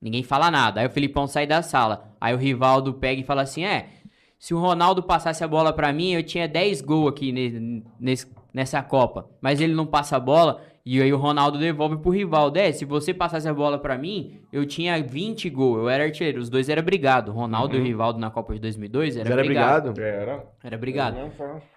Ninguém 0.01 0.23
fala 0.23 0.51
nada, 0.51 0.81
aí 0.81 0.87
o 0.87 0.91
Filipão 0.91 1.27
sai 1.27 1.47
da 1.47 1.63
sala, 1.63 2.15
aí 2.21 2.35
o 2.35 2.39
Rivaldo 2.39 2.95
pega 2.95 3.21
e 3.21 3.25
fala 3.25 3.43
assim, 3.43 3.65
é, 3.65 3.89
se 4.47 4.55
o 4.55 4.59
Ronaldo 4.61 5.03
passasse 5.03 5.43
a 5.43 5.49
bola 5.49 5.73
pra 5.73 5.93
mim, 5.93 6.13
eu 6.13 6.23
tinha 6.23 6.47
10 6.47 6.81
gols 6.81 7.09
aqui 7.11 7.33
ne- 7.33 7.83
nesse- 7.99 8.31
nessa 8.55 8.81
Copa, 8.81 9.29
mas 9.41 9.61
ele 9.61 9.75
não 9.75 9.85
passa 9.85 10.17
a 10.17 10.21
bola, 10.21 10.61
e 10.85 11.03
aí 11.03 11.13
o 11.13 11.17
Ronaldo 11.17 11.59
devolve 11.59 11.97
pro 11.97 12.11
Rivaldo, 12.13 12.57
é, 12.57 12.71
se 12.71 12.85
você 12.85 13.13
passasse 13.13 13.49
a 13.49 13.53
bola 13.53 13.77
pra 13.77 13.99
mim, 13.99 14.39
eu 14.53 14.65
tinha 14.65 15.03
20 15.03 15.51
gols, 15.51 15.79
eu 15.79 15.89
era 15.89 16.05
artilheiro, 16.05 16.41
os 16.41 16.49
dois 16.49 16.69
eram 16.69 16.85
brigados, 16.85 17.35
Ronaldo 17.35 17.77
e 17.77 17.81
o 17.81 17.83
Rivaldo 17.83 18.21
na 18.21 18.31
Copa 18.31 18.55
de 18.55 18.61
2002 18.61 19.17
era, 19.17 19.29
Era 19.33 19.43
brigado. 19.43 19.91
obrigado? 19.91 20.21
Era. 20.23 20.47
Era 20.63 20.79
brigado. 20.79 21.17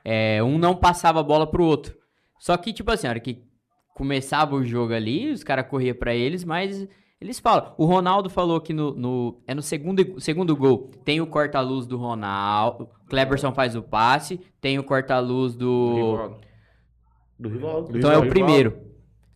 É, 0.06 0.44
um 0.44 0.60
não 0.60 0.76
passava 0.76 1.22
a 1.22 1.24
bola 1.24 1.48
pro 1.50 1.66
outro. 1.66 1.96
Só 2.38 2.56
que, 2.56 2.72
tipo 2.72 2.92
assim, 2.92 3.08
a 3.08 3.10
hora 3.10 3.20
que 3.20 3.42
começava 3.96 4.56
o 4.56 4.64
jogo 4.64 4.94
ali, 4.94 5.32
os 5.32 5.44
caras 5.44 5.66
corriam 5.68 5.96
pra 5.96 6.14
eles, 6.14 6.44
mas 6.46 6.88
eles 7.22 7.40
falam. 7.40 7.74
O 7.78 7.86
Ronaldo 7.86 8.30
falou 8.30 8.60
que 8.62 8.74
no, 8.74 8.94
no- 8.94 9.42
é 9.48 9.54
no 9.54 9.62
segundo, 9.62 10.20
segundo 10.22 10.56
gol 10.56 10.90
tem 11.04 11.20
o 11.22 11.28
corta-luz 11.28 11.86
do 11.86 11.98
Ronaldo, 11.98 12.90
Kleberson 13.10 13.52
faz 13.54 13.76
o 13.76 13.82
passe, 13.82 14.40
tem 14.62 14.78
o 14.80 14.84
corta-luz 14.84 15.56
do. 15.56 15.96
Rivaldo. 15.96 16.38
Do 17.40 17.50
Rivaldo. 17.50 17.98
Então 17.98 18.12
é 18.12 18.18
o 18.18 18.28
primeiro. 18.28 18.78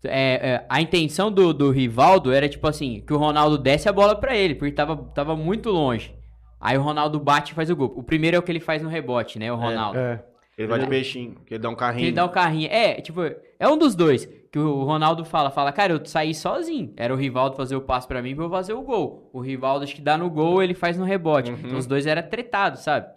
É, 0.05 0.49
é, 0.55 0.65
a 0.67 0.81
intenção 0.81 1.31
do, 1.31 1.53
do 1.53 1.71
Rivaldo 1.71 2.31
era, 2.34 2.49
tipo 2.49 2.67
assim, 2.67 3.01
que 3.07 3.13
o 3.13 3.17
Ronaldo 3.17 3.57
desse 3.57 3.88
a 3.88 3.93
bola 3.93 4.15
pra 4.15 4.36
ele, 4.36 4.53
porque 4.55 4.73
tava, 4.73 4.97
tava 5.15 5.36
muito 5.36 5.69
longe. 5.69 6.13
Aí 6.59 6.77
o 6.77 6.81
Ronaldo 6.81 7.19
bate 7.19 7.51
e 7.53 7.55
faz 7.55 7.69
o 7.69 7.75
gol. 7.75 7.93
O 7.95 8.03
primeiro 8.03 8.36
é 8.36 8.39
o 8.39 8.43
que 8.43 8.51
ele 8.51 8.59
faz 8.59 8.81
no 8.81 8.89
rebote, 8.89 9.39
né? 9.39 9.51
O 9.51 9.55
Ronaldo. 9.55 9.97
É. 9.97 10.23
Ele 10.57 10.67
vai 10.67 10.79
de 10.79 10.88
peixinho, 10.88 11.36
que 11.45 11.53
ele 11.55 11.63
dá 11.63 11.69
um 11.69 11.73
Que 11.73 11.79
carrinho. 11.79 12.05
ele 12.05 12.11
dá 12.15 12.25
o 12.25 12.29
carrinho. 12.29 12.69
É, 12.69 13.01
tipo, 13.01 13.21
é 13.23 13.67
um 13.67 13.77
dos 13.77 13.95
dois. 13.95 14.29
Que 14.54 14.60
o 14.60 14.84
Ronaldo 14.84 15.26
fala, 15.26 15.49
fala, 15.49 15.72
cara, 15.72 15.93
eu 15.93 16.06
saí 16.06 16.32
sozinho. 16.32 16.93
Era 16.95 17.12
o 17.12 17.18
Rivaldo 17.18 17.56
fazer 17.56 17.76
o 17.76 17.82
passe 17.82 18.08
pra 18.08 18.22
mim 18.22 18.36
pra 18.36 18.45
eu 18.45 18.49
fazer 18.51 18.74
o 18.74 18.84
gol. 18.84 19.28
O 19.34 19.39
Rivaldo, 19.41 19.84
acho 19.84 19.95
que 19.95 20.01
dá 20.01 20.16
no 20.16 20.30
gol, 20.30 20.62
ele 20.62 20.76
faz 20.76 20.95
no 20.95 21.04
rebote. 21.04 21.49
Então 21.49 21.76
os 21.76 21.88
dois 21.88 22.06
eram 22.06 22.22
tretados, 22.22 22.82
sabe? 22.82 23.08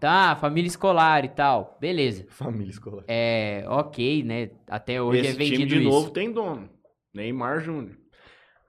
Tá, 0.00 0.34
família 0.36 0.66
escolar 0.66 1.26
e 1.26 1.28
tal. 1.28 1.76
Beleza. 1.78 2.24
Família 2.30 2.70
escolar. 2.70 3.04
É, 3.06 3.66
ok, 3.68 4.22
né? 4.24 4.48
Até 4.66 5.02
hoje 5.02 5.20
Esse 5.20 5.28
é 5.28 5.32
vendido 5.34 5.56
time 5.56 5.66
de 5.66 5.78
isso. 5.80 5.90
novo 5.90 6.08
tem 6.10 6.32
dono. 6.32 6.70
Neymar 7.12 7.60
Júnior. 7.60 7.94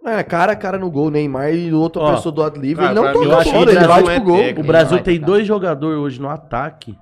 É, 0.05 0.21
cara 0.21 0.51
a 0.51 0.55
cara 0.57 0.77
no 0.77 0.91
gol, 0.91 1.09
Neymar 1.09 1.53
e 1.53 1.71
o 1.71 1.79
outro 1.79 2.01
Ó, 2.01 2.15
pessoa 2.15 2.33
do 2.33 2.41
lado 2.41 2.59
livre, 2.59 2.83
cara, 2.83 2.99
ele 2.99 3.01
não 3.01 3.13
toca 3.13 3.49
ele 3.49 3.65
Brasil 3.65 3.87
bate 3.87 4.09
é 4.09 4.15
pro 4.15 4.23
gol. 4.25 4.37
técnico. 4.39 4.59
O 4.59 4.63
Brasil 4.67 4.97
vai 4.97 5.03
tem 5.03 5.15
tocar. 5.15 5.25
dois 5.25 5.47
jogadores 5.47 5.97
hoje 5.99 6.21
no 6.21 6.27
ataque 6.27 6.97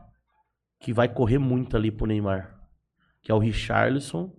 que 0.80 0.94
vai 0.94 1.08
correr 1.08 1.40
muito 1.40 1.76
ali 1.76 1.90
pro 1.90 2.06
Neymar. 2.06 2.56
Que 3.24 3.32
é 3.32 3.36
o 3.36 3.40
Richarlison 3.40 4.32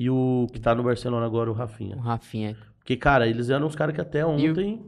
e 0.00 0.08
o 0.08 0.46
que 0.52 0.60
tá 0.60 0.76
no 0.76 0.84
Barcelona 0.84 1.26
agora, 1.26 1.50
o 1.50 1.52
O 1.52 1.56
Rafinha. 1.56 1.96
Rafinha. 2.00 2.56
Porque, 2.78 2.96
cara, 2.96 3.26
eles 3.26 3.50
eram 3.50 3.66
uns 3.66 3.74
caras 3.74 3.92
que 3.94 4.00
até 4.00 4.24
ontem. 4.24 4.80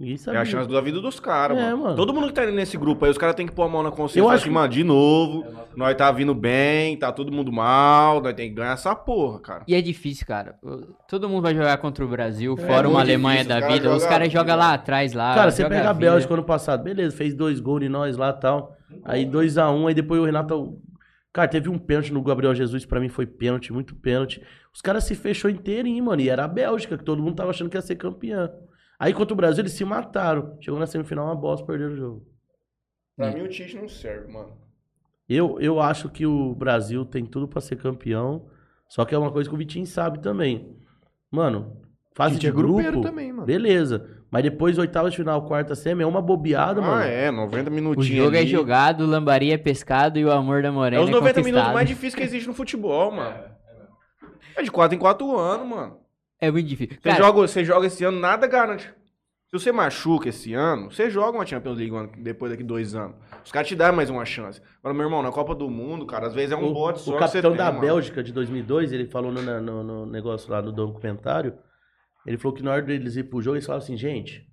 Ninguém 0.00 0.16
É 0.28 0.36
a 0.36 0.44
chance 0.44 0.70
da 0.70 0.80
vida 0.80 1.00
dos 1.00 1.18
caras, 1.20 1.58
É, 1.58 1.62
mano. 1.72 1.82
mano. 1.82 1.96
Todo 1.96 2.14
mundo 2.14 2.28
que 2.28 2.32
tá 2.32 2.44
indo 2.44 2.52
nesse 2.52 2.78
grupo 2.78 3.04
aí, 3.04 3.10
os 3.10 3.18
caras 3.18 3.34
têm 3.34 3.46
que 3.46 3.52
pôr 3.52 3.64
a 3.64 3.68
mão 3.68 3.82
na 3.82 3.90
consciência. 3.90 4.20
Eu 4.20 4.26
acho 4.28 4.36
acho 4.36 4.44
que, 4.44 4.50
mano, 4.50 4.68
de 4.68 4.82
novo, 4.84 5.44
nós 5.76 5.94
tá 5.96 6.10
vindo 6.12 6.34
bem, 6.34 6.96
tá 6.96 7.10
todo 7.12 7.30
mundo 7.32 7.50
mal, 7.52 8.22
nós 8.22 8.32
tem 8.32 8.48
que 8.48 8.54
ganhar 8.54 8.72
essa 8.72 8.94
porra, 8.94 9.40
cara. 9.40 9.64
E 9.68 9.74
é 9.74 9.82
difícil, 9.82 10.24
cara. 10.26 10.54
Todo 11.08 11.28
mundo 11.28 11.42
vai 11.42 11.54
jogar 11.54 11.76
contra 11.78 12.04
o 12.04 12.08
Brasil, 12.08 12.54
É 12.56 12.62
fora 12.62 12.88
uma 12.88 12.94
muito 12.98 13.08
Alemanha 13.08 13.42
difícil, 13.44 13.60
da 13.60 13.66
os 13.68 13.74
vida. 13.74 13.94
Os 13.96 14.06
caras 14.06 14.28
a 14.28 14.30
jogam 14.30 14.56
lá 14.56 14.72
atrás, 14.72 15.12
lá. 15.12 15.34
Cara, 15.34 15.50
você 15.50 15.64
pega 15.68 15.90
a 15.90 15.92
vida. 15.92 16.10
Bélgica 16.12 16.32
ano 16.34 16.44
passado, 16.44 16.82
beleza, 16.84 17.16
fez 17.16 17.34
dois 17.34 17.58
gols 17.60 17.82
em 17.82 17.88
nós 17.88 18.16
lá 18.16 18.30
e 18.30 18.40
tal. 18.40 18.76
Aí 19.04 19.26
2x1, 19.26 19.88
aí 19.88 19.94
depois 19.94 20.20
o 20.20 20.24
Renato. 20.24 20.78
Cara, 21.32 21.48
teve 21.48 21.68
um 21.68 21.78
pênalti 21.78 22.12
no 22.12 22.22
Gabriel 22.22 22.54
Jesus, 22.54 22.86
pra 22.86 23.00
mim 23.00 23.08
foi 23.08 23.26
pênalti, 23.26 23.72
muito 23.72 23.94
pênalti. 23.94 24.42
Os 24.74 24.80
caras 24.80 25.04
se 25.04 25.14
fechou 25.14 25.50
inteirinho, 25.50 26.04
mano. 26.04 26.22
E 26.22 26.28
era 26.28 26.44
a 26.44 26.48
Bélgica, 26.48 26.96
que 26.96 27.04
todo 27.04 27.22
mundo 27.22 27.36
tava 27.36 27.50
achando 27.50 27.70
que 27.70 27.76
ia 27.76 27.82
ser 27.82 27.96
campeã. 27.96 28.50
Aí 28.98 29.12
contra 29.14 29.34
o 29.34 29.36
Brasil, 29.36 29.62
eles 29.62 29.72
se 29.72 29.84
mataram. 29.84 30.56
Chegou 30.60 30.80
na 30.80 30.86
semifinal, 30.86 31.26
uma 31.26 31.36
bosta, 31.36 31.66
perderam 31.66 31.92
o 31.92 31.96
jogo. 31.96 32.26
Pra 33.16 33.30
mim 33.32 33.42
o 33.42 33.48
Tite 33.48 33.76
não 33.76 33.88
serve, 33.88 34.32
mano. 34.32 34.56
Eu, 35.28 35.60
eu 35.60 35.80
acho 35.80 36.08
que 36.08 36.24
o 36.24 36.54
Brasil 36.54 37.04
tem 37.04 37.26
tudo 37.26 37.46
pra 37.46 37.60
ser 37.60 37.76
campeão. 37.76 38.48
Só 38.88 39.04
que 39.04 39.14
é 39.14 39.18
uma 39.18 39.30
coisa 39.30 39.48
que 39.48 39.54
o 39.54 39.58
Vitinho 39.58 39.86
sabe 39.86 40.20
também. 40.20 40.74
Mano, 41.30 41.82
fase 42.16 42.34
Tite 42.36 42.40
de 42.42 42.46
é 42.48 42.52
grupo, 42.52 43.02
também, 43.02 43.32
mano. 43.32 43.44
beleza. 43.44 44.17
Mas 44.30 44.42
depois, 44.42 44.76
oitava 44.78 45.08
de 45.10 45.16
final, 45.16 45.40
quarta 45.46 45.74
semi, 45.74 46.02
é 46.02 46.06
uma 46.06 46.20
bobeada, 46.20 46.80
mano. 46.82 47.02
Ah, 47.02 47.04
é, 47.06 47.30
90 47.30 47.70
O 47.70 47.72
minutinhos. 47.72 48.08
jogo 48.24 48.36
é 48.36 48.40
ali. 48.40 48.48
jogado, 48.48 49.06
lambaria 49.06 49.54
é 49.54 49.58
pescado 49.58 50.18
e 50.18 50.24
o 50.24 50.30
amor 50.30 50.60
da 50.62 50.68
É 50.68 50.70
morena 50.70 51.02
os 51.02 51.08
é 51.08 51.12
90 51.12 51.24
minutos 51.40 51.52
conquistado. 51.52 51.74
mais 51.74 51.88
difíceis 51.88 52.14
que 52.14 52.22
existe 52.22 52.46
no 52.46 52.52
futebol, 52.54 53.10
mano. 53.10 53.34
É 54.54 54.62
de 54.62 54.70
4 54.70 54.94
em 54.94 54.98
4 54.98 55.36
anos, 55.38 55.66
mano. 55.68 55.96
É 56.40 56.50
muito 56.50 56.66
difícil. 56.68 56.96
Você, 57.00 57.08
Cara, 57.08 57.22
joga, 57.22 57.40
você 57.40 57.64
joga 57.64 57.86
esse 57.86 58.04
ano, 58.04 58.18
nada 58.20 58.46
garante. 58.46 58.92
Se 59.50 59.52
você 59.58 59.72
machuca 59.72 60.28
esse 60.28 60.52
ano, 60.52 60.90
você 60.90 61.08
joga 61.08 61.38
uma 61.38 61.46
Champions 61.46 61.78
League 61.78 62.10
depois 62.18 62.50
daqui 62.52 62.62
dois 62.62 62.94
anos. 62.94 63.16
Os 63.42 63.50
caras 63.50 63.66
te 63.66 63.74
dão 63.74 63.90
mais 63.94 64.10
uma 64.10 64.24
chance. 64.26 64.60
Agora, 64.80 64.92
meu 64.94 65.04
irmão, 65.06 65.22
na 65.22 65.32
Copa 65.32 65.54
do 65.54 65.70
Mundo, 65.70 66.04
cara, 66.04 66.26
às 66.26 66.34
vezes 66.34 66.52
é 66.52 66.56
um 66.56 66.66
o, 66.70 66.74
bote 66.74 67.00
só 67.00 67.12
o 67.12 67.14
que 67.14 67.20
capitão 67.20 67.52
você 67.52 67.56
da 67.56 67.64
tem, 67.64 67.74
mano. 67.76 67.80
Bélgica 67.80 68.22
de 68.22 68.30
2002, 68.30 68.92
ele 68.92 69.06
falou 69.06 69.32
no, 69.32 69.40
no- 69.40 69.82
no 69.82 70.04
negócio 70.06 70.50
lá 70.52 70.60
no 70.60 70.70
documentário, 70.70 71.54
ele 72.28 72.36
falou 72.36 72.54
que 72.54 72.62
na 72.62 72.72
hora 72.72 72.82
deles 72.82 73.16
ir 73.16 73.24
pro 73.24 73.40
jogo, 73.40 73.56
eles 73.56 73.64
falaram 73.64 73.82
assim, 73.82 73.96
gente, 73.96 74.46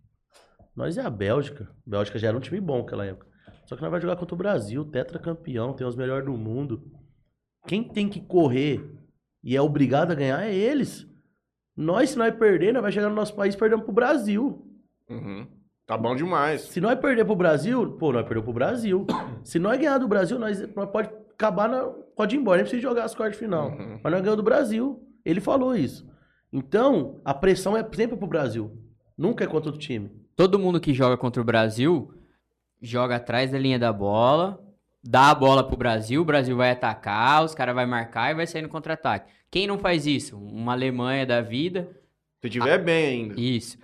nós 0.74 0.98
é 0.98 1.02
a 1.02 1.10
Bélgica. 1.10 1.70
A 1.86 1.90
Bélgica 1.90 2.18
já 2.18 2.30
era 2.30 2.38
um 2.38 2.40
time 2.40 2.62
bom 2.62 2.80
naquela 2.80 3.06
época. 3.06 3.28
Só 3.66 3.76
que 3.76 3.82
nós 3.82 3.92
vai 3.92 4.00
jogar 4.00 4.16
contra 4.16 4.34
o 4.34 4.38
Brasil, 4.38 4.86
tetracampeão, 4.86 5.74
tem 5.74 5.86
os 5.86 5.96
melhores 5.96 6.26
do 6.26 6.38
mundo. 6.38 6.90
Quem 7.68 7.84
tem 7.84 8.08
que 8.08 8.22
correr 8.22 8.82
e 9.44 9.58
é 9.58 9.62
obrigado 9.62 10.12
a 10.12 10.16
ganhar 10.16 10.42
é 10.44 10.56
eles. 10.56 11.06
Nós, 11.76 12.12
se 12.12 12.18
nós 12.18 12.34
perder, 12.34 12.72
nós 12.72 12.82
vai 12.82 12.94
chegar 12.94 13.10
no 13.10 13.16
nosso 13.16 13.36
país 13.36 13.58
perdendo 13.58 13.84
pro 13.84 13.92
Brasil. 13.92 14.66
Uhum. 15.10 15.46
Tá 15.86 15.98
bom 15.98 16.16
demais. 16.16 16.62
Se 16.62 16.80
nós 16.80 16.98
perder 16.98 17.26
pro 17.26 17.36
Brasil, 17.36 17.92
pô, 17.98 18.14
nós 18.14 18.24
perdemos 18.24 18.46
pro 18.46 18.54
Brasil. 18.54 19.06
Se 19.44 19.60
nós 19.60 19.78
ganhar 19.78 19.98
do 19.98 20.08
Brasil, 20.08 20.40
nós, 20.40 20.62
nós 20.74 20.90
pode 20.90 21.10
acabar, 21.34 21.68
na, 21.68 21.84
pode 22.16 22.36
ir 22.36 22.40
embora, 22.40 22.58
nem 22.58 22.64
precisa 22.64 22.82
jogar 22.82 23.04
as 23.04 23.14
quartas 23.14 23.38
de 23.38 23.44
final. 23.46 23.70
Uhum. 23.70 24.00
Mas 24.02 24.14
nós 24.14 24.22
ganhamos 24.22 24.38
do 24.38 24.44
Brasil. 24.44 25.06
Ele 25.26 25.42
falou 25.42 25.76
isso. 25.76 26.10
Então, 26.58 27.20
a 27.26 27.34
pressão 27.34 27.76
é 27.76 27.84
sempre 27.94 28.16
pro 28.16 28.26
Brasil. 28.26 28.72
Nunca 29.18 29.44
é 29.44 29.48
contra 29.48 29.70
outro 29.70 29.78
time. 29.82 30.10
todo 30.38 30.58
mundo 30.58 30.80
que 30.80 30.94
joga 30.94 31.18
contra 31.18 31.42
o 31.42 31.46
Brasil 31.46 32.14
joga 32.82 33.16
atrás 33.18 33.52
da 33.52 33.58
linha 33.58 33.78
da 33.80 33.92
bola, 33.92 34.58
dá 35.04 35.32
a 35.32 35.36
bola 35.36 35.64
pro 35.68 35.76
Brasil, 35.78 36.22
o 36.22 36.26
Brasil 36.26 36.56
vai 36.56 36.72
atacar, 36.72 37.44
os 37.44 37.54
caras 37.56 37.76
vai 37.76 37.86
marcar 37.86 38.32
e 38.32 38.36
vai 38.36 38.48
sair 38.48 38.62
no 38.62 38.70
contra-ataque. 38.70 39.32
Quem 39.52 39.68
não 39.68 39.78
faz 39.78 40.06
isso? 40.06 40.38
Uma 40.38 40.72
Alemanha 40.74 41.26
da 41.26 41.42
vida, 41.42 41.90
Se 42.42 42.50
tiver 42.50 42.78
bem 42.78 43.06
ainda. 43.24 43.40
isso. 43.40 43.78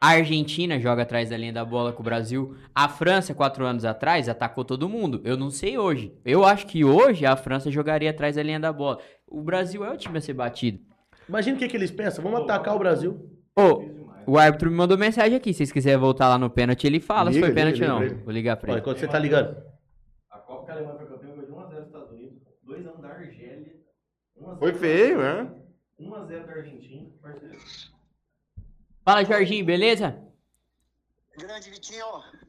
A 0.00 0.10
Argentina 0.10 0.78
joga 0.80 1.02
atrás 1.02 1.30
da 1.30 1.36
linha 1.36 1.52
da 1.52 1.64
bola 1.64 1.92
com 1.92 2.02
o 2.02 2.04
Brasil. 2.04 2.56
A 2.74 2.88
França, 2.88 3.32
quatro 3.32 3.64
anos 3.64 3.84
atrás, 3.84 4.28
atacou 4.28 4.64
todo 4.64 4.88
mundo. 4.88 5.20
Eu 5.24 5.36
não 5.36 5.48
sei 5.50 5.78
hoje. 5.78 6.12
Eu 6.24 6.44
acho 6.44 6.66
que 6.66 6.84
hoje 6.84 7.24
a 7.24 7.36
França 7.36 7.70
jogaria 7.70 8.10
atrás 8.10 8.34
da 8.36 8.42
linha 8.42 8.58
da 8.60 8.72
bola. 8.72 8.98
O 9.26 9.40
Brasil 9.40 9.84
é 9.84 9.90
o 9.92 9.96
time 9.96 10.18
a 10.18 10.20
ser 10.20 10.34
batido. 10.34 10.80
Imagina 11.28 11.56
o 11.56 11.58
que, 11.58 11.68
que 11.68 11.76
eles 11.76 11.90
pensam. 11.90 12.22
Vamos 12.22 12.40
atacar 12.40 12.74
o 12.74 12.78
Brasil. 12.78 13.30
Ô, 13.56 13.84
o 14.26 14.38
árbitro 14.38 14.70
me 14.70 14.76
mandou 14.76 14.96
mensagem 14.98 15.36
aqui. 15.36 15.52
Se 15.52 15.58
vocês 15.58 15.72
quiserem 15.72 15.98
voltar 15.98 16.28
lá 16.28 16.38
no 16.38 16.50
pênalti, 16.50 16.86
ele 16.86 17.00
fala 17.00 17.30
Liga, 17.30 17.32
se 17.34 17.38
foi 17.40 17.48
liga, 17.48 17.60
pênalti 17.60 17.80
liga 17.80 17.92
ou 17.94 17.98
não. 18.00 18.06
ele. 18.06 18.14
Vou 18.16 18.32
ligar 18.32 18.56
pra 18.56 18.68
Olha, 18.70 18.74
ele. 18.76 18.80
enquanto 18.80 18.98
você 18.98 19.08
tá 19.08 19.18
ligando. 19.18 19.56
A 20.30 20.38
Copa 20.38 20.64
que 20.66 20.70
a 20.70 20.74
Alemanha 20.74 20.96
foi 20.98 21.06
campeã 21.06 21.30
foi 21.34 21.46
de 21.46 21.52
1x0 21.52 21.68
dos 21.76 21.86
Estados 21.86 22.10
Unidos, 22.12 22.38
2x1 22.66 23.00
da 23.00 23.08
Argélia, 23.08 23.72
1x0 24.40 24.58
Foi 24.58 24.72
feio, 24.74 25.18
né? 25.18 25.50
1x0 26.00 26.46
da 26.46 26.52
Argentina, 26.52 27.10
parceiro. 27.22 27.58
Fala, 29.04 29.24
Jorginho, 29.24 29.64
beleza? 29.64 30.16
Grande 31.38 31.70
Vitinho, 31.70 32.04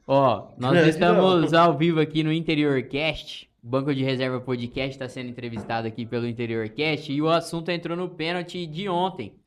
Ó, 0.06 0.52
nós 0.58 0.72
Grande 0.72 0.90
estamos 0.90 1.54
ao 1.54 1.76
vivo 1.76 1.98
aqui 1.98 2.22
no 2.22 2.30
Interior 2.32 2.80
Cast. 2.82 3.50
O 3.64 3.68
Banco 3.68 3.94
de 3.94 4.04
Reserva 4.04 4.40
Podcast 4.40 4.90
está 4.94 5.08
sendo 5.08 5.30
entrevistado 5.30 5.88
aqui 5.88 6.04
pelo 6.04 6.28
Interior 6.28 6.68
Cast 6.68 7.10
e 7.10 7.22
o 7.22 7.30
assunto 7.30 7.70
entrou 7.70 7.96
no 7.96 8.10
pênalti 8.10 8.66
de 8.66 8.88
ontem. 8.90 9.40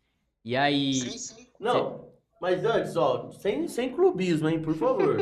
E 0.44 0.56
aí, 0.56 0.94
sim, 0.96 1.18
sim. 1.18 1.48
Não, 1.60 2.10
mas 2.42 2.66
antes, 2.66 2.96
ó, 2.96 3.30
sem, 3.32 3.68
sem 3.68 3.94
clubismo, 3.94 4.50
hein, 4.50 4.60
por 4.62 4.74
favor. 4.76 5.18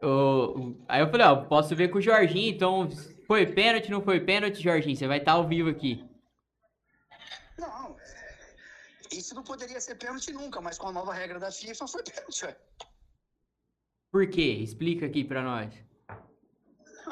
o- 0.00 0.76
aí 0.88 1.00
eu 1.00 1.10
falei, 1.10 1.26
ó, 1.26 1.36
posso 1.44 1.74
ver 1.74 1.88
com 1.88 1.98
o 1.98 2.02
Jorginho, 2.02 2.54
então 2.54 2.88
foi 3.26 3.46
pênalti, 3.46 3.90
não 3.90 4.00
foi 4.02 4.20
pênalti, 4.20 4.62
Jorginho? 4.62 4.94
Você 4.96 5.08
vai 5.08 5.18
estar 5.18 5.32
ao 5.32 5.48
vivo 5.48 5.68
aqui. 5.68 6.04
Não, 7.58 7.96
isso 9.12 9.34
não 9.34 9.42
poderia 9.42 9.80
ser 9.80 9.96
pênalti 9.96 10.32
nunca, 10.32 10.60
mas 10.60 10.78
com 10.78 10.86
a 10.86 10.92
nova 10.92 11.12
regra 11.12 11.40
da 11.40 11.50
FIFA 11.50 11.88
foi 11.88 12.02
pênalti, 12.04 12.44
ué. 12.44 12.56
Por 14.12 14.28
quê? 14.28 14.58
Explica 14.60 15.06
aqui 15.06 15.24
pra 15.24 15.42
nós. 15.42 15.72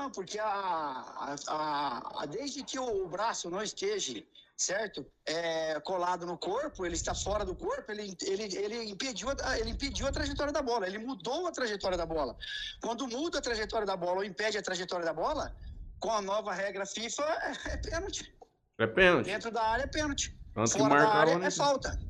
Não, 0.00 0.10
porque 0.10 0.38
a, 0.38 0.46
a- 0.46 1.36
a- 1.48 2.22
a- 2.22 2.26
desde 2.26 2.62
que 2.64 2.78
o 2.78 3.06
braço 3.06 3.50
não 3.50 3.62
esteja, 3.62 4.22
certo? 4.56 5.04
É, 5.26 5.78
colado 5.80 6.24
no 6.24 6.38
corpo, 6.38 6.86
ele 6.86 6.94
está 6.94 7.14
fora 7.14 7.44
do 7.44 7.54
corpo, 7.54 7.92
ele, 7.92 8.16
ele, 8.22 8.56
ele, 8.56 8.84
impediu 8.90 9.28
a, 9.28 9.58
ele 9.58 9.70
impediu 9.70 10.06
a 10.06 10.12
trajetória 10.12 10.52
da 10.54 10.62
bola, 10.62 10.86
ele 10.86 10.96
mudou 10.98 11.46
a 11.46 11.52
trajetória 11.52 11.98
da 11.98 12.06
bola. 12.06 12.34
Quando 12.80 13.06
muda 13.06 13.38
a 13.38 13.42
trajetória 13.42 13.86
da 13.86 13.94
bola 13.94 14.16
ou 14.18 14.24
impede 14.24 14.56
a 14.56 14.62
trajetória 14.62 15.04
da 15.04 15.12
bola, 15.12 15.54
com 15.98 16.10
a 16.10 16.22
nova 16.22 16.54
regra 16.54 16.86
FIFA, 16.86 17.22
é, 17.22 17.72
é 17.74 17.76
pênalti. 17.76 18.34
É 18.78 18.86
pênalti. 18.86 19.26
Dentro 19.26 19.50
da 19.50 19.62
área 19.62 19.82
é 19.84 19.86
pênalti. 19.86 20.34
Antes 20.56 20.72
Fora 20.72 20.88
da 21.02 21.08
área 21.12 21.38
né? 21.38 21.48
é 21.48 21.50
falta. 21.50 22.00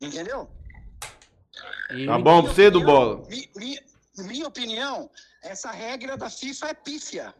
Entendeu? 0.00 0.48
E- 1.90 2.06
Tá 2.06 2.18
bom 2.20 2.44
pra 2.44 2.52
você, 2.52 2.70
do 2.70 2.84
bola. 2.84 3.26
Mi- 3.28 3.50
mi- 3.56 3.89
minha 4.20 4.46
opinião, 4.46 5.10
essa 5.42 5.70
regra 5.70 6.16
da 6.16 6.28
FIFA 6.30 6.68
é 6.68 6.74
pífia, 6.74 7.34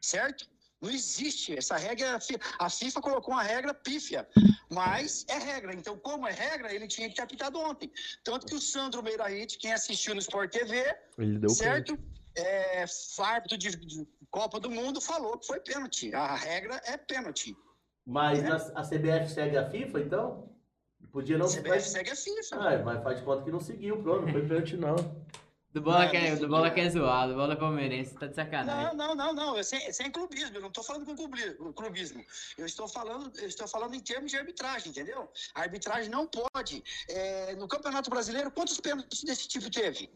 certo? 0.00 0.48
Não 0.80 0.90
existe 0.90 1.56
essa 1.56 1.76
regra. 1.76 2.18
A 2.58 2.70
FIFA 2.70 3.00
colocou 3.02 3.34
uma 3.34 3.42
regra 3.42 3.74
pífia, 3.74 4.26
mas 4.70 5.26
é 5.28 5.36
regra. 5.38 5.74
Então, 5.74 5.98
como 5.98 6.26
é 6.26 6.32
regra, 6.32 6.72
ele 6.74 6.86
tinha 6.88 7.06
que 7.08 7.14
ter 7.16 7.22
apitado 7.22 7.58
ontem. 7.58 7.92
Tanto 8.24 8.46
que 8.46 8.54
o 8.54 8.60
Sandro 8.60 9.02
Meirahit, 9.02 9.58
quem 9.58 9.72
assistiu 9.74 10.14
no 10.14 10.20
Sport 10.20 10.50
TV, 10.50 10.76
Ele 11.18 11.38
deu 11.38 11.54
pênalti. 11.54 11.56
certo? 11.58 11.98
É, 12.34 12.84
árbitro 13.18 13.58
de, 13.58 13.70
de 13.76 14.08
Copa 14.30 14.58
do 14.58 14.70
Mundo 14.70 15.00
falou 15.02 15.36
que 15.38 15.46
foi 15.46 15.60
pênalti. 15.60 16.14
A 16.14 16.34
regra 16.34 16.80
é 16.86 16.96
pênalti. 16.96 17.54
Mas 18.06 18.42
na- 18.42 18.56
a 18.80 18.82
CBF 18.82 19.28
segue 19.34 19.58
a 19.58 19.68
FIFA, 19.68 20.00
então? 20.00 20.50
Podia 21.12 21.36
não... 21.36 21.44
A 21.46 21.48
CBF 21.50 21.82
segue 21.82 22.10
a 22.10 22.16
FIFA. 22.16 22.56
Ah, 22.56 22.78
mas 22.84 23.02
faz 23.02 23.18
de 23.18 23.24
conta 23.24 23.42
que 23.44 23.50
não 23.50 23.60
seguiu, 23.60 24.00
pronto, 24.02 24.22
não 24.26 24.32
foi 24.32 24.42
pênalti 24.48 24.76
não. 24.78 24.94
Do 25.72 25.80
bola, 25.80 26.04
Não, 26.04 26.10
quer, 26.10 26.30
não 26.32 26.38
do 26.38 26.48
bola 26.48 26.66
sei. 26.66 26.74
quer 26.74 26.90
zoar, 26.90 27.28
do 27.28 27.34
bola 27.34 27.52
é 27.52 27.56
palmeirense, 27.56 28.14
tá 28.16 28.26
de 28.26 28.34
sacanagem. 28.34 28.96
Não, 28.96 29.14
não, 29.14 29.14
não, 29.14 29.32
não. 29.32 29.56
Eu 29.56 29.62
sem, 29.62 29.92
sem 29.92 30.10
clubismo. 30.10 30.56
Eu 30.56 30.60
não 30.62 30.68
estou 30.68 30.82
falando 30.82 31.06
com 31.06 31.14
clubi- 31.14 31.54
com 31.54 31.72
clubismo. 31.72 32.24
Eu 32.58 32.66
estou 32.66 32.88
falando, 32.88 33.30
eu 33.38 33.46
estou 33.46 33.68
falando 33.68 33.94
em 33.94 34.00
termos 34.00 34.32
de 34.32 34.36
arbitragem, 34.36 34.90
entendeu? 34.90 35.30
A 35.54 35.60
arbitragem 35.60 36.10
não 36.10 36.26
pode. 36.26 36.82
é, 37.08 37.54
no 37.54 37.68
Campeonato 37.68 38.10
Brasileiro, 38.10 38.50
quantos 38.50 38.80
pênaltis 38.80 39.22
desse 39.22 39.46
tipo 39.46 39.70
teve? 39.70 40.10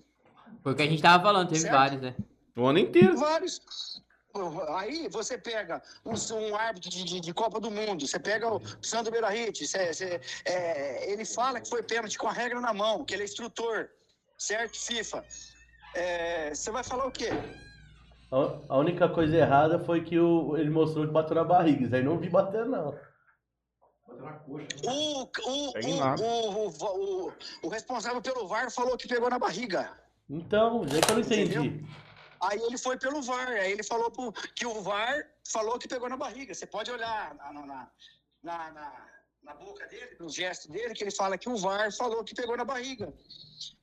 Foi 0.63 0.73
o 0.73 0.77
que 0.77 0.83
a 0.83 0.87
gente 0.87 1.01
tava 1.01 1.23
falando, 1.23 1.49
teve 1.49 1.61
Certo. 1.61 1.73
vários, 1.75 2.01
né? 2.03 2.17
O 2.57 2.67
ano 2.67 2.79
inteiro. 2.81 3.17
Vários. 3.17 3.61
Aí 4.77 5.09
você 5.09 5.39
pega 5.39 5.81
um, 6.05 6.15
um 6.51 6.57
árbitro 6.57 6.91
de, 6.91 7.05
de- 7.05 7.21
de 7.21 7.33
Copa 7.33 7.61
do 7.61 7.71
Mundo, 7.71 8.05
você 8.09 8.19
pega 8.19 8.53
o 8.53 8.61
Sandro 8.83 9.13
Beirahit, 9.13 9.65
é, 10.45 11.13
ele 11.13 11.25
fala 11.25 11.61
que 11.61 11.69
foi 11.69 11.83
pênalti 11.85 12.19
com 12.19 12.27
a 12.27 12.33
regra 12.33 12.61
na 12.61 12.75
mão, 12.75 13.05
que 13.05 13.15
ele 13.15 13.23
é 13.23 13.27
instrutor, 13.27 13.89
certo? 14.45 14.77
FIFA. 14.79 15.25
É, 15.95 16.55
você 16.55 16.71
vai 16.71 16.85
falar 16.85 17.07
o 17.07 17.11
quê? 17.13 17.31
A, 18.69 18.79
única 18.79 19.09
coisa 19.09 19.37
errada 19.37 19.79
foi 19.85 20.03
que 20.03 20.19
o, 20.19 20.57
ele 20.57 20.71
mostrou 20.71 21.07
que 21.07 21.13
bateu 21.13 21.37
na 21.37 21.45
barriga. 21.45 21.85
Isso 21.87 21.95
aí 21.95 22.03
não 22.03 22.19
vi 22.19 22.29
bater, 22.29 22.67
não. 22.67 22.99
Bateu 24.07 24.25
na 24.25 24.33
coxa. 24.33 24.67
né? 24.67 24.93
O, 24.93 25.23
o, 25.23 25.29
o, 25.47 26.21
o, 26.21 26.69
o, 26.69 27.27
o- 27.29 27.33
o 27.63 27.69
responsável 27.69 28.21
pelo 28.21 28.49
VAR 28.49 28.71
falou 28.73 28.97
que 28.97 29.07
pegou 29.09 29.31
na 29.31 29.39
barriga. 29.39 29.91
Então, 30.29 30.85
é 30.85 31.01
que 31.01 31.11
eu 31.13 31.15
não 31.17 31.21
entendi. 31.23 31.59
Entendeu? 31.59 31.89
Aí 32.43 32.59
ele 32.61 32.77
foi 32.77 32.99
pelo 32.99 33.23
VAR, 33.23 33.49
aí 33.49 33.73
ele 33.73 33.85
falou 33.85 34.11
pro- 34.11 34.33
que 34.55 34.67
o 34.67 34.83
VAR 34.83 35.25
falou 35.51 35.79
que 35.79 35.87
pegou 35.89 36.09
na 36.09 36.17
barriga. 36.17 36.53
Você 36.53 36.67
pode 36.67 36.91
olhar 36.91 37.35
na, 37.37 37.53
na, 37.53 37.89
na, 38.43 38.73
na, 38.73 38.93
na- 39.45 39.55
boca 39.55 39.87
dele, 39.87 40.17
no 40.19 40.29
gesto 40.29 40.71
dele, 40.71 40.95
que 40.95 41.05
ele 41.05 41.11
fala 41.11 41.37
que 41.39 41.49
o 41.49 41.57
VAR 41.57 41.93
falou 41.93 42.25
que 42.25 42.35
pegou 42.35 42.57
na 42.57 42.65
barriga. 42.65 43.13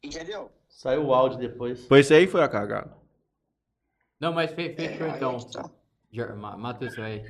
Entendeu? 0.03 0.51
Saiu 0.67 1.05
o 1.05 1.13
áudio 1.13 1.37
depois. 1.39 1.85
Foi 1.85 1.99
isso 1.99 2.13
aí 2.13 2.27
foi 2.27 2.41
a 2.43 2.47
cagada. 2.49 2.91
Não, 4.19 4.33
mas 4.33 4.51
fe- 4.51 4.73
fechou 4.75 5.07
É, 5.07 5.09
aí 5.11 5.15
então. 5.17 5.37
tá. 5.37 5.69
Jor- 6.11 6.35
Ma- 6.35 6.57
Matheus, 6.57 6.95
vai. 6.95 7.23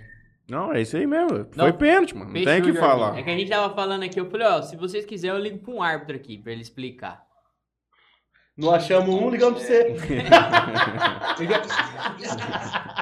Não, 0.49 0.73
é 0.73 0.81
isso 0.81 0.97
aí 0.97 1.07
mesmo. 1.07 1.37
Não, 1.55 1.65
Foi 1.65 1.73
pênalti, 1.73 2.13
mano. 2.15 2.33
Não 2.33 2.33
tem 2.33 2.43
o 2.43 2.45
que 2.45 2.73
Jorginho. 2.73 2.75
falar. 2.79 3.17
É 3.17 3.23
que 3.23 3.29
a 3.29 3.37
gente 3.37 3.49
tava 3.49 3.73
falando 3.73 4.03
aqui, 4.03 4.19
eu 4.19 4.29
falei, 4.29 4.47
ó, 4.47 4.61
se 4.61 4.75
vocês 4.75 5.05
quiserem, 5.05 5.37
eu 5.37 5.41
ligo 5.41 5.59
pra 5.59 5.73
um 5.73 5.81
árbitro 5.81 6.15
aqui, 6.15 6.37
pra 6.37 6.51
ele 6.51 6.61
explicar. 6.61 7.25
Não 8.57 8.73
achamos 8.73 9.13
um, 9.15 9.29
ligamos 9.29 9.63
pra 9.63 9.67
você. 9.67 9.95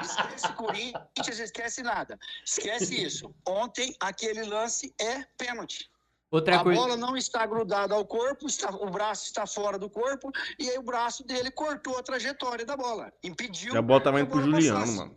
Esquece 0.02 0.54
Corinthians, 0.54 1.39
esquece 1.39 1.84
nada. 1.84 2.18
Esquece 2.45 3.04
isso. 3.04 3.34
Ontem, 3.47 3.95
aquele 4.00 4.43
lance 4.43 4.93
é 5.00 5.24
pênalti. 5.38 5.89
Outra 6.32 6.60
a 6.60 6.64
coisa. 6.64 6.80
bola 6.80 6.95
não 6.95 7.18
está 7.18 7.43
grudada 7.45 7.95
ao 7.95 8.06
corpo, 8.06 8.45
está- 8.45 8.70
o 8.70 8.89
braço 8.91 9.26
está 9.26 9.47
fora 9.47 9.80
do 9.80 9.89
corpo, 9.89 10.32
e 10.59 10.70
aí 10.70 10.78
o 10.78 10.84
braço 10.84 11.26
dele 11.26 11.50
cortou 11.50 11.97
a 11.97 12.04
trajetória 12.04 12.66
da 12.66 12.78
bola. 12.78 13.12
Impediu. 13.24 13.74
E 13.74 13.78
a 13.78 13.82
bola 13.82 14.01
tava 14.01 14.17
que 14.17 14.24
indo 14.24 14.32
pro 14.32 14.42
Juliano, 14.42 14.80
passasse. 14.80 14.97
mano. 14.97 15.16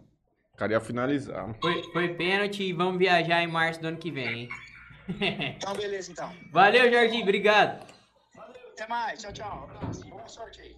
O 0.55 0.57
cara 0.57 0.73
ia 0.73 0.81
finalizar. 0.81 1.55
Foi, 1.61 1.83
foi 1.93 2.15
pênalti 2.15 2.63
e 2.63 2.73
vamos 2.73 2.99
viajar 2.99 3.43
em 3.43 3.47
março 3.47 3.81
do 3.81 3.89
ano 3.89 3.99
que 3.99 4.11
vem, 4.11 4.43
hein? 4.43 4.49
Então, 5.57 5.75
beleza, 5.75 6.11
então. 6.11 6.33
Valeu, 6.51 6.91
Jorginho, 6.91 7.23
obrigado. 7.23 7.92
Até 8.83 8.91
mais. 8.91 9.23
Tchau, 9.23 9.33
tchau. 9.33 9.71
Abraço. 9.77 10.05
Boa 10.09 10.27
sorte 10.27 10.61
aí. 10.61 10.75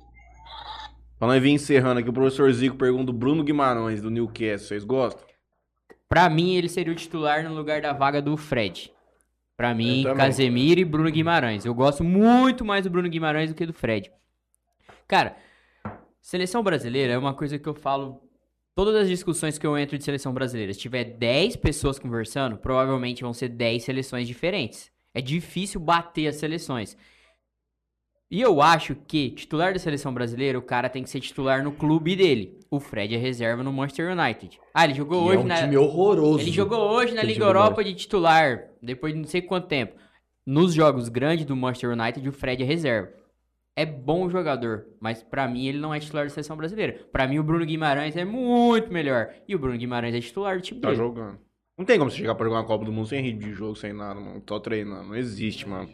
Pra 1.18 1.26
nós 1.26 1.42
vir 1.42 1.52
encerrando 1.52 2.00
aqui, 2.00 2.10
o 2.10 2.12
professor 2.12 2.52
Zico 2.52 2.76
pergunta 2.76 3.10
o 3.10 3.14
Bruno 3.14 3.42
Guimarães, 3.42 4.02
do 4.02 4.10
Newcastle. 4.10 4.68
Vocês 4.68 4.84
gostam? 4.84 5.24
Pra 6.06 6.28
mim, 6.28 6.54
ele 6.54 6.68
seria 6.68 6.92
o 6.92 6.96
titular 6.96 7.42
no 7.42 7.54
lugar 7.54 7.80
da 7.80 7.94
vaga 7.94 8.20
do 8.20 8.36
Fred. 8.36 8.92
Pra 9.56 9.74
mim. 9.74 10.04
Casemiro 10.18 10.80
e 10.80 10.84
Bruno 10.84 11.10
Guimarães. 11.10 11.64
Eu 11.64 11.72
gosto 11.72 12.04
muito 12.04 12.62
mais 12.62 12.84
do 12.84 12.90
Bruno 12.90 13.08
Guimarães 13.08 13.48
do 13.48 13.54
que 13.54 13.64
do 13.64 13.72
Fred. 13.72 14.12
Cara, 15.08 15.36
seleção 16.20 16.62
brasileira 16.62 17.14
é 17.14 17.18
uma 17.18 17.32
coisa 17.32 17.58
que 17.58 17.68
eu 17.68 17.74
falo. 17.74 18.20
Todas 18.74 18.96
as 18.96 19.08
discussões 19.08 19.56
que 19.56 19.66
eu 19.66 19.78
entro 19.78 19.96
de 19.96 20.04
seleção 20.04 20.34
brasileira, 20.34 20.74
se 20.74 20.80
tiver 20.80 21.04
10 21.04 21.56
pessoas 21.56 21.98
conversando, 21.98 22.58
provavelmente 22.58 23.22
vão 23.22 23.32
ser 23.32 23.48
10 23.48 23.82
seleções 23.82 24.28
diferentes. 24.28 24.92
É 25.14 25.22
difícil 25.22 25.80
bater 25.80 26.26
as 26.26 26.36
seleções. 26.36 26.98
E 28.34 28.40
eu 28.40 28.60
acho 28.60 28.96
que 29.06 29.30
titular 29.30 29.72
da 29.72 29.78
seleção 29.78 30.12
brasileira, 30.12 30.58
o 30.58 30.62
cara 30.62 30.88
tem 30.88 31.04
que 31.04 31.08
ser 31.08 31.20
titular 31.20 31.62
no 31.62 31.70
clube 31.70 32.16
dele. 32.16 32.58
O 32.68 32.80
Fred 32.80 33.14
é 33.14 33.16
reserva 33.16 33.62
no 33.62 33.72
Manchester 33.72 34.10
United. 34.10 34.58
Ah, 34.74 34.82
ele 34.84 34.94
jogou 34.94 35.22
E 35.22 35.28
hoje 35.28 35.36
é 35.36 35.44
um 35.44 35.46
na. 35.46 35.54
time 35.62 35.76
horroroso. 35.76 36.40
Ele 36.40 36.50
jogou 36.50 36.80
hoje 36.80 37.14
na 37.14 37.22
Liga 37.22 37.44
Europa 37.44 37.84
de 37.84 37.94
titular, 37.94 38.64
depois 38.82 39.12
de 39.14 39.20
não 39.20 39.26
sei 39.28 39.40
quanto 39.40 39.68
tempo. 39.68 39.94
Nos 40.44 40.74
jogos 40.74 41.08
grandes 41.08 41.44
do 41.46 41.54
Manchester 41.54 41.90
United, 41.92 42.28
o 42.28 42.32
Fred 42.32 42.60
é 42.60 42.66
reserva. 42.66 43.08
É 43.76 43.86
bom 43.86 44.28
jogador, 44.28 44.84
mas 45.00 45.22
pra 45.22 45.46
mim 45.46 45.66
ele 45.68 45.78
não 45.78 45.94
é 45.94 46.00
titular 46.00 46.24
da 46.24 46.30
seleção 46.30 46.56
brasileira. 46.56 47.06
Pra 47.12 47.28
mim 47.28 47.38
o 47.38 47.44
Bruno 47.44 47.64
Guimarães 47.64 48.16
é 48.16 48.24
muito 48.24 48.92
melhor. 48.92 49.28
E 49.46 49.54
o 49.54 49.60
Bruno 49.60 49.78
Guimarães 49.78 50.12
é 50.12 50.20
titular 50.20 50.56
do 50.56 50.62
time 50.62 50.80
Tá 50.80 50.88
dele. 50.88 50.98
jogando. 50.98 51.38
Não 51.78 51.84
tem 51.84 51.98
como 52.00 52.10
você 52.10 52.16
chegar 52.16 52.34
pra 52.34 52.46
jogar 52.46 52.58
uma 52.58 52.66
Copa 52.66 52.84
do 52.84 52.90
Mundo 52.92 53.06
sem 53.06 53.22
ritmo 53.22 53.42
de 53.42 53.52
jogo, 53.52 53.76
sem 53.76 53.92
nada, 53.92 54.18
mano. 54.20 54.42
Só 54.48 54.58
treinando. 54.58 55.08
Não 55.08 55.14
existe, 55.16 55.68
mano. 55.68 55.88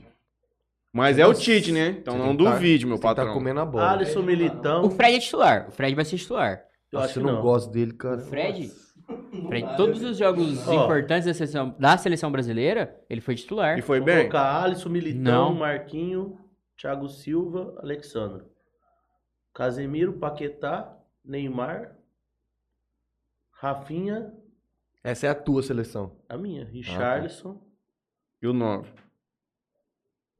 Mas 0.92 1.18
é 1.18 1.26
o 1.26 1.32
Tite, 1.32 1.70
né? 1.72 1.88
Então 1.90 2.18
não 2.18 2.36
tá- 2.36 2.50
duvide, 2.52 2.84
meu 2.86 2.96
que 2.96 3.02
patrão. 3.02 3.26
Tá 3.28 3.32
comendo 3.32 3.60
a 3.60 3.64
bola. 3.64 3.92
Alisson 3.92 4.22
Militão. 4.22 4.84
O 4.84 4.90
Fred 4.90 5.16
é 5.16 5.20
titular. 5.20 5.68
O 5.68 5.70
Fred 5.70 5.94
vai 5.94 6.04
ser 6.04 6.16
titular. 6.18 6.64
eu 6.90 6.98
acho 6.98 7.12
que 7.14 7.18
eu 7.20 7.22
não, 7.22 7.34
não. 7.34 7.42
gosto 7.42 7.70
dele, 7.70 7.92
cara. 7.92 8.16
O 8.16 8.24
Fred, 8.26 8.68
Fred, 9.48 9.76
todos 9.76 10.02
os 10.02 10.16
jogos 10.18 10.66
Ó. 10.66 10.84
importantes 10.84 11.26
da 11.26 11.34
seleção, 11.34 11.76
da 11.78 11.96
seleção 11.96 12.32
brasileira, 12.32 13.00
ele 13.08 13.20
foi 13.20 13.36
titular. 13.36 13.78
E 13.78 13.82
foi 13.82 13.98
Vou 13.98 14.06
bem? 14.06 14.18
colocar 14.18 14.64
Alisson, 14.64 14.88
Militão, 14.88 15.50
Não. 15.50 15.54
Marquinho, 15.54 16.36
Thiago 16.76 17.08
Silva, 17.08 17.74
Alexandre. 17.80 18.42
Casemiro, 19.54 20.14
Paquetá, 20.14 20.96
Neymar, 21.24 21.96
Rafinha, 23.52 24.32
Essa 25.04 25.26
é 25.26 25.30
a 25.30 25.34
tua 25.34 25.62
seleção. 25.62 26.16
a 26.28 26.36
minha, 26.36 26.64
Richarlison. 26.64 27.60
E 28.42 28.46
o 28.46 28.52
9? 28.52 28.88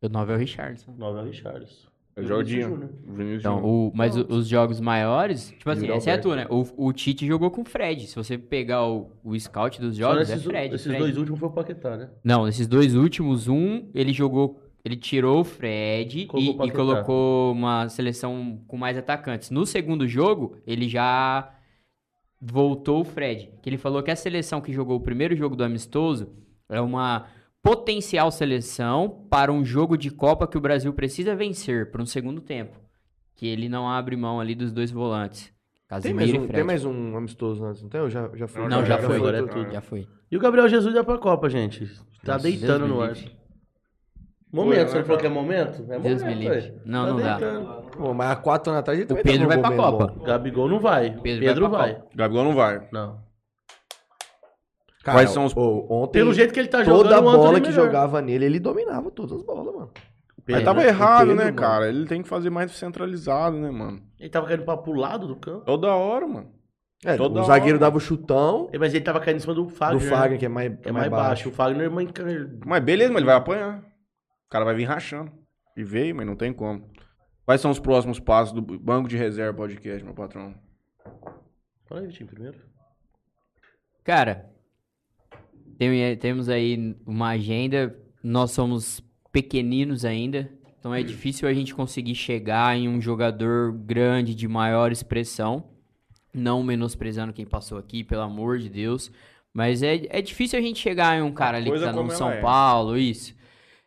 O 0.02 0.08
9 0.08 0.32
é 0.32 0.36
o 0.36 0.38
Richardson. 0.38 0.94
9 0.96 1.18
é 1.18 1.22
o 1.22 1.24
Richarlison. 1.26 1.88
É 2.16 2.20
o. 2.22 2.44
Júnior. 2.44 2.90
Vinícius 3.06 3.40
Então, 3.40 3.64
o, 3.64 3.92
mas 3.94 4.16
o- 4.16 4.26
os 4.28 4.48
jogos 4.48 4.80
maiores, 4.80 5.50
tipo 5.50 5.70
assim, 5.70 5.88
essa 5.90 6.10
é 6.10 6.14
a 6.14 6.18
tua, 6.18 6.36
né? 6.36 6.46
O, 6.50 6.86
o 6.88 6.92
Tite 6.92 7.26
jogou 7.26 7.50
com 7.50 7.62
o 7.62 7.64
Fred. 7.64 8.06
Se 8.06 8.16
você 8.16 8.36
pegar 8.36 8.84
o, 8.86 9.10
o 9.22 9.38
scout 9.38 9.80
dos 9.80 9.96
jogos, 9.96 10.28
é 10.28 10.34
nesses, 10.34 10.44
Fred. 10.46 10.74
esses 10.74 10.86
Fred. 10.86 10.98
dois 10.98 11.16
últimos 11.16 11.38
foi 11.38 11.48
o 11.48 11.52
Paquetá, 11.52 11.96
né? 11.96 12.10
Não, 12.24 12.46
nesses 12.46 12.66
dois 12.66 12.94
últimos, 12.94 13.46
um, 13.48 13.88
ele 13.94 14.12
jogou. 14.12 14.60
Ele 14.82 14.96
tirou 14.96 15.40
o 15.40 15.44
Fred 15.44 16.24
Colocou 16.26 16.64
o 16.64 16.66
e, 16.66 16.68
e 16.68 16.72
colocou 16.72 17.52
uma 17.52 17.88
seleção 17.90 18.62
com 18.66 18.78
mais 18.78 18.96
atacantes. 18.96 19.50
No 19.50 19.66
segundo 19.66 20.08
jogo, 20.08 20.56
ele 20.66 20.88
já 20.88 21.52
voltou 22.40 23.00
o 23.02 23.04
Fred. 23.04 23.50
Que 23.62 23.68
ele 23.68 23.76
falou 23.76 24.02
que 24.02 24.10
a 24.10 24.16
seleção 24.16 24.60
que 24.60 24.72
jogou 24.72 24.96
o 24.96 25.00
primeiro 25.00 25.36
jogo 25.36 25.54
do 25.54 25.62
amistoso 25.64 26.32
é 26.68 26.80
uma 26.80 27.26
potencial 27.62 28.30
seleção 28.30 29.26
para 29.30 29.52
um 29.52 29.64
jogo 29.64 29.96
de 29.96 30.10
Copa 30.10 30.46
que 30.46 30.56
o 30.56 30.60
Brasil 30.60 30.92
precisa 30.92 31.34
vencer 31.34 31.90
para 31.90 32.02
um 32.02 32.06
segundo 32.06 32.40
tempo. 32.40 32.78
Que 33.34 33.46
ele 33.46 33.68
não 33.68 33.88
abre 33.88 34.16
mão 34.16 34.40
ali 34.40 34.54
dos 34.54 34.72
dois 34.72 34.90
volantes. 34.90 35.52
Tem 36.02 36.14
mais, 36.14 36.32
um, 36.32 36.46
tem 36.46 36.62
mais 36.62 36.84
um 36.84 37.16
amistoso 37.16 37.64
antes, 37.64 37.82
não 37.82 37.88
tem? 37.88 38.00
Eu 38.00 38.08
já, 38.08 38.30
já 38.34 38.46
fui. 38.46 38.62
Não, 38.68 38.80
já, 38.84 38.96
Já 38.96 38.98
foi. 38.98 39.06
foi, 39.08 39.16
agora 39.16 39.38
é 39.38 39.42
tudo. 39.46 39.72
Já 39.72 39.80
foi. 39.80 40.06
E 40.30 40.36
o 40.36 40.40
Gabriel 40.40 40.68
Jesus 40.68 40.94
ia 40.94 41.02
pra 41.02 41.18
Copa, 41.18 41.48
gente. 41.50 41.86
Tá 42.24 42.34
Nossa, 42.34 42.44
deitando 42.44 42.84
Deus 42.86 42.90
no 42.90 43.00
ar. 43.02 43.16
Momento, 44.52 44.88
você 44.88 44.94
né, 44.94 44.98
não 45.00 45.04
falou 45.06 45.20
que 45.20 45.26
é 45.26 45.30
momento? 45.30 45.82
É 45.92 45.98
Deus 45.98 46.22
momento, 46.22 46.26
me 46.26 46.34
livre. 46.48 46.74
Não, 46.84 47.06
Tá 47.06 47.10
não 47.12 47.20
dá. 47.20 47.36
deitando. 47.38 47.90
Pô, 47.90 48.14
mas 48.14 48.30
há 48.30 48.36
quatro 48.36 48.70
anos 48.70 48.80
atrás 48.80 48.98
ele 48.98 49.08
também 49.08 49.22
Pedro 49.24 49.48
tava 49.48 49.54
num 49.56 49.62
vai 49.62 49.76
pra 49.76 49.84
Copa. 49.84 50.06
bom. 50.14 50.24
Gabigol 50.24 50.68
não 50.68 50.80
vai. 50.80 51.10
Pedro 51.20 51.44
Pedro, 51.46 51.70
vai 51.70 51.92
vai. 51.94 52.02
Gabigol 52.14 52.44
não 52.44 52.54
vai. 52.54 52.88
Não. 52.92 53.18
Cara, 55.02 55.18
Quais 55.18 55.30
são 55.30 55.44
os- 55.46 55.56
ô, 55.56 55.86
ontem, 55.90 56.12
Pelo 56.12 56.34
jeito 56.34 56.52
que 56.52 56.60
ele 56.60 56.68
tá 56.68 56.84
toda 56.84 57.08
jogando, 57.10 57.18
o 57.18 57.22
bola 57.22 57.38
Antony 57.38 57.56
é 57.56 57.60
que 57.62 57.68
melhor. 57.70 57.84
jogava 57.86 58.20
nele, 58.20 58.44
ele 58.44 58.60
dominava 58.60 59.10
todas 59.10 59.38
as 59.38 59.42
bolas, 59.42 59.74
mano. 59.74 59.90
Mas 60.48 60.64
tava 60.64 60.80
né? 60.80 60.88
errado, 60.88 61.18
Pedro, 61.20 61.34
né, 61.36 61.44
mano. 61.44 61.56
cara? 61.56 61.88
Ele 61.88 62.06
tem 62.06 62.22
que 62.22 62.28
fazer 62.28 62.50
mais 62.50 62.72
centralizado, 62.72 63.56
né, 63.56 63.70
mano? 63.70 64.02
Ele 64.18 64.28
tava 64.28 64.46
caindo 64.46 64.64
pra 64.64 64.76
pro 64.76 64.92
lado 64.92 65.26
do 65.28 65.36
campo. 65.36 65.64
Toda 65.64 65.94
hora, 65.94 66.26
mano. 66.26 66.52
É, 67.04 67.16
Toda 67.16 67.40
o 67.40 67.44
zagueiro 67.44 67.76
hora. 67.76 67.86
dava 67.86 67.96
o 67.96 68.00
chutão 68.00 68.68
Mas 68.78 68.92
ele 68.92 69.02
tava 69.04 69.20
caindo 69.20 69.36
em 69.38 69.40
cima 69.40 69.54
do 69.54 69.66
Fagner. 69.70 69.98
do 70.00 70.04
né? 70.04 70.10
Fagner, 70.10 70.38
que 70.38 70.44
é 70.44 70.48
mais, 70.50 70.72
É 70.84 70.92
mais 70.92 71.08
baixo. 71.08 71.48
O 71.48 71.52
Fagner 71.52 71.86
é 71.86 71.88
mais... 71.88 72.08
Mas 72.66 72.82
beleza, 72.84 73.10
mas 73.10 73.18
ele 73.20 73.26
vai 73.26 73.36
apanhar. 73.36 73.78
O 73.78 74.50
cara 74.50 74.64
vai 74.66 74.74
vir 74.74 74.84
rachando. 74.84 75.32
E 75.76 75.82
veio, 75.84 76.14
mas 76.14 76.26
não 76.26 76.36
tem 76.36 76.52
como. 76.52 76.90
Quais 77.46 77.60
são 77.60 77.70
os 77.70 77.78
próximos 77.80 78.20
passos 78.20 78.52
do 78.52 78.60
Banco 78.60 79.08
de 79.08 79.16
Reserva 79.16 79.56
Podcast, 79.56 80.04
meu 80.04 80.12
patrão? 80.14 80.54
Fala 81.88 82.02
aí, 82.02 82.06
Vitinho, 82.08 82.28
primeiro. 82.28 82.58
Cara, 84.04 84.49
tem- 85.80 86.16
temos 86.16 86.50
aí 86.50 86.94
uma 87.06 87.30
agenda. 87.30 87.96
Nós 88.22 88.50
somos 88.50 89.02
pequeninos 89.32 90.04
ainda. 90.04 90.50
Então 90.78 90.94
é 90.94 91.02
difícil 91.02 91.48
a 91.48 91.54
gente 91.54 91.74
conseguir 91.74 92.14
chegar 92.14 92.76
em 92.76 92.86
um 92.86 93.00
jogador 93.00 93.72
grande, 93.72 94.34
de 94.34 94.46
maior 94.46 94.92
expressão. 94.92 95.64
Não 96.34 96.62
menosprezando 96.62 97.32
quem 97.32 97.46
passou 97.46 97.78
aqui, 97.78 98.04
pelo 98.04 98.22
amor 98.22 98.58
de 98.58 98.68
Deus. 98.68 99.10
Mas 99.54 99.82
é, 99.82 100.02
é 100.10 100.20
difícil 100.20 100.58
a 100.58 100.62
gente 100.62 100.78
chegar 100.78 101.18
em 101.18 101.22
um 101.22 101.32
cara 101.32 101.56
ali 101.56 101.70
que 101.70 101.80
tá 101.80 101.92
no 101.92 102.10
São 102.10 102.30
é. 102.30 102.40
Paulo, 102.40 102.98
isso. 102.98 103.34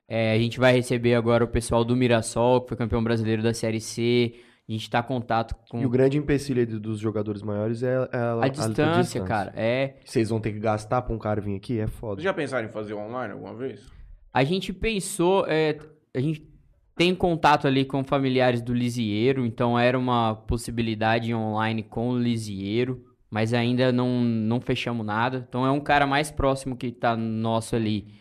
É, 0.07 0.33
a 0.33 0.39
gente 0.39 0.59
vai 0.59 0.73
receber 0.73 1.13
agora 1.13 1.43
o 1.43 1.47
pessoal 1.47 1.85
do 1.85 1.95
Mirassol, 1.95 2.61
que 2.61 2.69
foi 2.69 2.77
campeão 2.77 3.03
brasileiro 3.03 3.41
da 3.43 3.53
Série 3.53 3.79
C. 3.79 4.33
A 4.67 4.71
gente 4.71 4.89
tá 4.89 4.99
em 4.99 5.03
contato 5.03 5.55
com 5.69 5.81
E 5.81 5.85
o 5.85 5.89
grande 5.89 6.17
empecilho 6.17 6.79
dos 6.79 6.97
jogadores 6.97 7.41
maiores 7.41 7.83
é, 7.83 7.95
é 8.11 8.17
a, 8.17 8.45
a 8.45 8.47
distância, 8.47 9.21
cara. 9.23 9.51
É, 9.55 9.97
Vocês 10.05 10.29
vão 10.29 10.39
ter 10.39 10.53
que 10.53 10.59
gastar 10.59 11.01
pra 11.01 11.13
um 11.13 11.19
cara 11.19 11.41
vir 11.41 11.55
aqui, 11.55 11.79
é 11.79 11.87
foda. 11.87 12.15
Vocês 12.15 12.23
já 12.23 12.33
pensaram 12.33 12.67
em 12.67 12.71
fazer 12.71 12.93
online 12.93 13.33
alguma 13.33 13.53
vez? 13.53 13.91
A 14.33 14.43
gente 14.45 14.71
pensou, 14.71 15.45
é, 15.47 15.77
a 16.15 16.19
gente 16.19 16.49
tem 16.95 17.13
contato 17.13 17.67
ali 17.67 17.83
com 17.83 18.03
familiares 18.03 18.61
do 18.61 18.73
Lisieiro, 18.73 19.45
então 19.45 19.77
era 19.77 19.99
uma 19.99 20.33
possibilidade 20.35 21.33
online 21.33 21.83
com 21.83 22.11
o 22.11 22.17
Lisieiro, 22.17 23.03
mas 23.29 23.53
ainda 23.53 23.91
não, 23.91 24.21
não 24.21 24.61
fechamos 24.61 25.05
nada. 25.05 25.45
Então 25.49 25.65
é 25.65 25.71
um 25.71 25.81
cara 25.81 26.07
mais 26.07 26.31
próximo 26.31 26.77
que 26.77 26.91
tá 26.91 27.17
nosso 27.17 27.75
ali. 27.75 28.13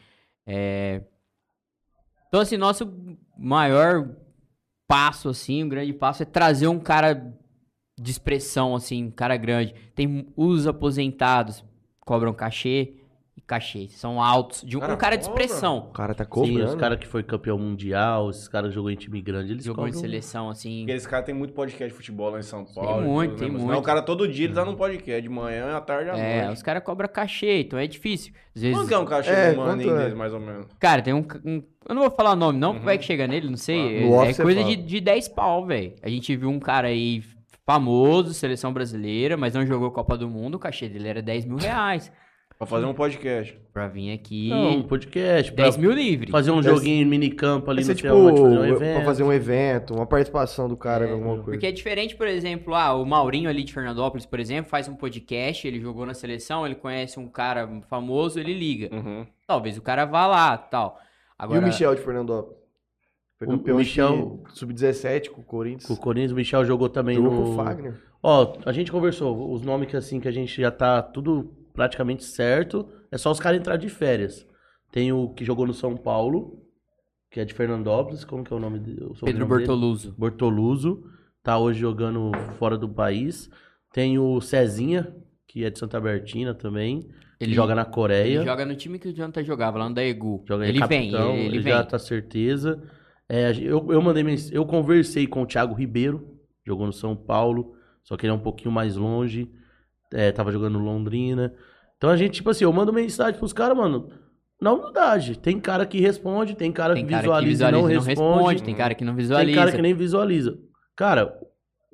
É, 0.45 1.03
Então, 2.29 2.41
assim, 2.41 2.57
nosso 2.57 2.93
maior 3.39 4.17
passo, 4.93 5.31
assim, 5.31 5.65
um 5.65 5.69
grande 5.71 5.95
passo 5.95 6.23
é 6.23 6.27
trazer 6.27 6.67
um 6.69 6.79
cara 6.79 7.35
de 7.99 8.11
expressão, 8.11 8.77
assim, 8.77 9.05
um 9.05 9.11
cara 9.11 9.39
grande. 9.39 9.75
Tem 9.95 10.29
os 10.37 10.67
aposentados, 10.67 11.65
cobram 12.01 12.35
cachê 12.35 12.97
cachê. 13.47 13.89
São 13.91 14.23
altos. 14.23 14.63
De 14.63 14.77
um, 14.77 14.81
Cara, 14.81 14.95
um 14.95 14.97
cara 14.97 15.17
de 15.17 15.25
expressão. 15.25 15.79
O 15.79 15.93
cara 15.93 16.15
tá 16.15 16.25
Sim, 16.25 16.31
cobrando. 16.31 16.65
os 16.71 16.75
caras 16.75 16.99
que 16.99 17.07
foi 17.07 17.23
campeão 17.23 17.59
mundial, 17.59 18.31
esses 18.31 18.49
caras 18.49 18.71
que 18.71 18.75
jogou 18.75 18.91
em 18.91 18.97
time 18.97 19.21
grande, 19.21 19.53
eles 19.53 19.65
Jogou 19.65 19.87
em 19.87 19.93
seleção, 19.93 20.49
assim. 20.49 20.81
Porque 20.81 20.93
esse 20.93 21.09
cara 21.09 21.23
tem 21.23 21.35
muito 21.35 21.53
podcast 21.53 21.91
de 21.91 21.95
futebol 21.97 22.31
lá 22.31 22.39
em 22.39 22.43
São 22.43 22.65
Paulo. 22.65 23.03
e 23.03 23.07
muito, 23.07 23.37
tem 23.37 23.51
muito. 23.51 23.67
Não, 23.67 23.79
o 23.79 23.83
cara 23.83 24.01
todo 24.03 24.27
dia 24.27 24.47
ele 24.47 24.55
tá 24.55 24.65
num 24.65 24.75
podcast, 24.77 25.21
de 25.23 25.29
manhã, 25.29 25.77
à 25.77 25.81
tarde, 25.81 26.11
à 26.11 26.17
É, 26.17 26.45
noite. 26.45 26.57
os 26.57 26.63
caras 26.63 26.83
cobram 26.83 27.09
cachê, 27.09 27.61
então 27.61 27.79
é 27.79 27.87
difícil. 27.87 28.33
Às 28.55 28.63
vezes. 28.63 28.77
Quanto 28.77 28.89
que 28.89 28.95
é 28.95 28.99
um 28.99 29.05
cachê 29.05 29.31
É, 29.31 29.53
do 29.55 29.91
é? 29.91 30.15
mais 30.15 30.33
ou 30.33 30.41
menos? 30.41 30.67
Cara, 30.79 31.03
tem 31.03 31.13
um, 31.13 31.27
um- 31.45 31.63
Eu 31.89 31.95
não 31.97 32.03
vou 32.03 32.11
falar 32.13 32.33
o 32.33 32.37
nome, 32.37 32.59
não, 32.59 32.73
Uhum. 32.75 32.81
vai 32.81 32.97
que 32.97 33.05
chega 33.05 33.27
nele, 33.27 33.49
não 33.51 33.57
sei. 33.57 34.05
Ah, 34.15 34.27
é 34.27 34.31
é 34.31 34.35
coisa 34.35 34.63
de, 34.63 34.77
de 34.77 35.01
10 35.01 35.29
pau, 35.29 35.67
velho. 35.67 35.95
A 36.03 36.09
gente 36.09 36.35
viu 36.37 36.49
um 36.49 36.61
cara 36.61 36.87
aí 36.89 37.23
famoso, 37.67 38.35
seleção 38.35 38.73
brasileira, 38.73 39.37
mas 39.37 39.55
não 39.55 39.65
jogou 39.67 39.91
Copa 39.91 40.17
do 40.17 40.29
Mundo, 40.29 40.57
o 40.57 40.59
cachê 40.59 40.89
dele 40.89 41.09
era 41.09 41.23
10 41.23 41.45
mil 41.45 41.57
reais. 41.57 42.11
Pra 42.63 42.67
fazer 42.79 42.87
um 42.87 42.95
podcast. 42.95 43.59
Pra 43.73 43.89
vir 43.89 44.13
aqui. 44.13 44.49
Não, 44.51 44.77
um 44.79 44.83
podcast. 44.83 45.53
pra 45.53 45.65
10 45.65 45.77
mil 45.79 45.91
livre. 45.91 46.31
Fazer 46.31 46.51
um 46.53 46.61
Deve 46.61 46.77
joguinho 46.77 47.07
minicampo 47.09 47.71
ali 47.71 47.83
Vai 47.83 47.95
no 47.95 47.97
tipo, 48.01 48.09
fazer 48.09 48.41
um 48.43 48.65
evento. 48.65 48.95
pra 48.97 49.05
fazer 49.05 49.23
um 49.25 49.33
evento, 49.33 49.95
uma 49.95 50.07
participação 50.07 50.69
do 50.69 50.77
cara 50.77 51.09
em 51.09 51.13
alguma 51.13 51.35
coisa. 51.37 51.51
Porque 51.53 51.67
é 51.67 51.73
diferente, 51.73 52.15
por 52.15 52.29
exemplo, 52.29 52.75
ah, 52.75 52.95
o 52.95 53.05
Maurinho 53.05 53.49
ali 53.51 53.65
de 53.65 53.73
Fernandópolis, 53.73 54.27
por 54.27 54.39
exemplo, 54.39 54.71
faz 54.71 54.87
um 54.89 54.95
podcast, 54.95 55.67
ele 55.67 55.81
jogou 55.81 56.07
na 56.07 56.15
seleção, 56.15 56.65
ele 56.65 56.75
conhece 56.77 57.19
um 57.19 57.27
cara 57.29 57.69
famoso, 57.89 58.39
ele 58.39 58.55
liga. 58.55 58.95
Uhum. 58.95 59.27
Talvez 59.47 59.77
o 59.77 59.83
cara 59.83 60.05
vá 60.05 60.27
lá, 60.29 60.57
tal. 60.57 60.99
Agora, 61.39 61.59
E 61.59 61.63
o 61.63 61.67
Michel 61.67 61.95
de 61.97 62.01
Fernandópolis? 62.03 62.59
Foi 63.39 63.49
O 63.49 63.51
campeão 63.51 63.79
Michel- 63.79 64.41
acho 64.45 64.53
que, 64.53 64.59
sub-17 64.61 65.31
com 65.31 65.41
o 65.41 65.45
Corinthians. 65.45 65.91
O 65.91 65.97
Corinthians, 66.01 66.31
o 66.33 66.37
Michel 66.37 66.65
jogou 66.65 66.89
também 66.89 67.17
Jogou 67.17 67.33
no... 67.33 67.45
com 67.45 67.51
o 67.51 67.57
Fagner. 67.57 68.01
Ó, 68.23 68.53
a 68.65 68.71
gente 68.71 68.93
conversou, 68.93 69.53
os 69.53 69.63
nomes 69.63 69.89
que 69.89 69.97
assim, 69.97 70.21
que 70.21 70.29
a 70.29 70.33
gente 70.33 70.61
já 70.61 70.71
tá 70.71 71.03
tudo 71.03 71.53
praticamente 71.73 72.25
certo, 72.25 72.89
é 73.11 73.19
só 73.19 73.31
os 73.31 73.41
caras 73.41 73.59
entrar 73.59 73.77
de 73.77 73.89
férias. 73.89 74.47
Tem 74.91 75.13
o 75.13 75.31
que 75.31 75.45
jogou 75.45 75.67
no 75.67 75.75
São 75.75 75.97
Paulo, 75.97 76.63
que 77.31 77.41
é 77.41 77.45
de 77.45 77.55
Fernandópolis, 77.55 78.25
como 78.25 78.45
que 78.45 78.53
é 78.53 78.57
o 78.57 78.61
nome 78.61 78.79
dele? 78.79 78.99
Pedro 78.99 79.15
sobrenome 79.15 79.45
dele? 79.45 79.59
Bortoluso. 79.59 80.15
Bortoluso, 80.19 81.05
tá 81.43 81.59
hoje 81.59 81.81
jogando 81.81 82.31
fora 82.59 82.77
do 82.77 82.89
país. 82.89 83.49
Tem 83.93 84.19
o 84.19 84.41
Cezinha, 84.41 85.15
que 85.47 85.65
é 85.65 85.71
de 85.71 85.79
Santa 85.79 86.01
Bertina 86.01 86.55
também, 86.55 87.09
ele 87.43 87.55
joga 87.55 87.75
na 87.75 87.85
Coreia. 87.85 88.37
Ele 88.37 88.45
joga 88.45 88.65
no 88.65 88.77
time 88.77 89.01
que 89.01 89.09
o 89.09 89.13
Jonathan 89.13 89.43
jogava, 89.43 89.77
lá 89.77 89.89
no 89.89 89.95
Daegu. 89.97 90.45
Joga 90.47 90.65
ele 90.65 90.79
vem, 90.87 91.11
capitão, 91.11 91.35
ele, 91.35 91.47
ele 91.47 91.59
vem. 91.59 91.73
já 91.73 91.83
tá 91.83 91.99
certeza. 91.99 92.81
É, 93.29 93.51
eu, 93.61 93.91
eu 93.91 94.01
mandei 94.01 94.25
eu 94.53 94.65
conversei 94.65 95.27
com 95.27 95.43
o 95.43 95.47
Thiago 95.47 95.75
Ribeiro, 95.75 96.39
jogou 96.65 96.87
no 96.87 96.93
São 96.93 97.17
Paulo, 97.17 97.75
só 98.05 98.17
que 98.17 98.27
ele 98.27 98.33
é 98.33 98.35
um 98.35 98.41
pouquinho 98.41 98.71
mais 98.71 98.95
longe. 98.95 99.51
É, 100.13 100.31
tava 100.33 100.53
jogando 100.53 100.79
Londrina. 100.79 101.55
Então 101.97 102.11
a 102.11 102.17
gente, 102.17 102.35
tipo 102.35 102.51
assim, 102.51 102.65
eu 102.65 102.73
mando 102.73 102.93
mensagem 102.93 103.39
pros 103.39 103.53
caras, 103.53 103.77
mano, 103.77 104.11
na 104.61 104.73
humildade. 104.73 105.39
Tem 105.39 105.59
cara 105.61 105.87
que 105.87 106.01
responde, 106.01 106.55
tem 106.55 106.73
cara 106.73 106.95
Tem 106.95 107.05
que 107.05 107.11
cara 107.11 107.23
visualiza, 107.23 107.67
que 107.67 107.73
visualiza 107.73 107.79
e 107.79 107.95
não, 107.95 108.01
não 108.01 108.07
responde. 108.07 108.39
responde, 108.39 108.63
tem 108.63 108.75
cara 108.75 108.95
que 108.95 109.05
não 109.05 109.13
Tem 109.13 109.23
visualiza. 109.23 109.59
cara 109.59 109.73
que 109.73 109.83
nem 109.83 109.95
visualiza. 109.95 110.59
Cara, 110.97 111.39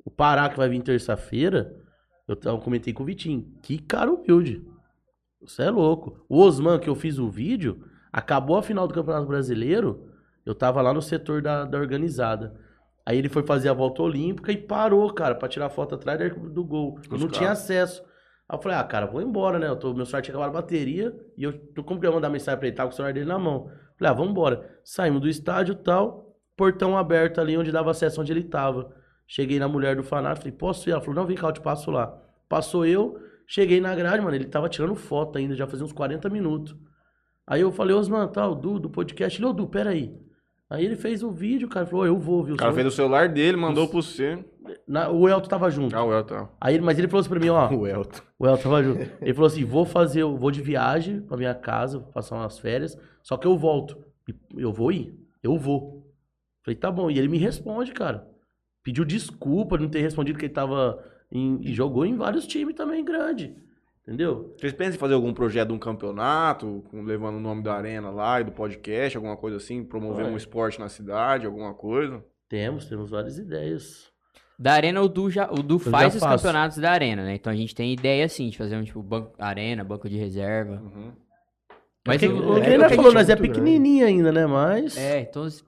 o 0.03 0.11
Pará 0.11 0.49
que 0.49 0.57
vai 0.57 0.69
vir 0.69 0.81
terça-feira, 0.81 1.73
eu, 2.27 2.37
eu 2.43 2.57
comentei 2.59 2.93
com 2.93 3.03
o 3.03 3.05
Vitinho. 3.05 3.45
Que 3.61 3.77
cara 3.77 4.11
humilde. 4.11 4.61
Você 5.41 5.63
é 5.63 5.71
louco. 5.71 6.25
O 6.27 6.41
Osman, 6.41 6.79
que 6.79 6.89
eu 6.89 6.95
fiz 6.95 7.17
o 7.17 7.29
vídeo, 7.29 7.83
acabou 8.11 8.57
a 8.57 8.63
final 8.63 8.87
do 8.87 8.93
Campeonato 8.93 9.27
Brasileiro, 9.27 10.09
eu 10.45 10.53
tava 10.53 10.81
lá 10.81 10.93
no 10.93 11.01
setor 11.01 11.41
da, 11.41 11.65
da 11.65 11.77
organizada. 11.77 12.55
Aí 13.05 13.17
ele 13.17 13.29
foi 13.29 13.43
fazer 13.43 13.69
a 13.69 13.73
volta 13.73 14.03
olímpica 14.03 14.51
e 14.51 14.57
parou, 14.57 15.11
cara, 15.13 15.33
pra 15.33 15.47
tirar 15.47 15.69
foto 15.69 15.95
atrás 15.95 16.19
do, 16.51 16.63
gol. 16.63 16.99
Eu 17.09 17.15
Os 17.15 17.21
não 17.21 17.29
tinha 17.29 17.51
acesso. 17.51 18.03
Aí 18.49 18.57
eu 18.57 18.61
falei, 18.61 18.77
ah, 18.79 18.83
cara, 18.83 19.05
vou 19.05 19.21
embora, 19.21 19.59
né? 19.59 19.67
Eu 19.67 19.75
tô, 19.75 19.93
meu 19.93 20.05
celular 20.05 20.23
tinha 20.23 20.33
acabado 20.35 20.49
a 20.57 20.61
bateria 20.61 21.15
e 21.37 21.43
eu, 21.43 21.53
como 21.85 21.99
que 21.99 22.05
eu 22.07 22.09
ia 22.09 22.15
mandar 22.15 22.29
mensagem 22.29 22.57
pra 22.57 22.67
ele? 22.67 22.75
Tava 22.75 22.89
com 22.89 22.93
o 22.93 22.95
celular 22.95 23.13
dele 23.13 23.27
na 23.27 23.37
mão. 23.37 23.65
Falei, 23.97 24.11
ah, 24.11 24.13
vamos 24.13 24.31
embora. 24.31 24.79
Saímos 24.83 25.21
do 25.21 25.29
estádio 25.29 25.73
e 25.73 25.75
tal. 25.77 26.35
portão 26.57 26.97
aberto 26.97 27.39
ali 27.39 27.55
onde 27.57 27.71
dava 27.71 27.91
acesso 27.91 28.19
onde 28.21 28.31
ele 28.33 28.43
tava. 28.43 28.91
Cheguei 29.27 29.59
na 29.59 29.67
mulher 29.67 29.95
do 29.95 30.03
fanático, 30.03 30.41
falei, 30.45 30.57
posso 30.57 30.89
ir? 30.89 30.91
Ela 30.93 31.01
falou, 31.01 31.15
não, 31.15 31.27
vem 31.27 31.37
cá, 31.37 31.47
eu 31.47 31.51
te 31.53 31.61
passo 31.61 31.91
lá. 31.91 32.07
Passou 32.49 32.85
eu, 32.85 33.19
cheguei 33.45 33.79
na 33.79 33.93
grade, 33.95 34.23
mano, 34.23 34.35
ele 34.35 34.45
tava 34.45 34.67
tirando 34.67 34.95
foto 34.95 35.37
ainda, 35.37 35.55
já 35.55 35.67
fazia 35.67 35.85
uns 35.85 35.93
40 35.93 36.27
minutos. 36.29 36.75
Aí 37.45 37.61
eu 37.61 37.71
falei, 37.71 37.95
Osman, 37.95 38.27
tal, 38.29 38.55
Du, 38.55 38.79
do 38.79 38.89
podcast. 38.89 39.39
Ele, 39.39 39.45
ô, 39.45 39.53
Du, 39.53 39.67
peraí. 39.67 40.15
Aí 40.69 40.85
ele 40.85 40.95
fez 40.95 41.23
o 41.23 41.31
vídeo, 41.31 41.67
cara, 41.67 41.85
falou, 41.85 42.05
eu 42.05 42.17
vou, 42.19 42.43
viu? 42.43 42.53
O 42.53 42.57
cara 42.57 42.71
fez 42.73 42.85
o 42.85 42.91
celular 42.91 43.27
dele, 43.29 43.57
mandou 43.57 43.87
pro 43.87 44.03
você. 44.03 44.37
Na- 44.87 45.09
o 45.09 45.27
Elton 45.27 45.47
tava 45.49 45.69
junto. 45.71 45.95
Ah, 45.95 46.03
o 46.03 46.13
Elton. 46.13 46.47
Aí, 46.61 46.75
ele- 46.75 46.83
mas 46.83 46.99
ele 46.99 47.07
falou 47.07 47.21
assim 47.21 47.29
pra 47.29 47.39
mim, 47.39 47.49
ó, 47.49 47.67
O 47.73 47.87
Elton. 47.87 48.21
o 48.37 48.45
Elton 48.47 48.61
tava 48.63 48.83
junto. 48.83 49.01
Ele 49.19 49.33
falou 49.33 49.47
assim, 49.47 49.65
vou 49.65 49.83
fazer, 49.85 50.23
vou 50.23 50.51
de 50.51 50.61
viagem 50.61 51.21
pra 51.21 51.37
minha 51.37 51.55
casa, 51.55 51.99
passar 51.99 52.35
umas 52.35 52.59
férias, 52.59 52.95
só 53.23 53.35
que 53.35 53.47
eu 53.47 53.57
volto. 53.57 53.97
Eu 54.55 54.71
vou 54.71 54.91
ir, 54.91 55.17
eu 55.41 55.57
vou. 55.57 56.05
Falei, 56.63 56.75
tá 56.77 56.91
bom. 56.91 57.09
E 57.09 57.17
ele 57.17 57.27
me 57.27 57.39
responde, 57.39 57.91
cara. 57.91 58.27
Pediu 58.83 59.03
desculpa 59.03 59.75
de 59.75 59.83
não 59.85 59.89
ter 59.89 60.01
respondido 60.01 60.37
que 60.37 60.45
ele 60.45 60.53
tava 60.53 61.03
em, 61.31 61.59
e 61.63 61.73
jogou 61.73 62.05
em 62.05 62.15
vários 62.15 62.45
times 62.45 62.75
também 62.75 63.03
grande. 63.03 63.55
Entendeu? 64.09 64.55
Vocês 64.57 64.73
pensam 64.73 64.95
em 64.95 64.97
fazer 64.97 65.13
algum 65.13 65.31
projeto 65.31 65.67
de 65.67 65.73
um 65.75 65.77
campeonato, 65.77 66.83
com- 66.89 67.03
levando 67.03 67.35
o 67.35 67.39
nome 67.39 67.61
da 67.61 67.75
arena 67.75 68.09
lá 68.09 68.41
e 68.41 68.43
do 68.43 68.51
podcast, 68.51 69.15
alguma 69.15 69.37
coisa 69.37 69.57
assim, 69.57 69.83
promover 69.83 70.25
Ué. 70.25 70.31
um 70.31 70.35
esporte 70.35 70.79
na 70.79 70.89
cidade, 70.89 71.45
alguma 71.45 71.75
coisa? 71.75 72.23
Temos, 72.49 72.85
temos 72.85 73.11
várias 73.11 73.37
ideias. 73.37 74.09
Da 74.57 74.73
Arena, 74.73 74.99
o 75.01 75.07
Du, 75.07 75.29
já, 75.29 75.47
o 75.51 75.61
Du 75.61 75.77
já 75.79 75.91
faz 75.91 76.15
os 76.15 76.19
faço. 76.21 76.43
campeonatos 76.43 76.79
da 76.79 76.89
Arena, 76.91 77.23
né? 77.23 77.35
Então 77.35 77.53
a 77.53 77.55
gente 77.55 77.75
tem 77.75 77.93
ideia, 77.93 78.25
assim, 78.25 78.49
de 78.49 78.57
fazer 78.57 78.75
um, 78.77 78.83
tipo, 78.83 79.01
banco, 79.03 79.31
Arena, 79.37 79.83
banco 79.83 80.09
de 80.09 80.17
reserva. 80.17 80.81
Uhum. 80.81 81.11
Mas 82.07 82.19
que, 82.19 82.27
o- 82.27 82.53
o 82.53 82.57
é 82.57 82.61
que 82.61 82.67
ele 82.71 82.77
o 82.77 82.79
que 82.79 82.85
a 82.85 82.89
falou, 82.95 83.11
gente- 83.11 83.13
nós 83.19 83.29
é 83.29 83.35
pequenininho 83.35 84.07
ainda, 84.07 84.31
né? 84.31 84.45
Mas... 84.47 84.97
É, 84.97 85.21
então... 85.21 85.43
Acho 85.43 85.63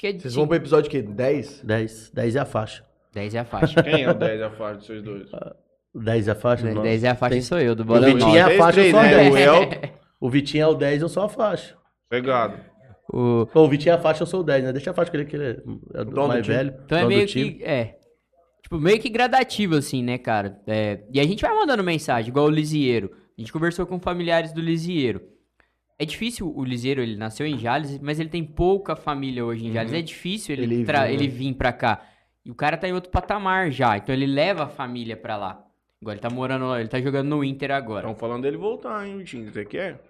que 0.00 0.06
é 0.06 0.12
de 0.12 0.22
Vocês 0.22 0.34
vão 0.34 0.46
pro 0.48 0.56
episódio 0.56 0.90
que 0.90 1.02
10? 1.02 1.60
10. 1.62 2.10
10 2.14 2.36
é 2.36 2.40
a 2.40 2.44
faixa. 2.46 2.82
10 3.12 3.34
é 3.34 3.38
a 3.40 3.44
faixa. 3.44 3.82
Quem 3.82 4.04
é 4.04 4.10
o 4.10 4.14
10 4.14 4.40
a 4.40 4.50
faixa 4.50 4.78
dos 4.78 4.86
vocês 4.86 5.02
dois? 5.02 5.30
10 5.94 6.28
é 6.28 6.30
a 6.30 6.34
faixa? 6.34 6.66
Nossa. 6.70 6.82
10 6.82 7.04
é 7.04 7.08
a 7.08 7.14
faixa 7.14 7.32
Tem- 7.34 7.42
sou 7.42 7.58
eu, 7.60 7.74
do 7.74 7.82
O 7.82 7.86
Bola 7.86 8.06
Vitinho 8.06 8.36
é 8.36 8.40
a 8.42 8.56
faixa, 8.58 8.80
eu 8.80 8.90
sou 8.90 9.00
a 9.00 9.02
né? 9.02 9.08
10. 9.16 9.32
O 9.34 9.36
Elton, 9.38 9.70
O 10.20 10.30
Vitinho 10.30 10.62
é 10.62 10.66
o 10.68 10.74
10, 10.74 11.02
eu 11.02 11.08
sou 11.08 11.22
a 11.24 11.28
faixa. 11.28 11.76
pegado. 12.08 12.58
O- 13.12 13.46
Pô, 13.52 13.62
o 13.64 13.68
Vitinho 13.68 13.92
é 13.92 13.96
a 13.96 14.00
faixa, 14.00 14.22
eu 14.22 14.26
sou 14.26 14.40
o 14.40 14.44
10, 14.44 14.64
né? 14.64 14.72
Deixa 14.72 14.90
a 14.90 14.94
faixa 14.94 15.10
que 15.10 15.16
ele, 15.16 15.24
que 15.26 15.36
ele 15.36 15.60
é 15.94 16.04
do 16.04 16.28
mais 16.28 16.44
time. 16.44 16.56
velho. 16.56 16.74
Então 16.84 16.98
é 16.98 17.04
meio 17.06 17.26
time. 17.26 17.52
que. 17.52 17.64
É. 17.64 17.96
Tipo, 18.62 18.78
meio 18.78 18.98
que 19.00 19.08
gradativo, 19.10 19.74
assim, 19.76 20.02
né, 20.02 20.16
cara? 20.18 20.60
É, 20.66 21.00
e 21.12 21.20
a 21.20 21.24
gente 21.24 21.42
vai 21.42 21.52
mandando 21.54 21.82
mensagem, 21.82 22.30
igual 22.30 22.46
o 22.46 22.50
Lisieiro. 22.50 23.10
A 23.36 23.40
gente 23.40 23.52
conversou 23.52 23.84
com 23.86 23.98
familiares 24.00 24.52
do 24.52 24.60
Lisieiro. 24.60 25.20
É 25.98 26.04
difícil, 26.06 26.50
o 26.56 26.64
Lisieiro, 26.64 27.02
ele 27.02 27.16
nasceu 27.16 27.46
em 27.46 27.58
Jales, 27.58 27.98
mas 28.00 28.18
ele 28.18 28.28
tem 28.28 28.42
pouca 28.44 28.96
família 28.96 29.44
hoje 29.44 29.66
em 29.66 29.72
Jales. 29.72 29.92
É 29.92 30.00
difícil 30.00 30.54
ele, 30.54 30.62
Ele 30.62 30.84
vir, 30.84 30.94
ele 31.10 31.24
né? 31.28 31.28
vir 31.28 31.54
pra 31.54 31.72
cá. 31.72 32.02
E 32.44 32.50
o 32.50 32.54
cara 32.54 32.76
tá 32.76 32.88
em 32.88 32.92
outro 32.92 33.10
patamar 33.10 33.70
já, 33.70 33.96
então 33.96 34.14
ele 34.14 34.26
leva 34.26 34.64
a 34.64 34.68
família 34.68 35.16
pra 35.16 35.36
lá. 35.36 35.62
Agora 36.02 36.14
ele 36.16 36.20
tá 36.20 36.30
morando 36.30 36.66
lá, 36.66 36.80
ele 36.80 36.88
tá 36.88 37.00
jogando 37.00 37.28
no 37.28 37.44
Inter 37.44 37.70
agora. 37.70 38.00
Estão 38.00 38.16
falando 38.18 38.42
dele 38.42 38.56
voltar, 38.56 39.06
hein, 39.06 39.18
Vitinho? 39.18 39.52
Você 39.52 39.64
quer? 39.64 40.02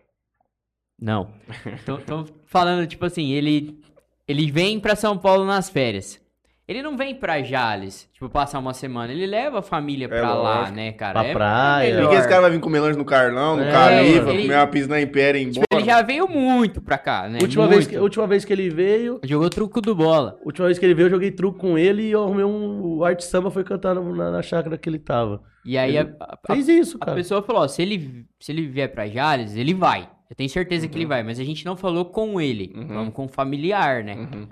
Não. 0.99 1.35
Estão 1.77 2.25
falando, 2.47 2.87
tipo 2.87 3.05
assim, 3.05 3.33
ele, 3.33 3.79
ele 4.27 4.51
vem 4.51 4.81
pra 4.81 4.97
São 4.97 5.19
Paulo 5.19 5.45
nas 5.45 5.69
férias. 5.69 6.19
Ele 6.69 6.81
não 6.81 6.97
vem 6.97 7.13
pra 7.15 7.43
Jales, 7.43 8.09
tipo, 8.13 8.31
passar 8.31 8.61
uma 8.61 8.73
semana. 8.73 9.13
Ele 9.13 9.27
leva 9.27 9.59
a 9.59 9.63
família 9.63 10.09
pra 10.09 10.33
lá, 10.33 10.59
lógico. 10.61 10.77
né, 10.77 10.93
cara? 10.93 11.21
Pra 11.21 11.29
É- 11.29 11.33
praia. 11.33 11.93
é 11.95 12.01
Por 12.01 12.11
que 12.11 12.15
esse 12.17 12.29
cara 12.29 12.41
vai 12.43 12.51
vir 12.53 12.61
comer 12.61 12.79
lanche 12.81 12.97
no 12.97 13.05
Carlão, 13.05 13.57
no 13.57 13.65
É, 13.65 14.07
ele- 14.09 14.21
comer 14.21 14.55
uma 14.55 14.67
pizza 14.69 14.89
na 14.89 15.01
Impéria 15.01 15.39
e 15.39 15.43
ir 15.43 15.47
Tipo, 15.51 15.65
embora? 15.69 15.83
ele 15.83 15.85
já 15.85 16.03
veio 16.03 16.29
muito 16.29 16.81
pra 16.81 16.97
cá, 16.97 17.29
né? 17.29 17.41
Última 17.43 17.65
muito. 17.65 17.75
vez, 17.77 17.87
que, 17.89 17.99
última 17.99 18.27
vez 18.29 18.45
que 18.45 18.53
ele 18.53 18.71
veio, 18.71 19.21
Jogou 19.25 19.51
truco 19.51 19.81
do 19.81 19.93
bola. 19.95 20.39
última 20.45 20.67
vez 20.67 20.79
que 20.79 20.87
ele 20.87 20.95
veio, 20.95 21.07
eu 21.07 21.11
joguei 21.11 21.33
truco 21.33 21.59
com 21.59 21.77
ele 21.77 22.05
e 22.05 22.11
eu 22.13 22.23
arrumei 22.23 22.45
um. 22.45 22.81
O 22.99 23.05
Arte 23.05 23.25
Samba 23.25 23.51
foi 23.51 23.65
cantar 23.65 23.95
na, 23.97 24.31
na 24.31 24.41
chácara 24.43 24.79
que 24.79 24.89
ele 24.89 25.01
tava. 25.01 25.43
E 25.65 25.77
aí 25.77 25.97
Ele 25.97 26.11
a, 26.21 26.25
a- 26.49 26.55
Fez 26.55 26.69
isso, 26.69 26.97
a 27.01 27.07
cara. 27.07 27.17
pessoa 27.17 27.43
falou, 27.43 27.63
ó, 27.63 27.69
se 27.69 27.83
ele, 27.83 28.25
se 28.41 28.53
ele 28.53 28.67
vier 28.69 28.89
pra 28.93 29.09
Jales, 29.09 29.57
ele 29.57 29.75
vai. 29.75 30.09
Eu 30.31 30.37
tenho 30.37 30.49
certeza 30.49 30.87
que 30.89 30.97
ele 30.97 31.07
vai, 31.07 31.23
mas 31.25 31.39
a 31.41 31.45
gente 31.45 31.65
não 31.67 31.77
falou 31.77 32.05
com 32.07 32.41
ele. 32.41 32.73
Uhum. 32.75 32.87
Vamos 32.87 33.15
com 33.15 33.25
o 33.27 33.29
familiar, 33.29 34.03
né? 34.03 34.15
Uhum. 34.15 34.47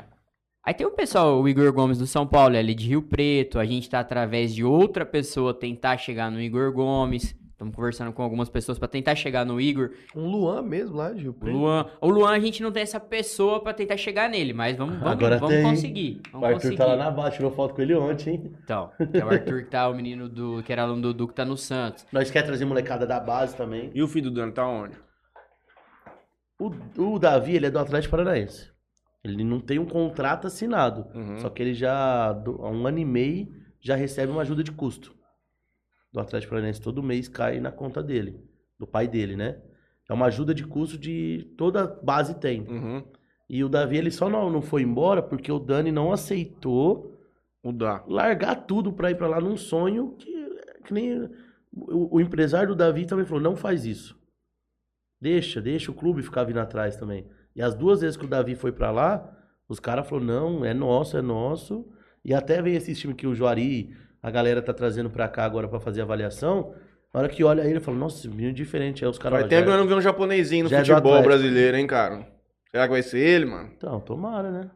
Aí 0.65 0.74
tem 0.74 0.87
o 0.87 0.91
pessoal, 0.91 1.41
o 1.41 1.49
Igor 1.49 1.73
Gomes 1.73 1.99
do 1.99 2.07
São 2.07 2.27
Paulo, 2.27 2.55
é 2.55 2.59
ali 2.59 2.74
de 2.74 2.87
Rio 2.89 3.03
Preto. 3.03 3.59
A 3.59 3.65
gente 3.65 3.89
tá 3.89 4.01
através 4.01 4.55
de 4.55 4.62
outra 4.62 5.07
pessoa 5.07 5.55
tentar 5.55 5.97
chegar 5.97 6.31
no 6.31 6.41
Igor 6.41 6.70
Gomes. 6.73 7.35
Estamos 7.51 7.74
conversando 7.74 8.11
com 8.12 8.23
algumas 8.23 8.49
pessoas 8.49 8.78
pra 8.78 8.89
tentar 8.89 9.15
chegar 9.15 9.45
no 9.45 9.61
Igor. 9.61 9.91
Um 10.16 10.27
Luan 10.31 10.62
mesmo 10.62 10.97
lá 10.97 11.12
de 11.12 11.23
Rio 11.23 11.31
O 11.31 11.35
Preto. 11.35 11.57
Luan, 11.57 11.87
o 12.01 12.09
Luan 12.11 12.31
a 12.31 12.39
gente 12.39 12.62
não 12.62 12.73
tem 12.73 12.82
essa 12.82 12.99
pessoa 13.01 13.61
pra 13.62 13.73
tentar 13.74 13.97
chegar 13.99 14.28
nele, 14.31 14.53
mas 14.55 14.77
vamos, 14.77 14.97
vamos, 14.97 15.12
Agora 15.12 15.37
vamos 15.39 15.55
tem. 15.55 15.62
conseguir. 15.65 16.20
O 16.28 16.32
Vamos 16.32 16.47
Arthur 16.47 16.61
conseguir. 16.61 16.77
tá 16.77 16.87
lá 16.87 16.97
na 16.97 17.11
base, 17.11 17.37
tirou 17.37 17.51
foto 17.51 17.74
com 17.74 17.82
ele 17.82 17.95
ontem, 17.95 18.31
hein? 18.35 18.53
Então, 18.65 18.91
é 19.12 19.24
o 19.24 19.28
Arthur 19.28 19.65
que 19.65 19.70
tá, 19.70 19.89
o 19.89 19.95
menino 19.95 20.27
do 20.28 20.62
que 20.62 20.73
era 20.73 20.82
aluno 20.82 21.03
do 21.03 21.09
Dudu 21.12 21.28
que 21.28 21.35
tá 21.35 21.45
no 21.45 21.57
Santos. 21.57 22.07
Nós 22.12 22.31
quer 22.31 22.43
trazer 22.43 22.65
molecada 22.65 23.07
da 23.07 23.20
base 23.20 23.55
também. 23.57 23.91
E 23.95 24.03
o 24.03 24.09
filho 24.09 24.31
do 24.31 24.35
Dani 24.41 24.53
tá 24.53 24.66
onde? 24.66 24.97
O, 26.59 26.70
o 27.15 27.19
Davi, 27.19 27.57
ele 27.57 27.66
é 27.66 27.70
do 27.70 27.78
Atlético 27.78 28.11
Paranaense. 28.12 28.70
Ele 29.23 29.45
não 29.45 29.61
tem 29.61 29.79
um 29.79 29.87
contrato 29.87 30.47
assinado. 30.47 31.07
Uhum. 31.15 31.39
Só 31.39 31.51
que 31.51 31.63
ele 31.63 31.75
já, 31.75 32.29
há 32.29 32.71
um 32.71 32.87
ano 32.87 32.99
e 32.99 33.05
meio, 33.05 33.55
já 33.81 33.95
recebe 33.95 34.33
uma 34.33 34.43
ajuda 34.43 34.63
de 34.63 34.73
custo. 34.73 35.15
Do 36.13 36.21
Atlético 36.21 36.51
Paranaense. 36.51 36.81
Todo 36.81 37.03
mês 37.03 37.29
cai 37.29 37.61
na 37.61 37.71
conta 37.71 38.03
dele. 38.03 38.41
Do 38.79 38.87
pai 38.87 39.07
dele, 39.07 39.37
né? 39.37 39.61
É 40.09 40.13
uma 40.13 40.27
ajuda 40.27 40.53
de 40.53 40.67
custo 40.67 40.99
de 40.99 41.53
toda 41.57 41.87
base 41.87 42.35
tem. 42.35 42.63
Uhum. 42.63 43.05
E 43.49 43.63
o 43.63 43.69
Davi, 43.69 43.97
ele 43.97 44.11
só 44.11 44.29
não, 44.29 44.51
não 44.51 44.63
foi 44.63 44.83
embora 44.83 45.23
porque 45.23 45.53
o 45.53 45.59
Dani 45.59 45.93
não 45.93 46.13
aceitou 46.13 47.17
Mudar. 47.63 48.05
largar 48.09 48.55
tudo 48.67 48.93
pra 48.93 49.11
ir 49.11 49.17
pra 49.17 49.29
lá 49.29 49.41
num 49.41 49.57
sonho 49.57 50.17
que, 50.19 50.33
que 50.85 50.95
nem... 50.95 51.29
O, 51.73 52.17
o 52.17 52.21
empresário 52.21 52.71
do 52.71 52.77
Davi 52.77 53.07
também 53.07 53.25
falou, 53.25 53.43
não 53.43 53.55
faz 53.55 53.85
isso. 53.85 54.19
Deixa, 55.21 55.61
deixa 55.61 55.91
o 55.91 55.95
clube 55.95 56.23
ficar 56.23 56.43
vindo 56.45 56.59
atrás 56.59 56.97
também. 56.97 57.27
E 57.55 57.62
as 57.62 57.74
duas 57.74 58.01
vezes 58.01 58.16
que 58.16 58.24
o 58.24 58.28
Davi 58.28 58.55
foi 58.55 58.72
pra 58.72 58.90
lá, 58.90 59.28
os 59.68 59.78
caras 59.81 60.09
falaram, 60.09 60.27
não, 60.27 60.64
é 60.64 60.72
nosso, 60.74 61.16
é 61.16 61.22
nosso. 61.22 61.85
E 62.24 62.32
até 62.35 62.60
vem 62.62 62.74
esse 62.74 62.94
time 62.94 63.14
que 63.14 63.27
o 63.27 63.35
Juari, 63.35 63.90
a 64.22 64.31
galera 64.31 64.60
tá 64.62 64.72
trazendo 64.72 65.10
pra 65.10 65.28
cá 65.28 65.44
agora 65.44 65.66
pra 65.68 65.81
fazer 65.81 66.02
avaliação. 66.02 66.74
Na 67.12 67.20
hora 67.20 67.28
que 67.28 67.43
olha 67.43 67.62
ele, 67.62 67.81
fala, 67.81 67.97
nossa, 67.97 68.18
esse 68.18 68.28
menino 68.28 68.51
é 68.51 68.52
diferente. 68.52 69.05
Aí 69.05 69.10
os 69.10 69.18
caras... 69.18 69.44
Que 69.44 69.51
já- 69.55 69.60
eu 69.62 69.77
não 69.78 69.86
vi 69.86 69.94
um 69.94 70.01
japonesinho 70.01 70.68
no 70.68 70.74
é 70.74 70.78
futebol 70.78 70.98
Atlético. 71.14 71.28
brasileiro, 71.28 71.77
hein, 71.77 71.86
cara? 71.86 72.27
Será 72.70 72.85
que 72.85 72.93
vai 72.93 73.02
ser 73.02 73.18
ele, 73.18 73.47
mano? 73.47 73.70
Então, 73.77 73.98
tomara, 74.01 74.51
né? 74.51 74.70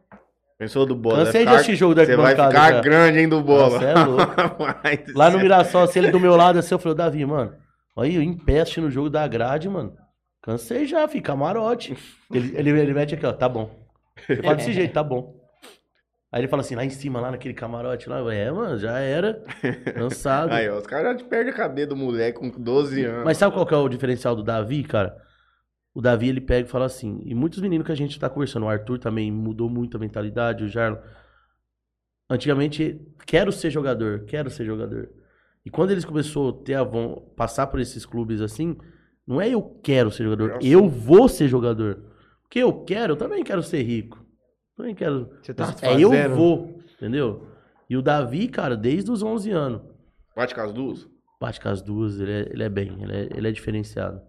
Pensou 0.57 0.85
do 0.85 0.95
bola? 0.95 1.25
Cansei 1.25 1.41
de 1.41 1.45
vai 1.47 1.55
assistir 1.55 1.75
jogo 1.75 1.95
da 1.95 2.05
Você 2.05 2.15
vai 2.15 2.31
ficar 2.31 2.71
já. 2.73 2.81
grande, 2.81 3.19
hein, 3.19 3.29
do 3.29 3.41
bola. 3.41 3.69
Nossa, 3.75 3.85
é 3.85 3.93
louco. 4.05 4.33
Vai 4.83 5.03
Lá 5.13 5.29
no 5.29 5.37
ser- 5.37 5.43
Mirassol, 5.43 5.83
assim, 5.83 5.99
ele 5.99 6.11
do 6.11 6.19
meu 6.19 6.35
lado, 6.35 6.57
assim, 6.59 6.73
eu 6.73 6.79
falei, 6.79 6.97
Davi, 6.97 7.25
mano, 7.25 7.53
aí, 7.97 8.15
em 8.17 8.33
pé 8.37 8.61
assistindo 8.61 8.87
o 8.87 8.91
jogo 8.91 9.09
da 9.09 9.27
grade, 9.27 9.67
mano. 9.69 9.93
Cansei 10.45 10.85
já, 10.85 11.07
fica 11.07 11.31
camarote. 11.31 11.97
Ele, 12.31 12.55
ele, 12.55 12.69
ele 12.69 12.93
mete 12.93 13.15
aqui, 13.15 13.25
ó, 13.25 13.33
tá 13.33 13.49
bom. 13.49 13.83
Ele 14.29 14.43
fala 14.43 14.55
desse 14.55 14.71
jeito, 14.73 14.93
tá 14.93 15.03
bom. 15.03 15.43
Aí 16.31 16.41
ele 16.41 16.47
fala 16.47 16.61
assim, 16.61 16.75
lá 16.75 16.85
em 16.85 16.89
cima, 16.91 17.19
lá 17.19 17.31
naquele 17.31 17.55
camarote 17.55 18.07
lá, 18.07 18.19
é, 18.31 18.51
mano, 18.51 18.77
já 18.77 18.99
era. 18.99 19.43
Cansado. 19.95 20.51
Aí, 20.53 20.69
ó, 20.69 20.77
os 20.77 20.85
caras 20.85 21.13
já 21.13 21.17
te 21.17 21.23
perdem 21.23 21.51
a 21.51 21.55
cabeça 21.55 21.87
do 21.87 21.95
moleque 21.95 22.39
com 22.39 22.49
12 22.51 23.03
anos. 23.03 23.25
Mas 23.25 23.37
sabe 23.37 23.55
qual 23.55 23.65
que 23.65 23.73
é 23.73 23.77
o 23.77 23.89
diferencial 23.89 24.35
do 24.35 24.43
Davi, 24.43 24.83
cara? 24.83 25.17
O 25.95 26.01
Davi, 26.01 26.29
ele 26.29 26.41
pega 26.41 26.67
e 26.67 26.69
fala 26.69 26.85
assim, 26.85 27.21
e 27.25 27.33
muitos 27.33 27.59
meninos 27.59 27.85
que 27.87 27.91
a 27.91 27.95
gente 27.95 28.19
tá 28.19 28.29
conversando, 28.29 28.67
o 28.67 28.69
Arthur 28.69 28.99
também 28.99 29.31
mudou 29.31 29.67
muito 29.67 29.97
a 29.97 29.99
mentalidade, 29.99 30.63
o 30.63 30.67
Jarlo. 30.67 30.99
Antigamente, 32.29 33.01
quero 33.25 33.51
ser 33.51 33.71
jogador, 33.71 34.25
quero 34.25 34.49
ser 34.51 34.65
jogador. 34.65 35.09
E 35.65 35.71
quando 35.71 35.91
eles 35.91 36.05
começaram 36.05 36.49
a 36.49 36.53
ter 36.53 36.75
a 36.75 36.83
von- 36.83 37.21
passar 37.35 37.65
por 37.67 37.79
esses 37.79 38.05
clubes 38.05 38.41
assim, 38.41 38.77
não 39.27 39.41
é 39.41 39.49
eu 39.49 39.61
quero 39.83 40.11
ser 40.11 40.23
jogador, 40.23 40.59
Eu 40.61 40.81
eu 40.83 40.89
vou 40.89 41.27
ser 41.27 41.47
jogador. 41.47 42.03
Porque 42.43 42.59
eu 42.59 42.83
quero, 42.83 43.13
eu 43.13 43.17
também 43.17 43.43
quero 43.43 43.63
ser 43.63 43.81
rico. 43.83 44.23
Também 44.77 44.93
quero. 44.93 45.29
Você 45.41 45.53
tá 45.53 45.73
se 45.73 45.85
É 45.85 45.99
eu 45.99 46.11
vou, 46.35 46.79
entendeu? 46.95 47.47
E 47.89 47.95
o 47.97 48.01
Davi, 48.01 48.47
cara, 48.47 48.75
desde 48.75 49.11
os 49.11 49.21
11 49.23 49.51
anos, 49.51 49.81
Bate 50.35 50.53
com 50.53 50.61
as 50.61 50.73
duas? 50.73 51.07
bate 51.39 51.61
com 51.61 51.69
as 51.69 51.81
duas, 51.81 52.19
ele 52.19 52.31
é, 52.31 52.49
ele 52.51 52.63
é 52.63 52.69
bem, 52.69 52.97
ele 53.01 53.13
é, 53.13 53.29
ele 53.35 53.47
é 53.47 53.51
diferenciado. 53.51 54.21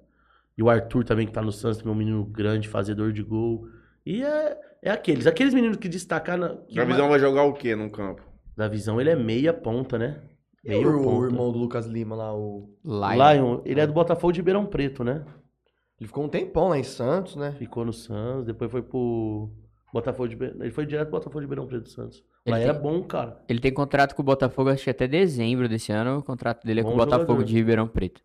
E 0.57 0.63
o 0.63 0.71
Arthur 0.71 1.05
também, 1.05 1.27
que 1.27 1.33
tá 1.33 1.43
no 1.43 1.53
Santos, 1.53 1.85
um 1.85 1.95
menino 1.95 2.25
grande, 2.25 2.69
fazedor 2.69 3.13
de 3.13 3.23
gol. 3.23 3.67
E 4.05 4.23
é, 4.23 4.59
é 4.83 4.91
aqueles, 4.91 5.27
aqueles 5.27 5.53
meninos 5.53 5.77
que 5.77 5.89
destacar 5.89 6.39
na. 6.39 6.57
Que 6.69 6.81
A 6.81 6.85
visão 6.85 7.09
vai 7.09 7.19
jogar 7.19 7.43
o 7.43 7.53
quê 7.53 7.75
no 7.75 7.91
campo? 7.91 8.23
Da 8.57 8.69
visão, 8.69 9.01
ele 9.01 9.11
é 9.11 9.17
meia 9.17 9.53
ponta, 9.53 9.99
né? 9.99 10.23
Meia 10.67 10.87
o, 10.89 11.01
o 11.01 11.03
ponta. 11.05 11.27
irmão 11.27 11.53
do 11.53 11.59
Lucas 11.59 11.87
Lima 11.87 12.15
lá, 12.17 12.35
o... 12.35 12.69
Lion. 12.85 13.33
Lion, 13.33 13.61
ele 13.65 13.81
é 13.81 13.87
do 13.87 13.93
Botafogo 13.93 14.33
de 14.33 14.41
Ribeirão 14.41 14.67
Preto, 14.67 15.05
né? 15.05 15.25
ele 15.99 16.07
ficou 16.09 16.25
um 16.25 16.29
tempão 16.29 16.69
lá 16.69 16.79
em 16.79 16.83
Santos, 16.83 17.37
né? 17.37 17.53
Ficou 17.59 17.85
no 17.85 17.93
Santos, 17.93 18.45
depois 18.45 18.71
foi 18.71 18.83
pro 18.83 19.49
Botafogo 19.93 20.29
de. 20.29 20.37
Ele 20.43 20.71
foi 20.71 20.85
direto 20.85 21.09
pro 21.09 21.19
Botafogo 21.19 21.41
de 21.41 21.47
Ribeirão 21.47 21.67
Preto 21.67 21.85
do 21.85 21.89
Santos. 21.91 22.23
Lá 22.47 22.57
Ele 22.59 22.65
era 22.65 22.75
tem- 22.75 22.83
bom, 22.83 23.03
cara. 23.03 23.41
Ele 23.49 23.59
tem 23.61 23.73
contrato 23.73 24.15
com 24.15 24.21
o 24.23 24.25
Botafogo, 24.25 24.69
acho 24.71 24.85
que 24.85 24.91
até 24.91 25.09
dezembro 25.09 25.69
desse 25.69 25.91
ano. 25.93 26.19
O 26.19 26.23
contrato 26.23 26.65
dele 26.67 26.81
é 26.81 26.83
com 26.83 26.91
o 26.91 26.93
Bom 26.93 26.99
Botafogo 26.99 27.27
jogador. 27.29 27.45
de 27.45 27.55
Ribeirão 27.55 27.89
Preto. 27.89 28.21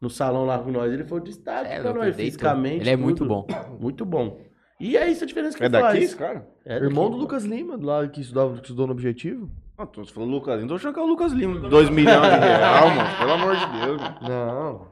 No 0.00 0.08
salão 0.08 0.46
lá 0.46 0.58
com 0.58 0.70
nós, 0.70 0.90
ele 0.92 1.04
foi 1.04 1.20
o 1.20 1.22
destaque 1.22 1.70
É, 1.70 1.80
pra 1.80 1.92
nós, 1.92 2.16
fisicamente. 2.16 2.80
Ele 2.80 2.90
é 2.90 2.96
muito 2.96 3.18
tudo. 3.18 3.28
bom. 3.28 3.46
Muito 3.78 4.04
bom. 4.06 4.40
E 4.80 4.96
é 4.96 5.06
isso 5.10 5.22
a 5.24 5.26
diferença 5.26 5.58
que 5.58 5.62
É 5.62 5.66
ele 5.66 5.72
daqui 5.72 5.84
faz. 5.88 6.02
esse 6.02 6.16
cara? 6.16 6.48
É 6.64 6.76
Irmão 6.76 7.04
daqui. 7.04 7.16
do 7.16 7.20
Lucas 7.20 7.44
Lima, 7.44 7.76
lá 7.78 8.08
que 8.08 8.22
estudava, 8.22 8.54
que 8.54 8.62
estudou 8.62 8.86
no 8.86 8.92
Objetivo. 8.94 9.50
Ah, 9.82 9.86
tu 9.86 10.04
você 10.04 10.12
falou 10.12 10.28
Lucas 10.28 10.56
Lima. 10.56 10.68
Tô 10.68 10.74
achando 10.74 10.92
que 10.94 11.00
é 11.00 11.02
o 11.02 11.06
Lucas 11.06 11.32
Lima. 11.32 11.68
2 11.68 11.88
milhões 11.88 12.20
de 12.20 12.38
real, 12.38 12.90
mano. 12.90 13.18
Pelo 13.18 13.32
amor 13.32 13.56
de 13.56 13.66
Deus, 13.80 14.00
mano. 14.02 14.18
Não. 14.28 14.88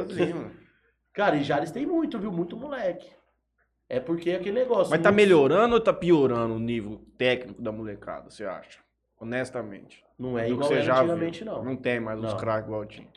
Lucas 0.00 0.16
Lima. 0.16 0.50
Cara, 1.12 1.36
e 1.36 1.44
Jales 1.44 1.70
tem 1.70 1.86
muito, 1.86 2.18
viu? 2.18 2.32
Muito 2.32 2.56
moleque. 2.56 3.08
É 3.88 4.00
porque 4.00 4.30
é 4.30 4.36
aquele 4.36 4.58
negócio. 4.58 4.90
Mas 4.90 5.00
tá 5.00 5.10
não- 5.10 5.16
melhorando 5.16 5.74
ou 5.74 5.80
tá 5.80 5.92
piorando 5.92 6.54
o 6.54 6.58
nível 6.58 7.04
técnico 7.16 7.62
da 7.62 7.70
molecada, 7.70 8.30
você 8.30 8.44
acha? 8.44 8.80
Honestamente. 9.20 10.02
Não 10.18 10.36
é 10.36 10.42
Do 10.42 10.46
que 10.48 10.52
igual 10.54 10.68
você 10.68 10.74
era 10.74 10.82
já 10.82 10.98
antigamente, 11.00 11.44
viu. 11.44 11.52
não. 11.52 11.64
Não 11.64 11.76
tem 11.76 12.00
mais 12.00 12.18
os 12.18 12.32
Não. 12.32 12.36
craques 12.36 12.66
igual 12.66 12.84
tinha. 12.86 13.08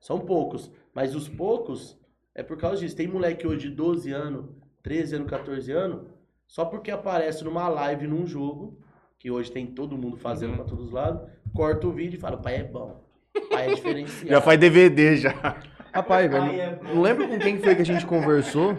São 0.00 0.18
poucos. 0.20 0.70
Mas 0.94 1.14
os 1.14 1.28
poucos 1.28 1.98
é 2.34 2.42
por 2.42 2.56
causa 2.56 2.78
disso. 2.80 2.96
Tem 2.96 3.06
moleque 3.06 3.46
hoje 3.46 3.68
de 3.68 3.74
12 3.74 4.10
anos, 4.12 4.46
13 4.82 5.16
anos, 5.16 5.28
14 5.28 5.72
anos, 5.72 6.06
só 6.46 6.64
porque 6.64 6.90
aparece 6.90 7.44
numa 7.44 7.68
live 7.68 8.06
num 8.06 8.26
jogo, 8.26 8.78
que 9.24 9.30
hoje 9.30 9.50
tem 9.50 9.64
todo 9.66 9.96
mundo 9.96 10.18
fazendo 10.18 10.50
Uhum. 10.50 10.56
pra 10.56 10.64
todos 10.66 10.84
os 10.88 10.92
lados, 10.92 11.22
corta 11.54 11.86
o 11.86 11.90
vídeo 11.92 12.18
e 12.18 12.20
fala, 12.20 12.36
pai 12.36 12.56
é 12.56 12.62
bom. 12.62 13.02
Pai 13.50 13.70
é 13.70 13.74
diferenciado. 13.74 14.28
Já 14.28 14.38
faz 14.42 14.60
DVD 14.60 15.16
já. 15.16 15.56
Rapaz, 15.94 16.30
velho, 16.30 16.44
é 16.60 16.78
não 16.92 17.00
lembro 17.00 17.26
com 17.26 17.38
quem 17.38 17.58
foi 17.58 17.74
que 17.74 17.80
a 17.80 17.86
gente 17.86 18.04
conversou 18.04 18.76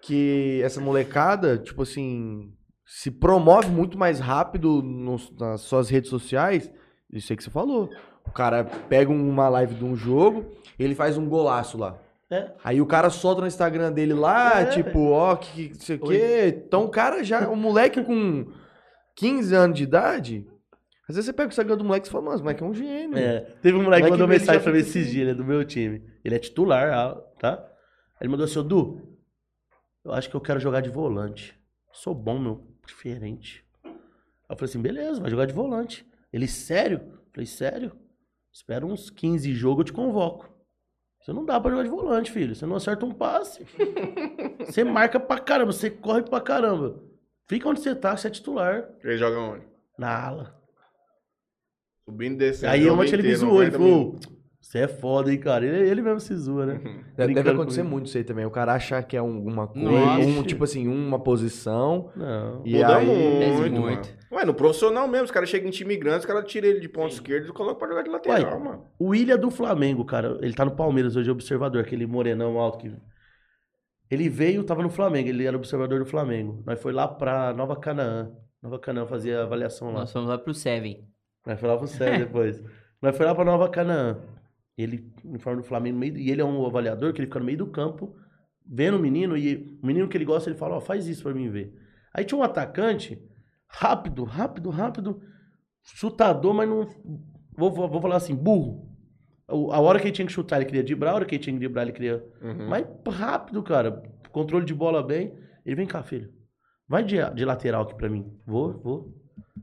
que 0.00 0.62
essa 0.64 0.80
molecada, 0.80 1.58
tipo 1.58 1.82
assim, 1.82 2.50
se 2.86 3.10
promove 3.10 3.68
muito 3.68 3.98
mais 3.98 4.20
rápido 4.20 4.80
nos- 4.82 5.30
nas 5.38 5.60
suas 5.60 5.90
redes 5.90 6.08
sociais. 6.08 6.72
Isso 7.12 7.30
aí 7.30 7.36
que 7.36 7.44
você 7.44 7.50
falou. 7.50 7.90
O 8.26 8.30
cara 8.30 8.64
pega 8.64 9.12
uma 9.12 9.50
live 9.50 9.74
de 9.74 9.84
um 9.84 9.94
jogo, 9.94 10.46
ele 10.78 10.94
faz 10.94 11.18
um 11.18 11.28
golaço 11.28 11.76
lá. 11.76 11.98
É. 12.30 12.52
Aí 12.64 12.80
o 12.80 12.86
cara 12.86 13.10
solta 13.10 13.42
no 13.42 13.46
Instagram 13.46 13.92
dele 13.92 14.14
lá, 14.14 14.62
É, 14.62 14.64
tipo, 14.66 15.10
ó, 15.10 15.36
que 15.36 15.68
que 15.68 15.84
sei 15.84 15.96
o 15.96 16.00
quê. 16.00 16.62
Então 16.66 16.84
o 16.84 16.88
cara 16.88 17.22
já, 17.22 17.46
o 17.50 17.54
moleque 17.56 18.02
com 18.02 18.46
15 19.14 19.54
anos 19.54 19.76
de 19.76 19.84
idade, 19.84 20.46
às 21.08 21.16
vezes 21.16 21.26
você 21.26 21.32
pega 21.32 21.48
o 21.48 21.50
Instagram 21.50 21.76
do 21.76 21.84
moleque 21.84 22.06
e 22.06 22.10
fala, 22.10 22.24
mano, 22.24 22.36
esse 22.36 22.42
moleque 22.42 22.62
é 22.62 22.66
um 22.66 22.74
gênio. 22.74 23.18
É, 23.18 23.40
teve 23.60 23.76
um 23.76 23.82
moleque 23.82 24.04
que 24.04 24.10
mandou 24.10 24.28
mensagem 24.28 24.54
já 24.54 24.60
pra 24.60 24.72
mim 24.72 24.78
esses 24.78 25.10
dias, 25.10 25.22
ele 25.22 25.30
é 25.32 25.34
do 25.34 25.44
meu 25.44 25.64
time. 25.64 26.02
Ele 26.24 26.34
é 26.34 26.38
titular, 26.38 26.92
ah, 26.92 27.14
tá? 27.38 27.68
Ele 28.20 28.30
mandou 28.30 28.44
assim, 28.44 28.62
Du, 28.66 29.00
eu 30.04 30.12
acho 30.12 30.30
que 30.30 30.34
eu 30.34 30.40
quero 30.40 30.60
jogar 30.60 30.80
de 30.80 30.88
volante. 30.88 31.58
Sou 31.92 32.14
bom, 32.14 32.38
meu, 32.38 32.66
diferente. 32.86 33.64
Aí 33.84 33.90
eu 34.50 34.56
falei 34.56 34.70
assim, 34.70 34.80
beleza, 34.80 35.20
vai 35.20 35.30
jogar 35.30 35.46
de 35.46 35.52
volante. 35.52 36.06
Ele, 36.32 36.48
sério? 36.48 36.98
Eu 36.98 37.32
falei, 37.32 37.46
sério? 37.46 37.92
Espera 38.52 38.86
uns 38.86 39.10
15 39.10 39.52
jogos, 39.52 39.80
eu 39.80 39.84
te 39.84 39.92
convoco. 39.92 40.50
Você 41.20 41.32
não 41.32 41.44
dá 41.44 41.60
pra 41.60 41.70
jogar 41.70 41.84
de 41.84 41.90
volante, 41.90 42.30
filho. 42.30 42.54
Você 42.54 42.64
não 42.64 42.76
acerta 42.76 43.04
um 43.04 43.12
passe. 43.12 43.66
você 44.64 44.82
marca 44.82 45.20
pra 45.20 45.38
caramba, 45.38 45.72
você 45.72 45.90
corre 45.90 46.22
pra 46.22 46.40
caramba. 46.40 47.00
Fica 47.52 47.68
onde 47.68 47.80
você 47.80 47.94
tá, 47.94 48.16
você 48.16 48.28
é 48.28 48.30
titular. 48.30 48.88
Ele 49.04 49.18
joga 49.18 49.38
onde? 49.38 49.64
Na 49.98 50.26
ala. 50.26 50.54
Subindo 52.04 52.34
e 52.34 52.36
descendo. 52.38 52.72
Aí 52.72 52.88
ontem 52.88 53.12
ele 53.12 53.22
me 53.22 53.34
zoou, 53.36 53.62
ele 53.62 53.70
90 53.72 53.78
falou, 53.78 54.16
você 54.58 54.78
é 54.78 54.88
foda, 54.88 55.30
hein, 55.30 55.38
cara. 55.38 55.66
Ele, 55.66 55.88
ele 55.90 56.00
mesmo 56.02 56.18
se 56.18 56.34
zoa, 56.34 56.64
né? 56.64 56.74
Deve, 56.78 56.94
deve 57.14 57.32
Brincando 57.34 57.50
acontecer 57.50 57.82
muito 57.82 58.06
isso 58.06 58.16
aí 58.16 58.24
também. 58.24 58.46
O 58.46 58.50
cara 58.50 58.72
achar 58.72 59.02
que 59.02 59.16
é 59.16 59.22
um- 59.22 59.44
uma 59.46 59.66
coisa, 59.68 59.88
um, 59.90 60.42
tipo 60.42 60.64
assim, 60.64 60.88
uma 60.88 61.18
posição. 61.22 62.10
Não. 62.16 62.62
E 62.64 62.72
Muda 62.74 62.96
aí, 62.96 63.06
muito, 63.06 63.80
muito. 63.80 63.80
mano. 63.80 64.22
Ué, 64.32 64.44
no 64.46 64.54
profissional 64.54 65.06
mesmo, 65.06 65.26
os 65.26 65.30
caras 65.30 65.50
chegam 65.50 65.68
em 65.68 65.70
time 65.72 65.94
grande, 65.96 66.20
os 66.20 66.24
caras 66.26 66.50
tiram 66.50 66.68
ele 66.68 66.80
de 66.80 66.88
ponta 66.88 67.12
esquerda 67.12 67.46
e 67.46 67.52
colocam 67.52 67.78
pra 67.78 67.88
jogar 67.88 68.02
de 68.02 68.08
lateral, 68.08 68.54
Ué, 68.54 68.58
mano. 68.64 68.86
O 68.98 69.08
William 69.08 69.36
do 69.36 69.50
Flamengo, 69.50 70.06
cara, 70.06 70.38
ele 70.40 70.54
tá 70.54 70.64
no 70.64 70.74
Palmeiras 70.74 71.16
hoje, 71.16 71.30
observador, 71.30 71.82
aquele 71.82 72.06
morenão 72.06 72.58
alto 72.58 72.78
que. 72.78 72.90
Ele 74.12 74.28
veio, 74.28 74.62
tava 74.62 74.82
no 74.82 74.90
Flamengo, 74.90 75.30
ele 75.30 75.46
era 75.46 75.56
observador 75.56 75.98
do 75.98 76.04
Flamengo. 76.04 76.62
Nós 76.66 76.78
foi 76.78 76.92
lá 76.92 77.08
pra 77.08 77.54
Nova 77.54 77.74
Canaã. 77.74 78.30
Nova 78.62 78.78
Canaã 78.78 79.06
fazia 79.06 79.42
avaliação 79.42 79.88
lá. 79.90 80.00
Nós 80.00 80.12
fomos 80.12 80.28
lá 80.28 80.36
pro 80.36 80.52
Seven. 80.52 81.08
Nós 81.46 81.58
foi 81.58 81.66
lá 81.66 81.78
pro 81.78 81.86
céu 81.86 82.12
depois. 82.20 82.62
Nós 83.00 83.16
foi 83.16 83.24
lá 83.24 83.34
pra 83.34 83.42
Nova 83.42 83.70
Canaã. 83.70 84.20
Ele, 84.76 85.10
uniforme 85.24 85.62
do 85.62 85.66
Flamengo, 85.66 85.98
meio, 85.98 86.14
e 86.18 86.30
ele 86.30 86.42
é 86.42 86.44
um 86.44 86.66
avaliador 86.66 87.14
que 87.14 87.20
ele 87.20 87.26
fica 87.26 87.38
no 87.38 87.46
meio 87.46 87.56
do 87.56 87.68
campo, 87.68 88.14
vendo 88.66 88.98
o 88.98 89.00
menino, 89.00 89.34
e 89.34 89.78
o 89.82 89.86
menino 89.86 90.06
que 90.06 90.18
ele 90.18 90.26
gosta, 90.26 90.50
ele 90.50 90.58
fala, 90.58 90.76
ó, 90.76 90.80
faz 90.82 91.06
isso 91.06 91.22
pra 91.22 91.32
mim 91.32 91.48
ver. 91.48 91.74
Aí 92.12 92.26
tinha 92.26 92.36
um 92.36 92.42
atacante, 92.42 93.18
rápido, 93.66 94.24
rápido, 94.24 94.68
rápido, 94.68 95.22
chutador, 95.82 96.52
mas 96.52 96.68
não. 96.68 96.86
Vou, 97.56 97.72
vou, 97.72 97.88
vou 97.88 98.02
falar 98.02 98.16
assim, 98.16 98.34
burro. 98.34 98.91
A 99.52 99.80
hora 99.80 99.98
que 99.98 100.06
ele 100.06 100.12
tinha 100.12 100.26
que 100.26 100.32
chutar, 100.32 100.56
ele 100.56 100.64
queria 100.64 100.82
driblar, 100.82 101.12
a 101.12 101.16
hora 101.16 101.24
que 101.24 101.34
ele 101.34 101.42
tinha 101.42 101.52
que 101.52 101.58
driblar, 101.58 101.84
ele 101.84 101.92
queria. 101.92 102.24
Uhum. 102.40 102.68
Mas 102.68 102.86
rápido, 103.08 103.62
cara. 103.62 104.02
Controle 104.30 104.64
de 104.64 104.74
bola 104.74 105.02
bem. 105.02 105.34
Ele 105.64 105.76
vem 105.76 105.86
cá, 105.86 106.02
filho. 106.02 106.32
Vai 106.88 107.04
de, 107.04 107.16
de 107.34 107.44
lateral 107.44 107.82
aqui 107.82 107.94
pra 107.94 108.08
mim. 108.08 108.32
Vou, 108.46 108.72
vou. 108.80 109.14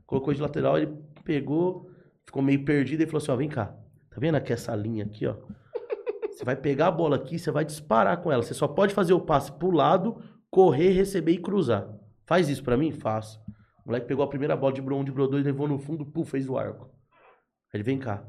Colocou 0.06 0.32
de 0.32 0.40
lateral, 0.40 0.78
ele 0.78 0.92
pegou, 1.24 1.90
ficou 2.24 2.42
meio 2.42 2.64
perdido 2.64 3.02
e 3.02 3.06
falou 3.06 3.18
assim: 3.18 3.30
ó, 3.32 3.36
vem 3.36 3.48
cá. 3.48 3.66
Tá 4.10 4.16
vendo 4.18 4.36
aqui 4.36 4.52
essa 4.52 4.74
linha 4.74 5.04
aqui, 5.04 5.26
ó? 5.26 5.36
Você 6.30 6.44
vai 6.44 6.56
pegar 6.56 6.88
a 6.88 6.90
bola 6.90 7.16
aqui, 7.16 7.38
você 7.38 7.50
vai 7.50 7.66
disparar 7.66 8.16
com 8.22 8.32
ela. 8.32 8.42
Você 8.42 8.54
só 8.54 8.66
pode 8.66 8.94
fazer 8.94 9.12
o 9.12 9.20
passe 9.20 9.52
pro 9.52 9.70
lado, 9.70 10.22
correr, 10.50 10.90
receber 10.90 11.32
e 11.32 11.38
cruzar. 11.38 11.86
Faz 12.24 12.48
isso 12.48 12.64
pra 12.64 12.76
mim? 12.78 12.92
Faço. 12.92 13.38
O 13.84 13.88
moleque 13.88 14.06
pegou 14.06 14.24
a 14.24 14.28
primeira 14.28 14.56
bola, 14.56 14.72
de 14.72 14.80
um, 14.80 15.04
de 15.04 15.12
dois, 15.12 15.44
levou 15.44 15.68
no 15.68 15.78
fundo, 15.78 16.06
pum, 16.06 16.24
fez 16.24 16.48
o 16.48 16.56
arco. 16.56 16.86
Aí 16.86 17.74
ele, 17.74 17.82
vem 17.82 17.98
cá. 17.98 18.24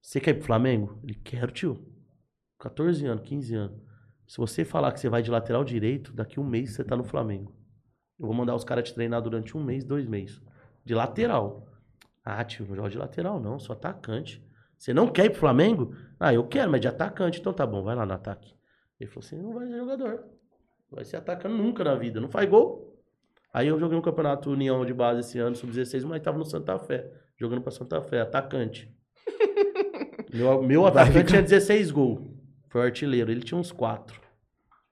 Você 0.00 0.20
quer 0.20 0.30
ir 0.32 0.34
pro 0.34 0.46
Flamengo? 0.46 0.98
Ele, 1.02 1.14
quero, 1.14 1.52
tio. 1.52 1.84
14 2.58 3.06
anos, 3.06 3.26
15 3.26 3.54
anos. 3.54 3.80
Se 4.26 4.36
você 4.36 4.64
falar 4.64 4.92
que 4.92 5.00
você 5.00 5.08
vai 5.08 5.22
de 5.22 5.30
lateral 5.30 5.64
direito, 5.64 6.12
daqui 6.12 6.38
um 6.38 6.44
mês 6.44 6.72
você 6.72 6.84
tá 6.84 6.96
no 6.96 7.04
Flamengo. 7.04 7.52
Eu 8.18 8.26
vou 8.26 8.34
mandar 8.34 8.54
os 8.54 8.64
caras 8.64 8.84
te 8.84 8.94
treinar 8.94 9.22
durante 9.22 9.56
um 9.56 9.64
mês, 9.64 9.84
dois 9.84 10.06
meses. 10.06 10.40
De 10.84 10.94
lateral. 10.94 11.66
Ah, 12.24 12.44
tio, 12.44 12.66
não 12.66 12.76
joga 12.76 12.90
de 12.90 12.98
lateral 12.98 13.40
não, 13.40 13.58
sou 13.58 13.72
atacante. 13.72 14.44
Você 14.76 14.94
não 14.94 15.08
quer 15.08 15.26
ir 15.26 15.30
pro 15.30 15.40
Flamengo? 15.40 15.94
Ah, 16.18 16.32
eu 16.32 16.46
quero, 16.46 16.70
mas 16.70 16.80
de 16.80 16.88
atacante. 16.88 17.40
Então 17.40 17.52
tá 17.52 17.66
bom, 17.66 17.82
vai 17.82 17.94
lá 17.94 18.06
no 18.06 18.12
ataque. 18.12 18.54
Ele 18.98 19.10
falou 19.10 19.26
assim, 19.26 19.36
não 19.36 19.52
vai 19.52 19.66
ser 19.66 19.76
jogador. 19.76 20.24
Vai 20.90 21.04
ser 21.04 21.16
atacante 21.16 21.54
nunca 21.54 21.82
na 21.84 21.94
vida. 21.94 22.20
Não 22.20 22.28
faz 22.28 22.48
gol. 22.48 22.98
Aí 23.52 23.68
eu 23.68 23.78
joguei 23.78 23.98
um 23.98 24.02
campeonato 24.02 24.50
União 24.50 24.84
de 24.84 24.94
base 24.94 25.20
esse 25.20 25.38
ano, 25.38 25.56
sub-16, 25.56 26.04
mas 26.04 26.22
tava 26.22 26.38
no 26.38 26.44
Santa 26.44 26.78
Fé. 26.78 27.10
Jogando 27.36 27.62
pra 27.62 27.70
Santa 27.70 28.00
Fé, 28.00 28.20
atacante. 28.20 28.94
meu, 30.32 30.62
meu 30.62 30.86
atacante 30.86 31.28
tinha 31.28 31.42
16 31.42 31.90
gols. 31.90 32.20
Foi 32.68 32.80
o 32.80 32.84
artilheiro, 32.84 33.30
ele 33.30 33.40
tinha 33.42 33.58
uns 33.58 33.72
4. 33.72 34.18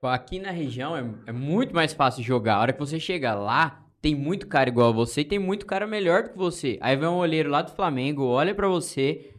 Aqui 0.01 0.39
na 0.39 0.51
região 0.51 0.95
é, 0.95 1.03
é 1.27 1.31
muito 1.31 1.73
mais 1.75 1.93
fácil 1.93 2.23
jogar. 2.23 2.55
A 2.55 2.61
hora 2.61 2.73
que 2.73 2.79
você 2.79 2.99
chega 2.99 3.33
lá, 3.33 3.85
tem 4.01 4.15
muito 4.15 4.47
cara 4.47 4.69
igual 4.69 4.89
a 4.89 4.93
você 4.93 5.21
e 5.21 5.25
tem 5.25 5.39
muito 5.39 5.65
cara 5.65 5.85
melhor 5.85 6.23
do 6.23 6.29
que 6.29 6.37
você. 6.37 6.77
Aí 6.81 6.95
vem 6.95 7.07
um 7.09 7.17
olheiro 7.17 7.49
lá 7.49 7.61
do 7.61 7.71
Flamengo, 7.71 8.23
olha 8.25 8.55
pra 8.55 8.67
você. 8.67 9.33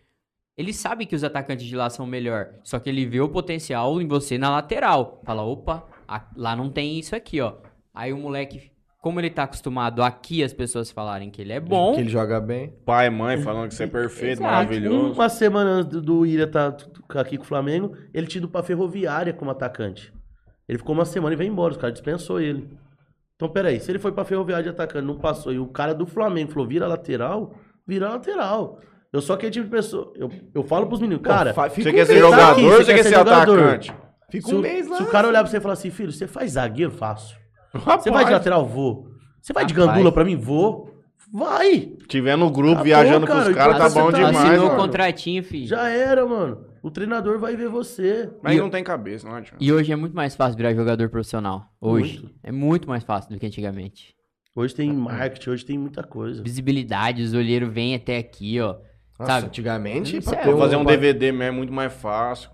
Ele 0.56 0.74
sabe 0.74 1.06
que 1.06 1.16
os 1.16 1.24
atacantes 1.24 1.66
de 1.66 1.74
lá 1.74 1.88
são 1.88 2.06
melhor. 2.06 2.50
Só 2.62 2.78
que 2.78 2.90
ele 2.90 3.06
vê 3.06 3.20
o 3.20 3.28
potencial 3.28 4.00
em 4.02 4.06
você 4.06 4.36
na 4.36 4.50
lateral. 4.50 5.22
Fala, 5.24 5.42
opa, 5.42 5.86
a- 6.06 6.26
lá 6.36 6.54
não 6.54 6.68
tem 6.68 6.98
isso 6.98 7.16
aqui, 7.16 7.40
ó. 7.40 7.54
Aí 7.94 8.12
o 8.12 8.18
moleque, 8.18 8.70
como 9.00 9.18
ele 9.20 9.30
tá 9.30 9.44
acostumado 9.44 10.02
aqui 10.02 10.42
as 10.44 10.52
pessoas 10.52 10.90
falarem 10.90 11.30
que 11.30 11.40
ele 11.40 11.52
é 11.52 11.60
bom, 11.60 11.94
Que 11.94 12.00
ele 12.00 12.10
joga 12.10 12.38
bem. 12.40 12.74
Pai 12.84 13.06
e 13.06 13.10
mãe 13.10 13.40
falando 13.40 13.68
que 13.68 13.74
você 13.74 13.84
é 13.84 13.86
perfeito, 13.86 14.40
Exato. 14.40 14.50
maravilhoso. 14.52 15.14
Uma 15.14 15.28
semana 15.28 15.70
antes 15.70 15.90
do, 15.90 16.02
do 16.02 16.26
Ilha 16.26 16.46
tá 16.46 16.76
aqui 17.16 17.36
com 17.38 17.44
o 17.44 17.46
Flamengo, 17.46 17.96
ele 18.12 18.26
tinha 18.26 18.40
ido 18.40 18.48
pra 18.48 18.62
Ferroviária 18.62 19.32
como 19.32 19.50
atacante. 19.50 20.12
Ele 20.68 20.78
ficou 20.78 20.94
uma 20.94 21.04
semana 21.04 21.32
e 21.34 21.36
veio 21.36 21.50
embora, 21.50 21.72
os 21.72 21.78
caras 21.78 21.94
dispensou 21.94 22.40
ele. 22.40 22.68
Então, 23.36 23.48
peraí, 23.48 23.80
se 23.80 23.90
ele 23.90 23.98
foi 23.98 24.12
pra 24.12 24.24
Ferroviária 24.24 24.64
de 24.64 24.68
atacante, 24.68 25.06
não 25.06 25.16
passou, 25.18 25.50
e 25.52 25.58
o 25.58 25.66
cara 25.66 25.94
do 25.94 26.04
Flamengo 26.04 26.52
falou, 26.52 26.68
vira 26.68 26.86
lateral, 26.86 27.54
vira 27.88 28.08
lateral. 28.10 28.78
Eu 29.10 29.22
sou 29.22 29.34
aquele 29.34 29.50
tipo 29.50 29.64
de 29.64 29.70
pessoa, 29.70 30.12
eu, 30.14 30.30
eu 30.54 30.62
falo 30.62 30.86
pros 30.86 31.00
meninos, 31.00 31.22
cara, 31.24 31.52
fica 31.70 31.70
Você 31.84 31.88
um 31.90 31.92
quer 31.94 32.06
ser 32.06 32.18
jogador 32.18 32.52
aqui, 32.52 32.62
ou 32.64 32.70
você 32.84 32.94
quer 32.94 33.02
ser 33.02 33.14
jogador? 33.14 33.58
atacante? 33.58 33.94
Fica 34.30 34.46
se, 34.46 34.54
um 34.54 34.58
o- 34.58 34.60
mês 34.60 34.86
lá. 34.86 34.96
se 34.98 35.02
o 35.02 35.06
cara 35.06 35.26
olhar 35.26 35.42
pra 35.42 35.50
você 35.50 35.56
e 35.56 35.60
falar 35.60 35.72
assim, 35.72 35.90
filho, 35.90 36.12
você 36.12 36.26
faz 36.28 36.52
zagueiro? 36.52 36.92
Faço. 36.92 37.39
Você 37.72 37.78
vai 37.84 37.98
de 37.98 38.10
Rapaz, 38.10 38.30
lateral? 38.30 38.66
Vou. 38.66 39.08
Você 39.40 39.52
vai 39.52 39.64
de 39.64 39.72
Rapaz. 39.74 39.90
gandula 39.92 40.12
pra 40.12 40.24
mim? 40.24 40.36
Vou. 40.36 40.90
Vai! 41.32 41.92
Tiver 42.08 42.36
no 42.36 42.50
grupo 42.50 42.70
Acabou, 42.72 42.84
viajando 42.84 43.26
com 43.26 43.32
cara, 43.32 43.48
os 43.50 43.54
caras, 43.56 43.78
tá 43.78 43.88
enquanto 43.88 44.04
bom 44.04 44.10
tá 44.10 44.16
demais, 44.18 44.36
assinou 44.36 44.64
o 44.64 44.68
mano. 44.70 44.80
contratinho, 44.82 45.44
filho. 45.44 45.66
Já 45.66 45.88
era, 45.88 46.26
mano. 46.26 46.64
O 46.82 46.90
treinador 46.90 47.38
vai 47.38 47.54
ver 47.54 47.68
você. 47.68 48.28
Mas 48.42 48.56
E- 48.56 48.60
não 48.60 48.68
tem 48.70 48.82
cabeça, 48.82 49.28
não 49.28 49.36
adianta. 49.36 49.56
E 49.60 49.72
hoje 49.72 49.92
é 49.92 49.96
muito 49.96 50.16
mais 50.16 50.34
fácil 50.34 50.56
virar 50.56 50.74
jogador 50.74 51.08
profissional. 51.08 51.66
Hoje. 51.80 52.18
Muito. 52.20 52.34
É 52.42 52.50
muito 52.50 52.88
mais 52.88 53.04
fácil 53.04 53.30
do 53.30 53.38
que 53.38 53.46
antigamente. 53.46 54.14
Hoje 54.56 54.74
tem 54.74 54.92
marketing, 54.92 55.50
hoje 55.50 55.64
tem 55.64 55.78
muita 55.78 56.02
coisa. 56.02 56.42
Visibilidade, 56.42 57.22
os 57.22 57.32
olheiros 57.34 57.72
vêm 57.72 57.94
até 57.94 58.16
aqui, 58.18 58.60
ó. 58.60 58.76
Nossa, 59.18 59.32
sabe? 59.32 59.46
antigamente, 59.46 60.20
pra 60.22 60.40
é 60.40 60.56
Fazer 60.56 60.76
um 60.76 60.84
DVD 60.84 61.30
mesmo 61.30 61.42
é 61.44 61.50
muito 61.50 61.72
mais 61.72 61.92
fácil. 61.92 62.50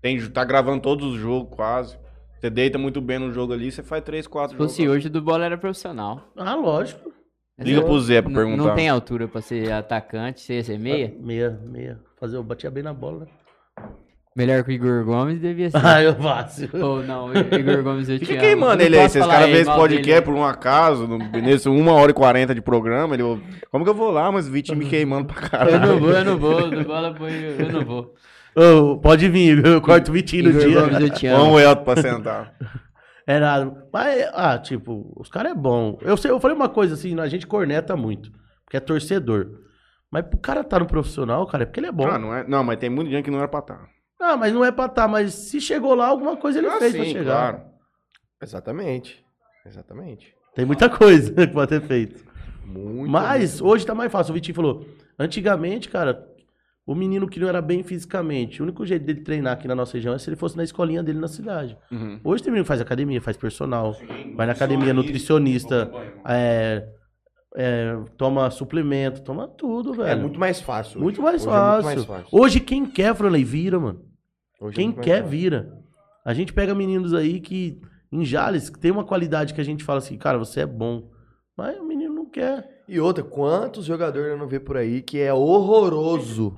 Tem, 0.00 0.20
tá 0.30 0.44
gravando 0.44 0.80
todos 0.82 1.14
os 1.14 1.18
jogos, 1.18 1.48
quase. 1.56 1.98
Você 2.40 2.48
deita 2.48 2.78
muito 2.78 3.00
bem 3.00 3.18
no 3.18 3.30
jogo 3.32 3.52
ali, 3.52 3.70
você 3.70 3.82
faz 3.82 4.02
três, 4.02 4.26
quatro 4.26 4.52
Se 4.52 4.56
jogos. 4.58 4.72
fosse 4.72 4.88
hoje, 4.88 5.06
o 5.08 5.10
do 5.10 5.20
bola 5.20 5.44
era 5.44 5.58
profissional. 5.58 6.32
Ah, 6.36 6.54
lógico. 6.54 7.12
Liga 7.58 7.82
pro 7.82 8.00
Zé 8.00 8.22
pra 8.22 8.32
perguntar. 8.32 8.56
Não 8.64 8.74
tem 8.74 8.88
altura 8.88 9.28
pra 9.28 9.42
ser 9.42 9.70
atacante, 9.70 10.40
você 10.40 10.54
ia 10.54 10.64
ser 10.64 10.78
meia? 10.78 11.14
Meia, 11.20 11.60
meia. 11.66 12.00
Fazer, 12.18 12.36
eu 12.38 12.42
batia 12.42 12.70
bem 12.70 12.82
na 12.82 12.94
bola, 12.94 13.26
né? 13.26 13.26
Melhor 14.34 14.62
que 14.64 14.70
o 14.70 14.72
Igor 14.72 15.04
Gomes 15.04 15.38
devia 15.40 15.68
ser. 15.70 15.76
Ah, 15.84 16.02
eu 16.02 16.14
faço. 16.14 16.66
Ou 16.74 17.02
não, 17.02 17.26
o 17.26 17.32
Igor 17.36 17.82
Gomes 17.82 18.08
eu 18.08 18.18
te 18.18 18.24
Fica 18.24 18.38
amo. 18.38 18.42
queimando 18.42 18.82
ele 18.82 18.96
aí. 18.98 19.08
Se 19.10 19.18
esse 19.18 19.28
cara 19.28 19.46
vê 19.46 19.60
esse 19.60 19.70
podcast 19.74 20.06
dele. 20.06 20.22
por 20.22 20.34
um 20.34 20.44
acaso, 20.44 21.06
no, 21.06 21.18
nesse 21.18 21.68
uma 21.68 21.92
hora 21.92 22.10
e 22.12 22.14
quarenta 22.14 22.54
de 22.54 22.62
programa, 22.62 23.14
ele. 23.14 23.24
Como 23.70 23.84
que 23.84 23.90
eu 23.90 23.94
vou 23.94 24.10
lá, 24.10 24.32
mas 24.32 24.48
o 24.48 24.50
Vitinho 24.50 24.78
me 24.78 24.86
queimando 24.86 25.26
pra 25.26 25.48
caralho? 25.48 25.74
Eu 25.74 25.80
não 25.80 25.98
vou, 26.00 26.10
eu 26.12 26.24
não 26.24 26.38
vou. 26.38 26.70
Do 26.70 26.84
bola 26.84 27.14
foi, 27.14 27.56
eu 27.58 27.72
não 27.72 27.84
vou. 27.84 28.14
Ô, 28.56 28.96
pode 28.98 29.28
vir, 29.28 29.64
eu 29.64 29.80
corto 29.80 30.10
o 30.10 30.14
Vitinho 30.14 30.52
no 30.52 30.58
dia. 30.58 31.30
Eu 31.30 31.36
Vamos 31.38 31.60
Elton 31.62 31.84
pra 31.84 31.96
sentar. 32.02 32.54
É 33.26 33.38
nada. 33.38 33.86
Mas, 33.92 34.28
ah, 34.32 34.58
tipo, 34.58 35.12
os 35.16 35.28
caras 35.28 35.52
é 35.52 35.54
bom. 35.54 35.96
Eu, 36.00 36.16
sei, 36.16 36.32
eu 36.32 36.40
falei 36.40 36.56
uma 36.56 36.68
coisa 36.68 36.94
assim, 36.94 37.16
a 37.20 37.28
gente 37.28 37.46
corneta 37.46 37.94
muito, 37.96 38.32
porque 38.64 38.76
é 38.76 38.80
torcedor. 38.80 39.60
Mas 40.10 40.24
pro 40.26 40.36
cara 40.38 40.64
tá 40.64 40.80
no 40.80 40.86
profissional, 40.86 41.46
cara, 41.46 41.62
é 41.62 41.66
porque 41.66 41.78
ele 41.78 41.86
é 41.86 41.92
bom. 41.92 42.08
Ah, 42.08 42.18
não, 42.18 42.34
é, 42.34 42.44
não, 42.48 42.64
mas 42.64 42.78
tem 42.78 42.90
muita 42.90 43.08
gente 43.12 43.24
que 43.26 43.30
não 43.30 43.38
era 43.38 43.46
pra 43.46 43.60
estar. 43.60 43.88
Ah, 44.20 44.36
mas 44.36 44.52
não 44.52 44.64
é 44.64 44.72
pra 44.72 44.88
tá, 44.88 45.06
mas 45.06 45.32
se 45.32 45.60
chegou 45.60 45.94
lá, 45.94 46.08
alguma 46.08 46.36
coisa 46.36 46.58
ele 46.58 46.66
Ah, 46.66 46.78
fez 46.78 46.92
pra 46.96 47.04
sim, 47.04 47.12
chegar. 47.12 47.24
claro. 47.52 47.60
Exatamente. 48.42 49.24
Exatamente. 49.64 50.34
Tem 50.54 50.64
muita 50.64 50.88
coisa 50.88 51.30
que 51.46 51.46
pode 51.52 51.68
ter 51.68 51.82
feito. 51.82 52.24
Muito. 52.64 53.10
Mas 53.10 53.60
hoje 53.60 53.86
tá 53.86 53.94
mais 53.94 54.10
fácil. 54.10 54.32
O 54.32 54.34
Vitinho 54.34 54.56
falou, 54.56 54.84
antigamente, 55.16 55.88
cara, 55.88 56.26
o 56.90 56.94
menino 56.96 57.28
que 57.28 57.38
não 57.38 57.48
era 57.48 57.62
bem 57.62 57.84
fisicamente, 57.84 58.60
o 58.60 58.64
único 58.64 58.84
jeito 58.84 59.04
dele 59.04 59.20
treinar 59.20 59.52
aqui 59.52 59.68
na 59.68 59.76
nossa 59.76 59.92
região 59.92 60.12
é 60.12 60.18
se 60.18 60.28
ele 60.28 60.34
fosse 60.34 60.56
na 60.56 60.64
escolinha 60.64 61.04
dele 61.04 61.20
na 61.20 61.28
cidade. 61.28 61.78
Uhum. 61.88 62.18
Hoje 62.24 62.42
tem 62.42 62.50
menino 62.50 62.64
que 62.64 62.68
faz 62.68 62.80
academia, 62.80 63.22
faz 63.22 63.36
personal, 63.36 63.96
vai 64.34 64.44
na 64.44 64.54
academia, 64.54 64.92
nutricionista, 64.92 65.88
é, 66.26 66.88
é, 67.54 67.96
toma 68.16 68.50
suplemento, 68.50 69.22
toma 69.22 69.46
tudo, 69.46 69.92
velho. 69.94 70.08
É 70.08 70.16
muito 70.16 70.40
mais 70.40 70.60
fácil. 70.60 71.00
Muito 71.00 71.22
hoje. 71.22 71.22
mais 71.22 71.46
Hoje 71.46 71.48
é 71.48 71.52
fácil. 71.52 71.84
muito 71.84 72.08
mais 72.08 72.22
fácil. 72.22 72.38
Hoje 72.40 72.58
quem 72.58 72.84
quer, 72.84 73.14
Franley, 73.14 73.44
vira, 73.44 73.78
mano. 73.78 74.00
Hoje 74.60 74.74
é 74.74 74.76
Quem 74.76 74.86
muito 74.88 75.00
quer, 75.00 75.22
fácil. 75.22 75.30
vira. 75.30 75.72
A 76.24 76.34
gente 76.34 76.52
pega 76.52 76.74
meninos 76.74 77.14
aí 77.14 77.38
que, 77.38 77.80
em 78.10 78.24
Jales, 78.24 78.68
que 78.68 78.80
tem 78.80 78.90
uma 78.90 79.04
qualidade 79.04 79.54
que 79.54 79.60
a 79.60 79.64
gente 79.64 79.84
fala 79.84 79.98
assim, 79.98 80.18
cara, 80.18 80.38
você 80.38 80.62
é 80.62 80.66
bom. 80.66 81.08
Mas 81.56 81.78
o 81.78 81.84
menino 81.84 82.12
não 82.12 82.26
quer. 82.26 82.82
E 82.88 82.98
outra, 82.98 83.22
quantos 83.22 83.84
jogadores 83.84 84.28
eu 84.32 84.36
não 84.36 84.48
vejo 84.48 84.64
por 84.64 84.76
aí 84.76 85.00
que 85.02 85.20
é 85.20 85.32
horroroso? 85.32 86.56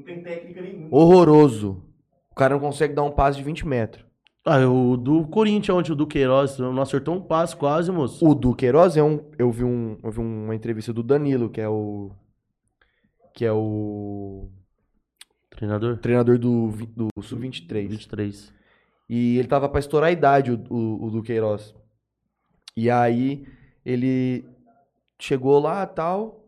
Não 0.00 0.06
tem 0.06 0.22
técnica 0.22 0.62
nenhuma. 0.62 0.88
Horroroso. 0.90 1.82
O 2.30 2.34
cara 2.34 2.54
não 2.54 2.60
consegue 2.60 2.94
dar 2.94 3.02
um 3.02 3.10
passe 3.10 3.38
de 3.38 3.44
20 3.44 3.66
metros. 3.66 4.04
Ah, 4.44 4.66
o 4.66 4.96
do 4.96 5.26
Corinthians 5.28 5.76
ontem, 5.76 5.92
o 5.92 5.96
do 5.96 6.06
Queiroz, 6.06 6.58
não 6.58 6.80
acertou 6.80 7.14
um 7.14 7.20
passo 7.20 7.56
quase, 7.58 7.92
moço. 7.92 8.26
O 8.26 8.34
do 8.34 8.54
Queiroz 8.54 8.96
é 8.96 9.02
um. 9.02 9.20
Eu 9.38 9.50
vi, 9.50 9.64
um, 9.64 9.98
eu 10.02 10.10
vi 10.10 10.18
uma 10.18 10.54
entrevista 10.54 10.92
do 10.92 11.02
Danilo, 11.02 11.50
que 11.50 11.60
é 11.60 11.68
o. 11.68 12.10
Que 13.34 13.44
é 13.44 13.52
o 13.52 14.48
Treinador? 15.50 15.98
treinador 15.98 16.38
do, 16.38 16.68
do 16.96 17.08
Sub-23. 17.22 17.86
23. 17.88 18.54
E 19.08 19.36
ele 19.38 19.48
tava 19.48 19.68
pra 19.68 19.80
estourar 19.80 20.08
a 20.08 20.12
idade, 20.12 20.52
o, 20.52 20.64
o, 20.70 21.04
o 21.04 21.10
do 21.10 21.22
Queiroz. 21.22 21.74
E 22.76 22.88
aí 22.90 23.46
ele 23.84 24.44
chegou 25.18 25.60
lá 25.60 25.84
tal. 25.86 26.39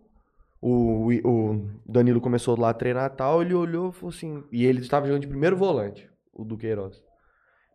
O, 0.64 1.08
o 1.24 1.68
Danilo 1.84 2.20
começou 2.20 2.56
lá 2.58 2.70
a 2.70 2.74
treinar 2.74 3.10
tal. 3.16 3.42
Ele 3.42 3.52
olhou 3.52 3.90
e 3.90 3.92
falou 3.92 4.10
assim. 4.10 4.44
E 4.52 4.64
ele 4.64 4.80
estava 4.80 5.06
jogando 5.06 5.22
de 5.22 5.28
primeiro 5.28 5.56
volante, 5.56 6.08
o 6.32 6.44
do 6.44 6.56
Queiroz. 6.56 7.02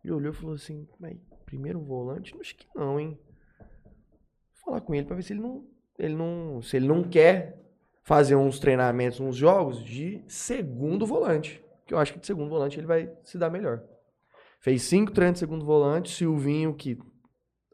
Ele 0.01 0.13
olhou 0.13 0.31
e 0.31 0.35
falou 0.35 0.55
assim: 0.55 0.87
Mas 0.97 1.17
primeiro 1.45 1.81
volante? 1.81 2.33
Acho 2.39 2.55
que 2.55 2.65
não, 2.73 2.97
hein? 2.97 3.19
Vou 3.59 3.67
falar 4.63 4.81
com 4.81 4.95
ele 4.95 5.05
pra 5.05 5.17
ver 5.17 5.23
se 5.23 5.33
ele 5.33 5.41
não. 5.41 5.67
Ele 5.99 6.15
não. 6.15 6.61
Se 6.61 6.77
ele 6.77 6.87
não 6.87 7.03
quer 7.03 7.61
fazer 8.03 8.37
uns 8.37 8.57
treinamentos, 8.57 9.19
uns 9.19 9.35
jogos 9.35 9.83
de 9.83 10.23
segundo 10.25 11.05
volante. 11.05 11.61
Que 11.85 11.93
eu 11.93 11.97
acho 11.97 12.13
que 12.13 12.19
de 12.19 12.25
segundo 12.25 12.49
volante 12.49 12.79
ele 12.79 12.87
vai 12.87 13.13
se 13.21 13.37
dar 13.37 13.49
melhor. 13.49 13.83
Fez 14.61 14.83
cinco 14.83 15.11
treinos 15.11 15.33
de 15.33 15.39
segundo 15.39 15.65
volante. 15.65 16.09
Silvinho, 16.09 16.73
que 16.73 16.97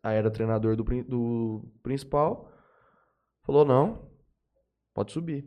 era 0.03 0.31
treinador 0.31 0.75
do, 0.75 0.83
do 1.03 1.71
principal, 1.83 2.51
falou: 3.43 3.63
não, 3.63 4.12
pode 4.93 5.11
subir. 5.11 5.45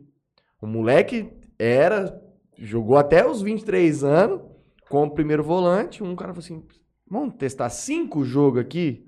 O 0.61 0.67
moleque 0.67 1.31
era, 1.59 2.19
jogou 2.57 2.97
até 2.97 3.27
os 3.27 3.41
23 3.41 4.03
anos 4.03 4.41
como 4.89 5.13
primeiro 5.13 5.43
volante. 5.43 6.03
Um 6.03 6.15
cara 6.15 6.33
falou 6.33 6.43
assim: 6.45 6.63
vamos 7.09 7.35
testar 7.35 7.69
cinco 7.69 8.23
jogos 8.23 8.61
aqui 8.61 9.07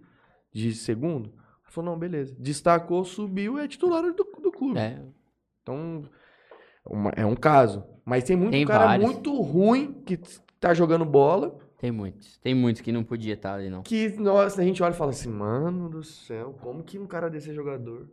de 0.51 0.73
segundo? 0.73 1.29
Ele 1.29 1.71
falou: 1.71 1.91
não, 1.91 1.99
beleza. 1.99 2.35
Destacou, 2.39 3.03
subiu 3.03 3.57
e 3.59 3.63
é 3.63 3.67
titular 3.67 4.03
do, 4.03 4.23
do 4.41 4.51
clube. 4.51 4.79
É, 4.79 5.01
Então, 5.61 6.03
uma- 6.85 7.11
é 7.15 7.25
um 7.25 7.35
caso. 7.35 7.83
Mas 8.05 8.23
tem 8.23 8.35
muito 8.35 8.51
Tem 8.51 8.65
cara 8.65 8.85
vários. 8.85 9.05
muito 9.05 9.39
ruim 9.41 9.93
que 10.05 10.17
tá 10.59 10.73
jogando 10.73 11.05
bola 11.05 11.57
tem 11.77 11.91
muitos. 11.91 12.37
Tem 12.39 12.53
muitos 12.53 12.81
que 12.81 12.91
não 12.91 13.05
podia 13.05 13.35
estar 13.35 13.53
ali, 13.53 13.69
não. 13.69 13.83
que 13.83 14.09
nossa, 14.19 14.59
a 14.61 14.65
gente 14.65 14.83
olha 14.83 14.91
e 14.91 14.97
fala 14.97 15.11
assim, 15.11 15.29
mano 15.29 15.87
do 15.89 16.03
céu, 16.03 16.53
como 16.61 16.83
que 16.83 16.99
um 16.99 17.07
cara 17.07 17.29
desse 17.29 17.51
é 17.51 17.53
jogador? 17.53 18.09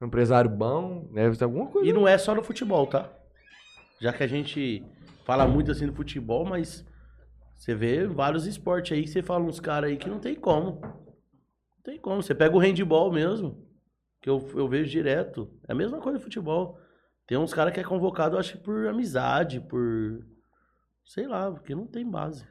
Um 0.00 0.06
empresário 0.06 0.50
bom, 0.50 1.08
deve 1.12 1.36
ter 1.36 1.44
alguma 1.44 1.66
coisa. 1.66 1.88
E 1.88 1.92
não 1.92 2.06
é 2.06 2.18
só 2.18 2.34
no 2.34 2.42
futebol, 2.42 2.86
tá? 2.86 3.10
Já 4.00 4.12
que 4.12 4.22
a 4.22 4.26
gente 4.26 4.84
fala 5.24 5.46
muito 5.46 5.70
assim 5.70 5.86
no 5.86 5.94
futebol, 5.94 6.44
mas 6.44 6.84
você 7.56 7.74
vê 7.74 8.06
vários 8.06 8.46
esportes 8.46 8.92
aí 8.92 9.02
que 9.02 9.08
você 9.08 9.22
fala 9.22 9.44
uns 9.44 9.58
caras 9.58 9.90
aí 9.90 9.96
que 9.96 10.08
não 10.08 10.18
tem 10.18 10.34
como. 10.34 10.80
Não 10.82 11.82
tem 11.82 11.98
como. 11.98 12.22
Você 12.22 12.34
pega 12.34 12.54
o 12.54 12.58
handball 12.58 13.10
mesmo, 13.10 13.66
que 14.20 14.28
eu, 14.28 14.46
eu 14.54 14.68
vejo 14.68 14.90
direto. 14.90 15.50
É 15.66 15.72
a 15.72 15.74
mesma 15.74 15.98
coisa 15.98 16.18
no 16.18 16.24
futebol. 16.24 16.78
Tem 17.26 17.38
uns 17.38 17.54
caras 17.54 17.72
que 17.72 17.80
é 17.80 17.84
convocado, 17.84 18.36
eu 18.36 18.40
acho 18.40 18.52
que 18.52 18.64
por 18.64 18.86
amizade, 18.86 19.60
por. 19.60 20.24
Sei 21.06 21.26
lá, 21.26 21.50
porque 21.50 21.74
não 21.74 21.86
tem 21.86 22.08
base. 22.08 22.46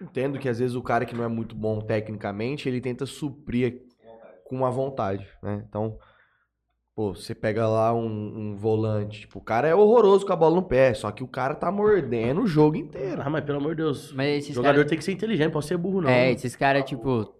Entendo 0.00 0.38
que 0.38 0.48
às 0.48 0.58
vezes 0.58 0.74
o 0.74 0.82
cara 0.82 1.06
que 1.06 1.14
não 1.14 1.24
é 1.24 1.28
muito 1.28 1.54
bom 1.54 1.80
tecnicamente, 1.80 2.68
ele 2.68 2.80
tenta 2.80 3.06
suprir 3.06 3.82
com 4.44 4.56
uma 4.56 4.70
vontade, 4.70 5.26
né? 5.42 5.64
Então, 5.68 5.98
pô, 6.94 7.14
você 7.14 7.34
pega 7.34 7.66
lá 7.68 7.92
um, 7.92 8.06
um 8.52 8.56
volante, 8.56 9.20
tipo, 9.22 9.38
o 9.38 9.42
cara 9.42 9.66
é 9.68 9.74
horroroso 9.74 10.24
com 10.24 10.32
a 10.32 10.36
bola 10.36 10.54
no 10.56 10.62
pé, 10.62 10.94
só 10.94 11.10
que 11.10 11.24
o 11.24 11.28
cara 11.28 11.54
tá 11.54 11.70
mordendo 11.72 12.42
o 12.42 12.46
jogo 12.46 12.76
inteiro. 12.76 13.20
Ah, 13.24 13.28
mas 13.30 13.44
pelo 13.44 13.58
amor 13.58 13.70
de 13.74 13.82
Deus. 13.82 14.12
Mas 14.12 14.26
O 14.26 14.38
esses 14.38 14.54
jogador 14.54 14.76
caras. 14.76 14.88
tem 14.90 14.98
que 14.98 15.04
ser 15.04 15.12
inteligente, 15.12 15.52
pode 15.52 15.66
ser 15.66 15.76
burro, 15.76 16.00
não. 16.02 16.10
É, 16.10 16.30
esses 16.30 16.54
caras, 16.56 16.84
tipo. 16.84 17.34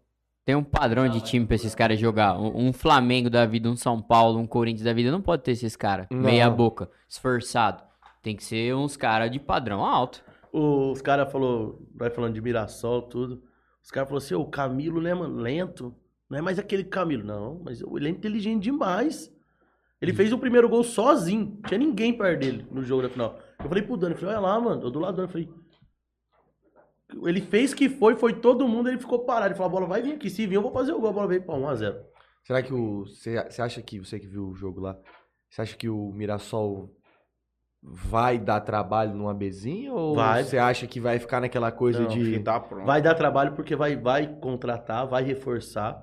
Tem 0.46 0.54
um 0.54 0.62
padrão 0.62 1.08
de 1.08 1.22
time 1.22 1.46
pra 1.46 1.54
esses 1.56 1.74
caras 1.74 1.98
jogar. 1.98 2.38
Um, 2.38 2.66
um 2.68 2.72
Flamengo 2.74 3.30
da 3.30 3.46
vida, 3.46 3.66
um 3.70 3.76
São 3.76 4.02
Paulo, 4.02 4.38
um 4.38 4.46
Corinthians 4.46 4.84
da 4.84 4.92
vida. 4.92 5.10
Não 5.10 5.22
pode 5.22 5.42
ter 5.42 5.52
esses 5.52 5.74
caras. 5.74 6.06
Não. 6.10 6.18
Meia 6.20 6.50
boca, 6.50 6.90
esforçado. 7.08 7.82
Tem 8.22 8.36
que 8.36 8.44
ser 8.44 8.74
uns 8.74 8.94
caras 8.94 9.30
de 9.30 9.40
padrão 9.40 9.82
alto. 9.82 10.22
Os 10.52 11.00
caras 11.00 11.32
falou, 11.32 11.80
vai 11.94 12.10
falando 12.10 12.34
de 12.34 12.42
Mirassol, 12.42 13.00
tudo. 13.02 13.42
Os 13.82 13.90
caras 13.90 14.06
falaram 14.08 14.22
assim, 14.24 14.34
"Ô, 14.34 14.40
o 14.42 14.46
Camilo, 14.50 15.00
né, 15.00 15.14
mano, 15.14 15.36
lento. 15.40 15.94
Não 16.28 16.38
é 16.38 16.42
mais 16.42 16.58
aquele 16.58 16.84
Camilo, 16.84 17.24
não, 17.24 17.62
mas 17.64 17.80
ele 17.80 18.06
é 18.08 18.10
inteligente 18.10 18.64
demais. 18.64 19.32
Ele 20.04 20.12
fez 20.12 20.32
o 20.34 20.38
primeiro 20.38 20.68
gol 20.68 20.84
sozinho. 20.84 21.54
Não 21.54 21.62
tinha 21.62 21.78
ninguém 21.78 22.12
perto 22.16 22.40
dele 22.40 22.66
no 22.70 22.84
jogo 22.84 23.02
da 23.02 23.08
final. 23.08 23.38
Eu 23.58 23.68
falei 23.68 23.82
pro 23.82 23.96
Dani, 23.96 24.12
eu 24.14 24.18
falei, 24.20 24.34
olha 24.34 24.46
lá, 24.46 24.60
mano, 24.60 24.82
eu 24.82 24.90
do 24.90 24.98
lado 24.98 25.14
do 25.14 25.16
Dani, 25.16 25.28
eu 25.28 25.32
falei. 25.32 25.48
Ele 27.28 27.40
fez 27.40 27.72
que 27.72 27.88
foi, 27.88 28.14
foi 28.16 28.34
todo 28.34 28.68
mundo, 28.68 28.88
ele 28.88 28.98
ficou 28.98 29.24
parado. 29.24 29.48
Ele 29.52 29.54
falou, 29.54 29.68
a 29.68 29.72
bola 29.72 29.86
vai 29.86 30.02
vir 30.02 30.12
aqui, 30.14 30.28
se 30.28 30.46
vir 30.46 30.56
eu 30.56 30.62
vou 30.62 30.72
fazer 30.72 30.92
o 30.92 31.00
gol, 31.00 31.10
a 31.10 31.12
bola 31.12 31.28
veio 31.28 31.42
pra 31.42 31.54
1x0. 31.54 31.96
Será 32.44 32.62
que 32.62 32.74
o. 32.74 33.06
Você 33.06 33.62
acha 33.62 33.80
que, 33.80 33.98
você 33.98 34.20
que 34.20 34.26
viu 34.26 34.48
o 34.48 34.54
jogo 34.54 34.80
lá, 34.80 34.98
você 35.48 35.62
acha 35.62 35.76
que 35.76 35.88
o 35.88 36.12
Mirassol 36.12 36.90
vai 37.82 38.38
dar 38.38 38.60
trabalho 38.60 39.14
numa 39.14 39.32
Bezinha? 39.32 39.92
Ou 39.92 40.14
Vai. 40.14 40.44
você 40.44 40.58
acha 40.58 40.86
que 40.86 41.00
vai 41.00 41.18
ficar 41.18 41.40
naquela 41.40 41.70
coisa 41.72 42.00
Não, 42.00 42.08
Que 42.08 42.22
de. 42.22 42.40
tá 42.40 42.60
pronto. 42.60 42.84
Vai 42.86 43.00
dar 43.00 43.14
trabalho 43.14 43.54
porque 43.54 43.74
vai, 43.76 43.96
vai 43.96 44.26
contratar, 44.40 45.06
vai 45.06 45.22
reforçar. 45.22 46.02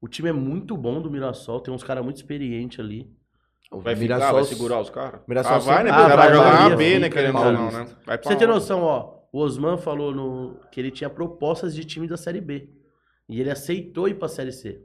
O 0.00 0.08
time 0.08 0.28
é 0.28 0.32
muito 0.32 0.76
bom 0.76 1.00
do 1.00 1.10
Mirassol, 1.10 1.60
tem 1.60 1.72
uns 1.72 1.82
caras 1.84 2.04
muito 2.04 2.16
experientes 2.16 2.80
ali. 2.80 3.10
O 3.70 3.80
Vai 3.80 3.94
ficar, 3.94 4.14
Mirassol- 4.16 4.34
vai 4.34 4.44
segurar 4.44 4.80
os 4.80 4.90
caras? 4.90 5.20
Mirassol 5.28 5.52
ah, 5.56 5.58
vai, 5.58 5.84
né? 5.84 5.90
Ah, 5.90 6.08
vai 6.08 6.16
vai, 6.16 6.32
jogar 6.32 6.66
uma 6.68 6.76
B, 6.76 6.98
né? 6.98 7.10
Querendo 7.10 7.38
ou 7.38 7.52
não, 7.52 7.70
né? 7.70 7.86
Vai 8.06 8.16
Pra 8.18 8.30
você 8.30 8.36
ter 8.36 8.46
uma- 8.46 8.54
noção, 8.54 8.82
ó, 8.82 9.18
o 9.30 9.38
Osman 9.40 9.76
falou 9.76 10.14
no, 10.14 10.58
que 10.72 10.80
ele 10.80 10.90
tinha 10.90 11.10
propostas 11.10 11.74
de 11.74 11.84
time 11.84 12.06
da 12.08 12.16
Série 12.16 12.40
B. 12.40 12.70
E 13.28 13.38
ele 13.40 13.50
aceitou 13.50 14.08
ir 14.08 14.14
pra 14.14 14.26
Série 14.26 14.52
C. 14.52 14.82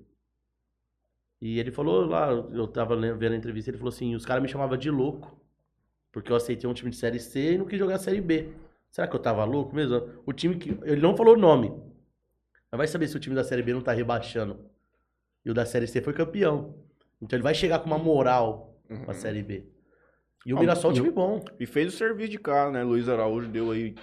E 1.41 1.59
ele 1.59 1.71
falou 1.71 2.05
lá, 2.05 2.29
eu 2.31 2.67
tava 2.67 2.95
vendo 2.95 3.33
a 3.33 3.35
entrevista, 3.37 3.69
ele 3.69 3.77
falou 3.77 3.89
assim, 3.93 4.15
os 4.15 4.25
caras 4.25 4.43
me 4.43 4.49
chamavam 4.49 4.77
de 4.77 4.89
louco. 4.91 5.39
Porque 6.11 6.31
eu 6.31 6.35
aceitei 6.35 6.69
um 6.69 6.73
time 6.73 6.91
de 6.91 6.97
Série 6.97 7.19
C 7.19 7.53
e 7.53 7.57
não 7.57 7.65
quis 7.65 7.79
jogar 7.79 7.97
Série 7.99 8.21
B. 8.21 8.49
Será 8.91 9.07
que 9.07 9.15
eu 9.15 9.19
tava 9.19 9.43
louco 9.45 9.73
mesmo? 9.75 10.09
O 10.25 10.31
time 10.33 10.55
que. 10.57 10.77
Ele 10.83 11.01
não 11.01 11.17
falou 11.17 11.33
o 11.35 11.39
nome. 11.39 11.69
Mas 12.71 12.77
vai 12.77 12.87
saber 12.87 13.07
se 13.07 13.15
o 13.17 13.19
time 13.19 13.35
da 13.35 13.43
Série 13.43 13.63
B 13.63 13.73
não 13.73 13.81
tá 13.81 13.91
rebaixando. 13.93 14.59
E 15.43 15.49
o 15.49 15.53
da 15.53 15.65
Série 15.65 15.87
C 15.87 16.01
foi 16.01 16.13
campeão. 16.13 16.75
Então 17.21 17.35
ele 17.35 17.43
vai 17.43 17.55
chegar 17.55 17.79
com 17.79 17.87
uma 17.87 17.97
moral 17.97 18.72
Uhum. 18.89 19.03
pra 19.05 19.13
Série 19.13 19.41
B. 19.41 19.63
E 20.45 20.53
o 20.53 20.57
Ah, 20.57 20.59
Mirassol 20.59 20.91
é 20.91 20.93
um 20.93 20.97
o- 20.97 21.01
time 21.01 21.11
bom. 21.11 21.43
E 21.59 21.65
fez 21.65 21.93
o 21.93 21.97
serviço 21.97 22.29
de 22.31 22.37
casa, 22.37 22.71
né? 22.71 22.83
Luiz 22.83 23.07
Araújo 23.07 23.47
deu 23.49 23.71
aí. 23.71 23.95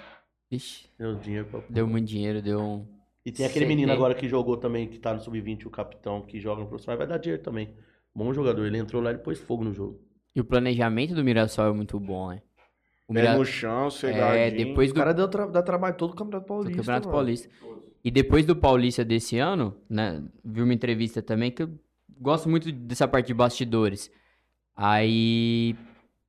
Ixi, 0.50 0.88
Deu 0.98 1.14
dinheiro 1.16 1.46
pra 1.46 1.60
deu 1.68 1.86
muito 1.86 2.08
dinheiro, 2.08 2.42
deu 2.42 2.60
um. 2.60 2.86
E 3.24 3.30
tem 3.30 3.44
aquele 3.46 3.66
Sei 3.66 3.68
menino 3.68 3.88
bem. 3.88 3.96
agora 3.96 4.14
que 4.14 4.28
jogou 4.28 4.56
também, 4.56 4.88
que 4.88 4.98
tá 4.98 5.12
no 5.14 5.20
Sub-20, 5.20 5.66
o 5.66 5.70
capitão, 5.70 6.22
que 6.22 6.40
joga 6.40 6.62
no 6.62 6.68
profissional, 6.68 6.98
vai 6.98 7.06
dar 7.06 7.18
dinheiro 7.18 7.42
também. 7.42 7.74
Bom 8.14 8.32
jogador, 8.32 8.64
ele 8.66 8.78
entrou 8.78 9.00
lá 9.02 9.12
e 9.12 9.18
pôs 9.18 9.38
fogo 9.38 9.62
no 9.62 9.72
jogo. 9.72 10.00
E 10.34 10.40
o 10.40 10.44
planejamento 10.44 11.14
do 11.14 11.22
Mirassol 11.22 11.66
é 11.68 11.72
muito 11.72 12.00
bom, 12.00 12.30
né? 12.30 12.42
O 13.06 13.12
Mira- 13.12 13.36
no 13.36 13.44
chão, 13.44 13.86
é, 13.86 13.90
cegadinho. 13.90 14.68
depois 14.68 14.90
O 14.90 14.94
do, 14.94 14.96
cara 14.98 15.12
deu 15.12 15.28
tra- 15.28 15.46
dá 15.46 15.62
trabalho 15.62 15.96
todo 15.96 16.12
o 16.12 16.16
Campeonato 16.16 16.44
do 16.46 16.48
Paulista. 16.48 16.76
Campeonato 16.78 17.06
mano. 17.08 17.16
Paulista. 17.18 17.48
E 18.02 18.10
depois 18.10 18.46
do 18.46 18.56
Paulista 18.56 19.04
desse 19.04 19.38
ano, 19.38 19.76
né, 19.88 20.24
vi 20.44 20.62
uma 20.62 20.72
entrevista 20.72 21.20
também 21.20 21.50
que 21.50 21.62
eu 21.62 21.70
gosto 22.18 22.48
muito 22.48 22.72
dessa 22.72 23.06
parte 23.06 23.26
de 23.28 23.34
bastidores. 23.34 24.10
Aí, 24.82 25.76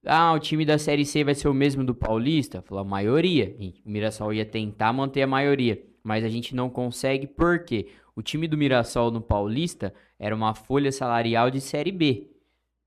ah, 0.06 0.34
o 0.34 0.40
time 0.40 0.66
da 0.66 0.78
Série 0.78 1.06
C 1.06 1.24
vai 1.24 1.34
ser 1.34 1.48
o 1.48 1.54
mesmo 1.54 1.86
do 1.86 1.96
Paulista? 1.96 2.62
Falou, 2.62 2.84
a 2.84 2.88
maioria. 2.88 3.56
O 3.86 3.90
Mirassol 3.90 4.34
ia 4.34 4.44
tentar 4.46 4.92
manter 4.92 5.22
a 5.22 5.28
maioria, 5.28 5.82
mas 6.04 6.26
a 6.26 6.28
gente 6.30 6.54
não 6.54 6.70
consegue 6.70 7.28
porque 7.28 7.88
o 8.14 8.22
time 8.22 8.48
do 8.50 8.58
Mirassol 8.58 9.10
no 9.10 9.22
Paulista 9.22 9.94
era 10.20 10.36
uma 10.36 10.54
folha 10.54 10.92
salarial 10.92 11.50
de 11.50 11.62
Série 11.62 11.94
B. 11.94 12.28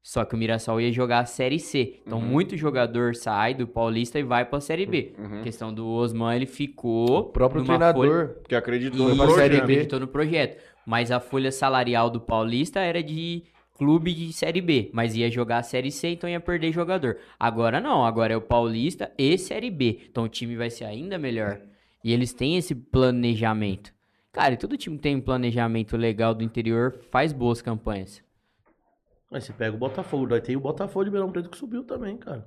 Só 0.03 0.23
que 0.27 0.35
o 0.35 0.39
Mirassol 0.39 0.83
ia 0.83 0.93
jogar 0.93 1.21
a 1.21 1.25
Série 1.25 1.59
C. 1.59 2.03
Então, 2.07 2.19
Uhum. 2.19 2.25
muito 2.27 2.59
jogador 2.59 3.15
sai 3.15 3.55
do 3.55 3.67
Paulista 3.67 4.19
e 4.19 4.23
vai 4.23 4.45
pra 4.45 4.61
Série 4.61 4.85
B. 4.85 5.15
Uhum. 5.19 5.41
A 5.41 5.43
questão 5.43 5.73
do 5.73 5.89
Osman, 5.89 6.37
ele 6.37 6.45
ficou. 6.45 7.21
O 7.21 7.25
próprio 7.25 7.63
numa 7.63 7.79
folha- 7.79 7.93
treinador. 7.95 8.37
Que 8.47 8.55
acreditou 8.55 9.09
no 9.09 9.17
projeto. 9.17 9.57
Acreditou 9.63 9.99
no 10.01 10.07
projeto. 10.09 10.63
Mas 10.87 11.11
a 11.11 11.19
folha 11.21 11.51
salarial 11.51 12.11
do 12.11 12.21
Paulista 12.21 12.81
era 12.81 13.03
de 13.03 13.45
clube 13.75 14.15
de 14.15 14.33
Série 14.33 14.61
B, 14.61 14.91
mas 14.93 15.15
ia 15.17 15.31
jogar 15.31 15.59
a 15.59 15.63
Série 15.63 15.91
C, 15.91 16.09
então 16.09 16.31
ia 16.31 16.41
perder 16.41 16.73
jogador. 16.73 17.19
Agora 17.39 17.81
não, 17.81 18.05
agora 18.05 18.33
é 18.33 18.37
o 18.37 18.41
Paulista 18.41 19.13
e 19.19 19.37
Série 19.37 19.71
B. 19.71 20.07
Então 20.09 20.25
o 20.25 20.29
time 20.29 20.57
vai 20.57 20.71
ser 20.71 20.85
ainda 20.85 21.19
melhor. 21.19 21.61
E 22.03 22.13
eles 22.13 22.33
têm 22.33 22.57
esse 22.57 22.75
planejamento. 22.75 23.93
Cara, 24.33 24.55
e 24.55 24.57
todo 24.57 24.77
time 24.77 24.97
que 24.97 25.03
tem 25.03 25.17
um 25.17 25.21
planejamento 25.21 25.97
legal 25.97 26.35
do 26.35 26.43
interior 26.43 26.99
faz 27.11 27.33
boas 27.33 27.63
campanhas. 27.63 28.23
Mas 29.31 29.45
você 29.45 29.53
pega 29.53 29.75
o 29.75 29.79
Botafogo, 29.79 30.27
daí 30.27 30.41
tem 30.41 30.57
o 30.57 30.61
Botafogo 30.61 31.05
de 31.05 31.11
Ribeirão 31.11 31.33
Preto 31.33 31.51
que 31.51 31.57
subiu 31.57 31.83
também, 31.85 32.17
cara. 32.17 32.47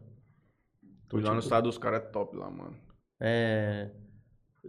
Fui 1.10 1.22
lá 1.22 1.34
no 1.34 1.40
estado 1.40 1.64
dos 1.66 1.78
caras 1.78 2.04
é 2.04 2.06
top 2.06 2.36
lá, 2.36 2.49
mano. 2.49 2.76
É. 3.20 3.90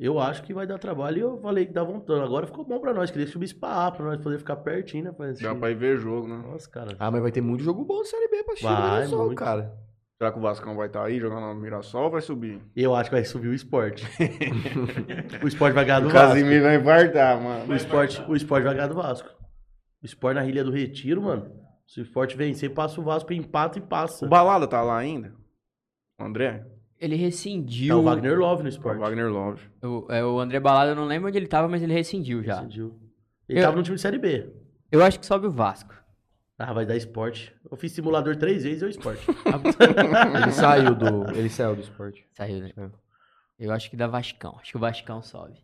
Eu 0.00 0.20
acho 0.20 0.44
que 0.44 0.54
vai 0.54 0.64
dar 0.64 0.78
trabalho 0.78 1.16
e 1.18 1.20
eu 1.20 1.38
falei 1.38 1.66
que 1.66 1.72
dá 1.72 1.82
vontade. 1.82 2.20
Agora 2.20 2.46
ficou 2.46 2.64
bom 2.64 2.78
pra 2.78 2.94
nós, 2.94 3.10
queria 3.10 3.26
que 3.26 3.32
subisse 3.32 3.54
pra 3.54 3.86
A, 3.86 3.90
pra 3.90 4.04
nós 4.06 4.20
poder 4.20 4.38
ficar 4.38 4.54
pertinho, 4.56 5.04
né? 5.04 5.12
Pra 5.12 5.26
assistir. 5.26 5.44
Dá 5.44 5.54
pra 5.54 5.70
ir 5.72 5.74
ver 5.74 5.98
jogo, 5.98 6.28
né? 6.28 6.36
Nossa, 6.36 6.70
cara. 6.70 6.94
Ah, 7.00 7.10
mas 7.10 7.20
vai 7.20 7.32
ter 7.32 7.40
muito 7.40 7.64
jogo 7.64 7.84
bom 7.84 8.00
de 8.02 8.08
Série 8.08 8.28
B 8.28 8.44
pra 8.44 8.54
no 8.54 8.76
Mirassol, 8.76 9.26
muito. 9.26 9.38
cara. 9.38 9.74
Será 10.16 10.32
que 10.32 10.38
o 10.38 10.42
Vascão 10.42 10.76
vai 10.76 10.86
estar 10.86 11.04
aí 11.04 11.18
jogando 11.18 11.52
no 11.52 11.54
Mirassol 11.60 12.04
ou 12.04 12.10
vai 12.10 12.20
subir? 12.20 12.60
Eu 12.76 12.94
acho 12.94 13.10
que 13.10 13.16
vai 13.16 13.24
subir 13.24 13.48
o 13.48 13.54
esporte. 13.54 14.04
o 15.42 15.48
esporte 15.48 15.74
vai 15.74 15.84
ganhar 15.84 16.00
do 16.00 16.08
O 16.08 16.10
Vasco. 16.10 16.28
Casimiro 16.28 16.62
vai 16.64 16.76
infartar, 16.76 17.40
mano. 17.40 17.72
O 17.72 17.74
esporte, 17.74 18.22
o 18.28 18.36
esporte 18.36 18.64
vai 18.64 18.74
ganhar 18.74 18.88
do 18.88 18.94
Vasco. 18.94 19.28
O 20.02 20.06
esporte 20.06 20.36
na 20.36 20.46
Ilha 20.46 20.62
do 20.64 20.70
Retiro, 20.70 21.22
mano. 21.22 21.50
Se 21.86 22.00
o 22.00 22.02
esporte 22.02 22.36
vencer, 22.36 22.72
passa 22.74 23.00
o 23.00 23.04
Vasco, 23.04 23.32
empata 23.32 23.78
e 23.78 23.82
passa. 23.82 24.26
O 24.26 24.28
Balada 24.28 24.66
tá 24.66 24.82
lá 24.82 24.96
ainda? 24.98 25.34
O 26.20 26.24
André? 26.24 26.64
Ele 27.00 27.14
É 27.14 27.18
rescindiu. 27.18 27.98
o 27.98 28.02
Wagner 28.02 28.38
Love 28.38 28.62
no 28.62 28.66
O 28.66 28.68
esporte. 28.68 28.98
Wagner 28.98 29.30
Love. 29.30 29.62
O, 29.82 30.06
é, 30.10 30.24
o 30.24 30.40
André 30.40 30.58
Balada, 30.58 30.90
eu 30.92 30.96
não 30.96 31.04
lembro 31.06 31.28
onde 31.28 31.38
ele 31.38 31.46
tava, 31.46 31.68
mas 31.68 31.82
ele 31.82 31.92
rescindiu 31.92 32.42
já. 32.42 32.56
Decidiu. 32.56 32.98
Ele 33.48 33.60
Eu- 33.60 33.64
tava 33.64 33.76
no 33.76 33.82
time 33.82 33.96
de 33.96 34.02
Série 34.02 34.18
B. 34.18 34.50
Eu 34.90 35.02
acho 35.04 35.20
que 35.20 35.26
sobe 35.26 35.46
o 35.46 35.50
Vasco. 35.50 35.94
Ah, 36.58 36.72
vai 36.72 36.84
dar 36.84 36.96
esporte. 36.96 37.54
Eu 37.70 37.76
fiz 37.76 37.92
simulador 37.92 38.34
três 38.36 38.64
vezes, 38.64 38.82
é 38.82 38.86
o 38.86 38.88
esporte. 38.88 39.24
Ele 40.42 40.50
saiu 40.52 40.94
do. 40.94 41.30
Ele 41.30 41.48
saiu 41.48 41.74
do 41.76 41.82
esporte. 41.82 42.26
Saiu, 42.32 42.60
né? 42.60 42.72
É. 42.76 42.88
Eu 43.60 43.72
acho 43.72 43.88
que 43.90 43.96
dá 43.96 44.06
Vascão. 44.08 44.56
Acho 44.60 44.72
que 44.72 44.76
o 44.76 44.80
Vascão 44.80 45.22
sobe. 45.22 45.54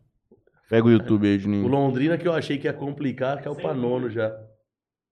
Pega 0.69 0.87
o 0.87 0.91
YouTube 0.91 1.27
aí, 1.27 1.37
o 1.37 1.41
Juninho. 1.41 1.67
Londrina 1.69 2.17
que 2.17 2.27
eu 2.29 2.33
achei 2.33 2.59
que 2.59 2.67
ia 2.69 2.73
complicar, 2.73 3.41
que 3.43 3.49
é 3.49 3.51
o 3.51 3.57
Panono 3.57 4.09
já. 4.09 4.37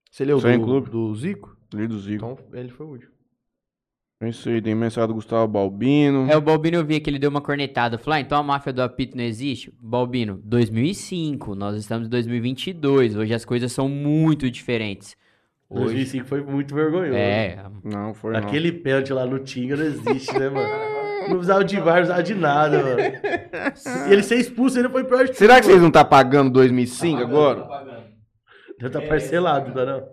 Você 0.09 0.23
leu 0.25 0.39
Sem 0.39 0.57
do, 0.57 0.65
clube. 0.65 0.89
do 0.89 1.13
Zico? 1.15 1.57
Ali 1.73 1.87
do 1.87 1.99
Zico. 1.99 2.25
Então 2.25 2.37
ele 2.53 2.69
foi 2.69 2.85
o 2.85 2.89
último. 2.89 3.11
É 4.23 4.29
isso 4.29 4.47
aí, 4.47 4.61
tem 4.61 4.73
mensagem 4.73 5.09
do 5.09 5.15
Gustavo 5.15 5.45
Balbino. 5.49 6.31
É, 6.31 6.37
o 6.37 6.41
Balbino 6.41 6.77
eu 6.77 6.85
vi 6.85 6.99
que 7.01 7.09
ele 7.09 7.19
deu 7.19 7.29
uma 7.29 7.41
cornetada. 7.41 7.97
Falou, 7.97 8.15
ah, 8.15 8.21
então 8.21 8.37
a 8.37 8.43
máfia 8.43 8.71
do 8.71 8.81
apito 8.81 9.17
não 9.17 9.23
existe? 9.23 9.73
Balbino, 9.81 10.39
2005, 10.45 11.53
nós 11.55 11.75
estamos 11.75 12.07
em 12.07 12.09
2022. 12.09 13.17
Hoje 13.17 13.33
as 13.33 13.43
coisas 13.43 13.69
são 13.73 13.89
muito 13.89 14.49
diferentes. 14.49 15.17
Hoje, 15.69 15.85
2005 15.95 16.25
foi 16.25 16.41
muito 16.41 16.73
vergonhoso. 16.73 17.15
é, 17.15 17.65
Não, 17.83 18.13
foi 18.13 18.31
não. 18.31 18.39
Aquele 18.39 18.71
pênalti 18.71 19.11
lá 19.11 19.25
no 19.25 19.39
Tinga 19.39 19.75
não 19.75 19.83
existe, 19.85 20.31
né, 20.39 20.47
mano? 20.49 20.69
Não 21.23 21.31
precisava 21.35 21.65
de 21.65 21.75
VAR, 21.77 21.85
não 21.85 22.15
precisava 22.15 22.23
de 22.23 22.35
nada, 22.35 22.83
mano. 22.83 22.99
E 24.09 24.13
ele 24.13 24.23
ser 24.23 24.35
expulso 24.35 24.77
ainda 24.77 24.89
foi 24.89 25.03
pior 25.03 25.25
de 25.27 25.35
Será 25.35 25.59
que 25.59 25.65
vocês 25.65 25.81
não 25.81 25.91
tá 25.91 26.05
pagando 26.05 26.49
2005 26.51 27.21
agora? 27.21 27.67
Já 28.79 28.89
tá 28.89 29.01
parcelado, 29.01 29.73
tá 29.73 29.85
não? 29.85 30.07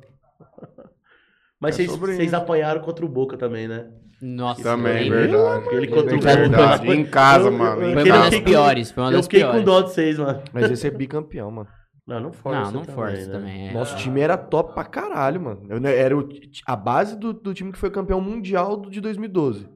Mas 1.60 1.74
É 1.74 1.76
vocês, 1.76 1.90
sobre 1.90 2.12
vocês 2.14 2.28
isso. 2.28 2.36
apanharam 2.36 2.80
contra 2.80 3.04
o 3.04 3.08
Boca 3.08 3.36
também, 3.36 3.68
né? 3.68 3.86
Nossa, 4.22 4.62
Também, 4.62 5.08
foi- 5.08 5.18
verdade. 5.26 5.66
Aquele 5.66 5.86
contra 5.88 6.16
o 6.16 6.20
Verdade. 6.20 6.90
Em 6.90 7.04
casa, 7.04 7.48
Eu- 7.48 7.52
mano. 7.52 7.82
eu- 7.82 7.92
Foi 7.92 8.02
uma 8.10 8.16
eu 8.26 8.30
das 8.30 8.40
piores, 8.40 8.90
foi 8.90 9.02
uma 9.02 9.10
Eu 9.10 9.16
das 9.16 9.26
fiquei 9.26 9.44
com 9.44 9.62
dó 9.62 9.80
de 9.82 9.90
vocês, 9.90 10.18
mano. 10.18 10.42
Mas 10.52 10.70
esse 10.70 10.86
é 10.86 10.90
bicampeão, 10.90 11.50
mano. 11.50 11.68
Não, 12.06 12.18
não 12.18 12.32
força 12.32 12.60
Não, 12.60 12.70
não 12.72 12.80
também, 12.82 12.94
força 12.94 13.26
né? 13.26 13.32
também. 13.32 13.68
é. 13.68 13.72
Nosso 13.72 13.96
time 13.96 14.20
era 14.20 14.36
top 14.36 14.74
pra 14.74 14.82
caralho, 14.84 15.40
mano. 15.40 15.62
Eu, 15.68 15.78
né, 15.80 15.96
era 15.96 16.16
o 16.16 16.28
a 16.66 16.74
base 16.74 17.16
do, 17.16 17.32
do 17.32 17.54
time 17.54 17.70
que 17.70 17.78
foi 17.78 17.90
campeão 17.90 18.20
mundial 18.20 18.76
do- 18.76 18.90
de 18.90 19.00
2012. 19.00 19.68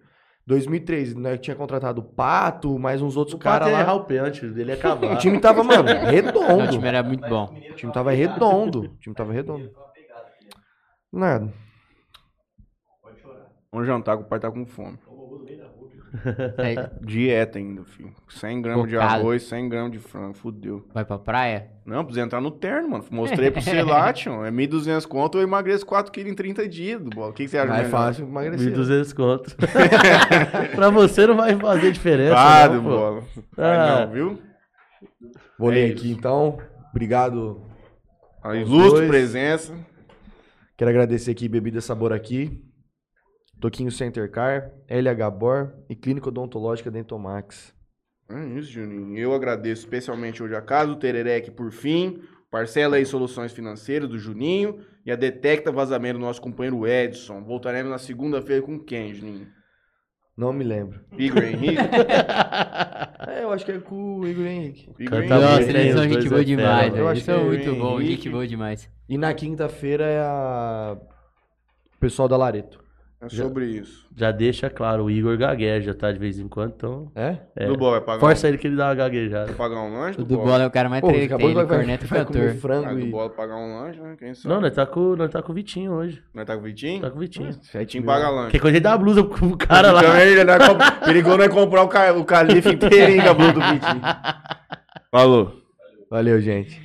2003, 0.47 1.15
né, 1.15 1.37
tinha 1.39 1.55
contratado 1.57 2.01
o 2.01 2.05
Pato, 2.05 2.79
mais 2.79 3.01
uns 3.01 3.17
outros 3.17 3.39
caras 3.39 3.69
ia 3.69 3.75
errar 3.81 3.93
lá. 3.93 3.95
o 3.95 4.05
pênalti, 4.05 4.45
ele 4.45 4.65
ia 4.65 4.75
acabar. 4.75 5.15
O 5.15 5.17
time 5.17 5.39
tava, 5.39 5.63
mano, 5.65 5.85
Não, 5.89 6.03
o 6.03 6.07
redondo. 6.11 6.69
time 6.71 6.87
era 6.89 7.03
muito 7.03 7.27
bom. 7.29 7.45
O 7.71 7.75
time 7.75 7.93
tava 7.93 8.11
redondo. 8.11 8.81
O 8.81 8.99
time 8.99 9.15
tava 9.15 9.33
redondo. 9.33 9.71
Nada. 11.13 11.53
Vamos 13.75 13.89
jantar 13.89 14.17
que 14.17 14.23
o 14.23 14.27
pai 14.27 14.39
tá 14.39 14.49
com 14.53 14.65
fome. 14.65 14.97
É, 16.59 16.91
Dieta 17.05 17.59
ainda, 17.59 17.83
filho. 17.83 18.13
100 18.29 18.63
gramas 18.63 18.89
de 18.89 18.97
arroz, 18.97 19.43
100 19.43 19.69
gramas 19.69 19.91
de 19.91 19.99
frango. 19.99 20.33
Fudeu. 20.35 20.87
vai 20.95 21.05
pra 21.05 21.19
praia? 21.19 21.71
Não, 21.85 22.05
precisa 22.05 22.25
entrar 22.25 22.41
no 22.41 22.53
terno, 22.53 22.89
mano. 22.91 23.05
Mostrei 23.11 23.51
pro 23.51 23.61
você 23.61 23.83
lá, 23.83 24.13
tio. 24.13 24.45
É 24.45 24.51
1.200 24.53 25.05
conto, 25.09 25.39
eu 25.39 25.43
emagreço 25.43 25.85
4 25.85 26.13
quilos 26.13 26.31
em 26.31 26.35
30 26.37 26.69
dias. 26.69 27.03
O 27.17 27.33
que, 27.33 27.43
que 27.45 27.49
você 27.49 27.59
acha 27.59 27.67
Mais 27.69 27.91
fácil 27.91 28.29
emagrecer. 28.29 28.73
1.200 28.73 29.13
conto. 29.13 29.57
pra 30.77 30.89
você 30.91 31.27
não 31.27 31.37
vai 31.37 31.57
fazer 31.57 31.91
diferença, 31.91 32.33
Claro, 32.35 32.75
não, 32.75 32.83
bola. 32.85 33.23
Vai 33.57 33.77
Ah. 33.77 34.07
não, 34.07 34.13
viu? 34.13 34.39
Vou 35.59 35.73
É 35.73 35.75
ler 35.75 35.89
isso. 35.89 35.99
aqui 35.99 36.13
então. 36.13 36.59
Obrigado. 36.91 37.61
A 38.41 38.55
ilustre 38.55 38.91
dois. 39.01 39.09
presença. 39.09 39.75
Quero 40.77 40.91
agradecer 40.91 41.33
aqui 41.33 41.49
Bebida 41.49 41.81
Sabor 41.81 42.13
aqui. 42.13 42.64
Toquinho 43.61 43.91
Center 43.91 44.31
Car, 44.31 44.71
LH 44.89 45.31
Bor 45.31 45.73
e 45.89 45.95
Clínica 45.97 46.29
Odontológica 46.29 46.91
Dentomax. 46.91 47.75
É 48.31 48.45
isso, 48.59 48.71
Juninho. 48.73 49.19
Eu 49.19 49.35
agradeço 49.35 49.83
especialmente 49.83 50.43
hoje 50.43 50.55
a 50.55 50.63
casa 50.63 50.89
do 50.89 50.97
Tererec 50.97 51.51
por 51.51 51.71
fim, 51.71 52.21
Parcela 52.51 52.97
aí 52.97 53.05
Soluções 53.05 53.53
Financeiras 53.53 54.09
do 54.09 54.19
Juninho 54.19 54.79
e 55.05 55.11
a 55.11 55.17
Detecta 55.17 55.73
Vazamento 55.73 56.19
do 56.19 56.25
nosso 56.25 56.41
companheiro 56.41 56.87
Edson. 56.87 57.43
Voltaremos 57.43 57.91
na 57.91 57.99
segunda-feira 57.99 58.63
com 58.63 58.79
quem, 58.79 59.13
Juninho? 59.13 59.49
Não 60.37 60.53
me 60.53 60.65
lembro. 60.65 61.01
Igor 61.19 61.43
Henrique? 61.45 61.77
É, 63.27 63.43
eu 63.43 63.51
acho 63.51 63.65
que 63.65 63.73
é 63.73 63.79
com 63.79 64.19
o 64.21 64.29
Igor 64.29 64.45
Henrique. 64.47 64.91
Igor 64.99 65.19
Henrique. 65.19 65.29
Nossa, 65.35 65.57
muito, 65.63 65.71
eles 65.71 65.95
são 65.95 66.03
gente 66.05 66.29
boa 66.29 66.41
é 66.41 66.45
demais. 66.45 66.95
Eu 66.95 67.09
acho 67.09 67.25
que 67.25 67.33
muito 67.33 67.71
o 67.71 67.77
bons, 67.77 68.01
Henrique- 68.01 68.17
gente 68.17 68.29
boa 68.31 68.47
demais. 68.47 68.91
E 69.09 69.17
na 69.19 69.33
quinta-feira 69.33 70.05
é 70.05 70.21
a. 70.21 70.97
O 71.97 71.99
pessoal 71.99 72.29
da 72.29 72.37
Lareto. 72.37 72.84
É 73.27 73.29
sobre 73.29 73.67
isso. 73.67 74.07
Já 74.17 74.31
deixa 74.31 74.71
claro, 74.71 75.05
o 75.05 75.11
Igor 75.11 75.37
gagueja, 75.37 75.95
tá? 75.95 76.13
De 76.13 76.19
vez 76.19 76.39
em 76.39 76.47
quando, 76.49 76.73
então. 76.77 77.13
É? 77.15 77.39
É. 77.57 77.67
Do 77.67 77.77
vai 77.79 78.01
pagar, 78.01 78.21
Força 78.21 78.49
ele 78.49 78.59
que 78.59 78.67
ele 78.67 78.77
dá 78.77 78.87
uma 78.89 78.95
gaguejada. 78.95 79.51
um, 79.51 79.55
pagar 79.55 79.81
um 79.81 79.99
lanche? 79.99 80.21
O 80.21 80.25
bola 80.25 80.63
é 80.63 80.67
o 80.67 80.71
cara 80.71 80.89
mais 80.89 81.03
treta 81.03 81.19
que 81.19 81.25
acabou 81.27 81.47
tem, 81.47 81.55
de 81.55 81.61
ele 81.61 81.67
vai, 81.67 81.77
corneta 81.79 82.05
e 82.05 82.09
vai 82.09 82.25
cantor. 82.25 82.55
Frango 82.55 82.95
do 82.95 83.01
e. 83.01 83.11
bola 83.11 83.31
pagar 83.31 83.57
um 83.57 83.81
lanche, 83.81 84.01
né? 84.01 84.17
Quem 84.19 84.35
sabe? 84.35 84.55
Não, 84.55 84.61
nós 84.61 84.75
tá, 84.75 84.87
com, 84.87 85.17
nós 85.17 85.31
tá 85.31 85.43
com 85.43 85.53
o 85.53 85.55
Vitinho 85.55 85.93
hoje. 85.93 86.23
Nós 86.33 86.47
tá 86.47 86.55
com 86.55 86.61
o 86.61 86.65
Vitinho? 86.65 87.01
Tá 87.01 87.11
com 87.11 87.17
o 87.17 87.21
Vitinho. 87.21 87.51
Vitinho 87.75 88.05
paga 88.05 88.31
lanche. 88.31 88.51
Que 88.51 88.59
coisa 88.59 88.77
ele 88.77 88.83
dá 88.85 88.93
a 88.93 88.99
blusa 88.99 89.25
pro 89.25 89.57
cara 89.57 89.91
lá. 89.93 90.03
Também 90.03 90.29
ele 90.29 90.45
não 90.45 90.55
é 90.55 90.59
comp- 90.59 91.05
Perigou 91.05 91.37
não 91.37 91.45
é 91.45 91.49
comprar 91.49 91.83
o, 91.83 91.89
ca... 91.89 92.13
o 92.13 92.25
calife 92.25 92.71
inteirinho 92.75 93.23
com 93.23 93.29
a 93.31 93.35
blusa 93.35 93.53
do 93.53 93.61
Vitinho. 93.61 94.03
Falou. 95.11 95.61
Valeu, 96.11 96.41
gente. 96.41 96.81